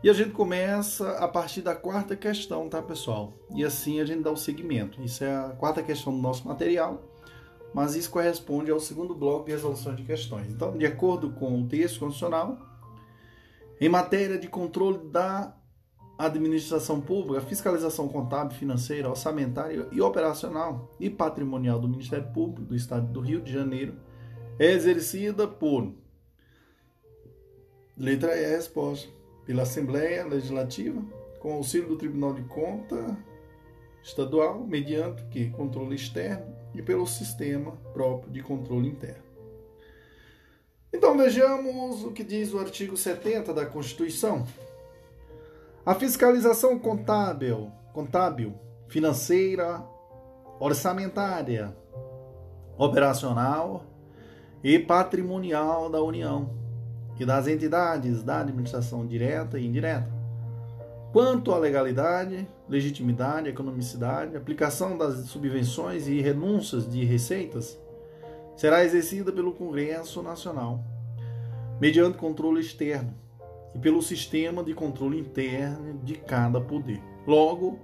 E 0.01 0.09
a 0.09 0.13
gente 0.13 0.31
começa 0.31 1.19
a 1.19 1.27
partir 1.27 1.61
da 1.61 1.75
quarta 1.75 2.15
questão, 2.15 2.69
tá, 2.69 2.81
pessoal? 2.81 3.33
E 3.53 3.65
assim 3.65 4.01
a 4.01 4.05
gente 4.05 4.23
dá 4.23 4.31
o 4.31 4.37
segmento. 4.37 5.03
Isso 5.03 5.25
é 5.25 5.35
a 5.35 5.49
quarta 5.51 5.83
questão 5.83 6.15
do 6.15 6.23
nosso 6.23 6.47
material 6.47 7.03
mas 7.75 7.95
isso 7.95 8.11
corresponde 8.11 8.71
ao 8.71 8.79
segundo 8.79 9.15
bloco 9.15 9.47
de 9.47 9.53
resolução 9.53 9.95
de 9.95 10.03
questões. 10.03 10.53
Então, 10.53 10.77
de 10.77 10.85
acordo 10.85 11.31
com 11.31 11.61
o 11.61 11.67
texto 11.67 12.01
constitucional, 12.01 12.59
em 13.81 13.89
matéria 13.89 14.39
de 14.39 14.47
controle 14.47 14.99
da 15.09 15.57
administração 16.19 17.01
pública, 17.01 17.41
fiscalização 17.41 18.07
contábil, 18.09 18.57
financeira, 18.57 19.09
orçamentária 19.09 19.89
e 19.91 20.01
operacional 20.01 20.91
e 21.01 21.09
patrimonial 21.09 21.81
do 21.81 21.89
Ministério 21.89 22.31
Público 22.33 22.69
do 22.69 22.77
Estado 22.77 23.07
do 23.07 23.21
Rio 23.21 23.41
de 23.41 23.51
Janeiro 23.51 23.97
exercida 24.59 25.47
por 25.49 25.93
letra 27.97 28.37
E 28.37 28.45
a 28.45 28.49
resposta 28.49 29.09
pela 29.45 29.63
Assembleia 29.63 30.25
Legislativa 30.25 31.03
com 31.41 31.55
auxílio 31.55 31.89
do 31.89 31.97
Tribunal 31.97 32.35
de 32.35 32.43
Conta 32.45 33.17
estadual 34.03 34.65
mediante 34.67 35.23
que 35.25 35.51
controle 35.51 35.95
externo 35.95 36.55
e 36.75 36.83
pelo 36.83 37.07
sistema 37.07 37.73
próprio 37.93 38.33
de 38.33 38.43
controle 38.43 38.89
interno. 38.89 39.23
Então 40.93 41.17
vejamos 41.17 42.05
o 42.05 42.13
que 42.13 42.23
diz 42.23 42.53
o 42.53 42.59
artigo 42.59 42.97
70 42.97 43.55
da 43.55 43.65
Constituição. 43.65 44.47
A 45.85 45.95
fiscalização 45.95 46.79
contábil, 46.79 47.73
contábil, 47.93 48.55
financeira, 48.89 49.83
orçamentária, 50.61 51.77
operacional 52.77 53.92
e 54.63 54.79
patrimonial 54.79 55.91
da 55.91 56.03
União 56.03 56.51
e 57.19 57.25
das 57.25 57.47
entidades 57.47 58.23
da 58.23 58.41
administração 58.41 59.07
direta 59.07 59.59
e 59.59 59.67
indireta 59.67 60.23
quanto 61.13 61.53
à 61.53 61.59
legalidade, 61.59 62.49
legitimidade, 62.69 63.49
economicidade, 63.49 64.35
aplicação 64.35 64.97
das 64.97 65.27
subvenções 65.27 66.09
e 66.09 66.21
renúncias 66.21 66.91
de 66.91 67.05
receitas, 67.05 67.79
será 68.57 68.83
exercida 68.83 69.31
pelo 69.31 69.53
Congresso 69.53 70.23
Nacional, 70.23 70.83
mediante 71.79 72.17
controle 72.17 72.61
externo 72.61 73.15
e 73.75 73.79
pelo 73.79 74.01
sistema 74.01 74.65
de 74.65 74.73
controle 74.73 75.19
interno 75.19 76.01
de 76.03 76.15
cada 76.15 76.61
poder. 76.61 77.01
Logo, 77.27 77.79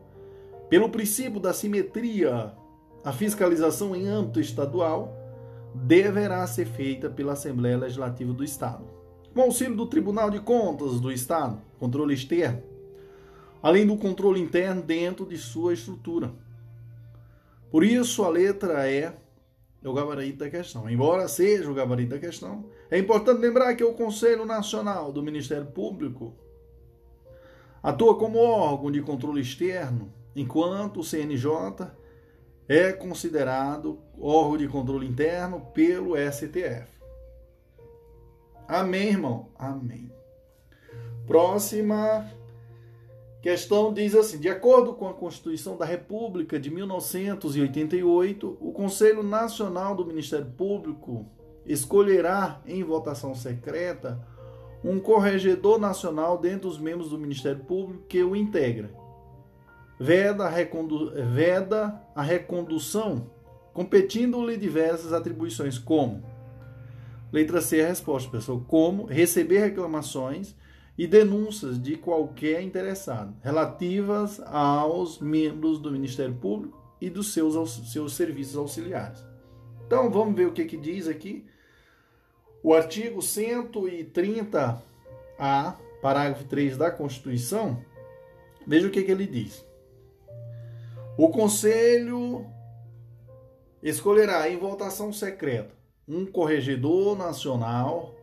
pelo 0.71 0.89
princípio 0.89 1.39
da 1.39 1.53
simetria, 1.53 2.53
a 3.05 3.13
fiscalização 3.13 3.95
em 3.95 4.07
âmbito 4.07 4.41
estadual 4.41 5.15
deverá 5.75 6.47
ser 6.47 6.67
feita 6.67 7.09
pela 7.09 7.33
Assembleia 7.33 7.77
Legislativa 7.77 8.33
do 8.33 8.45
Estado. 8.45 8.85
Com 9.35 9.43
auxílio 9.43 9.77
do 9.77 9.87
Tribunal 9.87 10.31
de 10.31 10.41
Contas 10.41 11.01
do 11.01 11.13
Estado, 11.13 11.61
controle 11.79 12.15
externo, 12.15 12.63
além 13.63 13.87
do 13.87 13.97
controle 13.97 14.41
interno 14.41 14.83
dentro 14.83 15.27
de 15.27 15.37
sua 15.37 15.75
estrutura. 15.75 16.33
Por 17.71 17.85
isso, 17.85 18.25
a 18.25 18.29
letra 18.29 18.91
E 18.91 19.03
é 19.03 19.89
o 19.89 19.93
gabarito 19.93 20.39
da 20.39 20.51
questão. 20.51 20.89
Embora 20.89 21.29
seja 21.29 21.71
o 21.71 21.75
gabarito 21.75 22.11
da 22.11 22.19
questão, 22.19 22.65
é 22.91 22.99
importante 22.99 23.41
lembrar 23.41 23.75
que 23.75 23.85
o 23.85 23.95
Conselho 23.95 24.45
Nacional 24.45 25.13
do 25.13 25.23
Ministério 25.23 25.67
Público 25.67 26.35
atua 27.83 28.19
como 28.19 28.39
órgão 28.39 28.91
de 28.91 29.03
controle 29.03 29.41
externo, 29.41 30.13
enquanto 30.35 31.01
o 31.01 31.05
CNJ 31.05 31.91
é 32.69 32.93
considerado 32.93 33.99
órgão 34.21 34.59
de 34.59 34.69
controle 34.69 35.07
interno 35.07 35.61
pelo 35.73 36.15
STF. 36.17 36.87
Amém, 38.67 39.09
irmão? 39.09 39.49
Amém. 39.59 40.13
Próxima 41.27 42.31
questão 43.41 43.93
diz 43.93 44.15
assim: 44.15 44.39
de 44.39 44.49
acordo 44.49 44.93
com 44.93 45.09
a 45.09 45.15
Constituição 45.15 45.77
da 45.77 45.87
República 45.87 46.61
de 46.61 46.71
1988, 46.71 48.59
o 48.61 48.73
Conselho 48.73 49.23
Nacional 49.23 49.95
do 49.95 50.05
Ministério 50.05 50.51
Público 50.51 51.27
escolherá 51.65 52.61
em 52.67 52.83
votação 52.83 53.35
secreta 53.35 54.27
um 54.85 55.01
corregedor 55.01 55.79
nacional 55.79 56.39
dentre 56.39 56.69
os 56.69 56.79
membros 56.79 57.11
do 57.11 57.19
Ministério 57.19 57.65
Público 57.65 58.05
que 58.07 58.23
o 58.23 58.37
integra. 58.37 58.91
Veda 60.01 60.45
a, 60.45 60.49
recondu 60.49 61.11
veda 61.35 62.01
a 62.15 62.23
recondução, 62.23 63.29
competindo-lhe 63.73 64.57
diversas 64.57 65.13
atribuições, 65.13 65.77
como 65.77 66.23
letra 67.33 67.61
C 67.61 67.83
a 67.83 67.89
resposta, 67.89 68.31
pessoal, 68.31 68.65
como 68.67 69.07
receber 69.07 69.59
reclamações 69.59 70.55
e 70.97 71.07
denúncias 71.07 71.81
de 71.81 71.97
qualquer 71.97 72.63
interessado 72.63 73.35
relativas 73.43 74.41
aos 74.47 75.21
membros 75.21 75.79
do 75.79 75.91
Ministério 75.91 76.35
Público 76.35 76.79
e 77.01 77.09
dos 77.09 77.33
seus, 77.33 77.93
seus 77.93 78.15
serviços 78.15 78.57
auxiliares. 78.57 79.25
Então 79.87 80.11
vamos 80.11 80.35
ver 80.35 80.47
o 80.47 80.53
que, 80.53 80.65
que 80.65 80.77
diz 80.77 81.07
aqui. 81.07 81.47
O 82.63 82.75
artigo 82.75 83.21
130A, 83.21 84.81
parágrafo 86.03 86.45
3 86.45 86.77
da 86.77 86.91
Constituição, 86.91 87.81
veja 88.67 88.89
o 88.89 88.91
que, 88.91 89.05
que 89.05 89.13
ele 89.13 89.27
diz. 89.27 89.68
O 91.19 91.31
Conselho 91.31 92.47
escolherá 93.83 94.49
em 94.49 94.57
votação 94.57 95.13
secreta 95.13 95.75
um 96.07 96.25
corregedor 96.25 97.19
nacional 97.19 98.15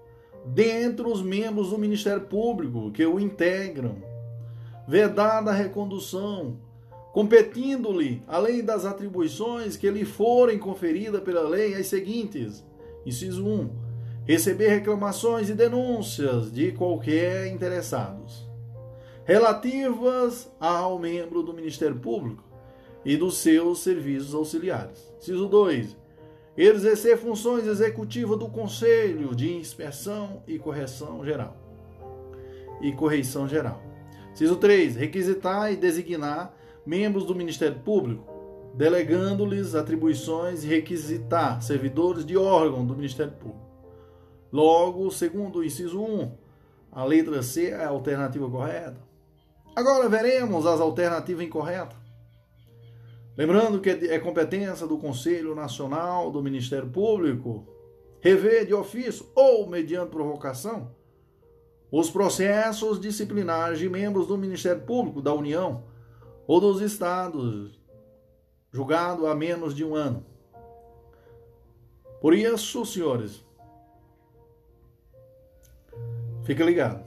dentre 0.46 1.06
os 1.06 1.22
membros 1.22 1.72
do 1.72 1.78
Ministério 1.78 2.22
Público 2.22 2.92
que 2.92 3.06
o 3.06 3.20
integram, 3.20 3.98
vedada 4.88 5.52
a 5.52 5.54
recondução, 5.54 6.58
competindo-lhe, 7.12 8.24
além 8.26 8.64
das 8.64 8.86
atribuições 8.86 9.76
que 9.76 9.92
lhe 9.92 10.06
forem 10.06 10.58
conferidas 10.58 11.22
pela 11.22 11.42
lei, 11.42 11.76
as 11.76 11.88
seguintes: 11.88 12.64
inciso 13.06 13.46
1. 13.46 13.70
receber 14.24 14.70
reclamações 14.70 15.50
e 15.50 15.54
denúncias 15.54 16.50
de 16.50 16.72
qualquer 16.72 17.48
interessados 17.48 18.46
relativas 19.26 20.50
ao 20.60 21.00
membro 21.00 21.42
do 21.42 21.52
Ministério 21.52 21.98
Público 21.98 22.45
e 23.06 23.15
dos 23.15 23.38
seus 23.38 23.80
serviços 23.80 24.34
auxiliares. 24.34 25.14
Inciso 25.19 25.48
2. 25.48 25.95
Exercer 26.57 27.18
funções 27.18 27.68
executivas 27.68 28.40
do 28.40 28.48
Conselho 28.48 29.36
de 29.36 29.53
Inspeção 29.53 30.41
e 30.48 30.57
Correção 30.57 31.23
Geral. 31.23 31.56
E 32.82 32.91
Correição 32.91 33.48
Geral. 33.48 33.82
Inciso 34.34 34.56
3. 34.56 34.95
Requisitar 34.95 35.72
e 35.72 35.76
designar 35.76 36.53
membros 36.86 37.26
do 37.26 37.36
Ministério 37.36 37.80
Público, 37.80 38.26
delegando-lhes 38.73 39.76
atribuições 39.76 40.64
e 40.64 40.68
requisitar 40.68 41.61
servidores 41.61 42.26
de 42.26 42.36
órgão 42.36 42.86
do 42.86 42.95
Ministério 42.95 43.34
Público. 43.34 43.65
Logo, 44.52 45.11
segundo 45.11 45.60
o 45.60 45.64
inciso 45.64 46.02
1, 46.02 46.32
a 46.91 47.03
letra 47.03 47.44
C 47.44 47.69
é 47.69 47.84
a 47.84 47.90
alternativa 47.90 48.49
correta. 48.49 48.98
Agora 49.76 50.07
veremos 50.07 50.65
as 50.65 50.80
alternativas 50.80 51.45
incorretas. 51.45 52.05
Lembrando 53.38 53.82
que 53.82 53.90
é 53.90 54.20
competência 54.20 54.88
do 54.88 54.98
Conselho 54.98 55.53
Nacional 55.53 56.32
do 56.32 56.41
Ministério 56.41 56.90
Público 56.90 57.68
rever 58.22 58.66
de 58.66 58.74
ofício 58.74 59.28
ou 59.36 59.68
mediante 59.68 60.10
provocação 60.10 60.95
os 61.91 62.10
processos 62.10 62.99
disciplinares 62.99 63.80
de 63.80 63.88
membros 63.88 64.28
do 64.28 64.38
Ministério 64.38 64.82
Público 64.82 65.22
da 65.22 65.34
União 65.34 65.84
ou 66.48 66.60
dos 66.60 66.82
estados 66.82 67.80
julgado 68.72 69.28
há 69.28 69.34
menos 69.34 69.74
de 69.74 69.86
um 69.86 69.95
ano. 69.95 70.26
Por 72.20 72.34
isso, 72.34 72.86
senhores, 72.86 73.45
fica 76.44 76.66
ligado. 76.66 77.05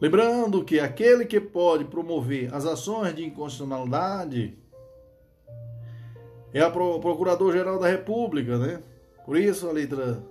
Lembrando 0.00 0.64
que 0.64 0.80
aquele 0.80 1.24
que 1.24 1.40
pode 1.40 1.84
promover 1.84 2.52
as 2.52 2.66
ações 2.66 3.14
de 3.14 3.24
inconstitucionalidade 3.24 4.58
é 6.52 6.60
a 6.60 6.70
Procurador-Geral 6.70 7.78
da 7.78 7.88
República, 7.88 8.58
né? 8.58 8.82
Por 9.24 9.36
isso 9.36 9.68
a 9.68 9.72
letra. 9.72 10.22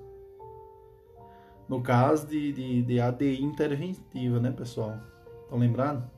No 1.68 1.82
caso 1.82 2.28
de, 2.28 2.52
de, 2.52 2.82
de 2.84 3.00
ADI 3.00 3.42
interventiva, 3.42 4.40
né, 4.40 4.52
pessoal? 4.52 5.00
Estão 5.44 5.58
lembrando? 5.58 6.10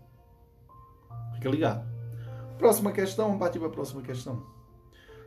Fica 1.35 1.49
ligado. 1.49 1.87
Próxima 2.57 2.91
questão, 2.91 3.25
vamos 3.25 3.39
partir 3.39 3.59
para 3.59 3.67
a 3.67 3.71
próxima 3.71 4.01
questão. 4.01 4.43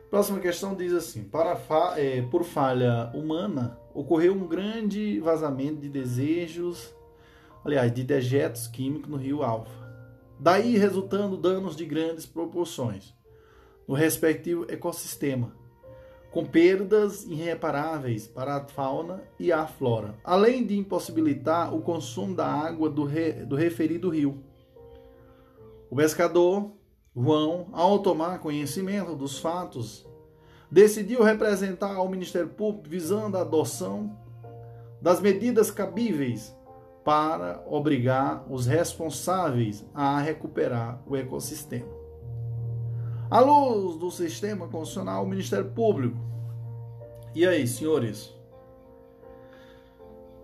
Próxima 0.09 0.39
questão 0.39 0.75
diz 0.75 0.93
assim: 0.93 1.23
para 1.23 1.55
fa 1.55 1.93
é, 1.97 2.21
por 2.23 2.43
falha 2.43 3.11
humana, 3.13 3.77
ocorreu 3.93 4.33
um 4.33 4.47
grande 4.47 5.19
vazamento 5.19 5.81
de 5.81 5.89
desejos 5.89 6.93
aliás, 7.63 7.93
de 7.93 8.03
dejetos 8.03 8.67
químicos 8.67 9.09
no 9.09 9.17
rio 9.17 9.43
Alfa. 9.43 9.89
Daí 10.39 10.77
resultando 10.77 11.35
danos 11.35 11.75
de 11.75 11.85
grandes 11.85 12.25
proporções 12.25 13.13
no 13.87 13.93
respectivo 13.93 14.65
ecossistema, 14.69 15.51
com 16.31 16.45
perdas 16.45 17.25
irreparáveis 17.25 18.27
para 18.27 18.57
a 18.57 18.67
fauna 18.67 19.23
e 19.39 19.51
a 19.51 19.65
flora, 19.65 20.15
além 20.23 20.65
de 20.65 20.77
impossibilitar 20.77 21.73
o 21.73 21.81
consumo 21.81 22.35
da 22.35 22.45
água 22.45 22.89
do, 22.89 23.03
re, 23.03 23.31
do 23.45 23.55
referido 23.55 24.09
rio. 24.09 24.43
O 25.89 25.95
pescador, 25.95 26.71
João, 27.15 27.67
ao 27.71 27.99
tomar 27.99 28.39
conhecimento 28.39 29.15
dos 29.15 29.39
fatos, 29.39 30.07
decidiu 30.71 31.23
representar 31.23 31.95
ao 31.95 32.07
Ministério 32.07 32.49
Público 32.49 32.87
visando 32.87 33.37
a 33.37 33.41
adoção 33.41 34.15
das 35.01 35.19
medidas 35.19 35.71
cabíveis 35.71 36.55
para 37.09 37.63
obrigar 37.65 38.45
os 38.47 38.67
responsáveis 38.67 39.83
a 39.95 40.19
recuperar 40.19 41.01
o 41.07 41.15
ecossistema. 41.15 41.89
À 43.31 43.39
luz 43.39 43.97
do 43.97 44.11
sistema 44.11 44.67
constitucional, 44.67 45.23
o 45.23 45.27
Ministério 45.27 45.71
Público. 45.71 46.15
E 47.33 47.47
aí, 47.47 47.65
senhores? 47.65 48.31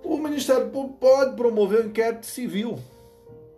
O 0.04 0.18
Ministério 0.18 0.72
Público 0.72 0.98
pode 1.00 1.36
promover 1.36 1.82
o 1.82 1.90
inquérito 1.90 2.26
civil 2.26 2.80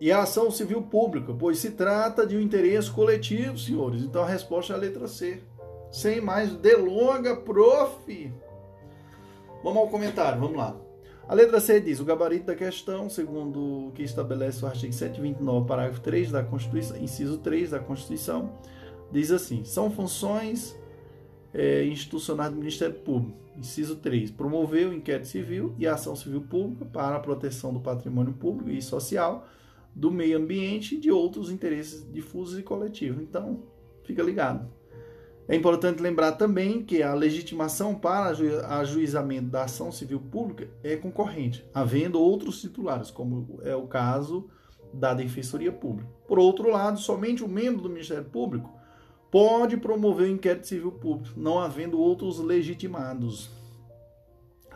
e 0.02 0.12
a 0.12 0.24
ação 0.24 0.52
civil 0.52 0.82
pública, 0.82 1.34
pois 1.34 1.60
se 1.60 1.72
trata 1.72 2.28
de 2.28 2.36
um 2.36 2.42
interesse 2.42 2.92
coletivo, 2.92 3.58
senhores. 3.58 4.02
Então 4.02 4.24
a 4.24 4.28
resposta 4.28 4.74
é 4.74 4.76
a 4.76 4.80
letra 4.80 5.08
C. 5.08 5.42
Sem 5.90 6.20
mais 6.20 6.52
delonga, 6.52 7.38
prof. 7.38 8.34
Vamos 9.64 9.82
ao 9.82 9.88
comentário, 9.88 10.42
vamos 10.42 10.58
lá. 10.58 10.87
A 11.28 11.34
letra 11.34 11.60
C 11.60 11.82
diz: 11.82 12.00
o 12.00 12.06
gabarito 12.06 12.46
da 12.46 12.56
questão, 12.56 13.10
segundo 13.10 13.88
o 13.88 13.92
que 13.92 14.02
estabelece 14.02 14.64
o 14.64 14.68
artigo 14.68 14.94
129, 14.94 15.68
parágrafo 15.68 16.00
3 16.00 16.32
da 16.32 16.42
Constituição, 16.42 16.98
inciso 16.98 17.38
3 17.40 17.72
da 17.72 17.80
Constituição, 17.80 18.58
diz 19.12 19.30
assim: 19.32 19.66
são 19.66 19.92
funções 19.92 20.74
é, 21.54 21.84
institucionais 21.86 22.52
do 22.52 22.58
Ministério 22.58 22.96
Público. 22.96 23.38
Inciso 23.58 23.98
3: 23.98 24.32
promover 24.32 24.88
o 24.88 24.94
inquérito 24.94 25.28
civil 25.28 25.76
e 25.78 25.86
a 25.86 25.96
ação 25.96 26.16
civil 26.16 26.42
pública 26.42 26.86
para 26.86 27.18
a 27.18 27.20
proteção 27.20 27.74
do 27.74 27.82
patrimônio 27.82 28.32
público 28.32 28.70
e 28.70 28.82
social, 28.82 29.46
do 29.94 30.10
meio 30.10 30.38
ambiente 30.38 30.96
e 30.96 31.00
de 31.00 31.12
outros 31.12 31.52
interesses 31.52 32.10
difusos 32.10 32.58
e 32.58 32.64
coletivos. 32.64 33.22
Então, 33.22 33.64
fica 34.06 34.24
ligado. 34.24 34.77
É 35.48 35.56
importante 35.56 36.02
lembrar 36.02 36.34
também 36.34 36.84
que 36.84 37.02
a 37.02 37.14
legitimação 37.14 37.96
para 37.96 38.36
ajuizamento 38.80 39.48
da 39.48 39.64
ação 39.64 39.92
civil 39.94 40.20
pública 40.20 40.70
é 40.84 40.98
concorrente, 40.98 41.66
havendo 41.74 42.20
outros 42.20 42.60
titulares, 42.60 43.10
como 43.10 43.60
é 43.64 43.74
o 43.74 43.88
caso 43.88 44.50
da 44.94 45.14
Defensoria 45.14 45.72
Pública. 45.72 46.10
Por 46.28 46.38
outro 46.38 46.70
lado, 46.70 47.00
somente 47.00 47.44
o 47.44 47.48
membro 47.48 47.82
do 47.82 47.90
Ministério 47.90 48.26
Público 48.26 48.78
pode 49.32 49.78
promover 49.78 50.28
o 50.28 50.32
inquérito 50.32 50.68
civil 50.68 50.92
público, 50.92 51.40
não 51.40 51.60
havendo 51.60 51.98
outros 51.98 52.40
legitimados. 52.40 53.50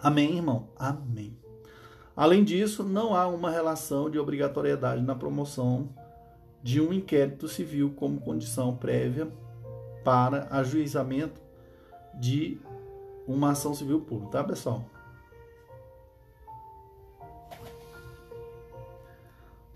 Amém, 0.02 0.38
irmão? 0.38 0.70
Amém. 0.78 1.38
Além 2.16 2.46
disso, 2.46 2.84
não 2.84 3.14
há 3.14 3.28
uma 3.28 3.52
relação 3.52 4.10
de 4.10 4.18
obrigatoriedade 4.18 5.02
na 5.02 5.16
promoção 5.16 5.90
de 6.64 6.80
um 6.80 6.94
inquérito 6.94 7.48
civil 7.48 7.92
como 7.96 8.22
condição 8.22 8.76
prévia 8.76 9.32
para 10.04 10.48
ajuizamento 10.52 11.42
de 12.14 12.60
uma 13.28 13.52
ação 13.52 13.74
civil 13.74 14.02
pública, 14.02 14.40
tá, 14.40 14.44
pessoal? 14.44 14.86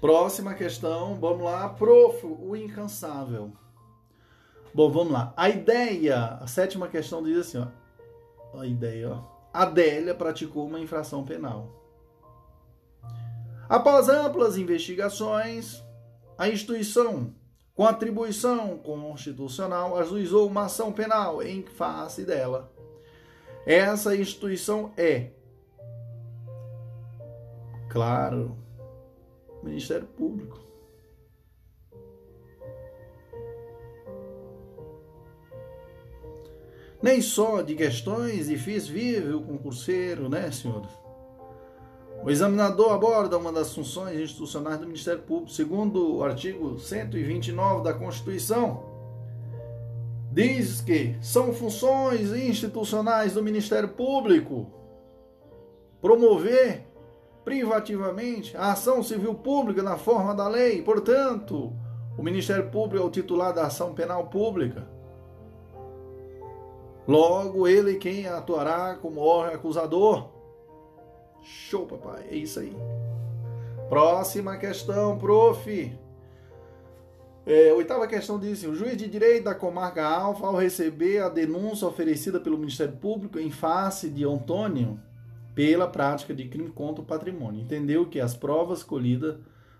Próxima 0.01 0.53
questão, 0.53 1.17
vamos 1.19 1.43
lá, 1.43 1.69
prof, 1.69 2.25
o 2.25 2.55
incansável. 2.55 3.51
Bom, 4.73 4.91
vamos 4.91 5.13
lá. 5.13 5.33
A 5.37 5.49
ideia, 5.49 6.37
a 6.41 6.47
sétima 6.47 6.87
questão 6.87 7.23
diz 7.23 7.37
assim, 7.37 7.57
ó. 7.57 8.59
A 8.59 8.65
ideia, 8.67 9.09
ó. 9.09 9.23
Adélia 9.53 10.13
praticou 10.13 10.67
uma 10.67 10.79
infração 10.79 11.23
penal. 11.23 11.69
Após 13.69 14.09
amplas 14.09 14.57
investigações, 14.57 15.83
a 16.37 16.49
instituição 16.49 17.33
com 17.75 17.85
atribuição 17.85 18.77
constitucional, 18.77 19.97
ajuizou 19.97 20.47
uma 20.47 20.65
ação 20.65 20.93
penal 20.93 21.43
em 21.43 21.61
face 21.63 22.23
dela. 22.23 22.71
Essa 23.65 24.15
instituição 24.15 24.93
é, 24.95 25.31
claro, 27.89 28.57
Ministério 29.61 30.07
Público. 30.07 30.63
Nem 37.01 37.21
só 37.21 37.61
de 37.61 37.75
questões 37.75 38.47
difíceis 38.47 38.87
vive 38.87 39.33
o 39.33 39.41
concurseiro, 39.41 40.29
né, 40.29 40.49
senhores? 40.49 41.04
O 42.25 42.31
examinador 42.31 42.91
aborda 42.91 43.37
uma 43.37 43.51
das 43.51 43.71
funções 43.71 44.19
institucionais 44.19 44.79
do 44.79 44.87
Ministério 44.87 45.21
Público, 45.21 45.51
segundo 45.51 46.15
o 46.15 46.23
artigo 46.23 46.79
129 46.79 47.83
da 47.83 47.93
Constituição. 47.93 48.83
Diz 50.31 50.81
que 50.81 51.15
são 51.21 51.53
funções 51.53 52.33
institucionais 52.33 53.35
do 53.35 53.43
Ministério 53.43 53.89
Público 53.89 54.65
promover 56.01 56.87
privativamente 57.43 58.57
a 58.57 58.71
ação 58.71 59.03
civil 59.03 59.35
pública 59.35 59.83
na 59.83 59.95
forma 59.95 60.33
da 60.33 60.47
lei. 60.47 60.81
Portanto, 60.81 61.73
o 62.17 62.23
Ministério 62.23 62.71
Público 62.71 63.03
é 63.03 63.07
o 63.07 63.11
titular 63.11 63.53
da 63.53 63.67
ação 63.67 63.93
penal 63.93 64.25
pública. 64.29 64.87
Logo, 67.07 67.67
ele 67.67 67.97
quem 67.97 68.25
atuará 68.25 68.95
como 68.99 69.21
órgão 69.21 69.53
acusador 69.53 70.34
Show, 71.45 71.85
papai. 71.85 72.25
É 72.29 72.35
isso 72.35 72.59
aí. 72.59 72.75
Próxima 73.87 74.57
questão, 74.57 75.17
prof. 75.17 75.95
É, 77.45 77.71
oitava 77.73 78.07
questão 78.07 78.39
diz 78.39 78.57
assim, 78.57 78.67
o 78.67 78.73
juiz 78.73 78.97
de 78.97 79.07
direito 79.07 79.43
da 79.43 79.53
comarca 79.53 80.03
Alfa, 80.03 80.47
ao 80.47 80.55
receber 80.55 81.21
a 81.21 81.29
denúncia 81.29 81.87
oferecida 81.87 82.39
pelo 82.39 82.57
Ministério 82.57 82.97
Público 82.97 83.37
em 83.37 83.51
face 83.51 84.09
de 84.09 84.25
Antônio 84.25 84.99
pela 85.53 85.87
prática 85.87 86.33
de 86.33 86.47
crime 86.47 86.71
contra 86.71 87.03
o 87.03 87.05
patrimônio, 87.05 87.61
entendeu 87.61 88.07
que 88.07 88.19
as 88.19 88.35
provas 88.35 88.81
colhidas 88.81 89.37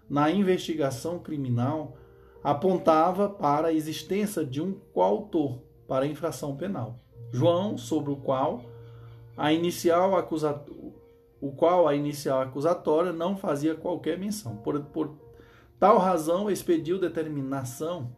na 0.07 0.29
investigação 0.29 1.17
criminal 1.17 1.97
apontava 2.43 3.27
para 3.27 3.69
a 3.69 3.73
existência 3.73 4.45
de 4.45 4.61
um 4.61 4.73
coautor 4.93 5.57
para 5.87 6.05
infração 6.05 6.55
penal. 6.55 6.99
João, 7.31 7.75
sobre 7.75 8.11
o 8.11 8.15
qual 8.15 8.63
a 9.35 9.51
inicial 9.51 10.15
acusatória, 10.15 10.84
o 11.41 11.51
qual 11.51 11.87
a 11.87 11.95
inicial 11.95 12.41
acusatória 12.41 13.11
não 13.11 13.37
fazia 13.37 13.75
qualquer 13.75 14.17
menção. 14.17 14.57
Por, 14.57 14.79
por 14.85 15.15
tal 15.79 15.97
razão, 15.97 16.49
expediu 16.49 16.99
determinação 16.99 18.15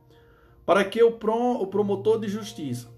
para 0.65 0.83
que 0.83 1.01
o, 1.01 1.09
o 1.09 1.67
promotor 1.67 2.19
de 2.19 2.27
justiça 2.27 2.89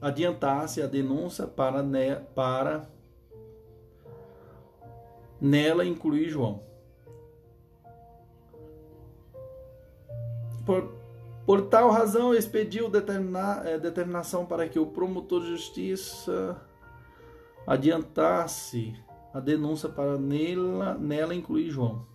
adiantasse 0.00 0.82
a 0.82 0.86
denúncia 0.86 1.46
para, 1.46 1.82
ne, 1.82 2.16
para 2.34 2.88
nela 5.40 5.84
incluir 5.84 6.28
João. 6.28 6.60
Por, 10.64 10.92
por 11.44 11.62
tal 11.62 11.90
razão, 11.90 12.32
expediu 12.32 12.88
determina, 12.88 13.62
é, 13.64 13.78
determinação 13.78 14.46
para 14.46 14.68
que 14.68 14.78
o 14.78 14.86
promotor 14.86 15.40
de 15.42 15.48
justiça 15.48 16.60
adiantasse 17.66 18.94
a 19.32 19.40
denúncia 19.40 19.88
para 19.88 20.18
nela, 20.18 20.94
nela 20.94 21.34
incluir 21.34 21.70
João. 21.70 22.06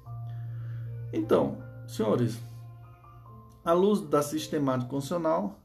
Então, 1.11 1.57
senhores, 1.88 2.39
à 3.64 3.73
luz 3.73 4.02
da 4.02 4.22
sistemática 4.22 4.89
constitucional 4.89 5.60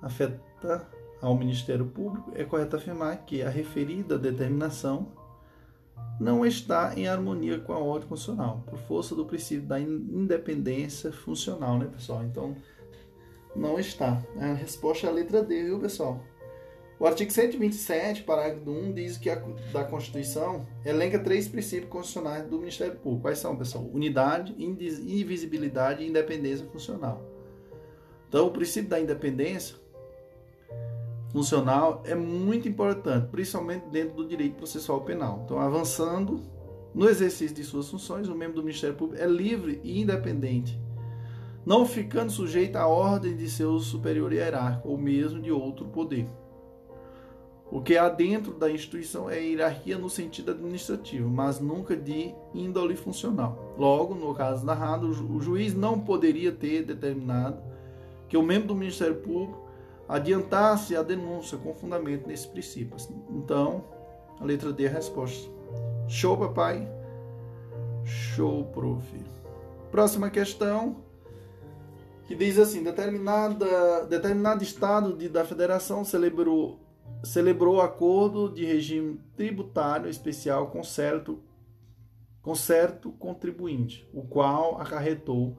afeta 0.00 0.86
ao 1.20 1.36
Ministério 1.36 1.86
Público, 1.86 2.32
é 2.34 2.44
correto 2.44 2.76
afirmar 2.76 3.24
que 3.24 3.42
a 3.42 3.48
referida 3.48 4.18
determinação 4.18 5.12
não 6.20 6.44
está 6.44 6.94
em 6.96 7.08
harmonia 7.08 7.58
com 7.60 7.72
a 7.72 7.78
ordem 7.78 8.08
constitucional, 8.08 8.62
por 8.66 8.78
força 8.78 9.14
do 9.14 9.24
princípio 9.24 9.66
da 9.66 9.80
independência 9.80 11.12
funcional, 11.12 11.78
né, 11.78 11.86
pessoal? 11.86 12.24
Então, 12.24 12.56
não 13.54 13.78
está. 13.78 14.22
A 14.38 14.52
resposta 14.54 15.06
é 15.06 15.10
a 15.10 15.12
letra 15.12 15.42
D, 15.42 15.64
viu, 15.64 15.78
pessoal? 15.78 16.20
O 17.02 17.06
artigo 17.08 17.32
127, 17.32 18.22
parágrafo 18.22 18.70
1, 18.70 18.92
diz 18.92 19.18
que 19.18 19.28
a 19.28 19.34
da 19.72 19.82
Constituição 19.82 20.64
elenca 20.84 21.18
três 21.18 21.48
princípios 21.48 21.90
constitucionais 21.90 22.46
do 22.46 22.60
Ministério 22.60 22.94
Público. 22.94 23.22
Quais 23.22 23.38
são, 23.38 23.56
pessoal? 23.56 23.82
Unidade, 23.92 24.54
indivisibilidade 24.56 26.04
e 26.04 26.08
independência 26.08 26.64
funcional. 26.66 27.20
Então, 28.28 28.46
o 28.46 28.52
princípio 28.52 28.88
da 28.88 29.00
independência 29.00 29.74
funcional 31.32 32.04
é 32.06 32.14
muito 32.14 32.68
importante, 32.68 33.26
principalmente 33.32 33.86
dentro 33.86 34.14
do 34.14 34.28
direito 34.28 34.54
processual 34.54 35.00
penal. 35.00 35.42
Então, 35.44 35.58
avançando 35.58 36.40
no 36.94 37.08
exercício 37.08 37.56
de 37.56 37.64
suas 37.64 37.90
funções, 37.90 38.28
o 38.28 38.34
membro 38.36 38.54
do 38.54 38.62
Ministério 38.62 38.94
Público 38.94 39.20
é 39.20 39.26
livre 39.26 39.80
e 39.82 40.00
independente, 40.00 40.80
não 41.66 41.84
ficando 41.84 42.30
sujeito 42.30 42.76
à 42.76 42.86
ordem 42.86 43.34
de 43.34 43.50
seu 43.50 43.76
superior 43.80 44.32
hierárquico 44.32 44.88
ou 44.88 44.96
mesmo 44.96 45.42
de 45.42 45.50
outro 45.50 45.86
poder. 45.86 46.28
O 47.72 47.80
que 47.80 47.96
há 47.96 48.06
dentro 48.10 48.52
da 48.52 48.70
instituição 48.70 49.30
é 49.30 49.40
hierarquia 49.40 49.96
no 49.96 50.10
sentido 50.10 50.50
administrativo, 50.50 51.26
mas 51.30 51.58
nunca 51.58 51.96
de 51.96 52.34
índole 52.54 52.94
funcional. 52.94 53.74
Logo, 53.78 54.14
no 54.14 54.34
caso 54.34 54.66
narrado, 54.66 55.08
o 55.08 55.40
juiz 55.40 55.74
não 55.74 55.98
poderia 55.98 56.52
ter 56.52 56.84
determinado 56.84 57.62
que 58.28 58.36
o 58.36 58.42
membro 58.42 58.68
do 58.68 58.74
Ministério 58.74 59.14
Público 59.14 59.66
adiantasse 60.06 60.94
a 60.94 61.02
denúncia 61.02 61.56
com 61.56 61.72
fundamento 61.72 62.26
nesse 62.26 62.46
princípio. 62.46 62.94
Então, 63.30 63.82
a 64.38 64.44
letra 64.44 64.70
D 64.70 64.84
é 64.84 64.88
a 64.88 64.92
resposta. 64.92 65.48
Show, 66.06 66.36
papai. 66.36 66.86
Show, 68.04 68.64
prof. 68.66 69.02
Próxima 69.90 70.28
questão, 70.28 70.96
que 72.26 72.34
diz 72.34 72.58
assim: 72.58 72.82
determinada, 72.82 74.04
determinado 74.04 74.62
estado 74.62 75.16
de, 75.16 75.30
da 75.30 75.42
federação 75.42 76.04
celebrou, 76.04 76.81
celebrou 77.22 77.80
acordo 77.80 78.48
de 78.48 78.64
regime 78.64 79.20
tributário 79.36 80.08
especial 80.08 80.68
com 80.68 80.82
certo, 80.82 81.40
com 82.40 82.54
certo 82.54 83.12
contribuinte, 83.12 84.08
o 84.12 84.22
qual 84.22 84.80
acarretou 84.80 85.56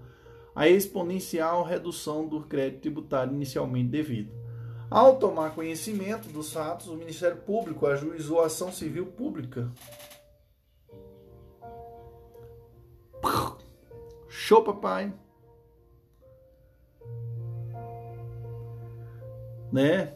a 0.56 0.68
exponencial 0.68 1.64
redução 1.64 2.28
do 2.28 2.42
crédito 2.42 2.82
tributário 2.82 3.34
inicialmente 3.34 3.90
devido. 3.90 4.32
Ao 4.90 5.16
tomar 5.16 5.56
conhecimento 5.56 6.30
dos 6.30 6.54
fatos, 6.54 6.88
o 6.88 6.96
Ministério 6.96 7.38
Público 7.38 7.88
ajuizou 7.88 8.42
a 8.42 8.46
ação 8.46 8.72
civil 8.72 9.08
pública. 9.08 9.72
Show, 14.46 14.62
papai! 14.62 15.14
Né? 19.72 20.14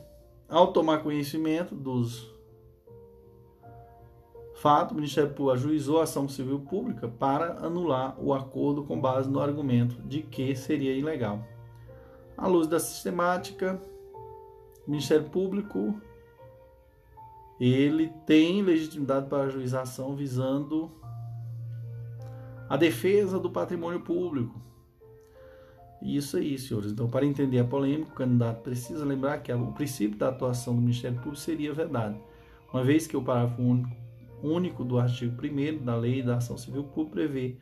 Ao 0.50 0.72
tomar 0.72 1.04
conhecimento 1.04 1.76
dos 1.76 2.34
fatos, 4.56 4.94
o 4.94 4.96
Ministério 4.96 5.32
Público 5.32 5.52
ajuizou 5.52 6.00
a 6.00 6.04
ação 6.04 6.28
civil 6.30 6.62
pública 6.62 7.06
para 7.08 7.58
anular 7.66 8.16
o 8.18 8.34
acordo 8.34 8.84
com 8.84 9.00
base 9.00 9.30
no 9.30 9.42
argumento 9.42 10.02
de 10.04 10.22
que 10.22 10.56
seria 10.56 10.94
ilegal. 10.94 11.46
À 12.38 12.48
luz 12.48 12.66
da 12.66 12.80
sistemática, 12.80 13.82
o 14.88 14.92
Ministério 14.92 15.30
Público 15.30 16.00
ele 17.60 18.10
tem 18.26 18.62
legitimidade 18.62 19.28
para 19.28 19.44
a 19.44 19.82
ação 19.82 20.16
visando 20.16 20.92
a 22.70 22.78
defesa 22.78 23.38
do 23.38 23.50
patrimônio 23.50 24.00
público. 24.00 24.67
Isso 26.08 26.38
aí, 26.38 26.58
senhores. 26.58 26.94
Então, 26.94 27.10
para 27.10 27.26
entender 27.26 27.60
a 27.60 27.66
polêmica, 27.66 28.12
o 28.12 28.16
candidato 28.16 28.62
precisa 28.62 29.04
lembrar 29.04 29.40
que 29.40 29.52
o 29.52 29.74
princípio 29.74 30.18
da 30.18 30.30
atuação 30.30 30.74
do 30.74 30.82
Ministério 30.82 31.18
Público 31.18 31.36
seria 31.36 31.74
verdade, 31.74 32.18
uma 32.72 32.82
vez 32.82 33.06
que 33.06 33.18
o 33.18 33.22
parágrafo 33.22 33.62
único, 33.62 33.96
único 34.42 34.84
do 34.86 34.98
artigo 34.98 35.36
1 35.36 35.84
da 35.84 35.98
Lei 35.98 36.24
da 36.24 36.38
Ação 36.38 36.58
Civil 36.58 36.86
Pública 36.86 37.12
prevê 37.12 37.58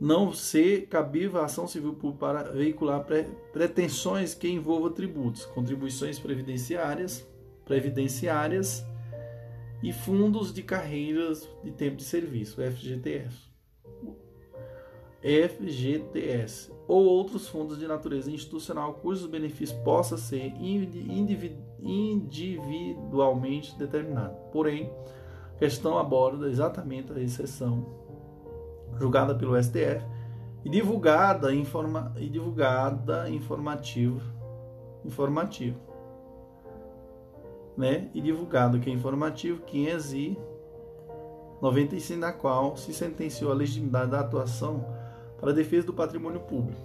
não 0.00 0.32
ser 0.32 0.88
cabível 0.88 1.40
a 1.40 1.44
ação 1.44 1.68
civil 1.68 1.94
pública 1.94 2.26
para 2.26 2.42
veicular 2.50 3.06
pretensões 3.52 4.34
que 4.34 4.48
envolvam 4.48 4.90
tributos, 4.90 5.46
contribuições 5.46 6.18
previdenciárias, 6.18 7.26
previdenciárias 7.64 8.84
e 9.82 9.92
fundos 9.92 10.52
de 10.52 10.62
carreiras 10.62 11.48
de 11.62 11.70
tempo 11.70 11.96
de 11.96 12.04
serviço, 12.04 12.60
FGTS. 12.60 13.54
FGTS 15.22 16.73
ou 16.86 17.04
outros 17.04 17.48
fundos 17.48 17.78
de 17.78 17.86
natureza 17.86 18.30
institucional 18.30 18.92
cujos 18.94 19.26
benefícios 19.26 19.78
possam 19.80 20.18
ser 20.18 20.52
individualmente 21.80 23.76
determinados. 23.78 24.36
Porém, 24.52 24.92
a 25.56 25.58
questão 25.58 25.98
aborda 25.98 26.48
exatamente 26.48 27.12
a 27.12 27.20
exceção 27.20 27.86
julgada 28.98 29.34
pelo 29.34 29.62
STF 29.62 30.02
e 30.64 30.70
divulgada 30.70 31.54
informa, 31.54 32.12
e 32.16 32.26
divulgada 32.28 33.28
informativo 33.28 34.22
informativo 35.04 35.78
né 37.76 38.08
e 38.14 38.20
divulgado 38.20 38.78
que 38.78 38.88
é 38.88 38.92
informativo 38.92 39.62
595 39.62 42.20
na 42.20 42.32
qual 42.32 42.76
se 42.76 42.94
sentenciou 42.94 43.50
a 43.50 43.54
legitimidade 43.54 44.12
da 44.12 44.20
atuação 44.20 44.86
para 45.44 45.52
a 45.52 45.54
defesa 45.54 45.86
do 45.86 45.92
patrimônio 45.92 46.40
público 46.40 46.80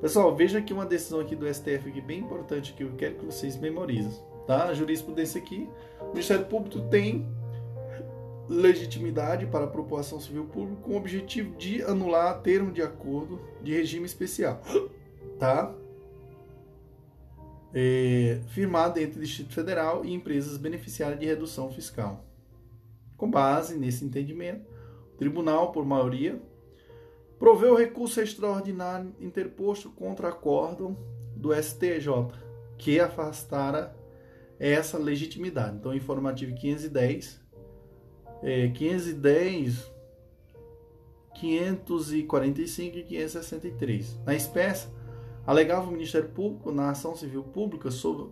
pessoal 0.00 0.36
veja 0.36 0.58
aqui 0.58 0.72
uma 0.72 0.86
decisão 0.86 1.18
aqui 1.18 1.34
do 1.34 1.52
STF 1.52 1.88
aqui 1.88 2.00
bem 2.00 2.20
importante 2.20 2.72
que 2.72 2.84
eu 2.84 2.92
quero 2.96 3.16
que 3.16 3.26
vocês 3.26 3.56
memorizem 3.56 4.22
tá 4.46 4.66
a 4.66 4.72
jurisprudência 4.74 5.40
aqui 5.40 5.68
o 6.00 6.10
Ministério 6.10 6.46
Público 6.46 6.80
tem 6.88 7.26
legitimidade 8.48 9.46
para 9.46 9.64
a 9.64 9.68
proposição 9.68 10.20
civil 10.20 10.44
pública 10.44 10.82
com 10.82 10.92
o 10.92 10.96
objetivo 10.96 11.56
de 11.56 11.82
anular 11.82 12.40
termo 12.40 12.72
de 12.72 12.82
acordo 12.82 13.40
de 13.62 13.72
regime 13.72 14.04
especial, 14.04 14.60
tá? 15.38 15.72
É, 17.72 18.40
firmado 18.48 18.98
entre 18.98 19.20
o 19.20 19.22
Distrito 19.22 19.54
Federal 19.54 20.04
e 20.04 20.12
empresas 20.12 20.56
beneficiárias 20.56 21.20
de 21.20 21.26
redução 21.26 21.70
fiscal. 21.70 22.24
Com 23.16 23.30
base 23.30 23.78
nesse 23.78 24.04
entendimento, 24.04 24.68
o 25.14 25.16
tribunal, 25.16 25.70
por 25.70 25.84
maioria, 25.84 26.40
proveu 27.40 27.74
recurso 27.74 28.20
extraordinário 28.20 29.12
interposto 29.18 29.90
contra 29.90 30.28
acórdão 30.28 30.96
do 31.34 31.54
STJ, 31.54 32.28
que 32.76 33.00
afastara 33.00 33.96
essa 34.58 34.98
legitimidade. 34.98 35.76
Então, 35.76 35.94
informativo 35.94 36.54
510 36.54 37.40
é, 38.42 38.68
510 38.68 39.90
545 41.34 42.98
e 42.98 43.02
563. 43.04 44.20
Na 44.26 44.34
espécie, 44.34 44.88
alegava 45.46 45.88
o 45.88 45.92
Ministério 45.92 46.28
Público 46.28 46.70
na 46.70 46.90
ação 46.90 47.16
civil 47.16 47.42
pública 47.42 47.90
sobre, 47.90 48.30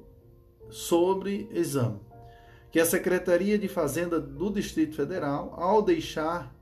sobre 0.68 1.48
exame 1.51 1.98
que 2.70 2.78
a 2.78 2.85
Secretaria 2.85 3.59
de 3.59 3.66
Fazenda 3.66 4.20
do 4.20 4.51
Distrito 4.51 4.94
Federal, 4.94 5.55
ao 5.56 5.80
deixar 5.80 6.55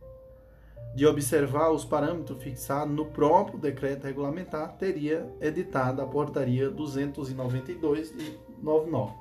de 0.97 1.07
observar 1.07 1.71
os 1.73 1.85
parâmetros 1.85 2.43
fixados 2.43 2.95
no 2.95 3.05
próprio 3.05 3.59
decreto 3.59 4.05
regulamentar, 4.05 4.79
teria 4.79 5.31
editado 5.43 6.01
a 6.01 6.07
portaria 6.07 6.71
292 6.71 8.17
de 8.17 8.39
99, 8.63 9.13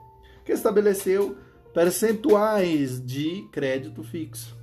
que 0.46 0.54
estabeleceu 0.54 1.36
percentuais 1.74 3.06
de 3.06 3.46
crédito 3.52 4.02
fixo 4.04 4.58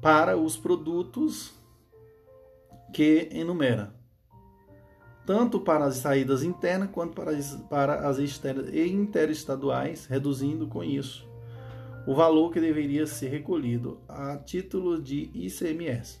para 0.00 0.36
os 0.36 0.56
produtos 0.56 1.54
que 2.92 3.28
enumera, 3.30 3.94
tanto 5.24 5.60
para 5.60 5.84
as 5.84 5.98
saídas 5.98 6.42
internas 6.42 6.90
quanto 6.90 7.14
para 7.14 7.30
as, 7.30 7.54
para 7.70 8.08
as 8.08 8.18
interestaduais, 8.18 10.06
reduzindo 10.06 10.66
com 10.66 10.82
isso 10.82 11.30
o 12.06 12.14
valor 12.14 12.52
que 12.52 12.60
deveria 12.60 13.06
ser 13.06 13.28
recolhido 13.28 14.00
a 14.08 14.36
título 14.36 15.00
de 15.00 15.30
ICMS. 15.34 16.20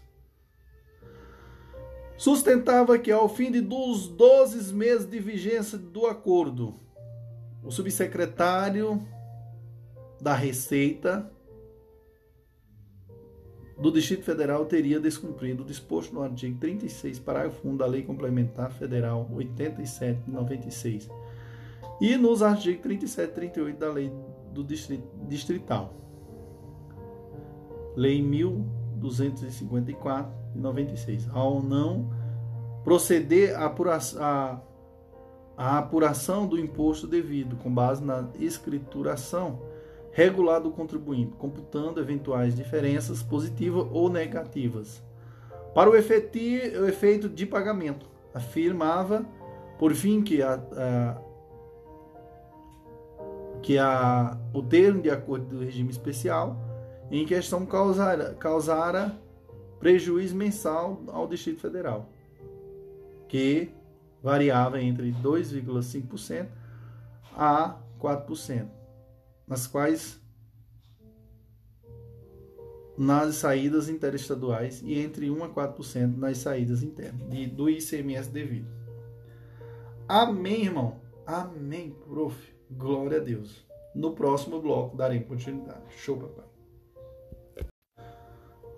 Sustentava 2.16 2.98
que, 2.98 3.10
ao 3.10 3.28
fim 3.28 3.50
dos 3.50 4.06
12 4.06 4.72
meses 4.72 5.06
de 5.06 5.18
vigência 5.18 5.76
do 5.76 6.06
acordo, 6.06 6.74
o 7.64 7.70
subsecretário 7.70 9.04
da 10.20 10.34
Receita 10.34 11.28
do 13.76 13.90
Distrito 13.90 14.22
Federal 14.22 14.64
teria 14.66 15.00
descumprido 15.00 15.64
o 15.64 15.66
disposto 15.66 16.14
no 16.14 16.22
artigo 16.22 16.58
36, 16.60 17.18
parágrafo 17.18 17.66
1 17.66 17.76
da 17.76 17.86
Lei 17.86 18.02
Complementar 18.02 18.70
Federal 18.72 19.28
87 19.32 20.20
de 20.22 20.30
96 20.30 21.10
e 22.00 22.16
nos 22.16 22.42
artigos 22.42 22.82
37 22.82 23.30
e 23.30 23.34
38 23.34 23.78
da 23.78 23.92
Lei 23.92 24.12
do 24.52 24.64
Distrital, 24.64 25.94
Lei 27.96 28.22
1254 28.22 30.32
de 30.54 30.60
96, 30.60 31.28
ao 31.32 31.62
não 31.62 32.10
proceder 32.82 33.56
à 33.56 33.66
apuração, 33.66 34.62
apuração 35.56 36.46
do 36.46 36.58
imposto 36.58 37.06
devido 37.06 37.56
com 37.56 37.72
base 37.72 38.02
na 38.02 38.28
escrituração 38.38 39.60
regular 40.10 40.60
do 40.60 40.70
contribuinte, 40.70 41.36
computando 41.36 42.00
eventuais 42.00 42.54
diferenças 42.54 43.22
positivas 43.22 43.86
ou 43.90 44.10
negativas. 44.10 45.02
Para 45.74 45.88
o, 45.88 45.92
o 45.92 45.96
efeito 45.96 47.28
de 47.28 47.46
pagamento, 47.46 48.06
afirmava, 48.34 49.24
por 49.78 49.94
fim, 49.94 50.22
que 50.22 50.42
a, 50.42 50.54
a 50.54 51.16
que 53.62 53.78
a, 53.78 54.36
o 54.52 54.62
termo 54.62 55.00
de 55.00 55.10
acordo 55.10 55.46
do 55.46 55.64
regime 55.64 55.90
especial 55.90 56.56
em 57.10 57.24
questão 57.24 57.64
causara, 57.64 58.34
causara 58.34 59.16
prejuízo 59.78 60.34
mensal 60.34 61.02
ao 61.08 61.28
Distrito 61.28 61.60
Federal, 61.60 62.10
que 63.28 63.70
variava 64.22 64.80
entre 64.80 65.12
2,5% 65.12 66.48
a 67.34 67.78
4%, 68.00 68.68
nas 69.46 69.66
quais 69.66 70.20
nas 72.96 73.36
saídas 73.36 73.88
interestaduais 73.88 74.82
e 74.84 74.98
entre 74.98 75.30
1 75.30 75.44
a 75.44 75.48
4% 75.48 76.16
nas 76.16 76.38
saídas 76.38 76.82
internas 76.82 77.28
de, 77.28 77.46
do 77.46 77.68
ICMS 77.68 78.30
devido. 78.30 78.68
Amém, 80.06 80.64
irmão? 80.64 81.00
Amém, 81.26 81.96
prof. 82.06 82.51
Glória 82.76 83.18
a 83.18 83.20
Deus. 83.20 83.64
No 83.94 84.12
próximo 84.12 84.60
bloco 84.60 84.96
darei 84.96 85.20
continuidade. 85.20 85.82
Show, 85.96 86.16
papai. 86.16 86.44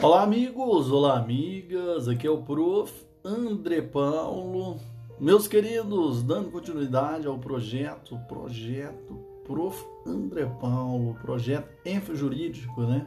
Olá, 0.03 0.23
amigos. 0.23 0.91
Olá, 0.91 1.19
amigas. 1.19 2.09
Aqui 2.09 2.27
é 2.27 2.31
o 2.31 2.43
Prof. 2.43 3.07
André 3.25 3.81
Paulo. 3.81 4.79
Meus 5.21 5.47
queridos, 5.47 6.23
dando 6.25 6.51
continuidade 6.51 7.27
ao 7.27 7.39
projeto, 7.39 8.19
projeto 8.29 9.15
Prof. 9.47 9.85
André 10.05 10.45
Paulo, 10.61 11.15
projeto 11.23 11.69
Enfo 11.87 12.17
Jurídico, 12.17 12.83
né? 12.83 13.07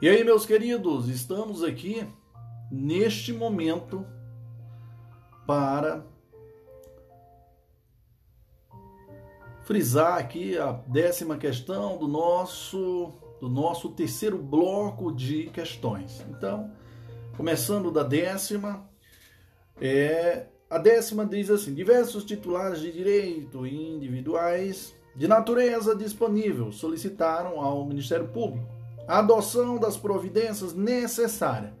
E 0.00 0.08
aí, 0.08 0.22
meus 0.22 0.46
queridos, 0.46 1.08
estamos 1.08 1.64
aqui 1.64 2.06
neste 2.70 3.32
momento 3.32 4.06
para 5.46 6.06
frisar 9.64 10.18
aqui 10.18 10.56
a 10.58 10.72
décima 10.72 11.36
questão 11.36 11.96
do 11.98 12.06
nosso 12.06 13.12
do 13.40 13.48
nosso 13.48 13.90
terceiro 13.90 14.38
bloco 14.38 15.12
de 15.12 15.50
questões. 15.50 16.24
Então, 16.30 16.70
começando 17.36 17.90
da 17.90 18.02
décima, 18.02 18.88
é, 19.78 20.46
a 20.70 20.78
décima 20.78 21.26
diz 21.26 21.50
assim: 21.50 21.74
diversos 21.74 22.24
titulares 22.24 22.80
de 22.80 22.90
direito 22.92 23.66
individuais 23.66 24.94
de 25.14 25.28
natureza 25.28 25.94
disponível 25.94 26.72
solicitaram 26.72 27.60
ao 27.60 27.84
Ministério 27.84 28.28
Público 28.28 28.66
a 29.06 29.18
adoção 29.18 29.78
das 29.78 29.96
providências 29.96 30.72
necessárias 30.72 31.72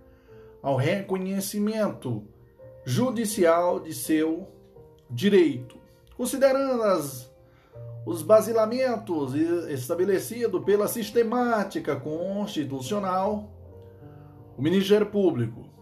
ao 0.62 0.76
reconhecimento 0.76 2.22
judicial 2.84 3.80
de 3.80 3.94
seu 3.94 4.46
direito, 5.10 5.76
considerando 6.16 6.82
as 6.82 7.33
os 8.06 8.22
basilamentos 8.22 9.34
estabelecidos 9.68 10.62
pela 10.64 10.86
sistemática 10.86 11.96
constitucional, 11.96 13.50
o 14.56 14.62
Ministério 14.62 15.06
Público 15.06 15.74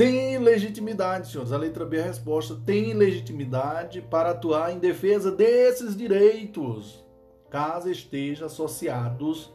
tem 0.00 0.38
legitimidade, 0.38 1.30
senhores. 1.30 1.52
A 1.52 1.58
letra 1.58 1.84
B 1.84 1.98
é 1.98 2.00
a 2.00 2.06
resposta. 2.06 2.56
Tem 2.64 2.94
legitimidade 2.94 4.00
para 4.00 4.30
atuar 4.30 4.72
em 4.72 4.78
defesa 4.78 5.30
desses 5.30 5.94
direitos, 5.94 7.04
caso 7.50 7.90
estejam 7.90 8.46
associados 8.46 9.52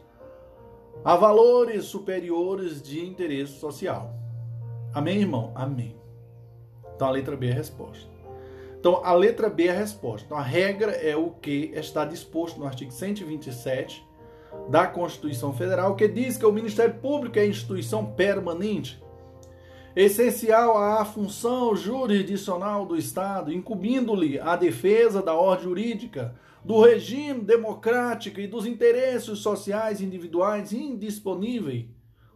a 1.04 1.16
valores 1.16 1.86
superiores 1.86 2.80
de 2.80 3.04
interesse 3.04 3.58
social. 3.58 4.14
Amém, 4.94 5.18
irmão? 5.18 5.50
Amém. 5.52 5.96
Então 6.94 7.08
a 7.08 7.10
letra 7.10 7.36
B 7.36 7.48
é 7.48 7.52
a 7.52 7.54
resposta. 7.56 8.15
Então, 8.78 9.00
a 9.04 9.12
letra 9.12 9.48
B 9.48 9.66
é 9.66 9.70
a 9.70 9.78
resposta. 9.78 10.26
Então, 10.26 10.38
a 10.38 10.42
regra 10.42 10.92
é 10.92 11.16
o 11.16 11.30
que 11.30 11.72
está 11.74 12.04
disposto 12.04 12.58
no 12.58 12.66
artigo 12.66 12.92
127 12.92 14.06
da 14.68 14.86
Constituição 14.86 15.52
Federal, 15.52 15.96
que 15.96 16.08
diz 16.08 16.36
que 16.36 16.46
o 16.46 16.52
Ministério 16.52 16.94
Público 16.94 17.38
é 17.38 17.46
instituição 17.46 18.06
permanente, 18.06 19.02
essencial 19.94 20.76
à 20.76 21.04
função 21.04 21.74
jurisdicional 21.74 22.84
do 22.84 22.96
Estado, 22.96 23.52
incumbindo-lhe 23.52 24.38
a 24.38 24.54
defesa 24.56 25.22
da 25.22 25.34
ordem 25.34 25.64
jurídica, 25.64 26.34
do 26.64 26.82
regime 26.82 27.40
democrático 27.42 28.40
e 28.40 28.46
dos 28.46 28.66
interesses 28.66 29.38
sociais 29.38 30.00
individuais 30.00 30.72
indisponíveis. 30.72 31.86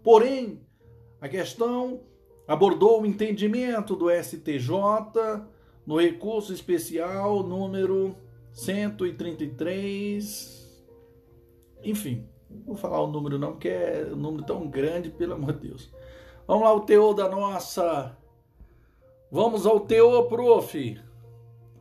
Porém, 0.05 0.61
a 1.21 1.29
questão 1.29 2.03
abordou 2.47 3.03
o 3.03 3.07
entendimento 3.07 3.95
do 3.97 4.09
STJ 4.09 4.71
no 5.91 5.99
recurso 5.99 6.55
especial 6.55 7.43
número 7.43 8.17
133. 8.53 10.73
Enfim, 11.83 12.29
vou 12.65 12.77
falar 12.77 13.03
o 13.03 13.09
número 13.09 13.41
não, 13.41 13.51
porque 13.51 13.71
é 13.71 14.09
um 14.13 14.15
número 14.15 14.45
tão 14.45 14.69
grande, 14.69 15.11
pelo 15.11 15.35
amor 15.35 15.55
de 15.55 15.67
Deus. 15.67 15.91
Vamos 16.47 16.63
lá, 16.63 16.73
o 16.73 16.83
teor 16.83 17.13
da 17.13 17.29
nossa. 17.29 18.17
Vamos 19.33 19.67
ao 19.67 19.81
teor, 19.81 20.29
prof. 20.29 21.01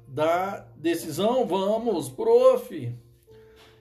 Da 0.07 0.65
decisão, 0.75 1.45
vamos, 1.45 2.09
prof. 2.09 2.97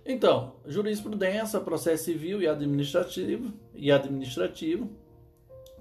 Então, 0.04 0.56
jurisprudência, 0.66 1.58
processo 1.58 2.04
civil 2.04 2.42
e 2.42 2.46
administrativo, 2.46 3.54
e 3.74 3.90
administrativo, 3.90 4.90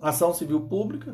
ação 0.01 0.33
civil 0.33 0.61
pública, 0.61 1.13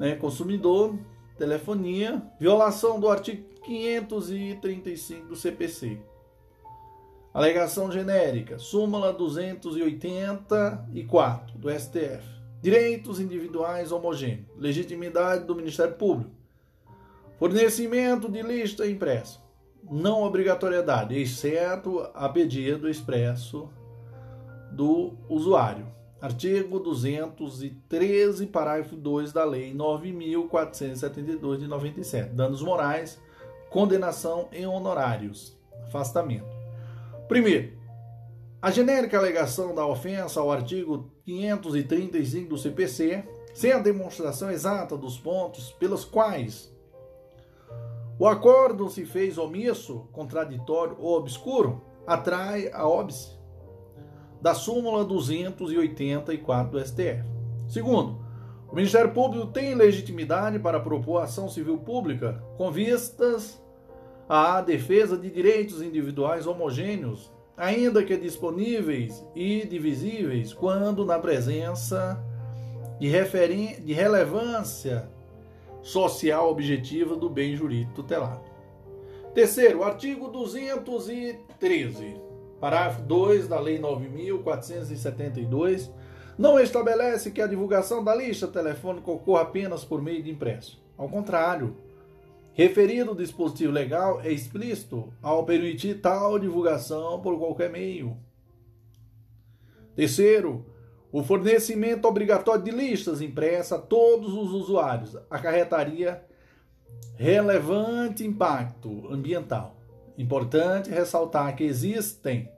né, 0.00 0.16
consumidor, 0.16 0.98
telefonia, 1.42 2.22
violação 2.38 3.00
do 3.00 3.08
artigo 3.08 3.42
535 3.64 5.26
do 5.26 5.34
CPC. 5.34 5.98
Alegação 7.34 7.90
genérica, 7.90 8.60
súmula 8.60 9.12
284 9.12 11.58
do 11.58 11.68
STF. 11.68 12.22
Direitos 12.60 13.18
individuais 13.18 13.90
homogêneos, 13.90 14.46
legitimidade 14.56 15.44
do 15.44 15.56
Ministério 15.56 15.94
Público. 15.94 16.30
Fornecimento 17.40 18.30
de 18.30 18.40
lista 18.40 18.86
impressa. 18.86 19.40
Não 19.90 20.22
obrigatoriedade, 20.22 21.18
exceto 21.18 22.08
a 22.14 22.28
pedido 22.28 22.88
expresso 22.88 23.68
do 24.70 25.14
usuário. 25.28 25.88
Artigo 26.22 26.78
213, 26.78 28.46
parágrafo 28.46 28.94
2 28.94 29.32
da 29.32 29.44
Lei 29.44 29.74
9.472 29.74 31.58
de 31.58 31.66
97, 31.66 32.30
danos 32.30 32.62
morais, 32.62 33.20
condenação 33.68 34.48
em 34.52 34.64
honorários, 34.64 35.58
afastamento. 35.82 36.46
Primeiro, 37.26 37.72
a 38.62 38.70
genérica 38.70 39.18
alegação 39.18 39.74
da 39.74 39.84
ofensa 39.84 40.38
ao 40.38 40.52
artigo 40.52 41.10
535 41.24 42.48
do 42.48 42.56
CPC, 42.56 43.24
sem 43.52 43.72
a 43.72 43.80
demonstração 43.80 44.48
exata 44.48 44.96
dos 44.96 45.18
pontos 45.18 45.72
pelos 45.72 46.04
quais 46.04 46.72
o 48.16 48.28
acordo 48.28 48.88
se 48.88 49.04
fez 49.04 49.36
omisso, 49.36 50.06
contraditório 50.12 50.96
ou 51.00 51.16
obscuro, 51.16 51.82
atrai 52.06 52.70
a 52.72 52.86
óbice 52.86 53.41
da 54.42 54.54
súmula 54.54 55.04
284 55.04 56.72
do 56.72 56.84
STF. 56.84 57.22
Segundo, 57.68 58.18
o 58.68 58.74
Ministério 58.74 59.12
Público 59.12 59.46
tem 59.46 59.74
legitimidade 59.74 60.58
para 60.58 60.80
propor 60.80 61.18
ação 61.18 61.48
civil 61.48 61.78
pública 61.78 62.42
com 62.56 62.70
vistas 62.70 63.62
à 64.28 64.60
defesa 64.60 65.16
de 65.16 65.30
direitos 65.30 65.80
individuais 65.80 66.46
homogêneos, 66.46 67.30
ainda 67.56 68.02
que 68.02 68.16
disponíveis 68.16 69.24
e 69.34 69.64
divisíveis, 69.64 70.52
quando 70.52 71.04
na 71.04 71.20
presença 71.20 72.20
de, 72.98 73.10
de 73.80 73.92
relevância 73.92 75.08
social 75.82 76.50
objetiva 76.50 77.14
do 77.14 77.30
bem 77.30 77.54
jurídico 77.54 77.94
tutelado. 77.94 78.42
Terceiro, 79.34 79.84
artigo 79.84 80.28
213 80.28 82.31
Parágrafo 82.62 83.02
2 83.02 83.48
da 83.48 83.58
Lei 83.58 83.80
9.472 83.80 85.90
não 86.38 86.60
estabelece 86.60 87.32
que 87.32 87.42
a 87.42 87.48
divulgação 87.48 88.04
da 88.04 88.14
lista 88.14 88.46
telefônica 88.46 89.10
ocorra 89.10 89.42
apenas 89.42 89.84
por 89.84 90.00
meio 90.00 90.22
de 90.22 90.30
impresso. 90.30 90.80
Ao 90.96 91.08
contrário, 91.08 91.76
referido 92.52 93.16
dispositivo 93.16 93.72
legal 93.72 94.20
é 94.20 94.30
explícito 94.30 95.12
ao 95.20 95.44
permitir 95.44 96.00
tal 96.00 96.38
divulgação 96.38 97.20
por 97.20 97.36
qualquer 97.36 97.68
meio. 97.68 98.16
Terceiro, 99.96 100.64
o 101.10 101.24
fornecimento 101.24 102.06
obrigatório 102.06 102.62
de 102.62 102.70
listas 102.70 103.20
impressas 103.20 103.72
a 103.72 103.78
todos 103.82 104.34
os 104.34 104.52
usuários 104.52 105.16
acarretaria 105.28 106.24
relevante 107.16 108.24
impacto 108.24 109.12
ambiental 109.12 109.82
Importante 110.16 110.90
ressaltar 110.90 111.56
que 111.56 111.64
existem 111.64 112.51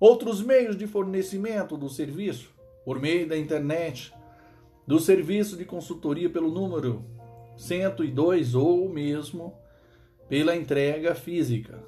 outros 0.00 0.42
meios 0.42 0.76
de 0.76 0.86
fornecimento 0.86 1.76
do 1.76 1.88
serviço, 1.88 2.50
por 2.84 3.00
meio 3.00 3.28
da 3.28 3.36
internet, 3.36 4.12
do 4.86 4.98
serviço 4.98 5.56
de 5.56 5.64
consultoria 5.64 6.30
pelo 6.30 6.50
número 6.50 7.04
102 7.56 8.54
ou 8.54 8.88
mesmo 8.88 9.54
pela 10.28 10.56
entrega 10.56 11.14
física, 11.14 11.82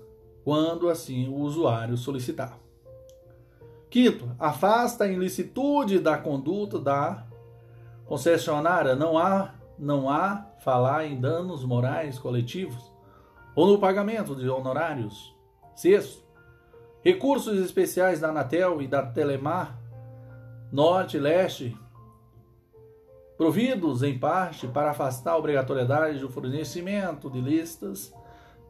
quando 0.44 0.88
assim 0.88 1.28
o 1.28 1.36
usuário 1.36 1.96
solicitar. 1.96 2.58
Quinto, 3.90 4.30
afasta 4.38 5.04
a 5.04 5.08
ilicitude 5.08 5.98
da 5.98 6.16
conduta 6.16 6.78
da 6.78 7.26
concessionária. 8.06 8.94
Não 8.94 9.18
há, 9.18 9.54
não 9.78 10.08
há 10.08 10.46
falar 10.60 11.06
em 11.06 11.20
danos 11.20 11.64
morais 11.64 12.18
coletivos 12.18 12.92
ou 13.54 13.66
no 13.66 13.78
pagamento 13.78 14.36
de 14.36 14.48
honorários. 14.48 15.34
Sexto, 15.74 16.19
recursos 17.02 17.58
especiais 17.58 18.20
da 18.20 18.28
Anatel 18.28 18.82
e 18.82 18.86
da 18.86 19.02
Telemar 19.02 19.78
Norte 20.70 21.16
e 21.16 21.20
Leste, 21.20 21.76
providos 23.36 24.02
em 24.02 24.18
parte 24.18 24.68
para 24.68 24.90
afastar 24.90 25.32
a 25.32 25.36
obrigatoriedade 25.36 26.18
do 26.18 26.28
fornecimento 26.28 27.30
de 27.30 27.40
listas 27.40 28.14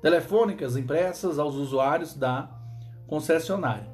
telefônicas 0.00 0.76
impressas 0.76 1.38
aos 1.38 1.56
usuários 1.56 2.14
da 2.14 2.48
concessionária, 3.06 3.90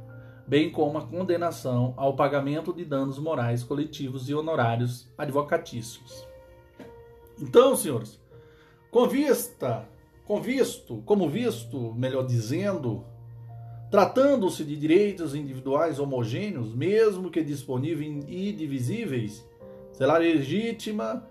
bem 0.47 0.71
como 0.71 0.99
a 0.99 1.07
condenação 1.07 1.95
ao 1.97 2.15
pagamento 2.15 2.73
de 2.73 2.85
danos 2.85 3.19
morais 3.19 3.65
coletivos 3.65 4.29
e 4.29 4.35
honorários 4.35 5.13
advocatícios. 5.19 6.27
Então, 7.41 7.75
senhores, 7.75 8.21
com 8.91 9.09
vista 9.09 9.89
com 10.27 10.43
visto, 10.43 11.03
como 11.07 11.29
visto, 11.29 11.95
melhor 11.95 12.27
dizendo, 12.27 13.05
tratando-se 13.97 14.63
de 14.63 14.77
direitos 14.77 15.35
individuais 15.35 15.99
homogêneos, 15.99 16.75
mesmo 16.75 17.31
que 17.31 17.43
disponíveis 17.43 18.27
e 18.29 18.53
divisíveis, 18.53 19.43
será 19.91 20.19
legítima 20.19 21.27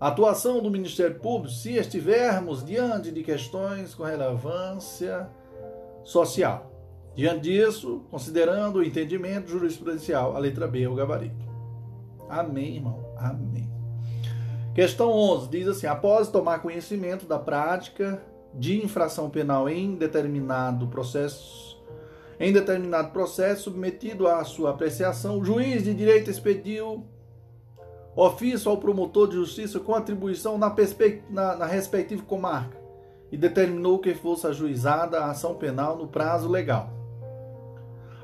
a 0.00 0.08
atuação 0.08 0.60
do 0.60 0.68
Ministério 0.68 1.20
Público 1.20 1.54
se 1.54 1.76
estivermos 1.76 2.64
diante 2.64 3.12
de 3.12 3.22
questões 3.22 3.94
com 3.94 4.02
relevância 4.02 5.30
social. 6.02 6.72
Diante 7.14 7.42
disso, 7.42 8.02
considerando 8.10 8.80
o 8.80 8.82
entendimento 8.82 9.48
jurisprudencial, 9.48 10.34
a 10.34 10.40
letra 10.40 10.66
B 10.66 10.82
é 10.82 10.88
o 10.88 10.94
gabarito. 10.96 11.46
Amém, 12.28 12.74
irmão. 12.74 13.14
Amém. 13.16 13.70
Questão 14.74 15.12
11 15.12 15.48
diz 15.48 15.68
assim: 15.68 15.86
após 15.86 16.26
tomar 16.26 16.58
conhecimento 16.58 17.26
da 17.26 17.38
prática 17.38 18.20
de 18.52 18.84
infração 18.84 19.30
penal 19.30 19.68
em 19.68 19.94
determinado 19.94 20.88
processo, 20.88 21.65
em 22.38 22.52
determinado 22.52 23.10
processo 23.10 23.64
submetido 23.64 24.26
à 24.26 24.44
sua 24.44 24.70
apreciação, 24.70 25.38
o 25.38 25.44
juiz 25.44 25.82
de 25.82 25.94
direito 25.94 26.30
expediu 26.30 27.06
ofício 28.14 28.70
ao 28.70 28.78
promotor 28.78 29.28
de 29.28 29.34
justiça 29.34 29.80
com 29.80 29.94
atribuição 29.94 30.56
na, 30.58 30.74
na, 31.30 31.56
na 31.56 31.66
respectiva 31.66 32.22
comarca 32.22 32.76
e 33.30 33.36
determinou 33.36 33.98
que 33.98 34.14
fosse 34.14 34.46
ajuizada 34.46 35.20
a 35.20 35.30
ação 35.30 35.54
penal 35.54 35.96
no 35.96 36.08
prazo 36.08 36.48
legal. 36.48 36.90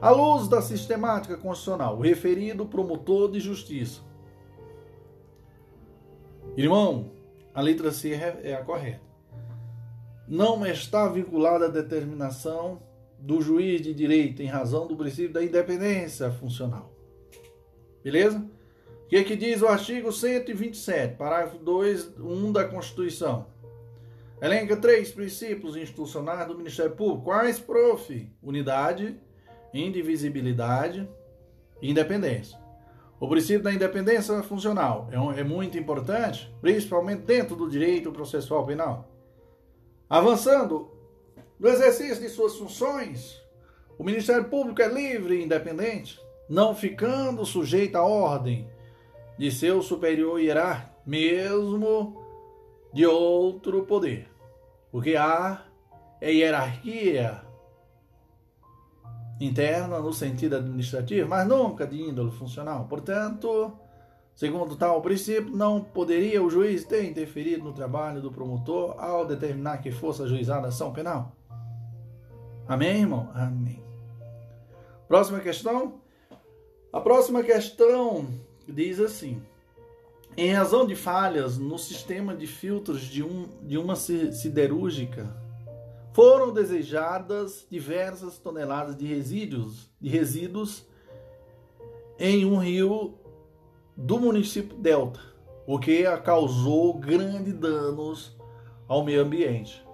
À 0.00 0.10
luz 0.10 0.48
da 0.48 0.60
sistemática 0.60 1.36
constitucional, 1.36 1.96
o 1.96 2.00
referido 2.00 2.66
promotor 2.66 3.30
de 3.30 3.38
justiça 3.38 4.00
Irmão, 6.54 7.10
a 7.54 7.62
letra 7.62 7.90
C 7.90 8.12
é, 8.12 8.40
é 8.44 8.54
a 8.54 8.62
correta. 8.62 9.00
Não 10.28 10.66
está 10.66 11.08
vinculada 11.08 11.64
à 11.64 11.68
determinação 11.68 12.82
do 13.22 13.40
juiz 13.40 13.80
de 13.80 13.94
direito 13.94 14.42
em 14.42 14.46
razão 14.46 14.86
do 14.88 14.96
princípio 14.96 15.32
da 15.32 15.44
independência 15.44 16.30
funcional. 16.32 16.92
Beleza? 18.02 18.38
O 19.04 19.08
que, 19.08 19.16
é 19.16 19.22
que 19.22 19.36
diz 19.36 19.62
o 19.62 19.68
artigo 19.68 20.10
127, 20.10 21.16
parágrafo 21.16 21.58
2, 21.58 22.18
1 22.18 22.52
da 22.52 22.64
Constituição? 22.64 23.46
Elenca 24.40 24.76
três 24.76 25.12
princípios 25.12 25.76
institucionais 25.76 26.48
do 26.48 26.56
Ministério 26.56 26.96
Público. 26.96 27.26
Quais, 27.26 27.60
prof? 27.60 28.28
Unidade, 28.42 29.16
indivisibilidade 29.72 31.08
e 31.80 31.90
independência. 31.90 32.58
O 33.20 33.28
princípio 33.28 33.62
da 33.62 33.72
independência 33.72 34.42
funcional 34.42 35.08
é, 35.12 35.20
um, 35.20 35.30
é 35.30 35.44
muito 35.44 35.78
importante, 35.78 36.52
principalmente 36.60 37.20
dentro 37.20 37.54
do 37.54 37.70
direito 37.70 38.10
processual 38.10 38.66
penal. 38.66 39.08
Avançando, 40.10 40.90
no 41.62 41.68
exercício 41.68 42.20
de 42.20 42.28
suas 42.28 42.56
funções, 42.56 43.40
o 43.96 44.02
Ministério 44.02 44.46
Público 44.46 44.82
é 44.82 44.88
livre 44.88 45.36
e 45.36 45.44
independente, 45.44 46.20
não 46.48 46.74
ficando 46.74 47.46
sujeito 47.46 47.94
à 47.94 48.02
ordem 48.02 48.68
de 49.38 49.48
seu 49.52 49.80
superior 49.80 50.40
hierárquico, 50.40 50.92
mesmo 51.06 52.20
de 52.92 53.06
outro 53.06 53.84
poder. 53.84 54.28
Porque 54.90 55.14
há 55.14 55.62
é 56.20 56.32
hierarquia 56.32 57.42
interna 59.40 60.00
no 60.00 60.12
sentido 60.12 60.56
administrativo, 60.56 61.28
mas 61.28 61.46
nunca 61.46 61.86
de 61.86 62.02
índole 62.02 62.32
funcional. 62.32 62.86
Portanto, 62.88 63.72
segundo 64.34 64.74
tal 64.74 65.00
princípio, 65.00 65.56
não 65.56 65.80
poderia 65.80 66.42
o 66.42 66.50
juiz 66.50 66.84
ter 66.84 67.04
interferido 67.04 67.62
no 67.62 67.72
trabalho 67.72 68.20
do 68.20 68.32
promotor 68.32 68.96
ao 68.98 69.24
determinar 69.24 69.78
que 69.78 69.92
fosse 69.92 70.24
ajuizada 70.24 70.66
a 70.66 70.68
ação 70.70 70.92
penal. 70.92 71.36
Amém, 72.68 73.00
irmão? 73.00 73.30
Amém. 73.34 73.82
Próxima 75.08 75.40
questão. 75.40 76.00
A 76.92 77.00
próxima 77.00 77.42
questão 77.42 78.26
diz 78.68 79.00
assim: 79.00 79.42
em 80.36 80.52
razão 80.52 80.86
de 80.86 80.94
falhas 80.94 81.58
no 81.58 81.78
sistema 81.78 82.34
de 82.34 82.46
filtros 82.46 83.02
de, 83.02 83.22
um, 83.22 83.48
de 83.62 83.76
uma 83.76 83.96
siderúrgica 83.96 85.36
foram 86.12 86.52
desejadas 86.52 87.66
diversas 87.70 88.38
toneladas 88.38 88.96
de 88.96 89.06
resíduos, 89.06 89.90
de 90.00 90.08
resíduos 90.08 90.86
em 92.18 92.44
um 92.44 92.58
rio 92.58 93.14
do 93.96 94.18
município 94.18 94.76
Delta, 94.76 95.20
o 95.66 95.78
que 95.78 96.04
causou 96.18 96.94
grandes 96.94 97.54
danos 97.54 98.36
ao 98.88 99.04
meio 99.04 99.22
ambiente. 99.22 99.84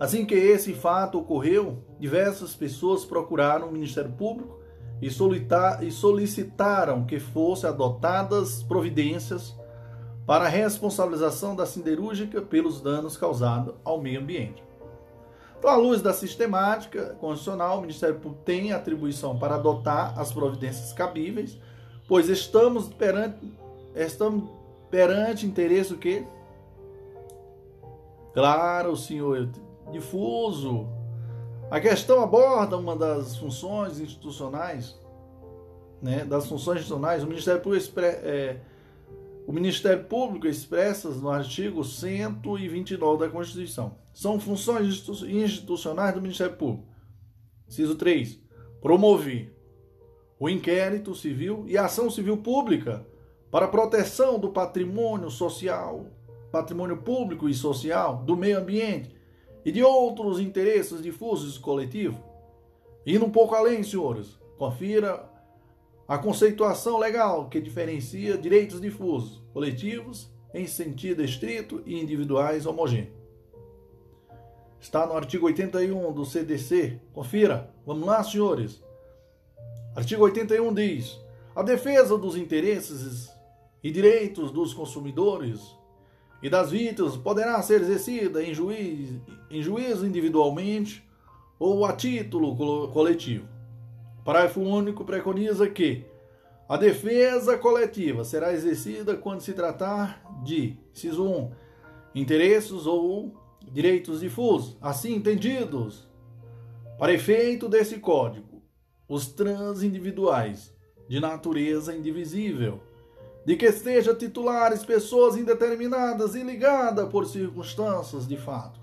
Assim 0.00 0.24
que 0.24 0.34
esse 0.34 0.72
fato 0.72 1.18
ocorreu, 1.18 1.84
diversas 1.98 2.56
pessoas 2.56 3.04
procuraram 3.04 3.68
o 3.68 3.72
Ministério 3.72 4.10
Público 4.10 4.58
e 5.02 5.10
solicitaram 5.90 7.04
que 7.04 7.20
fossem 7.20 7.68
adotadas 7.68 8.62
providências 8.62 9.54
para 10.26 10.46
a 10.46 10.48
responsabilização 10.48 11.54
da 11.54 11.66
siderúrgica 11.66 12.40
pelos 12.40 12.80
danos 12.80 13.14
causados 13.14 13.74
ao 13.84 14.00
meio 14.00 14.20
ambiente. 14.20 14.64
Então, 15.58 15.68
à 15.68 15.76
luz 15.76 16.00
da 16.00 16.14
sistemática 16.14 17.16
constitucional, 17.20 17.76
o 17.76 17.80
Ministério 17.82 18.18
Público 18.18 18.42
tem 18.42 18.72
atribuição 18.72 19.38
para 19.38 19.56
adotar 19.56 20.18
as 20.18 20.32
providências 20.32 20.94
cabíveis, 20.94 21.58
pois 22.08 22.30
estamos 22.30 22.88
perante, 22.88 23.36
estamos 23.94 24.48
perante 24.90 25.44
interesse 25.44 25.92
o 25.92 25.98
quê? 25.98 26.24
Claro, 28.32 28.96
senhor, 28.96 29.50
difuso. 29.90 30.88
A 31.70 31.80
questão 31.80 32.20
aborda 32.20 32.76
uma 32.76 32.96
das 32.96 33.36
funções 33.36 34.00
institucionais, 34.00 34.98
né, 36.02 36.24
das 36.24 36.46
funções 36.46 36.78
institucionais. 36.78 37.22
O 37.22 37.26
Ministério 37.26 37.60
Público, 37.60 38.00
é, 38.00 38.60
o 39.46 39.52
Ministério 39.52 40.04
Público 40.04 40.46
expressas 40.46 41.20
no 41.20 41.30
artigo 41.30 41.84
129 41.84 43.24
da 43.24 43.30
Constituição. 43.30 43.98
São 44.12 44.40
funções 44.40 45.06
institucionais 45.22 46.14
do 46.14 46.20
Ministério 46.20 46.56
Público. 46.56 46.88
Ciso 47.68 47.94
3. 47.94 48.40
Promover 48.80 49.54
o 50.40 50.48
inquérito 50.48 51.14
civil 51.14 51.64
e 51.68 51.78
a 51.78 51.84
ação 51.84 52.10
civil 52.10 52.38
pública 52.38 53.06
para 53.50 53.66
a 53.66 53.68
proteção 53.68 54.38
do 54.38 54.50
patrimônio 54.50 55.30
social, 55.30 56.06
patrimônio 56.50 56.96
público 56.96 57.48
e 57.48 57.54
social, 57.54 58.24
do 58.24 58.36
meio 58.36 58.58
ambiente 58.58 59.19
e 59.64 59.72
de 59.72 59.82
outros 59.82 60.40
interesses 60.40 61.02
difusos 61.02 61.58
coletivos. 61.58 62.20
Indo 63.06 63.24
um 63.24 63.30
pouco 63.30 63.54
além, 63.54 63.82
senhores, 63.82 64.38
confira 64.58 65.28
a 66.06 66.18
conceituação 66.18 66.98
legal 66.98 67.48
que 67.48 67.60
diferencia 67.60 68.36
direitos 68.36 68.80
difusos, 68.80 69.42
coletivos, 69.52 70.30
em 70.52 70.66
sentido 70.66 71.22
estrito 71.22 71.82
e 71.86 72.00
individuais 72.00 72.66
homogêneos. 72.66 73.20
Está 74.80 75.06
no 75.06 75.12
artigo 75.12 75.46
81 75.46 76.12
do 76.12 76.24
CDC. 76.24 76.98
Confira. 77.12 77.70
Vamos 77.86 78.06
lá, 78.06 78.24
senhores. 78.24 78.82
Artigo 79.94 80.24
81 80.24 80.72
diz: 80.72 81.20
a 81.54 81.62
defesa 81.62 82.16
dos 82.16 82.36
interesses 82.36 83.30
e 83.82 83.90
direitos 83.90 84.50
dos 84.50 84.72
consumidores 84.72 85.76
e 86.42 86.48
das 86.48 86.70
vítimas 86.70 87.16
poderá 87.16 87.60
ser 87.62 87.82
exercida 87.82 88.42
em 88.42 88.54
juízo, 88.54 89.20
em 89.50 89.62
juízo 89.62 90.06
individualmente 90.06 91.04
ou 91.58 91.84
a 91.84 91.92
título 91.92 92.56
coletivo. 92.88 93.46
O 94.20 94.22
parágrafo 94.22 94.60
único 94.60 95.04
preconiza 95.04 95.68
que 95.68 96.04
a 96.68 96.76
defesa 96.76 97.58
coletiva 97.58 98.24
será 98.24 98.52
exercida 98.52 99.16
quando 99.16 99.40
se 99.40 99.52
tratar 99.52 100.22
de, 100.44 100.78
inciso 100.92 101.26
1, 101.26 101.50
interesses 102.14 102.86
ou 102.86 103.34
direitos 103.72 104.20
difusos, 104.20 104.76
assim 104.80 105.14
entendidos. 105.14 106.08
Para 106.98 107.12
efeito 107.12 107.68
desse 107.68 107.98
código, 107.98 108.62
os 109.08 109.26
transindividuais 109.26 110.72
de 111.08 111.18
natureza 111.18 111.94
indivisível 111.94 112.80
de 113.44 113.56
que 113.56 113.72
seja 113.72 114.14
titulares 114.14 114.84
pessoas 114.84 115.36
indeterminadas 115.36 116.34
e 116.34 116.42
ligadas 116.42 117.08
por 117.08 117.26
circunstâncias 117.26 118.26
de 118.26 118.36
fato. 118.36 118.80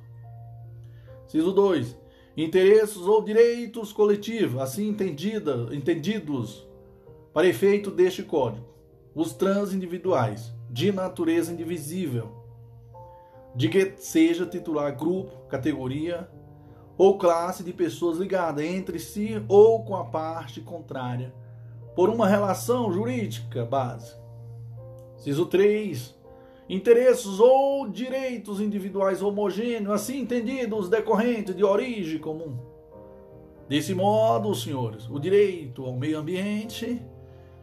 Ciso 1.28 1.52
2. 1.52 1.96
Interesses 2.36 2.98
ou 2.98 3.22
direitos 3.22 3.92
coletivos, 3.92 4.62
assim 4.62 4.90
entendida, 4.90 5.68
entendidos 5.72 6.68
para 7.34 7.48
efeito 7.48 7.92
deste 7.92 8.24
código. 8.24 8.66
Os 9.14 9.34
transindividuais, 9.34 10.54
de 10.70 10.92
natureza 10.92 11.52
indivisível, 11.52 12.32
de 13.56 13.70
que 13.70 13.94
seja 13.98 14.46
titular 14.46 14.96
grupo, 14.96 15.48
categoria 15.48 16.30
ou 16.98 17.18
classe 17.18 17.64
de 17.64 17.74
pessoas 17.74 18.18
ligadas 18.18 18.64
entre 18.64 19.00
si 19.00 19.44
ou 19.48 19.84
com 19.84 19.96
a 19.96 20.06
parte 20.06 20.62
contrária 20.62 21.34
por 21.96 22.10
uma 22.10 22.28
relação 22.28 22.92
jurídica 22.92 23.66
base 23.66 24.16
Ciso 25.18 25.46
3. 25.46 26.16
Interesses 26.70 27.40
ou 27.40 27.88
direitos 27.88 28.60
individuais 28.60 29.22
homogêneos, 29.22 29.94
assim 29.94 30.22
entendidos, 30.22 30.90
decorrentes 30.90 31.56
de 31.56 31.64
origem 31.64 32.20
comum. 32.20 32.58
Desse 33.68 33.94
modo, 33.94 34.54
senhores, 34.56 35.10
o 35.10 35.20
direito 35.20 35.86
ao 35.86 35.94
meio 35.94 36.20
ambiente 36.20 37.02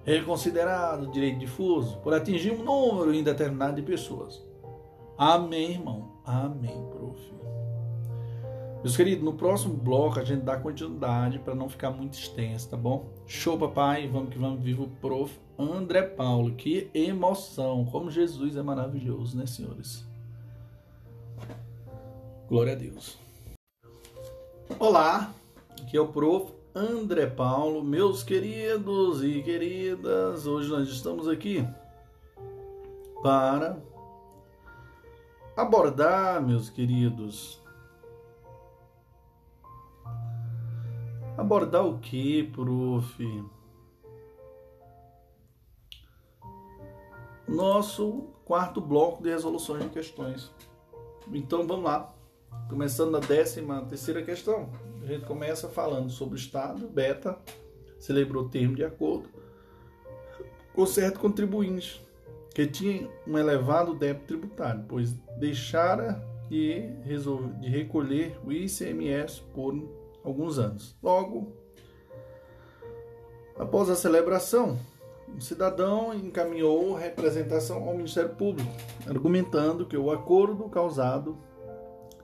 é 0.07 0.21
considerado 0.21 1.11
direito 1.11 1.39
difuso 1.39 1.99
por 1.99 2.13
atingir 2.13 2.53
um 2.53 2.63
número 2.63 3.15
indeterminado 3.15 3.77
de 3.77 3.83
pessoas. 3.83 4.45
Amém, 5.17 5.73
irmão? 5.73 6.13
Amém, 6.25 6.85
prof. 6.91 7.35
Meus 8.83 8.97
queridos, 8.99 9.25
no 9.25 9.33
próximo 9.33 9.75
bloco 9.75 10.21
a 10.21 10.25
gente 10.25 10.43
dá 10.43 10.59
continuidade 10.59 11.39
para 11.39 11.55
não 11.55 11.71
ficar 11.71 11.91
muito 11.91 12.19
extenso, 12.19 12.69
tá 12.69 12.77
bom? 12.77 13.07
Show, 13.27 13.57
papai. 13.57 14.07
Vamos 14.07 14.29
que 14.29 14.39
vamos. 14.39 14.63
Viva 14.63 14.83
o 14.83 14.89
prof. 15.01 15.35
André 15.59 16.03
Paulo. 16.03 16.55
Que 16.55 16.91
emoção. 16.95 17.85
Como 17.85 18.11
Jesus 18.11 18.57
é 18.57 18.63
maravilhoso, 18.63 19.37
né, 19.37 19.47
senhores? 19.47 20.05
Glória 22.49 22.73
a 22.73 22.77
Deus. 22.77 23.19
Olá, 24.79 25.33
aqui 25.81 25.97
é 25.97 26.01
o 26.01 26.09
prof. 26.09 26.53
André 26.75 27.27
Paulo. 27.27 27.85
Meus 27.85 28.23
queridos 28.23 29.23
e 29.23 29.43
queridas, 29.43 30.45
hoje 30.45 30.69
nós 30.69 30.89
estamos 30.89 31.29
aqui 31.29 31.65
para 33.23 33.79
abordar, 35.57 36.43
meus 36.43 36.69
queridos, 36.69 37.63
Abordar 41.37 41.85
o 41.85 41.99
que, 41.99 42.45
prof? 42.45 43.45
Nosso 47.47 48.29
quarto 48.45 48.81
bloco 48.81 49.23
de 49.23 49.31
resoluções 49.31 49.83
de 49.85 49.91
questões. 49.91 50.51
Então 51.33 51.67
vamos 51.67 51.85
lá. 51.85 52.15
Começando 52.69 53.11
na 53.11 53.21
décima 53.21 53.85
terceira 53.85 54.23
questão. 54.23 54.71
A 55.03 55.07
gente 55.07 55.27
começa 55.27 55.69
falando 55.69 56.11
sobre 56.11 56.35
o 56.35 56.39
Estado, 56.39 56.89
beta, 56.89 57.39
celebrou 57.99 58.49
termo 58.49 58.75
de 58.75 58.85
acordo 58.85 59.29
com 60.75 60.85
certo 60.85 61.21
contribuinte 61.21 62.05
que 62.53 62.67
tinha 62.67 63.09
um 63.27 63.39
elevado 63.39 63.95
débito 63.95 64.27
tributário, 64.27 64.85
pois 64.89 65.13
deixara 65.39 66.25
de, 66.49 66.91
resolver, 67.03 67.53
de 67.59 67.69
recolher 67.69 68.39
o 68.45 68.53
ICMS 68.53 69.43
por 69.53 69.75
alguns 70.23 70.59
anos. 70.59 70.97
Logo, 71.03 71.53
após 73.57 73.89
a 73.89 73.97
celebração, 73.97 74.79
o 75.37 75.41
cidadão 75.41 76.15
encaminhou 76.15 76.95
representação 76.95 77.89
ao 77.89 77.97
Ministério 77.97 78.31
Público, 78.31 78.71
argumentando 79.07 79.85
que 79.85 79.97
o 79.97 80.11
acordo 80.11 80.69
causado 80.69 81.37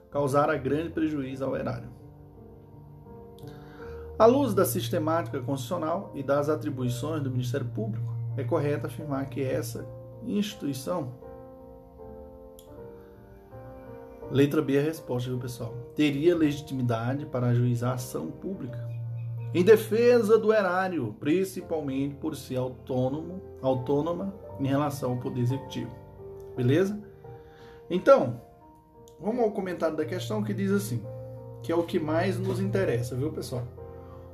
causara 0.09 0.57
grande 0.57 0.89
prejuízo 0.89 1.43
ao 1.43 1.55
erário. 1.55 1.89
À 4.17 4.25
luz 4.25 4.53
da 4.53 4.65
sistemática 4.65 5.39
constitucional 5.39 6.11
e 6.13 6.21
das 6.21 6.47
atribuições 6.47 7.23
do 7.23 7.31
Ministério 7.31 7.67
Público, 7.67 8.13
é 8.37 8.43
correto 8.43 8.87
afirmar 8.87 9.29
que 9.29 9.41
essa 9.41 9.85
instituição 10.25 11.13
Letra 14.29 14.61
B 14.61 14.77
é 14.77 14.79
a 14.79 14.83
resposta, 14.83 15.29
viu, 15.29 15.37
pessoal? 15.37 15.73
Teria 15.93 16.33
legitimidade 16.33 17.25
para 17.25 17.47
ajuizar 17.47 17.95
ação 17.95 18.31
pública 18.31 18.90
em 19.53 19.63
defesa 19.63 20.37
do 20.37 20.53
erário, 20.53 21.15
principalmente 21.19 22.15
por 22.15 22.35
ser 22.35 22.55
autônomo, 22.55 23.41
autônoma 23.61 24.33
em 24.59 24.67
relação 24.67 25.11
ao 25.11 25.17
poder 25.17 25.41
executivo. 25.41 25.93
Beleza? 26.55 26.97
Então, 27.89 28.41
vamos 29.19 29.43
ao 29.43 29.51
comentário 29.51 29.97
da 29.97 30.05
questão 30.05 30.43
que 30.43 30.53
diz 30.53 30.71
assim, 30.71 31.03
que 31.61 31.71
é 31.71 31.75
o 31.75 31.83
que 31.83 31.99
mais 31.99 32.39
nos 32.39 32.59
interessa, 32.59 33.15
viu, 33.15 33.31
pessoal? 33.31 33.67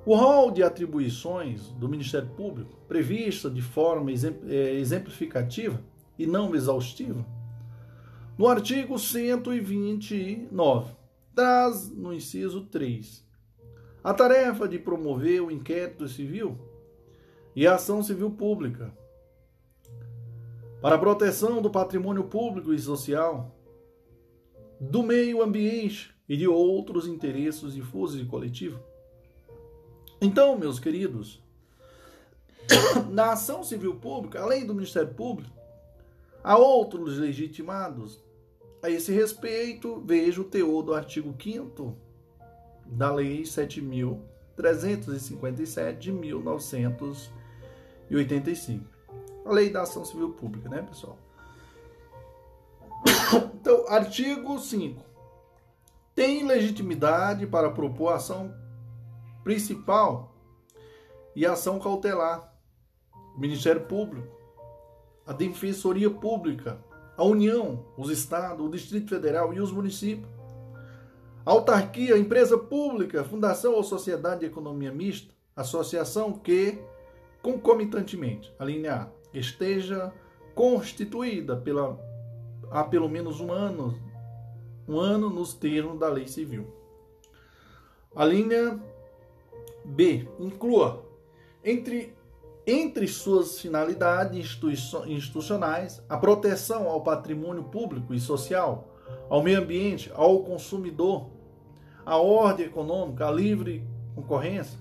O 0.06 0.16
rol 0.16 0.52
de 0.52 0.64
atribuições 0.64 1.70
do 1.72 1.90
Ministério 1.90 2.30
Público, 2.30 2.78
prevista 2.88 3.50
de 3.50 3.62
forma 3.62 4.12
é, 4.12 4.74
exemplificativa 4.76 5.82
e 6.18 6.26
não 6.26 6.54
exaustiva, 6.56 7.26
no 8.38 8.48
artigo 8.48 9.00
129, 9.00 10.94
traz 11.34 11.90
no 11.90 12.14
inciso 12.14 12.62
3 12.62 13.27
a 14.08 14.14
tarefa 14.14 14.70
de 14.70 14.80
promover 14.80 15.42
o 15.42 15.52
inquérito 15.52 16.08
civil 16.08 16.58
e 17.54 17.68
a 17.68 17.76
ação 17.76 18.02
civil 18.02 18.32
pública 18.32 18.98
para 20.82 20.96
a 20.96 20.98
proteção 20.98 21.62
do 21.62 21.70
patrimônio 21.70 22.24
público 22.24 22.74
e 22.74 22.80
social, 22.80 23.54
do 24.80 25.04
meio 25.04 25.42
ambiente 25.44 26.16
e 26.30 26.38
de 26.38 26.48
outros 26.48 27.06
interesses 27.06 27.74
difusos 27.74 28.22
e 28.22 28.26
coletivos. 28.26 28.80
Então, 30.22 30.58
meus 30.58 30.80
queridos, 30.80 31.44
na 33.12 33.34
ação 33.34 33.62
civil 33.62 33.96
pública, 33.96 34.42
além 34.42 34.66
do 34.66 34.74
Ministério 34.74 35.14
Público, 35.14 35.54
há 36.42 36.58
outros 36.58 37.18
legitimados. 37.18 38.24
A 38.82 38.90
esse 38.90 39.12
respeito, 39.12 40.02
veja 40.06 40.40
o 40.40 40.46
teor 40.46 40.82
do 40.82 40.94
artigo 40.94 41.36
5 41.38 42.07
da 42.92 43.14
Lei 43.14 43.44
7.357 43.44 45.98
de 45.98 46.12
1985. 46.12 48.86
A 49.46 49.52
Lei 49.52 49.70
da 49.70 49.84
Ação 49.84 50.04
Civil 50.04 50.32
Pública, 50.32 50.68
né, 50.70 50.82
pessoal? 50.82 51.20
Então, 53.60 53.86
artigo 53.90 54.58
5. 54.58 55.06
Tem 56.16 56.48
legitimidade 56.48 57.46
para 57.46 57.70
propor 57.70 58.14
ação 58.14 58.56
principal 59.44 60.34
e 61.36 61.46
ação 61.46 61.78
cautelar. 61.80 62.54
O 63.36 63.40
Ministério 63.40 63.86
Público, 63.86 64.28
a 65.26 65.34
Defensoria 65.34 66.10
Pública, 66.10 66.80
a 67.16 67.24
União, 67.24 67.86
os 67.98 68.10
Estados, 68.10 68.66
o 68.66 68.70
Distrito 68.70 69.10
Federal 69.10 69.54
e 69.54 69.60
os 69.60 69.72
municípios. 69.72 70.37
Autarquia, 71.48 72.18
empresa 72.18 72.58
pública, 72.58 73.24
fundação 73.24 73.74
ou 73.74 73.82
sociedade 73.82 74.42
de 74.42 74.48
economia 74.48 74.92
mista, 74.92 75.34
associação 75.56 76.34
que, 76.34 76.78
concomitantemente, 77.42 78.54
a 78.60 78.66
linha 78.66 78.94
A, 78.94 79.08
esteja 79.34 80.12
constituída 80.54 81.56
pela, 81.56 81.98
há 82.70 82.84
pelo 82.84 83.08
menos 83.08 83.40
um 83.40 83.50
ano, 83.50 83.98
um 84.86 85.00
ano 85.00 85.30
nos 85.30 85.54
termos 85.54 85.98
da 85.98 86.10
lei 86.10 86.28
civil. 86.28 86.68
A 88.14 88.26
linha 88.26 88.78
B, 89.86 90.28
inclua 90.38 91.06
entre 91.64 92.14
entre 92.70 93.08
suas 93.08 93.62
finalidades 93.62 94.60
institucionais, 95.06 96.04
a 96.10 96.18
proteção 96.18 96.90
ao 96.90 97.02
patrimônio 97.02 97.64
público 97.64 98.14
e 98.14 98.20
social, 98.20 98.94
ao 99.30 99.42
meio 99.42 99.60
ambiente, 99.62 100.12
ao 100.14 100.44
consumidor, 100.44 101.37
à 102.08 102.16
ordem 102.16 102.68
econômica, 102.68 103.28
à 103.28 103.32
livre 103.32 103.84
concorrência, 104.16 104.80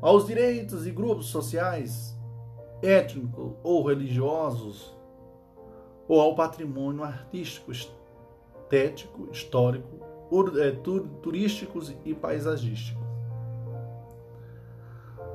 aos 0.00 0.26
direitos 0.26 0.86
e 0.86 0.90
grupos 0.90 1.26
sociais, 1.26 2.18
étnicos 2.82 3.52
ou 3.62 3.86
religiosos, 3.86 4.96
ou 6.08 6.18
ao 6.18 6.34
patrimônio 6.34 7.04
artístico, 7.04 7.70
estético, 7.70 9.28
histórico, 9.30 9.86
é, 10.58 10.70
turísticos 11.20 11.94
e 12.06 12.14
paisagístico. 12.14 13.02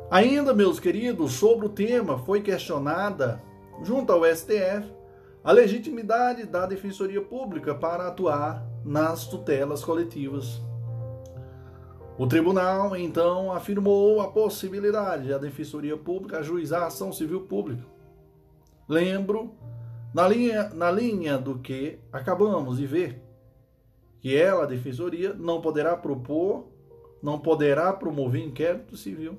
Ainda, 0.09 0.55
meus 0.55 0.79
queridos, 0.79 1.33
sobre 1.33 1.67
o 1.67 1.69
tema 1.69 2.17
foi 2.17 2.41
questionada, 2.41 3.43
junto 3.83 4.11
ao 4.11 4.25
STF, 4.25 4.91
a 5.43 5.51
legitimidade 5.51 6.47
da 6.47 6.65
Defensoria 6.65 7.21
Pública 7.21 7.75
para 7.75 8.07
atuar 8.07 8.65
nas 8.83 9.27
tutelas 9.27 9.83
coletivas. 9.83 10.66
O 12.17 12.25
tribunal, 12.25 12.95
então, 12.95 13.51
afirmou 13.51 14.21
a 14.21 14.31
possibilidade 14.31 15.29
da 15.29 15.37
Defensoria 15.37 15.95
Pública 15.95 16.39
ajuizar 16.39 16.83
a 16.83 16.87
ação 16.87 17.13
civil 17.13 17.41
pública. 17.41 17.83
Lembro, 18.87 19.53
na 20.13 20.27
linha, 20.27 20.69
na 20.69 20.89
linha 20.89 21.37
do 21.37 21.59
que 21.59 21.99
acabamos 22.11 22.77
de 22.77 22.87
ver, 22.87 23.21
que 24.19 24.35
ela, 24.35 24.63
a 24.63 24.67
Defensoria, 24.67 25.33
não 25.33 25.61
poderá 25.61 25.95
propor, 25.95 26.65
não 27.21 27.37
poderá 27.37 27.93
promover 27.93 28.43
inquérito 28.43 28.97
civil 28.97 29.37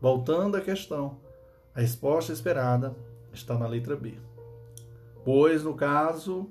Voltando 0.00 0.56
à 0.56 0.60
questão, 0.60 1.18
a 1.74 1.80
resposta 1.80 2.32
esperada 2.32 2.94
está 3.32 3.58
na 3.58 3.66
letra 3.66 3.96
B. 3.96 4.14
Pois, 5.24 5.64
no 5.64 5.74
caso, 5.74 6.48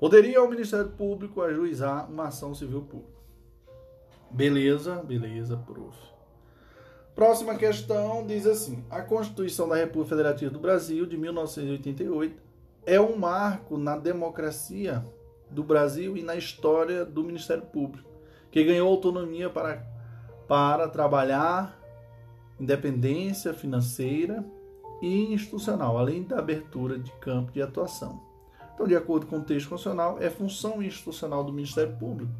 poderia 0.00 0.42
o 0.42 0.50
Ministério 0.50 0.90
Público 0.90 1.40
ajuizar 1.40 2.10
uma 2.10 2.24
ação 2.24 2.52
civil 2.56 2.82
pública. 2.82 3.15
Beleza, 4.30 5.02
beleza, 5.02 5.56
prof. 5.56 5.96
Próxima 7.14 7.54
questão 7.54 8.26
diz 8.26 8.46
assim: 8.46 8.84
A 8.90 9.00
Constituição 9.00 9.68
da 9.68 9.76
República 9.76 10.10
Federativa 10.10 10.50
do 10.50 10.58
Brasil 10.58 11.06
de 11.06 11.16
1988 11.16 12.42
é 12.84 13.00
um 13.00 13.16
marco 13.16 13.78
na 13.78 13.96
democracia 13.96 15.04
do 15.50 15.64
Brasil 15.64 16.16
e 16.16 16.22
na 16.22 16.36
história 16.36 17.04
do 17.04 17.24
Ministério 17.24 17.64
Público, 17.64 18.08
que 18.50 18.62
ganhou 18.62 18.88
autonomia 18.88 19.48
para, 19.48 19.84
para 20.46 20.88
trabalhar 20.88 21.80
independência 22.58 23.52
financeira 23.54 24.44
e 25.02 25.32
institucional, 25.32 25.98
além 25.98 26.22
da 26.22 26.38
abertura 26.38 26.98
de 26.98 27.12
campo 27.12 27.52
de 27.52 27.60
atuação. 27.60 28.20
Então, 28.74 28.86
de 28.86 28.94
acordo 28.94 29.26
com 29.26 29.38
o 29.38 29.42
texto 29.42 29.68
constitucional, 29.68 30.18
é 30.20 30.28
função 30.28 30.82
institucional 30.82 31.42
do 31.42 31.52
Ministério 31.52 31.96
Público. 31.96 32.32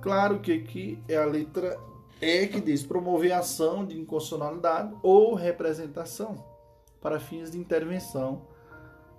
Claro 0.00 0.40
que 0.40 0.52
aqui 0.52 1.02
é 1.08 1.16
a 1.16 1.24
letra 1.24 1.78
E 2.20 2.46
que 2.46 2.60
diz 2.60 2.82
promover 2.82 3.32
ação 3.32 3.84
de 3.84 3.98
inconstitucionalidade 3.98 4.94
ou 5.02 5.34
representação 5.34 6.44
para 7.00 7.18
fins 7.18 7.50
de 7.50 7.58
intervenção 7.58 8.42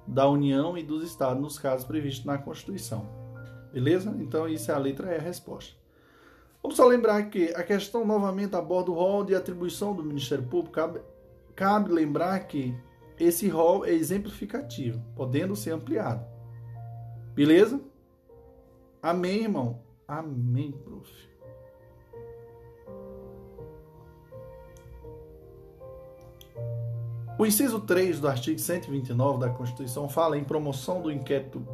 da 0.05 0.27
União 0.27 0.77
e 0.77 0.83
dos 0.83 1.03
Estados 1.03 1.41
nos 1.41 1.57
casos 1.57 1.85
previstos 1.85 2.25
na 2.25 2.37
Constituição. 2.37 3.07
Beleza? 3.71 4.15
Então, 4.19 4.47
isso 4.47 4.71
é 4.71 4.73
a 4.73 4.77
letra 4.77 5.11
E, 5.13 5.17
a 5.17 5.21
resposta. 5.21 5.75
Vamos 6.61 6.77
só 6.77 6.85
lembrar 6.85 7.23
que 7.29 7.53
a 7.55 7.63
questão 7.63 8.05
novamente 8.05 8.55
aborda 8.55 8.91
o 8.91 8.93
rol 8.93 9.23
de 9.23 9.33
atribuição 9.33 9.95
do 9.95 10.03
Ministério 10.03 10.45
Público. 10.45 10.75
Cabe, 10.75 11.01
cabe 11.55 11.91
lembrar 11.91 12.39
que 12.41 12.75
esse 13.19 13.47
rol 13.47 13.85
é 13.85 13.91
exemplificativo, 13.91 15.01
podendo 15.15 15.55
ser 15.55 15.71
ampliado. 15.71 16.23
Beleza? 17.33 17.79
Amém, 19.01 19.43
irmão? 19.43 19.79
Amém, 20.11 20.73
prof. 20.73 21.09
O 27.39 27.45
inciso 27.45 27.79
3 27.79 28.19
do 28.19 28.27
artigo 28.27 28.59
129 28.59 29.39
da 29.39 29.49
Constituição 29.49 30.09
fala 30.09 30.37
em 30.37 30.43
promoção 30.43 31.01
do 31.01 31.09
inquérito 31.09 31.65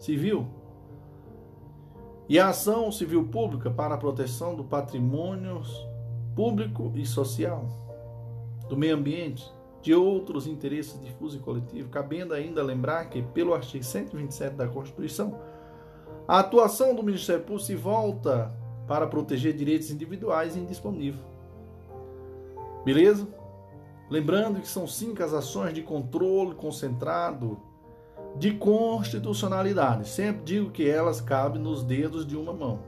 civil 0.00 0.48
e 2.28 2.36
a 2.36 2.48
ação 2.48 2.90
civil 2.90 3.28
pública 3.28 3.70
para 3.70 3.94
a 3.94 3.98
proteção 3.98 4.56
do 4.56 4.64
patrimônio 4.64 5.62
público 6.34 6.90
e 6.96 7.06
social, 7.06 7.64
do 8.68 8.76
meio 8.76 8.96
ambiente, 8.96 9.48
de 9.80 9.94
outros 9.94 10.48
interesses 10.48 11.00
difusos 11.00 11.38
e 11.40 11.42
coletivos, 11.44 11.92
cabendo 11.92 12.34
ainda 12.34 12.60
lembrar 12.60 13.04
que, 13.04 13.22
pelo 13.22 13.54
artigo 13.54 13.84
127 13.84 14.56
da 14.56 14.66
Constituição, 14.66 15.38
a 16.28 16.40
atuação 16.40 16.94
do 16.94 17.02
Ministério 17.02 17.42
Público 17.42 17.66
se 17.66 17.74
volta 17.74 18.52
para 18.86 19.06
proteger 19.06 19.52
direitos 19.54 19.90
individuais 19.90 20.56
indisponíveis. 20.56 21.24
Beleza? 22.84 23.26
Lembrando 24.08 24.60
que 24.60 24.68
são 24.68 24.86
cinco 24.86 25.22
as 25.22 25.32
ações 25.32 25.74
de 25.74 25.82
controle 25.82 26.54
concentrado 26.54 27.60
de 28.36 28.52
constitucionalidade. 28.52 30.08
Sempre 30.08 30.42
digo 30.44 30.70
que 30.70 30.88
elas 30.88 31.20
cabem 31.20 31.60
nos 31.60 31.82
dedos 31.82 32.26
de 32.26 32.36
uma 32.36 32.52
mão. 32.52 32.80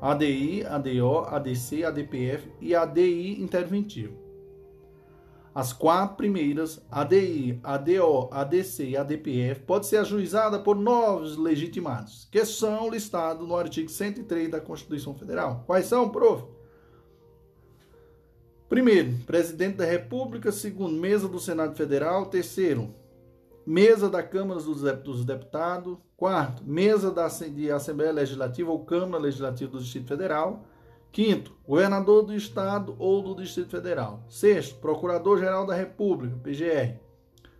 ADI, 0.00 0.64
ADO, 0.64 1.20
ADC, 1.26 1.84
ADPF 1.84 2.52
e 2.60 2.74
ADI 2.74 3.42
interventivo. 3.42 4.27
As 5.54 5.72
quatro 5.72 6.16
primeiras, 6.16 6.80
ADI, 6.90 7.58
ADO, 7.64 8.28
ADC 8.30 8.90
e 8.90 8.96
ADPF, 8.96 9.62
pode 9.62 9.86
ser 9.86 9.96
ajuizada 9.96 10.58
por 10.58 10.76
novos 10.76 11.36
legitimados, 11.36 12.28
que 12.30 12.44
são 12.44 12.88
listados 12.90 13.46
no 13.46 13.56
artigo 13.56 13.88
103 13.88 14.50
da 14.50 14.60
Constituição 14.60 15.14
Federal. 15.14 15.64
Quais 15.66 15.86
são, 15.86 16.08
prof? 16.08 16.44
Primeiro, 18.68 19.16
presidente 19.26 19.76
da 19.76 19.84
República. 19.86 20.52
Segundo, 20.52 20.92
mesa 20.92 21.26
do 21.26 21.40
Senado 21.40 21.74
Federal. 21.74 22.26
Terceiro, 22.26 22.94
mesa 23.66 24.10
da 24.10 24.22
Câmara 24.22 24.60
dos 24.60 25.24
Deputados. 25.24 25.96
Quarto, 26.16 26.62
mesa 26.66 27.10
da 27.10 27.24
Assembleia 27.26 28.12
Legislativa 28.12 28.70
ou 28.70 28.84
Câmara 28.84 29.22
Legislativa 29.22 29.70
do 29.70 29.78
Distrito 29.78 30.08
Federal. 30.08 30.66
Quinto, 31.10 31.56
governador 31.66 32.22
do 32.22 32.34
Estado 32.34 32.94
ou 32.98 33.22
do 33.22 33.42
Distrito 33.42 33.70
Federal. 33.70 34.22
Sexto, 34.28 34.76
Procurador-Geral 34.76 35.66
da 35.66 35.74
República, 35.74 36.36
PGR. 36.42 36.98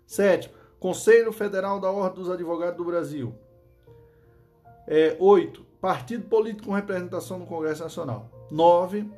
Sétimo, 0.06 0.54
Conselho 0.78 1.32
Federal 1.32 1.80
da 1.80 1.90
Ordem 1.90 2.22
dos 2.22 2.30
Advogados 2.30 2.76
do 2.76 2.84
Brasil. 2.84 3.34
É, 4.86 5.16
oito, 5.18 5.64
Partido 5.80 6.28
Político 6.28 6.68
com 6.68 6.74
representação 6.74 7.38
no 7.38 7.46
Congresso 7.46 7.82
Nacional. 7.82 8.30
Nove, 8.50 9.10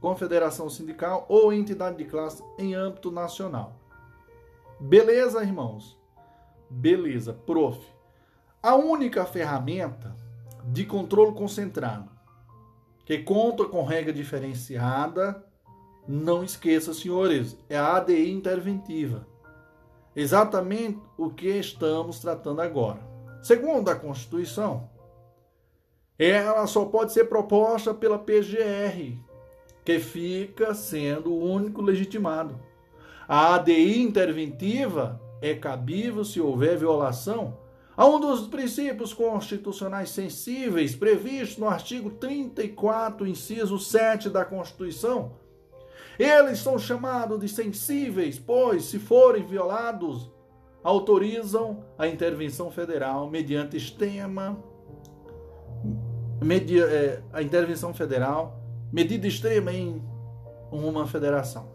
Confederação 0.00 0.68
Sindical 0.68 1.26
ou 1.28 1.52
entidade 1.52 1.96
de 1.96 2.04
classe 2.04 2.42
em 2.58 2.74
âmbito 2.74 3.10
nacional. 3.10 3.80
Beleza, 4.78 5.42
irmãos? 5.42 5.98
Beleza, 6.68 7.32
prof. 7.32 7.80
A 8.62 8.74
única 8.74 9.24
ferramenta 9.24 10.14
de 10.64 10.84
controle 10.84 11.32
concentrado 11.32 12.15
que 13.06 13.18
conta 13.18 13.64
com 13.64 13.84
regra 13.84 14.12
diferenciada 14.12 15.42
Não 16.08 16.44
esqueça, 16.44 16.92
senhores, 16.92 17.56
é 17.68 17.76
a 17.76 17.96
ADI 17.96 18.30
interventiva. 18.30 19.26
Exatamente 20.14 21.00
o 21.16 21.30
que 21.30 21.48
estamos 21.48 22.20
tratando 22.20 22.60
agora. 22.60 23.00
Segundo 23.42 23.88
a 23.88 23.96
Constituição, 23.96 24.88
ela 26.18 26.66
só 26.66 26.84
pode 26.84 27.12
ser 27.12 27.24
proposta 27.24 27.92
pela 27.92 28.18
PGR, 28.18 29.18
que 29.84 29.98
fica 29.98 30.74
sendo 30.74 31.32
o 31.32 31.44
único 31.44 31.82
legitimado. 31.82 32.58
A 33.28 33.56
ADI 33.56 34.00
interventiva 34.00 35.20
é 35.42 35.54
cabível 35.54 36.24
se 36.24 36.40
houver 36.40 36.78
violação 36.78 37.58
a 37.96 38.06
um 38.06 38.20
dos 38.20 38.46
princípios 38.46 39.14
constitucionais 39.14 40.10
sensíveis 40.10 40.94
previstos 40.94 41.56
no 41.56 41.68
artigo 41.68 42.10
34, 42.10 43.26
inciso 43.26 43.78
7 43.78 44.28
da 44.28 44.44
Constituição. 44.44 45.32
Eles 46.18 46.58
são 46.58 46.78
chamados 46.78 47.40
de 47.40 47.48
sensíveis, 47.48 48.38
pois, 48.38 48.84
se 48.84 48.98
forem 48.98 49.44
violados, 49.44 50.30
autorizam 50.82 51.84
a 51.98 52.06
intervenção 52.06 52.70
federal 52.70 53.30
mediante 53.30 53.76
extrema 53.76 54.62
é, 56.80 57.22
a 57.32 57.42
intervenção 57.42 57.94
federal, 57.94 58.60
medida 58.92 59.26
extrema 59.26 59.72
em 59.72 60.02
uma 60.70 61.06
federação. 61.06 61.68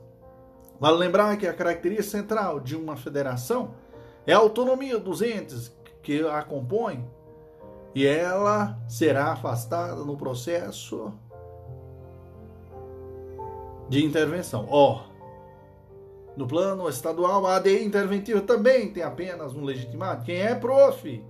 Vale 0.80 0.98
lembrar 0.98 1.35
que 1.38 1.48
a 1.48 1.53
característica 1.53 2.18
central 2.18 2.60
de 2.60 2.76
uma 2.76 2.95
federação 2.95 3.73
é 4.26 4.34
a 4.34 4.38
autonomia 4.38 4.99
dos 4.99 5.22
entes 5.22 5.76
que 6.02 6.28
a 6.28 6.41
compõem 6.44 7.07
e 7.94 8.06
ela 8.06 8.80
será 8.88 9.34
afastada 9.34 10.03
no 10.03 10.15
processo 10.15 11.14
de 13.90 14.03
intervenção. 14.03 14.65
Ó, 14.69 15.02
oh, 15.06 15.11
no 16.38 16.48
plano 16.48 16.88
estadual, 16.88 17.45
a 17.45 17.57
ADI 17.57 17.84
interventiva 17.84 18.40
também 18.41 18.91
tem 18.91 19.03
apenas 19.03 19.53
um 19.53 19.64
legitimado. 19.64 20.23
Quem 20.23 20.38
é 20.38 20.56
prof? 20.56 21.23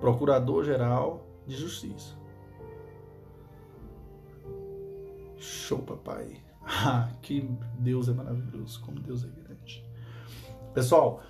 Procurador-Geral 0.00 1.26
de 1.46 1.56
Justiça. 1.56 2.14
Show, 5.36 5.78
papai. 5.78 6.42
Ah, 6.68 7.10
que 7.22 7.48
Deus 7.78 8.08
é 8.08 8.12
maravilhoso, 8.12 8.80
como 8.80 8.98
Deus 8.98 9.22
é 9.22 9.28
grande. 9.28 9.88
Pessoal, 10.74 11.22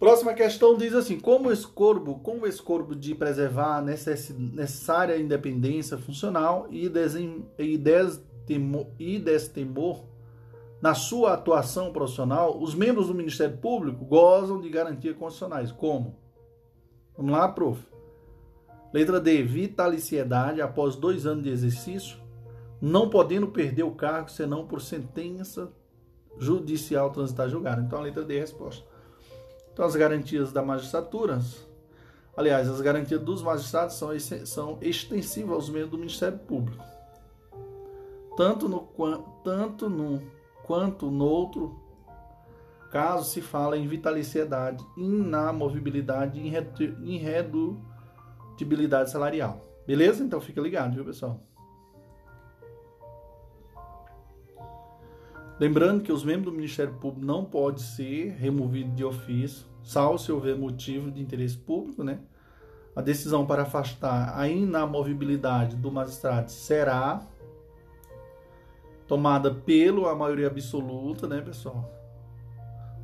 próxima 0.00 0.34
questão 0.34 0.76
diz 0.76 0.94
assim: 0.94 1.20
como 1.20 1.52
escorbo, 1.52 2.18
como 2.18 2.46
escorbo 2.46 2.96
de 2.96 3.14
preservar 3.14 3.76
a 3.76 3.82
necessária 3.82 5.16
independência 5.16 5.96
funcional 5.96 6.66
e, 6.70 6.88
desem, 6.88 7.46
e, 7.56 7.78
destemor, 7.78 8.86
e 8.98 9.18
destemor 9.18 10.04
na 10.82 10.94
sua 10.94 11.34
atuação 11.34 11.92
profissional, 11.92 12.58
os 12.60 12.74
membros 12.74 13.06
do 13.06 13.14
Ministério 13.14 13.58
Público 13.58 14.04
gozam 14.04 14.60
de 14.60 14.68
garantias 14.68 15.16
constitucionais. 15.16 15.70
Como? 15.70 16.18
Vamos 17.16 17.32
lá, 17.32 17.46
prof. 17.48 17.80
Letra 18.92 19.20
D. 19.20 19.42
Vitaliciedade 19.42 20.60
após 20.60 20.96
dois 20.96 21.26
anos 21.26 21.44
de 21.44 21.50
exercício 21.50 22.18
não 22.80 23.10
podendo 23.10 23.48
perder 23.48 23.82
o 23.82 23.94
cargo 23.94 24.30
senão 24.30 24.66
por 24.66 24.80
sentença 24.80 25.70
judicial 26.38 27.10
transitar 27.10 27.48
julgada. 27.48 27.82
Então 27.82 27.98
a 27.98 28.02
letra 28.02 28.24
D 28.24 28.34
é 28.34 28.38
a 28.38 28.40
resposta. 28.40 28.89
Então 29.72 29.84
as 29.84 29.96
garantias 29.96 30.52
da 30.52 30.62
magistratura, 30.62 31.40
aliás, 32.36 32.68
as 32.68 32.80
garantias 32.80 33.20
dos 33.20 33.42
magistrados 33.42 33.94
são, 33.96 34.10
são 34.44 34.78
extensivas 34.80 35.54
aos 35.54 35.68
membros 35.68 35.90
do 35.90 35.98
Ministério 35.98 36.38
Público. 36.38 36.84
Tanto 38.36 38.68
no, 38.68 38.88
tanto 39.44 39.88
no 39.88 40.22
quanto 40.64 41.10
no 41.10 41.24
outro 41.24 41.78
caso 42.90 43.30
se 43.30 43.40
fala 43.40 43.76
em 43.78 43.86
vitaliciedade, 43.86 44.84
inamovibilidade 44.96 46.40
e 46.40 46.48
irredutibilidade 47.14 49.10
salarial. 49.10 49.64
Beleza? 49.86 50.24
Então 50.24 50.40
fica 50.40 50.60
ligado, 50.60 50.94
viu, 50.94 51.04
pessoal? 51.04 51.40
Lembrando 55.60 56.02
que 56.02 56.10
os 56.10 56.24
membros 56.24 56.46
do 56.46 56.56
Ministério 56.56 56.94
Público 56.94 57.26
não 57.26 57.44
podem 57.44 57.82
ser 57.82 58.30
removidos 58.30 58.96
de 58.96 59.04
ofício, 59.04 59.66
salvo 59.82 60.18
se 60.18 60.32
houver 60.32 60.56
motivo 60.56 61.10
de 61.10 61.20
interesse 61.20 61.58
público, 61.58 62.02
né? 62.02 62.20
A 62.96 63.02
decisão 63.02 63.44
para 63.44 63.64
afastar 63.64 64.32
a 64.38 64.48
inamovibilidade 64.48 65.76
do 65.76 65.92
magistrado 65.92 66.50
será 66.50 67.20
tomada 69.06 69.52
pela 69.54 70.14
maioria 70.14 70.46
absoluta, 70.46 71.28
né, 71.28 71.42
pessoal? 71.42 71.92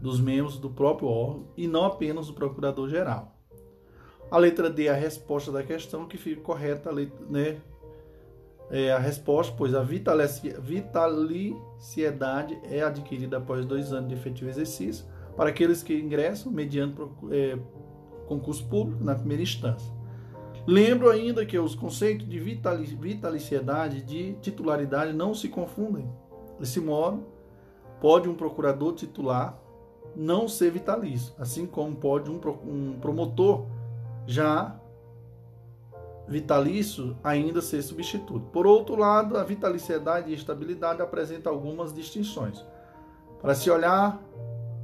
Dos 0.00 0.18
membros 0.18 0.58
do 0.58 0.70
próprio 0.70 1.08
órgão 1.08 1.48
e 1.58 1.68
não 1.68 1.84
apenas 1.84 2.28
do 2.28 2.32
procurador-geral. 2.32 3.36
A 4.30 4.38
letra 4.38 4.70
D 4.70 4.86
é 4.86 4.92
a 4.92 4.94
resposta 4.94 5.52
da 5.52 5.62
questão 5.62 6.08
que 6.08 6.16
fica 6.16 6.40
correta, 6.40 6.90
né? 7.28 7.58
É, 8.70 8.92
a 8.92 8.98
resposta, 8.98 9.54
pois 9.56 9.74
a 9.74 9.82
vitaliciedade 9.82 12.58
é 12.64 12.82
adquirida 12.82 13.38
após 13.38 13.64
dois 13.64 13.92
anos 13.92 14.08
de 14.08 14.14
efetivo 14.14 14.50
exercício 14.50 15.06
para 15.36 15.50
aqueles 15.50 15.82
que 15.82 15.94
ingressam 15.94 16.50
mediante 16.50 16.96
é, 17.30 17.58
concurso 18.26 18.66
público 18.66 19.04
na 19.04 19.14
primeira 19.14 19.42
instância. 19.42 19.94
Lembro 20.66 21.10
ainda 21.10 21.44
que 21.46 21.58
os 21.58 21.76
conceitos 21.76 22.28
de 22.28 22.40
vitaliciedade 22.40 23.98
e 23.98 24.02
de 24.02 24.32
titularidade 24.40 25.12
não 25.12 25.32
se 25.32 25.48
confundem. 25.48 26.10
Desse 26.58 26.80
modo, 26.80 27.24
pode 28.00 28.28
um 28.28 28.34
procurador 28.34 28.94
titular 28.94 29.62
não 30.16 30.48
ser 30.48 30.72
vitalício, 30.72 31.32
assim 31.38 31.66
como 31.66 31.94
pode 31.94 32.28
um, 32.30 32.40
um 32.64 32.98
promotor 32.98 33.66
já 34.26 34.80
vitalício 36.28 37.16
ainda 37.22 37.62
ser 37.62 37.82
substituto. 37.82 38.46
Por 38.52 38.66
outro 38.66 38.96
lado, 38.96 39.36
a 39.36 39.44
vitaliciedade 39.44 40.30
e 40.30 40.34
estabilidade 40.34 41.00
apresentam 41.00 41.52
algumas 41.52 41.94
distinções. 41.94 42.64
Para 43.40 43.54
se 43.54 43.70
olhar 43.70 44.20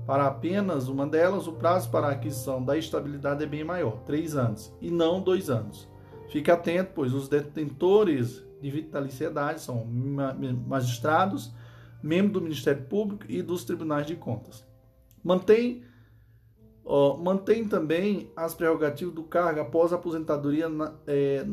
para 0.07 0.27
apenas 0.27 0.89
uma 0.89 1.07
delas, 1.07 1.47
o 1.47 1.53
prazo 1.53 1.91
para 1.91 2.09
a 2.09 2.13
aquisição 2.13 2.63
da 2.63 2.77
estabilidade 2.77 3.43
é 3.43 3.47
bem 3.47 3.65
maior, 3.65 3.99
três 4.05 4.37
anos, 4.37 4.73
e 4.81 4.91
não 4.91 5.21
dois 5.21 5.49
anos. 5.49 5.89
Fique 6.29 6.51
atento, 6.51 6.93
pois 6.95 7.13
os 7.13 7.29
detentores 7.29 8.45
de 8.61 8.71
vitaliciedade 8.71 9.61
são 9.61 9.85
magistrados, 10.67 11.53
membros 12.03 12.33
do 12.33 12.41
Ministério 12.41 12.85
Público 12.85 13.25
e 13.29 13.43
dos 13.43 13.65
tribunais 13.65 14.07
de 14.07 14.17
contas. 14.17 14.65
Mantém 15.23 15.85
mantém 17.19 17.67
também 17.67 18.31
as 18.37 18.55
prerrogativas 18.55 19.15
do 19.15 19.23
cargo 19.23 19.61
após 19.61 19.93
a 19.93 19.97
aposentadoria, 19.97 20.67
é, 21.07 21.47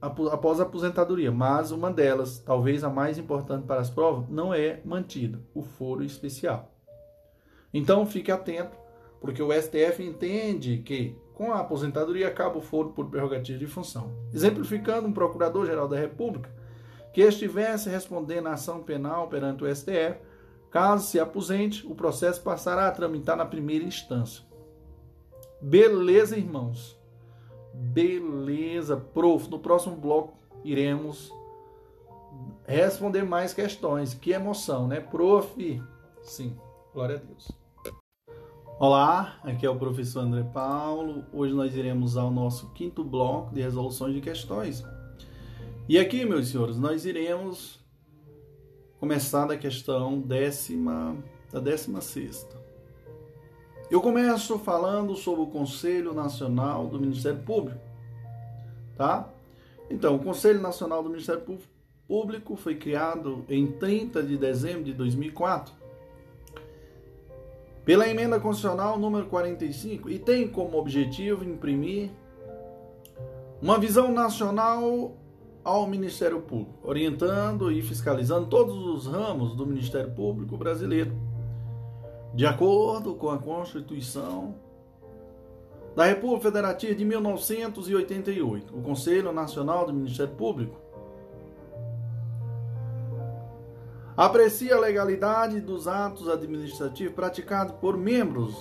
após 0.00 0.58
a 0.60 0.64
aposentadoria, 0.64 1.30
mas 1.30 1.70
uma 1.70 1.90
delas, 1.90 2.38
talvez 2.38 2.82
a 2.82 2.90
mais 2.90 3.18
importante 3.18 3.66
para 3.66 3.80
as 3.80 3.88
provas, 3.88 4.28
não 4.28 4.52
é 4.52 4.80
mantida, 4.84 5.40
o 5.54 5.62
foro 5.62 6.02
especial. 6.02 6.72
Então 7.72 8.04
fique 8.04 8.30
atento, 8.30 8.76
porque 9.20 9.42
o 9.42 9.52
STF 9.52 10.02
entende 10.02 10.78
que 10.78 11.16
com 11.34 11.52
a 11.52 11.60
aposentadoria 11.60 12.28
acaba 12.28 12.58
o 12.58 12.62
foro 12.62 12.90
por 12.90 13.06
prerrogativa 13.06 13.58
de 13.58 13.66
função. 13.66 14.12
Exemplificando, 14.32 15.08
um 15.08 15.12
procurador-geral 15.12 15.88
da 15.88 15.96
República 15.96 16.50
que 17.12 17.20
estivesse 17.20 17.88
respondendo 17.88 18.48
à 18.48 18.52
ação 18.52 18.82
penal 18.82 19.28
perante 19.28 19.62
o 19.62 19.74
STF 19.74 20.18
Caso 20.72 21.06
se 21.06 21.20
aposente, 21.20 21.86
o 21.86 21.94
processo 21.94 22.40
passará 22.40 22.88
a 22.88 22.90
tramitar 22.90 23.36
na 23.36 23.44
primeira 23.44 23.84
instância. 23.84 24.42
Beleza, 25.60 26.34
irmãos? 26.34 26.98
Beleza, 27.74 28.96
prof. 28.96 29.50
No 29.50 29.58
próximo 29.58 29.94
bloco 29.94 30.38
iremos 30.64 31.30
responder 32.66 33.22
mais 33.22 33.52
questões. 33.52 34.14
Que 34.14 34.32
emoção, 34.32 34.88
né, 34.88 34.98
prof? 34.98 35.82
Sim, 36.22 36.56
glória 36.94 37.16
a 37.16 37.18
Deus. 37.18 37.52
Olá, 38.80 39.38
aqui 39.44 39.66
é 39.66 39.70
o 39.70 39.78
professor 39.78 40.20
André 40.20 40.42
Paulo. 40.54 41.26
Hoje 41.34 41.52
nós 41.52 41.76
iremos 41.76 42.16
ao 42.16 42.30
nosso 42.30 42.70
quinto 42.70 43.04
bloco 43.04 43.54
de 43.54 43.60
resoluções 43.60 44.14
de 44.14 44.22
questões. 44.22 44.82
E 45.86 45.98
aqui, 45.98 46.24
meus 46.24 46.48
senhores, 46.48 46.78
nós 46.78 47.04
iremos 47.04 47.81
começar 49.02 49.46
da 49.46 49.56
questão 49.56 50.20
décima, 50.20 51.16
da 51.50 51.58
décima 51.58 52.00
sexta. 52.00 52.56
Eu 53.90 54.00
começo 54.00 54.60
falando 54.60 55.16
sobre 55.16 55.42
o 55.42 55.48
Conselho 55.48 56.14
Nacional 56.14 56.86
do 56.86 57.00
Ministério 57.00 57.40
Público, 57.40 57.80
tá? 58.96 59.28
Então, 59.90 60.14
o 60.14 60.20
Conselho 60.20 60.60
Nacional 60.60 61.02
do 61.02 61.10
Ministério 61.10 61.42
Público 62.06 62.54
foi 62.54 62.76
criado 62.76 63.44
em 63.48 63.72
30 63.72 64.22
de 64.22 64.36
dezembro 64.36 64.84
de 64.84 64.92
2004 64.92 65.74
pela 67.84 68.06
emenda 68.06 68.38
constitucional 68.38 68.96
número 69.00 69.26
45 69.26 70.10
e 70.10 70.20
tem 70.20 70.46
como 70.46 70.78
objetivo 70.78 71.44
imprimir 71.44 72.08
uma 73.60 73.80
visão 73.80 74.12
nacional 74.12 75.16
ao 75.64 75.86
Ministério 75.86 76.40
Público, 76.40 76.78
orientando 76.82 77.70
e 77.70 77.80
fiscalizando 77.82 78.46
todos 78.48 78.74
os 78.74 79.06
ramos 79.06 79.54
do 79.54 79.66
Ministério 79.66 80.10
Público 80.10 80.56
brasileiro, 80.56 81.12
de 82.34 82.46
acordo 82.46 83.14
com 83.14 83.30
a 83.30 83.38
Constituição 83.38 84.54
da 85.94 86.04
República 86.04 86.42
Federativa 86.44 86.94
de 86.94 87.04
1988, 87.04 88.76
o 88.76 88.82
Conselho 88.82 89.32
Nacional 89.32 89.86
do 89.86 89.92
Ministério 89.92 90.34
Público. 90.34 90.80
Aprecia 94.16 94.76
a 94.76 94.80
legalidade 94.80 95.60
dos 95.60 95.86
atos 95.86 96.28
administrativos 96.28 97.14
praticados 97.14 97.74
por 97.76 97.96
membros, 97.96 98.54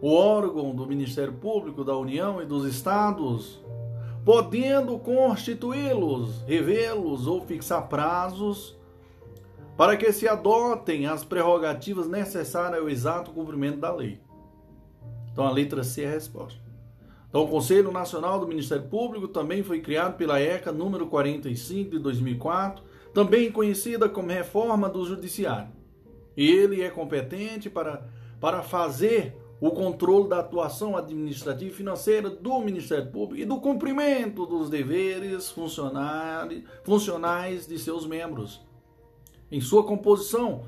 o 0.00 0.12
órgão 0.12 0.74
do 0.74 0.86
Ministério 0.86 1.32
Público 1.34 1.84
da 1.84 1.96
União 1.96 2.42
e 2.42 2.46
dos 2.46 2.64
Estados 2.66 3.62
podendo 4.24 4.98
constituí-los, 4.98 6.42
revê-los 6.46 7.26
ou 7.26 7.44
fixar 7.44 7.88
prazos 7.88 8.76
para 9.76 9.96
que 9.96 10.12
se 10.12 10.28
adotem 10.28 11.06
as 11.06 11.24
prerrogativas 11.24 12.08
necessárias 12.08 12.80
ao 12.80 12.88
exato 12.88 13.32
cumprimento 13.32 13.78
da 13.78 13.92
lei. 13.92 14.20
Então 15.32 15.44
a 15.44 15.50
letra 15.50 15.82
C 15.82 16.02
é 16.02 16.08
a 16.08 16.10
resposta. 16.10 16.60
Então 17.28 17.44
o 17.44 17.48
Conselho 17.48 17.90
Nacional 17.90 18.38
do 18.38 18.46
Ministério 18.46 18.84
Público 18.84 19.26
também 19.26 19.62
foi 19.62 19.80
criado 19.80 20.16
pela 20.16 20.38
ECA 20.38 20.70
número 20.70 21.06
45 21.06 21.90
de 21.90 21.98
2004, 21.98 22.84
também 23.14 23.50
conhecida 23.50 24.08
como 24.08 24.28
Reforma 24.28 24.88
do 24.88 25.04
Judiciário. 25.04 25.70
Ele 26.36 26.82
é 26.82 26.90
competente 26.90 27.68
para, 27.68 28.06
para 28.38 28.62
fazer 28.62 29.34
o 29.62 29.70
controle 29.70 30.28
da 30.28 30.40
atuação 30.40 30.96
administrativa 30.96 31.70
e 31.70 31.72
financeira 31.72 32.28
do 32.28 32.58
Ministério 32.58 33.12
Público 33.12 33.40
e 33.40 33.44
do 33.44 33.60
cumprimento 33.60 34.44
dos 34.44 34.68
deveres 34.68 35.52
funcionais 36.82 37.64
de 37.68 37.78
seus 37.78 38.04
membros. 38.04 38.60
Em 39.52 39.60
sua 39.60 39.84
composição, 39.84 40.64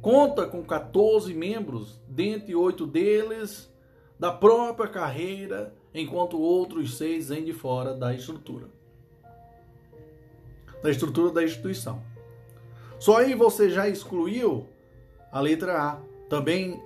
conta 0.00 0.46
com 0.46 0.64
14 0.64 1.34
membros, 1.34 2.00
dentre 2.08 2.54
oito 2.54 2.86
deles 2.86 3.70
da 4.18 4.32
própria 4.32 4.88
carreira, 4.88 5.74
enquanto 5.92 6.40
outros 6.40 6.96
seis 6.96 7.28
vêm 7.28 7.44
de 7.44 7.52
fora 7.52 7.92
da 7.92 8.14
estrutura. 8.14 8.68
Da 10.82 10.90
estrutura 10.90 11.30
da 11.32 11.44
instituição. 11.44 12.02
Só 12.98 13.18
aí 13.18 13.34
você 13.34 13.68
já 13.68 13.86
excluiu 13.86 14.66
a 15.30 15.38
letra 15.38 15.82
A. 15.82 16.00
Também 16.30 16.82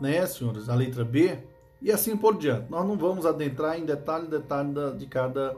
né, 0.00 0.24
senhores, 0.26 0.68
a 0.68 0.74
letra 0.74 1.04
B, 1.04 1.38
e 1.80 1.90
assim 1.90 2.16
por 2.16 2.38
diante. 2.38 2.70
Nós 2.70 2.86
não 2.86 2.96
vamos 2.96 3.26
adentrar 3.26 3.78
em 3.78 3.84
detalhe 3.84 4.26
detalhe 4.26 4.72
de 4.96 5.06
cada 5.06 5.56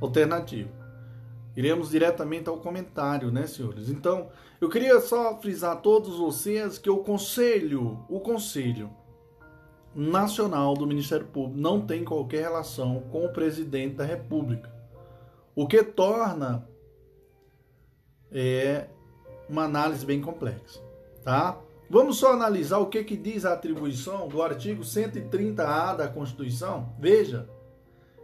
alternativa. 0.00 0.70
Iremos 1.56 1.90
diretamente 1.90 2.48
ao 2.48 2.58
comentário, 2.58 3.30
né, 3.30 3.46
senhores? 3.46 3.88
Então, 3.88 4.28
eu 4.60 4.68
queria 4.68 5.00
só 5.00 5.36
frisar 5.38 5.72
a 5.72 5.76
todos 5.76 6.18
vocês 6.18 6.78
que 6.78 6.90
o 6.90 6.98
Conselho, 6.98 8.04
o 8.08 8.18
Conselho 8.18 8.90
Nacional 9.94 10.74
do 10.74 10.86
Ministério 10.86 11.26
Público 11.26 11.60
não 11.60 11.80
tem 11.80 12.04
qualquer 12.04 12.42
relação 12.42 13.02
com 13.12 13.24
o 13.24 13.32
presidente 13.32 13.94
da 13.94 14.04
República. 14.04 14.72
O 15.54 15.68
que 15.68 15.84
torna 15.84 16.68
é 18.32 18.88
uma 19.48 19.62
análise 19.62 20.04
bem 20.04 20.20
complexa, 20.20 20.80
tá? 21.22 21.56
Vamos 21.94 22.16
só 22.16 22.32
analisar 22.32 22.78
o 22.78 22.88
que, 22.88 23.04
que 23.04 23.16
diz 23.16 23.44
a 23.44 23.52
atribuição 23.52 24.26
do 24.26 24.42
artigo 24.42 24.82
130A 24.82 25.96
da 25.96 26.08
Constituição? 26.08 26.92
Veja, 26.98 27.48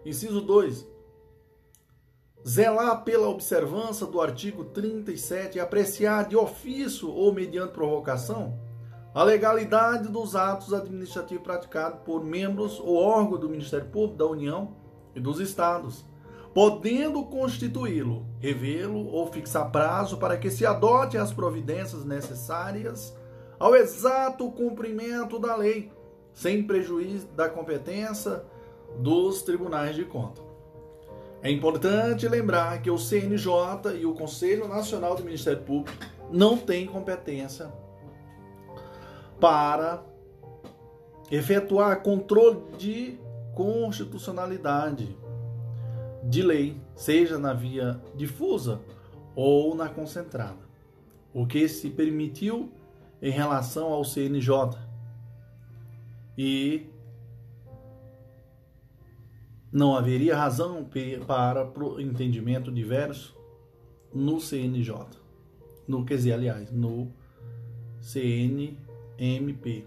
inciso 0.04 0.40
2. 0.40 0.84
Zelar 2.44 3.04
pela 3.04 3.28
observância 3.28 4.04
do 4.08 4.20
artigo 4.20 4.64
37 4.64 5.56
e 5.56 5.60
apreciar 5.60 6.26
de 6.26 6.34
ofício 6.34 7.08
ou 7.12 7.32
mediante 7.32 7.72
provocação 7.72 8.58
a 9.14 9.22
legalidade 9.22 10.08
dos 10.08 10.34
atos 10.34 10.74
administrativos 10.74 11.44
praticados 11.44 12.00
por 12.04 12.24
membros 12.24 12.80
ou 12.80 12.96
órgãos 12.96 13.38
do 13.38 13.48
Ministério 13.48 13.86
Público 13.86 14.18
da 14.18 14.26
União 14.26 14.74
e 15.14 15.20
dos 15.20 15.38
Estados, 15.38 16.04
podendo 16.52 17.24
constituí-lo, 17.26 18.26
revê-lo 18.40 19.06
ou 19.06 19.30
fixar 19.30 19.70
prazo 19.70 20.16
para 20.16 20.36
que 20.36 20.50
se 20.50 20.66
adote 20.66 21.16
as 21.16 21.32
providências 21.32 22.04
necessárias 22.04 23.14
ao 23.60 23.76
exato 23.76 24.50
cumprimento 24.50 25.38
da 25.38 25.54
lei, 25.54 25.92
sem 26.32 26.62
prejuízo 26.62 27.26
da 27.28 27.46
competência 27.46 28.42
dos 28.98 29.42
tribunais 29.42 29.94
de 29.94 30.04
conta. 30.06 30.40
É 31.42 31.50
importante 31.50 32.26
lembrar 32.26 32.80
que 32.80 32.90
o 32.90 32.98
CNJ 32.98 33.98
e 34.00 34.06
o 34.06 34.14
Conselho 34.14 34.66
Nacional 34.66 35.14
do 35.14 35.22
Ministério 35.22 35.62
Público 35.62 35.96
não 36.30 36.56
têm 36.56 36.86
competência 36.86 37.70
para 39.38 40.02
efetuar 41.30 42.02
controle 42.02 42.62
de 42.78 43.18
constitucionalidade 43.54 45.16
de 46.24 46.42
lei, 46.42 46.80
seja 46.94 47.38
na 47.38 47.52
via 47.52 48.00
difusa 48.14 48.80
ou 49.34 49.74
na 49.74 49.88
concentrada. 49.88 50.68
O 51.32 51.46
que 51.46 51.68
se 51.68 51.90
permitiu 51.90 52.70
em 53.22 53.30
relação 53.30 53.92
ao 53.92 54.04
CNJ. 54.04 54.78
E 56.36 56.86
não 59.72 59.94
haveria 59.94 60.36
razão 60.36 60.88
para 61.26 61.70
entendimento 61.98 62.72
diverso 62.72 63.36
no 64.12 64.40
CNJ. 64.40 65.06
No, 65.86 66.04
quer 66.04 66.16
dizer, 66.16 66.32
aliás, 66.32 66.70
no 66.70 67.12
CNMP. 68.00 69.86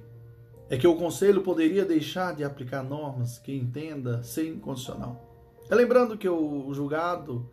É 0.70 0.78
que 0.78 0.88
o 0.88 0.96
Conselho 0.96 1.42
poderia 1.42 1.86
deixar 1.86 2.34
de 2.36 2.44
aplicar 2.44 2.84
normas 2.84 3.38
que 3.38 3.54
entenda 3.54 4.24
ser 4.24 4.48
inconstitucional. 4.48 5.30
É 5.70 5.76
lembrando 5.76 6.18
que 6.18 6.28
o 6.28 6.74
julgado 6.74 7.50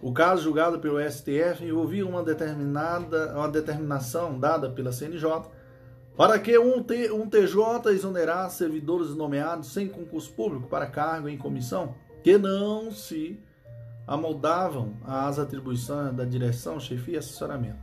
o 0.00 0.12
caso 0.12 0.42
julgado 0.42 0.78
pelo 0.78 1.00
STF 1.00 1.64
envolvia 1.64 2.06
uma 2.06 2.22
determinada 2.22 3.34
uma 3.36 3.48
determinação 3.48 4.38
dada 4.38 4.70
pela 4.70 4.92
CNJ 4.92 5.42
para 6.16 6.38
que 6.38 6.58
um, 6.58 6.82
T, 6.82 7.12
um 7.12 7.28
TJ 7.28 7.90
exonerasse 7.90 8.58
servidores 8.58 9.14
nomeados 9.14 9.72
sem 9.72 9.88
concurso 9.88 10.32
público 10.32 10.66
para 10.68 10.86
cargo 10.86 11.28
em 11.28 11.38
comissão 11.38 11.94
que 12.22 12.36
não 12.36 12.90
se 12.90 13.40
amoldavam 14.06 14.94
às 15.04 15.38
atribuições 15.38 16.14
da 16.14 16.24
direção, 16.24 16.80
chefia 16.80 17.14
e 17.14 17.18
assessoramento. 17.18 17.78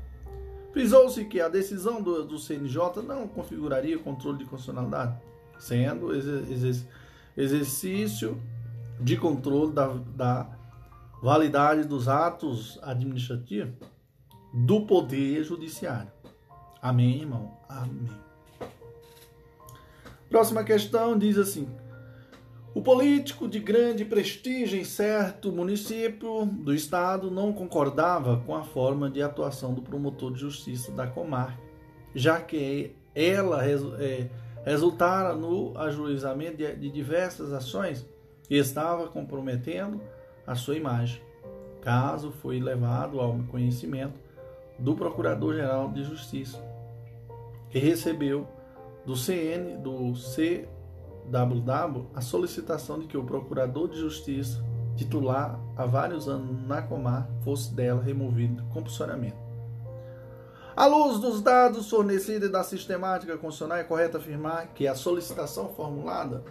Frisou-se 0.73 1.23
que 1.25 1.39
a 1.39 1.47
decisão 1.47 2.01
do, 2.01 2.25
do, 2.25 2.37
CNJ 2.37 3.01
não 3.07 3.27
configuraria 3.27 3.97
controle 3.97 4.39
de 4.39 4.45
constitucionalidade, 4.45 5.15
sendo 5.57 6.11
exercício 7.37 8.37
de 8.99 9.15
controle 9.15 9.71
da, 9.71 9.87
da 10.15 10.49
validade 11.21 11.87
dos 11.87 12.07
atos 12.07 12.79
administrativos 12.81 13.75
do 14.53 14.85
Poder 14.85 15.43
Judiciário. 15.43 16.11
Amém, 16.81 17.21
irmão? 17.21 17.57
Amém. 17.67 18.09
Próxima 20.29 20.63
questão 20.63 21.17
diz 21.17 21.37
assim: 21.37 21.67
o 22.73 22.81
político 22.81 23.47
de 23.47 23.59
grande 23.59 24.03
prestígio 24.03 24.79
em 24.79 24.83
certo 24.83 25.51
município 25.51 26.45
do 26.45 26.73
estado 26.73 27.31
não 27.31 27.53
concordava 27.53 28.43
com 28.45 28.53
a 28.53 28.63
forma 28.63 29.09
de 29.09 29.21
atuação 29.21 29.73
do 29.73 29.81
promotor 29.81 30.33
de 30.33 30.39
justiça 30.39 30.91
da 30.91 31.07
comarca, 31.07 31.57
já 32.13 32.39
que 32.39 32.95
ela 33.15 33.65
é, 33.65 34.29
resultara 34.65 35.33
no 35.33 35.77
ajuizamento 35.77 36.57
de 36.57 36.89
diversas 36.89 37.53
ações 37.53 38.05
que 38.47 38.55
estava 38.55 39.07
comprometendo 39.07 40.01
a 40.45 40.55
sua 40.55 40.75
imagem. 40.75 41.21
Caso 41.81 42.31
foi 42.31 42.59
levado 42.59 43.19
ao 43.19 43.37
conhecimento 43.49 44.19
do 44.77 44.95
Procurador-Geral 44.95 45.91
de 45.91 46.03
Justiça, 46.03 46.59
que 47.69 47.79
recebeu 47.79 48.47
do 49.05 49.15
CN, 49.15 49.77
do 49.77 50.13
CWW, 50.15 50.67
a 52.13 52.21
solicitação 52.21 52.99
de 52.99 53.07
que 53.07 53.17
o 53.17 53.23
Procurador 53.23 53.87
de 53.87 53.99
Justiça, 53.99 54.63
titular 54.95 55.59
há 55.77 55.85
vários 55.85 56.27
anos 56.27 56.65
na 56.67 56.81
Comar, 56.81 57.29
fosse 57.43 57.73
dela 57.73 58.01
removido 58.01 58.63
compulsoriamente. 58.73 59.37
À 60.75 60.87
luz 60.87 61.19
dos 61.19 61.41
dados 61.41 61.89
fornecidos 61.89 62.49
e 62.49 62.51
da 62.51 62.63
sistemática 62.63 63.37
constitucional, 63.37 63.77
é 63.77 63.83
correto 63.83 64.17
afirmar 64.17 64.73
que 64.73 64.87
a 64.87 64.95
solicitação 64.95 65.69
formulada, 65.69 66.43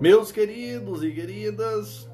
meus 0.00 0.32
queridos 0.32 1.04
e 1.04 1.12
queridas, 1.12 2.07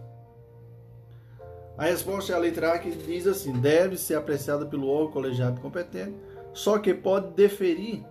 a 1.77 1.85
resposta 1.85 2.33
é 2.33 2.37
a 2.37 2.39
letra 2.39 2.75
A 2.75 2.79
que 2.79 2.91
diz 2.91 3.27
assim: 3.27 3.53
deve 3.53 3.97
ser 3.97 4.15
apreciada 4.15 4.65
pelo 4.65 4.89
órgão 4.89 5.13
colegiado 5.13 5.61
competente, 5.61 6.15
só 6.53 6.79
que 6.79 6.95
pode 6.95 7.35
deferir 7.35 8.05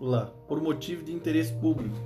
lá 0.00 0.32
por 0.46 0.60
motivo 0.60 1.02
de 1.02 1.12
interesse 1.12 1.52
público. 1.54 1.96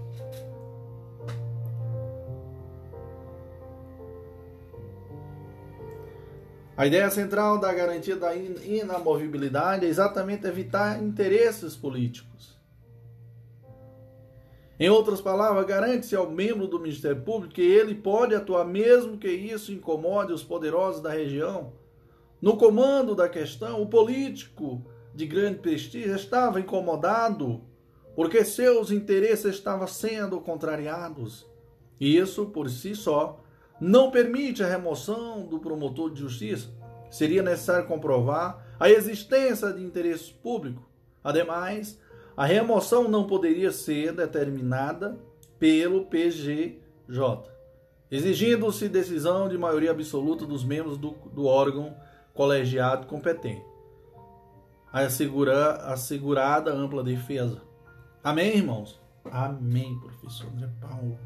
A 6.76 6.86
ideia 6.86 7.10
central 7.10 7.58
da 7.58 7.70
garantia 7.74 8.16
da 8.16 8.34
inamovibilidade 8.34 9.84
é 9.84 9.88
exatamente 9.88 10.46
evitar 10.46 11.02
interesses 11.02 11.76
políticos. 11.76 12.49
Em 14.80 14.88
outras 14.88 15.20
palavras, 15.20 15.66
garante-se 15.66 16.16
ao 16.16 16.30
membro 16.30 16.66
do 16.66 16.80
Ministério 16.80 17.20
Público 17.20 17.52
que 17.52 17.60
ele 17.60 17.94
pode 17.94 18.34
atuar 18.34 18.64
mesmo 18.64 19.18
que 19.18 19.28
isso 19.28 19.70
incomode 19.70 20.32
os 20.32 20.42
poderosos 20.42 21.02
da 21.02 21.10
região. 21.10 21.74
No 22.40 22.56
comando 22.56 23.14
da 23.14 23.28
questão, 23.28 23.82
o 23.82 23.86
político 23.86 24.82
de 25.14 25.26
grande 25.26 25.58
prestígio 25.58 26.16
estava 26.16 26.58
incomodado 26.58 27.60
porque 28.16 28.42
seus 28.42 28.90
interesses 28.90 29.54
estavam 29.54 29.86
sendo 29.86 30.40
contrariados. 30.40 31.46
Isso, 32.00 32.46
por 32.46 32.70
si 32.70 32.94
só, 32.94 33.38
não 33.78 34.10
permite 34.10 34.62
a 34.62 34.66
remoção 34.66 35.46
do 35.46 35.58
promotor 35.58 36.10
de 36.10 36.20
justiça. 36.20 36.70
Seria 37.10 37.42
necessário 37.42 37.86
comprovar 37.86 38.74
a 38.80 38.88
existência 38.88 39.74
de 39.74 39.84
interesse 39.84 40.32
público. 40.32 40.88
Ademais, 41.22 41.99
a 42.40 42.46
remoção 42.46 43.06
não 43.06 43.26
poderia 43.26 43.70
ser 43.70 44.14
determinada 44.14 45.20
pelo 45.58 46.06
PGJ, 46.06 46.80
exigindo-se 48.10 48.88
decisão 48.88 49.46
de 49.46 49.58
maioria 49.58 49.90
absoluta 49.90 50.46
dos 50.46 50.64
membros 50.64 50.96
do, 50.96 51.10
do 51.34 51.44
órgão 51.44 51.94
colegiado 52.32 53.06
competente. 53.06 53.62
Assegura, 54.90 55.72
assegurada 55.92 56.72
ampla 56.72 57.04
defesa. 57.04 57.60
Amém, 58.24 58.56
irmãos? 58.56 58.98
Amém, 59.30 60.00
professor 60.00 60.46
André 60.46 60.70
Paulo. 60.80 61.18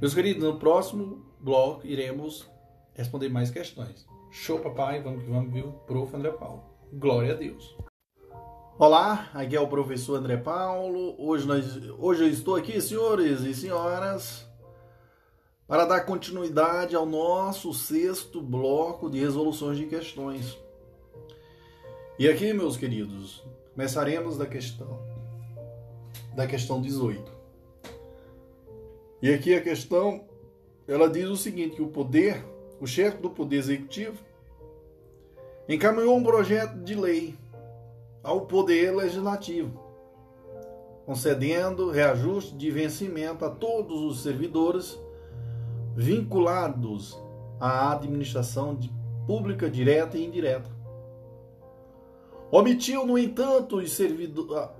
Meus 0.00 0.12
queridos, 0.12 0.42
no 0.42 0.58
próximo 0.58 1.24
bloco 1.38 1.86
iremos 1.86 2.50
responder 2.92 3.28
mais 3.28 3.52
questões. 3.52 4.04
Show, 4.32 4.58
papai, 4.58 5.00
vamos 5.00 5.22
que 5.22 5.30
vamos, 5.30 5.52
viu? 5.52 5.70
Prof. 5.86 6.12
André 6.16 6.32
Paulo. 6.32 6.64
Glória 6.92 7.34
a 7.34 7.36
Deus. 7.36 7.76
Olá, 8.78 9.30
aqui 9.32 9.56
é 9.56 9.60
o 9.60 9.66
professor 9.66 10.18
André 10.18 10.36
Paulo. 10.36 11.14
Hoje, 11.18 11.46
nós, 11.46 11.64
hoje 11.98 12.24
eu 12.24 12.28
estou 12.28 12.56
aqui, 12.56 12.78
senhores 12.78 13.40
e 13.40 13.54
senhoras, 13.54 14.46
para 15.66 15.86
dar 15.86 16.02
continuidade 16.02 16.94
ao 16.94 17.06
nosso 17.06 17.72
sexto 17.72 18.42
bloco 18.42 19.08
de 19.08 19.18
resoluções 19.18 19.78
de 19.78 19.86
questões. 19.86 20.58
E 22.18 22.28
aqui, 22.28 22.52
meus 22.52 22.76
queridos, 22.76 23.42
começaremos 23.72 24.36
da 24.36 24.44
questão 24.44 25.00
da 26.34 26.46
questão 26.46 26.78
18. 26.78 27.32
E 29.22 29.32
aqui 29.32 29.54
a 29.54 29.62
questão, 29.62 30.28
ela 30.86 31.08
diz 31.08 31.30
o 31.30 31.36
seguinte, 31.36 31.76
que 31.76 31.82
o 31.82 31.88
poder, 31.88 32.44
o 32.78 32.86
chefe 32.86 33.16
do 33.22 33.30
poder 33.30 33.56
executivo, 33.56 34.22
encaminhou 35.66 36.14
um 36.14 36.22
projeto 36.22 36.76
de 36.84 36.94
lei 36.94 37.34
ao 38.26 38.40
poder 38.40 38.90
legislativo, 38.92 39.80
concedendo 41.06 41.90
reajuste 41.90 42.56
de 42.56 42.72
vencimento 42.72 43.44
a 43.44 43.50
todos 43.50 44.02
os 44.02 44.20
servidores 44.20 44.98
vinculados 45.94 47.16
à 47.60 47.92
administração 47.92 48.76
pública 49.28 49.70
direta 49.70 50.18
e 50.18 50.26
indireta. 50.26 50.68
Omitiu, 52.50 53.06
no 53.06 53.16
entanto, 53.16 53.76
os, 53.76 53.96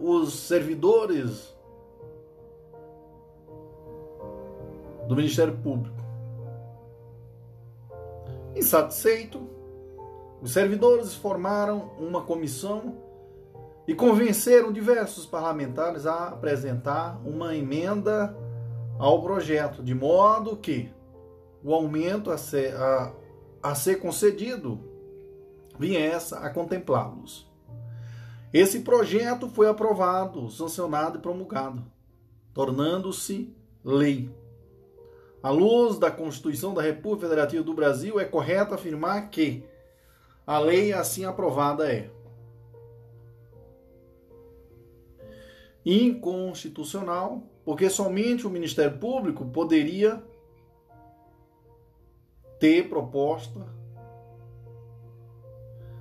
os 0.01 0.35
servidores 0.35 1.55
do 5.07 5.15
Ministério 5.15 5.57
Público. 5.59 5.97
Insatisfeito, 8.57 9.49
os 10.43 10.51
servidores 10.51 11.15
formaram 11.15 11.93
uma 11.99 12.23
comissão 12.23 13.06
e 13.87 13.95
convenceram 13.95 14.73
diversos 14.73 15.27
parlamentares 15.27 16.07
a 16.07 16.29
apresentar 16.29 17.21
uma 17.25 17.55
emenda 17.55 18.37
ao 18.99 19.23
projeto, 19.23 19.83
de 19.83 19.95
modo 19.95 20.57
que 20.57 20.91
o 21.63 21.73
aumento 21.73 22.31
a 22.31 22.39
ser, 22.39 22.75
a, 22.75 23.13
a 23.63 23.75
ser 23.75 23.97
concedido 23.97 24.81
viesse 25.79 26.35
a 26.35 26.51
contemplá-los. 26.51 27.47
Esse 28.53 28.81
projeto 28.81 29.49
foi 29.49 29.69
aprovado, 29.69 30.49
sancionado 30.51 31.19
e 31.19 31.21
promulgado, 31.21 31.85
tornando-se 32.55 33.55
lei. 33.85 34.35
À 35.43 35.51
luz 35.51 35.99
da 35.99 36.11
Constituição 36.11 36.73
da 36.73 36.83
República 36.83 37.29
Federativa 37.29 37.63
do 37.63 37.75
Brasil, 37.75 38.19
é 38.19 38.25
correto 38.25 38.75
afirmar 38.75 39.29
que 39.29 39.65
a 40.47 40.59
lei 40.59 40.93
assim 40.93 41.25
aprovada 41.25 41.93
é 41.93 42.11
inconstitucional, 45.87 47.45
porque 47.65 47.89
somente 47.89 48.45
o 48.45 48.51
Ministério 48.51 48.99
Público 48.99 49.47
poderia 49.47 50.21
ter 52.59 52.89
proposta, 52.89 53.65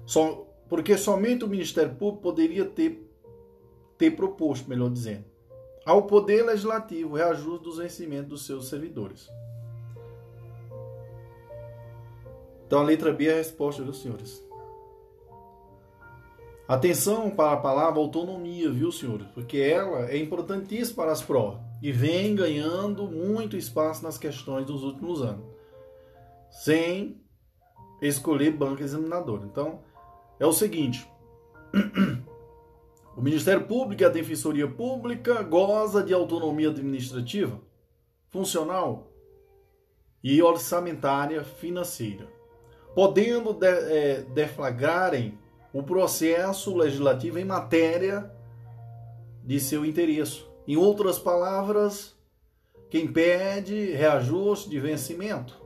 só, 0.03 0.47
porque 0.67 0.97
somente 0.97 1.45
o 1.45 1.47
Ministério 1.47 1.93
Público 1.95 2.23
poderia 2.23 2.65
ter, 2.65 3.07
ter 3.95 4.11
proposto, 4.11 4.67
melhor 4.67 4.89
dizendo, 4.89 5.25
ao 5.85 6.07
Poder 6.07 6.43
Legislativo 6.43 7.15
reajuste 7.15 7.63
dos 7.63 7.77
vencimentos 7.77 8.29
dos 8.29 8.45
seus 8.45 8.67
servidores. 8.67 9.29
Então 12.65 12.79
a 12.79 12.83
letra 12.83 13.13
B 13.13 13.27
é 13.27 13.33
a 13.33 13.37
resposta 13.37 13.83
dos 13.83 14.01
senhores. 14.01 14.44
Atenção 16.67 17.29
para 17.29 17.53
a 17.53 17.57
palavra 17.57 17.99
autonomia, 17.99 18.71
viu, 18.71 18.91
senhores? 18.91 19.27
Porque 19.35 19.59
ela 19.59 20.09
é 20.09 20.17
importantíssima 20.17 21.03
para 21.03 21.11
as 21.11 21.21
provas 21.21 21.59
e 21.79 21.91
vem 21.91 22.33
ganhando 22.33 23.07
muito 23.07 23.55
espaço 23.55 24.03
nas 24.03 24.17
questões 24.17 24.65
dos 24.65 24.83
últimos 24.83 25.21
anos, 25.21 25.45
sem 26.49 27.21
escolher 28.01 28.49
banco 28.49 28.81
examinador. 28.81 29.43
Então, 29.45 29.81
é 30.39 30.45
o 30.47 30.51
seguinte: 30.51 31.07
o 33.15 33.21
Ministério 33.21 33.67
Público 33.67 34.01
e 34.01 34.05
a 34.05 34.09
Defensoria 34.09 34.67
Pública 34.67 35.43
goza 35.43 36.01
de 36.01 36.15
autonomia 36.15 36.69
administrativa, 36.69 37.61
funcional 38.31 39.11
e 40.23 40.41
orçamentária 40.41 41.43
financeira, 41.43 42.27
podendo 42.95 43.53
de, 43.53 43.67
é, 43.67 44.21
deflagrarem 44.33 45.37
o 45.75 45.83
processo 45.83 46.73
legislativo 46.73 47.37
em 47.37 47.43
matéria 47.43 48.31
de 49.43 49.59
seu 49.59 49.85
interesse. 49.85 50.45
Em 50.65 50.77
outras 50.77 51.19
palavras, 51.19 52.15
quem 52.89 53.11
pede 53.11 53.91
reajuste 53.91 54.69
de 54.69 54.79
vencimento 54.79 55.61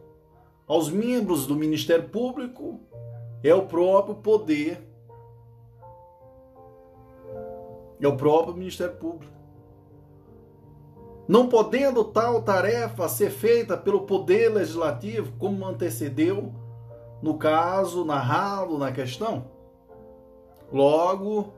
aos 0.67 0.89
membros 0.89 1.45
do 1.45 1.55
Ministério 1.55 2.09
Público 2.09 2.79
é 3.43 3.53
o 3.53 3.67
próprio 3.67 4.15
poder, 4.15 4.83
é 8.01 8.07
o 8.07 8.17
próprio 8.17 8.55
Ministério 8.55 8.95
Público. 8.95 9.31
Não 11.27 11.47
podendo 11.47 12.03
tal 12.03 12.41
tarefa 12.41 13.07
ser 13.07 13.29
feita 13.29 13.77
pelo 13.77 14.07
Poder 14.07 14.49
Legislativo, 14.49 15.33
como 15.38 15.67
antecedeu 15.67 16.51
no 17.21 17.38
caso 17.38 18.03
narrado 18.03 18.75
na 18.75 18.91
questão, 18.91 19.58
Logo, 20.72 21.53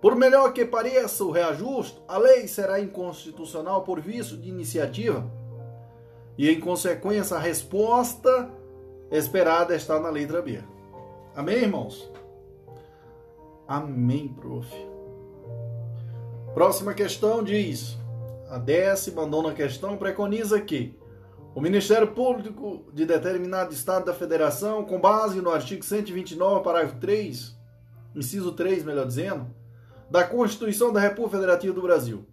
por 0.00 0.14
melhor 0.14 0.52
que 0.52 0.64
pareça 0.64 1.24
o 1.24 1.30
reajuste, 1.30 2.02
a 2.06 2.18
lei 2.18 2.46
será 2.46 2.80
inconstitucional 2.80 3.82
por 3.82 4.00
vício 4.00 4.36
de 4.36 4.48
iniciativa 4.48 5.24
e, 6.38 6.48
em 6.48 6.60
consequência, 6.60 7.36
a 7.36 7.40
resposta 7.40 8.50
esperada 9.10 9.74
está 9.74 9.98
na 10.00 10.08
letra 10.08 10.40
B. 10.40 10.62
Amém, 11.34 11.56
irmãos? 11.56 12.10
Amém, 13.66 14.28
prof. 14.28 14.68
Próxima 16.54 16.94
questão 16.94 17.42
diz: 17.42 17.96
a 18.48 18.58
décima 18.58 19.26
nona 19.26 19.52
questão 19.52 19.96
preconiza 19.96 20.60
que 20.60 20.96
o 21.54 21.60
Ministério 21.60 22.08
Público 22.08 22.84
de 22.92 23.04
determinado 23.04 23.72
Estado 23.72 24.06
da 24.06 24.14
Federação, 24.14 24.84
com 24.84 25.00
base 25.00 25.40
no 25.40 25.50
artigo 25.50 25.84
129, 25.84 26.62
parágrafo 26.62 26.98
3 26.98 27.61
inciso 28.14 28.52
3, 28.52 28.84
melhor 28.84 29.06
dizendo, 29.06 29.46
da 30.10 30.24
Constituição 30.24 30.92
da 30.92 31.00
República 31.00 31.36
Federativa 31.36 31.74
do 31.74 31.82
Brasil, 31.82 32.26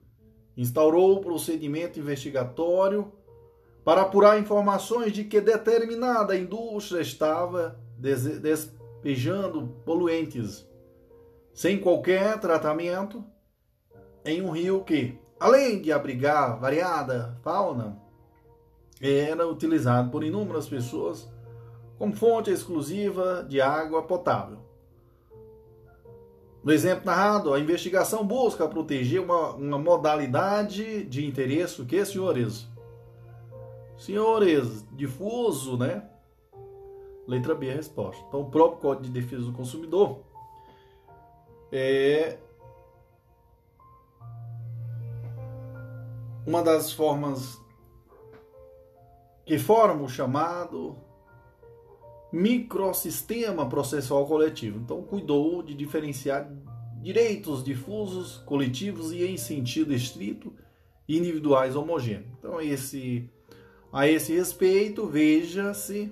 instaurou 0.58 1.17
o 1.17 1.22
procedimento 1.22 1.99
investigatório 1.99 3.11
para 3.83 4.01
apurar 4.01 4.40
informações 4.40 5.14
de 5.14 5.24
que 5.24 5.40
determinada 5.40 6.38
indústria 6.38 7.01
estava 7.01 7.80
despejando 7.98 9.67
poluentes 9.85 10.67
sem 11.53 11.80
qualquer 11.80 12.40
tratamento 12.40 13.24
em 14.24 14.41
um 14.41 14.51
rio 14.51 14.83
que, 14.83 15.17
além 15.40 15.82
de 15.82 15.91
abrigar 15.91 16.59
variada 16.59 17.38
fauna, 17.41 17.98
era 19.01 19.48
utilizado 19.48 20.09
por 20.11 20.24
inúmeras 20.24 20.67
pessoas 20.67 21.30
como 21.98 22.16
fonte 22.16 22.51
exclusiva 22.51 23.45
de 23.48 23.59
água 23.61 24.03
potável. 24.03 24.68
No 26.63 26.71
exemplo 26.73 27.05
narrado, 27.05 27.53
a 27.53 27.59
investigação 27.59 28.25
busca 28.25 28.67
proteger 28.67 29.21
uma, 29.21 29.53
uma 29.53 29.77
modalidade 29.77 31.05
de 31.05 31.25
interesse, 31.25 31.81
o 31.81 31.85
que, 31.85 32.03
senhores? 32.05 32.67
Senhores, 33.97 34.85
difuso, 34.91 35.77
né? 35.77 36.03
Letra 37.25 37.55
B 37.55 37.69
a 37.69 37.75
resposta. 37.75 38.23
Então, 38.27 38.41
o 38.41 38.49
próprio 38.49 38.81
Código 38.81 39.05
de 39.05 39.11
Defesa 39.11 39.45
do 39.45 39.53
Consumidor 39.53 40.19
é 41.71 42.38
uma 46.45 46.63
das 46.63 46.91
formas 46.91 47.61
que 49.45 49.57
formam 49.57 50.05
o 50.05 50.09
chamado 50.09 50.97
microsistema 52.32 53.67
processual 53.67 54.25
coletivo. 54.25 54.80
Então, 54.80 55.01
cuidou 55.01 55.64
de 55.64 55.74
diferenciar 55.74 56.51
direitos 57.01 57.64
difusos, 57.64 58.38
coletivos 58.45 59.11
e 59.11 59.25
em 59.25 59.38
sentido 59.38 59.93
estrito 59.93 60.53
individuais 61.08 61.75
homogêneos. 61.75 62.27
Então, 62.38 62.61
esse, 62.61 63.30
a 63.91 64.08
esse 64.08 64.33
respeito, 64.33 65.08
veja-se 65.08 66.11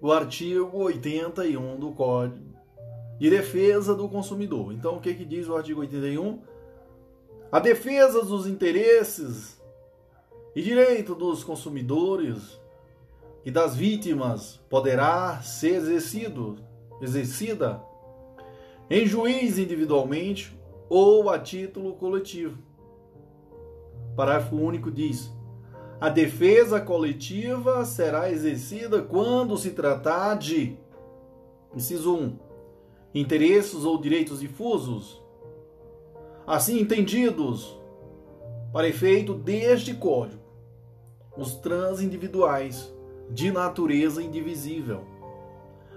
o 0.00 0.12
artigo 0.12 0.76
81 0.76 1.78
do 1.78 1.92
Código 1.92 2.54
de 3.18 3.30
Defesa 3.30 3.94
do 3.94 4.08
Consumidor. 4.08 4.72
Então, 4.72 4.96
o 4.96 5.00
que, 5.00 5.14
que 5.14 5.24
diz 5.24 5.48
o 5.48 5.56
artigo 5.56 5.80
81? 5.80 6.40
A 7.50 7.60
defesa 7.60 8.22
dos 8.24 8.46
interesses 8.46 9.60
e 10.54 10.60
direito 10.60 11.14
dos 11.14 11.44
consumidores 11.44 12.60
e 13.44 13.50
das 13.50 13.76
vítimas 13.76 14.60
poderá 14.70 15.40
ser 15.42 15.74
exercido, 15.74 16.56
exercida 17.00 17.82
em 18.88 19.06
juiz 19.06 19.58
individualmente 19.58 20.58
ou 20.88 21.28
a 21.28 21.38
título 21.38 21.94
coletivo. 21.94 22.58
Parágrafo 24.16 24.56
único 24.56 24.90
diz: 24.90 25.30
a 26.00 26.08
defesa 26.08 26.80
coletiva 26.80 27.84
será 27.84 28.30
exercida 28.30 29.02
quando 29.02 29.58
se 29.58 29.72
tratar 29.72 30.36
de, 30.36 30.78
inciso 31.74 32.16
1, 32.16 32.38
interesses 33.14 33.84
ou 33.84 34.00
direitos 34.00 34.40
difusos, 34.40 35.22
assim 36.46 36.78
entendidos, 36.78 37.78
para 38.72 38.88
efeito 38.88 39.34
deste 39.34 39.94
Código, 39.94 40.42
os 41.36 41.54
transindividuais 41.54 42.93
de 43.30 43.50
natureza 43.50 44.22
indivisível, 44.22 45.04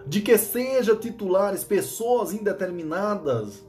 de 0.06 0.22
que 0.22 0.38
seja 0.38 0.96
titulares 0.96 1.64
pessoas 1.64 2.34
indeterminadas 2.34 3.66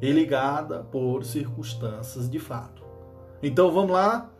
e 0.00 0.10
ligada 0.12 0.82
por 0.84 1.24
circunstâncias 1.24 2.30
de 2.30 2.38
fato. 2.38 2.84
Então 3.42 3.70
vamos 3.70 3.92
lá, 3.92 4.32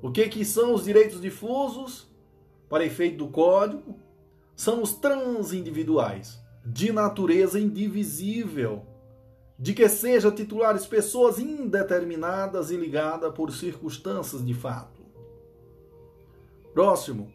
o 0.00 0.10
que, 0.10 0.28
que 0.28 0.44
são 0.44 0.74
os 0.74 0.84
direitos 0.84 1.20
difusos 1.20 2.08
para 2.68 2.84
efeito 2.84 3.18
do 3.18 3.28
código? 3.28 3.96
São 4.54 4.82
os 4.82 4.94
transindividuais, 4.94 6.38
de 6.64 6.92
natureza 6.92 7.58
indivisível, 7.58 8.82
de 9.58 9.72
que 9.72 9.88
seja 9.88 10.30
titulares 10.30 10.86
pessoas 10.86 11.38
indeterminadas 11.38 12.70
e 12.70 12.76
ligadas 12.76 13.32
por 13.34 13.52
circunstâncias 13.52 14.44
de 14.44 14.54
fato. 14.54 15.02
Próximo. 16.72 17.32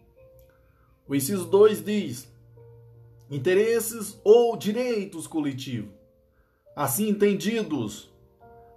O 1.09 1.15
inciso 1.15 1.45
2 1.45 1.83
diz: 1.83 2.31
interesses 3.31 4.21
ou 4.23 4.55
direitos 4.55 5.25
coletivos, 5.25 5.89
assim 6.75 7.09
entendidos, 7.09 8.13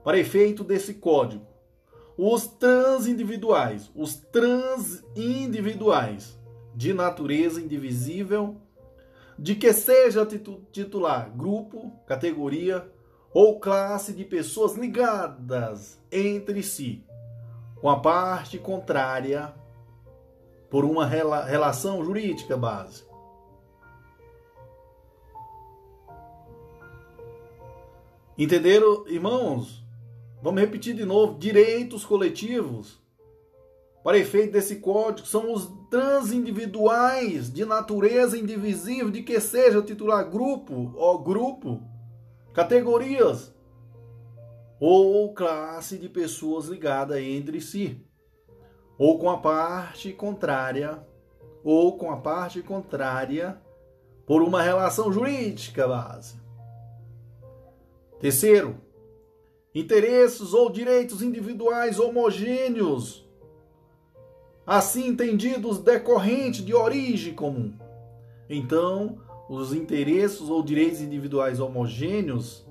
para 0.03 0.19
efeito 0.19 0.65
desse 0.65 0.95
código. 0.95 1.45
Os 2.17 2.47
transindividuais, 2.47 3.91
os 3.95 4.15
transindividuais, 4.15 6.41
de 6.75 6.95
natureza 6.95 7.61
indivisível, 7.61 8.57
de 9.39 9.55
que 9.55 9.71
seja 9.75 10.27
titular 10.73 11.31
grupo, 11.37 11.93
categoria 12.07 12.91
ou 13.35 13.61
classe 13.61 14.15
de 14.15 14.25
pessoas 14.25 14.75
ligadas 14.75 16.01
entre 16.11 16.63
si, 16.63 17.05
com 17.79 17.91
a 17.91 18.01
parte 18.01 18.57
contrária 18.59 19.53
por 20.73 20.87
uma 20.87 21.05
rela 21.05 21.45
relação 21.45 22.03
jurídica 22.03 22.57
base. 22.57 23.05
Entenderam, 28.39 29.07
irmãos? 29.07 29.85
Vamos 30.43 30.63
repetir 30.63 30.95
de 30.95 31.05
novo: 31.05 31.39
direitos 31.39 32.07
coletivos, 32.07 32.99
para 34.03 34.17
efeito 34.17 34.55
desse 34.55 34.77
código, 34.77 35.29
são 35.29 35.53
os 35.53 35.71
transindividuais 35.91 37.53
de 37.53 37.67
natureza 37.67 38.39
indivisível, 38.39 39.11
de 39.11 39.23
que 39.23 39.39
seja 39.41 39.83
titular 39.83 40.31
grupo 40.31 40.95
ou 40.97 41.23
grupo, 41.23 41.83
categorias 42.55 43.55
ou 44.81 45.35
classe 45.35 45.99
de 45.99 46.09
pessoas 46.09 46.65
ligadas 46.65 47.19
entre 47.19 47.61
si 47.61 48.03
ou 49.03 49.19
com 49.19 49.29
a 49.29 49.37
parte 49.37 50.13
contrária, 50.13 51.05
ou 51.65 51.99
com 51.99 52.13
a 52.13 52.19
parte 52.19 52.63
contrária 52.63 53.61
por 54.25 54.43
uma 54.43 54.63
relação 54.63 55.13
jurídica 55.13 55.89
base. 55.89 56.37
Terceiro, 58.21 58.77
interesses 59.75 60.55
ou 60.55 60.71
direitos 60.71 61.21
individuais 61.21 61.99
homogêneos, 61.99 63.29
assim 64.65 65.09
entendidos 65.09 65.81
decorrentes 65.81 66.65
de 66.65 66.73
origem 66.73 67.35
comum. 67.35 67.75
Então, 68.49 69.19
os 69.49 69.75
interesses 69.75 70.49
ou 70.49 70.63
direitos 70.63 71.01
individuais 71.01 71.59
homogêneos 71.59 72.65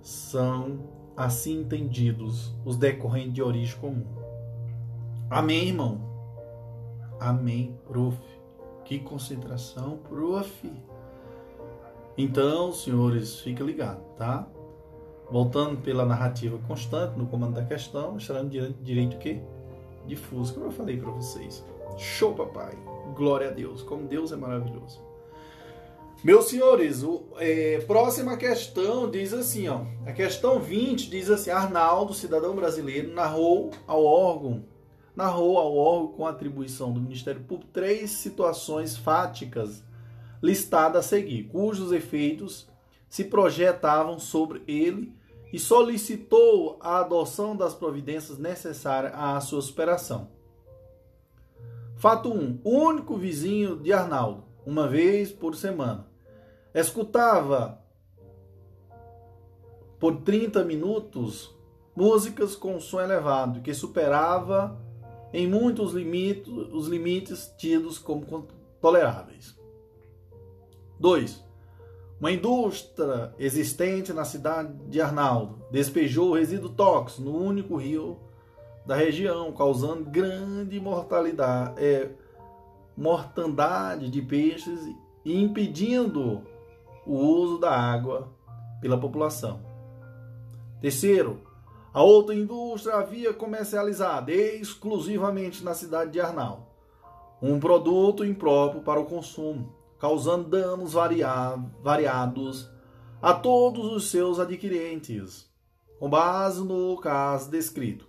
são 0.00 0.88
assim 1.16 1.62
entendidos 1.62 2.54
os 2.64 2.76
decorrentes 2.76 3.34
de 3.34 3.42
origem 3.42 3.76
comum. 3.80 4.21
Amém, 5.32 5.68
irmão? 5.68 5.98
Amém, 7.18 7.74
prof. 7.86 8.18
Que 8.84 8.98
concentração, 8.98 9.96
prof. 10.06 10.70
Então, 12.18 12.70
senhores, 12.70 13.40
fica 13.40 13.64
ligado, 13.64 14.02
tá? 14.18 14.46
Voltando 15.30 15.80
pela 15.80 16.04
narrativa 16.04 16.58
constante 16.68 17.16
no 17.16 17.26
comando 17.26 17.54
da 17.54 17.64
questão, 17.64 18.18
estarão 18.18 18.46
direito 18.46 19.16
o 19.16 19.18
quê? 19.18 19.40
Difuso, 20.06 20.52
como 20.52 20.66
eu 20.66 20.70
falei 20.70 20.98
para 20.98 21.10
vocês. 21.10 21.64
Show, 21.96 22.34
papai. 22.34 22.76
Glória 23.16 23.48
a 23.48 23.52
Deus. 23.52 23.80
Como 23.82 24.06
Deus 24.06 24.32
é 24.32 24.36
maravilhoso. 24.36 25.00
Meus 26.22 26.44
senhores, 26.44 27.02
o, 27.02 27.24
é, 27.38 27.82
próxima 27.86 28.36
questão 28.36 29.10
diz 29.10 29.32
assim, 29.32 29.66
ó. 29.66 29.80
A 30.04 30.12
questão 30.12 30.60
20 30.60 31.08
diz 31.08 31.30
assim: 31.30 31.48
Arnaldo, 31.48 32.12
cidadão 32.12 32.54
brasileiro, 32.54 33.14
narrou 33.14 33.70
ao 33.86 34.04
órgão 34.04 34.70
narrou 35.14 35.58
ao 35.58 35.76
órgão 35.76 36.12
com 36.12 36.26
atribuição 36.26 36.92
do 36.92 37.00
Ministério 37.00 37.42
Público 37.42 37.70
três 37.72 38.10
situações 38.10 38.96
fáticas 38.96 39.84
listadas 40.42 41.04
a 41.04 41.08
seguir, 41.08 41.44
cujos 41.44 41.92
efeitos 41.92 42.68
se 43.08 43.24
projetavam 43.24 44.18
sobre 44.18 44.62
ele 44.66 45.14
e 45.52 45.58
solicitou 45.58 46.78
a 46.80 47.00
adoção 47.00 47.54
das 47.54 47.74
providências 47.74 48.38
necessárias 48.38 49.12
à 49.14 49.38
sua 49.40 49.60
superação. 49.60 50.28
Fato 51.96 52.30
1. 52.30 52.32
Um, 52.32 52.58
o 52.64 52.70
único 52.70 53.16
vizinho 53.16 53.76
de 53.76 53.92
Arnaldo, 53.92 54.44
uma 54.66 54.88
vez 54.88 55.30
por 55.30 55.54
semana, 55.54 56.06
escutava 56.74 57.78
por 60.00 60.22
30 60.22 60.64
minutos 60.64 61.54
músicas 61.94 62.56
com 62.56 62.80
som 62.80 63.00
elevado, 63.00 63.60
que 63.60 63.72
superava 63.72 64.76
em 65.32 65.46
muitos 65.46 65.92
limites, 65.92 66.52
os 66.72 66.86
limites 66.86 67.52
tidos 67.56 67.98
como 67.98 68.46
toleráveis. 68.80 69.56
2. 70.98 71.42
Uma 72.20 72.30
indústria 72.30 73.34
existente 73.38 74.12
na 74.12 74.24
cidade 74.24 74.72
de 74.88 75.00
Arnaldo 75.00 75.58
despejou 75.70 76.34
resíduo 76.34 76.70
tóxico 76.70 77.22
no 77.22 77.36
único 77.36 77.76
rio 77.76 78.18
da 78.86 78.94
região, 78.94 79.52
causando 79.52 80.04
grande 80.04 80.78
mortalidade, 80.78 81.82
é, 81.82 82.10
mortandade 82.96 84.08
de 84.08 84.22
peixes 84.22 84.80
e 85.24 85.40
impedindo 85.40 86.42
o 87.06 87.16
uso 87.16 87.58
da 87.58 87.72
água 87.72 88.28
pela 88.80 88.98
população. 88.98 89.60
Terceiro, 90.80 91.40
a 91.92 92.02
outra 92.02 92.34
indústria 92.34 92.96
havia 92.96 93.34
comercializado 93.34 94.30
exclusivamente 94.30 95.62
na 95.62 95.74
cidade 95.74 96.12
de 96.12 96.20
Arnaldo, 96.20 96.66
um 97.40 97.60
produto 97.60 98.24
impróprio 98.24 98.82
para 98.82 99.00
o 99.00 99.04
consumo, 99.04 99.74
causando 99.98 100.48
danos 100.48 100.94
variados 100.94 102.70
a 103.20 103.34
todos 103.34 103.92
os 103.92 104.10
seus 104.10 104.40
adquirentes, 104.40 105.48
com 105.98 106.08
base 106.08 106.64
no 106.64 106.96
caso 106.96 107.50
descrito, 107.50 108.08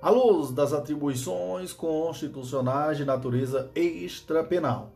à 0.00 0.10
luz 0.10 0.50
das 0.50 0.72
atribuições 0.72 1.72
constitucionais 1.72 2.96
de 2.96 3.04
natureza 3.04 3.70
extrapenal 3.74 4.92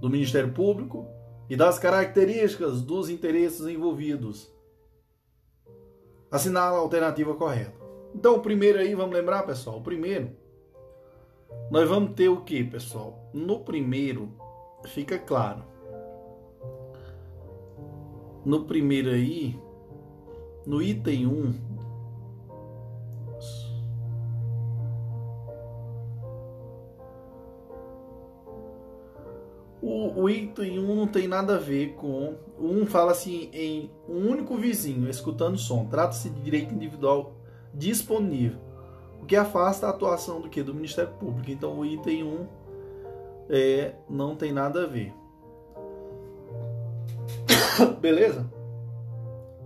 do 0.00 0.08
Ministério 0.08 0.52
Público 0.52 1.06
e 1.48 1.56
das 1.56 1.78
características 1.78 2.80
dos 2.80 3.08
interesses 3.10 3.66
envolvidos. 3.66 4.50
Assinala 6.30 6.76
a 6.76 6.80
alternativa 6.80 7.34
correta. 7.34 7.74
Então, 8.14 8.34
o 8.34 8.40
primeiro 8.40 8.78
aí, 8.78 8.94
vamos 8.94 9.14
lembrar, 9.14 9.42
pessoal? 9.44 9.78
O 9.78 9.82
primeiro, 9.82 10.30
nós 11.70 11.88
vamos 11.88 12.14
ter 12.14 12.28
o 12.28 12.42
que, 12.42 12.64
pessoal? 12.64 13.30
No 13.32 13.60
primeiro, 13.60 14.30
fica 14.86 15.18
claro. 15.18 15.62
No 18.44 18.64
primeiro 18.64 19.10
aí, 19.10 19.60
no 20.64 20.80
item 20.82 21.26
1, 21.26 21.54
O, 30.14 30.28
item 30.28 30.78
1 30.78 30.94
não 30.94 31.06
tem 31.06 31.26
nada 31.26 31.56
a 31.56 31.58
ver 31.58 31.94
com. 31.94 32.34
1 32.58 32.86
fala 32.86 33.12
assim 33.12 33.50
em 33.52 33.90
um 34.08 34.30
único 34.30 34.56
vizinho 34.56 35.08
escutando 35.08 35.58
som. 35.58 35.86
Trata-se 35.86 36.30
de 36.30 36.40
direito 36.40 36.74
individual 36.74 37.34
disponível, 37.72 38.58
o 39.20 39.26
que 39.26 39.36
afasta 39.36 39.86
a 39.86 39.90
atuação 39.90 40.40
do 40.40 40.48
que? 40.48 40.62
Do 40.62 40.74
Ministério 40.74 41.12
Público. 41.14 41.50
Então 41.50 41.78
o 41.78 41.84
item 41.84 42.24
1 42.24 42.46
é, 43.48 43.94
não 44.08 44.34
tem 44.34 44.52
nada 44.52 44.84
a 44.84 44.86
ver. 44.86 45.12
Beleza? 48.00 48.50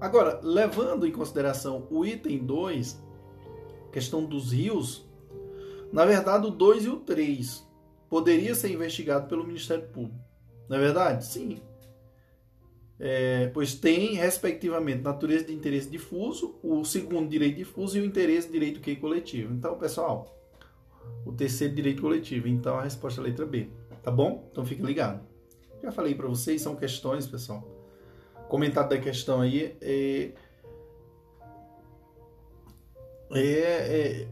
Agora, 0.01 0.41
levando 0.43 1.07
em 1.07 1.13
consideração 1.13 1.87
o 1.91 2.05
item 2.07 2.39
2, 2.39 2.99
questão 3.93 4.25
dos 4.25 4.53
rios, 4.53 5.07
na 5.93 6.05
verdade 6.05 6.47
o 6.47 6.51
2 6.51 6.85
e 6.85 6.89
o 6.89 6.97
3 6.97 7.69
poderia 8.09 8.55
ser 8.55 8.73
investigado 8.73 9.29
pelo 9.29 9.45
Ministério 9.45 9.87
Público. 9.89 10.30
Não 10.71 10.77
é 10.77 10.81
verdade? 10.81 11.27
Sim. 11.27 11.59
É, 13.01 13.49
pois 13.49 13.75
tem, 13.75 14.15
respectivamente, 14.15 15.03
natureza 15.03 15.47
de 15.47 15.53
interesse 15.53 15.91
difuso, 15.91 16.61
o 16.63 16.85
segundo 16.85 17.29
direito 17.29 17.57
difuso 17.57 17.99
e 17.99 18.01
o 18.01 18.05
interesse 18.05 18.47
de 18.47 18.53
direito 18.53 18.81
que 18.81 18.95
coletivo. 18.95 19.53
Então, 19.53 19.77
pessoal, 19.77 20.33
o 21.27 21.33
terceiro 21.33 21.75
direito 21.75 22.01
coletivo. 22.01 22.47
Então, 22.47 22.79
a 22.79 22.83
resposta 22.83 23.21
é 23.21 23.25
a 23.25 23.27
letra 23.27 23.45
B. 23.45 23.69
Tá 24.01 24.13
bom? 24.13 24.49
Então, 24.53 24.65
fique 24.65 24.81
ligado. 24.81 25.27
Já 25.83 25.91
falei 25.91 26.15
para 26.15 26.29
vocês, 26.29 26.63
são 26.63 26.77
questões, 26.77 27.27
pessoal. 27.27 27.67
Comentário 28.49 28.91
da 28.91 28.99
questão 28.99 29.41
aí 29.41 29.77
é, 29.81 30.33
é, 33.33 33.41
é 33.43 34.29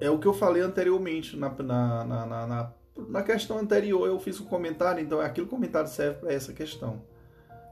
é 0.00 0.10
o 0.10 0.18
que 0.18 0.26
eu 0.26 0.34
falei 0.34 0.62
anteriormente 0.62 1.36
na, 1.36 1.50
na, 1.50 2.04
na, 2.04 2.46
na, 2.46 2.72
na 2.96 3.22
questão 3.22 3.58
anterior. 3.58 4.06
Eu 4.06 4.18
fiz 4.18 4.40
um 4.40 4.44
comentário, 4.44 5.02
então 5.02 5.20
aquele 5.20 5.46
comentário 5.46 5.88
serve 5.88 6.20
para 6.20 6.32
essa 6.32 6.52
questão. 6.52 7.02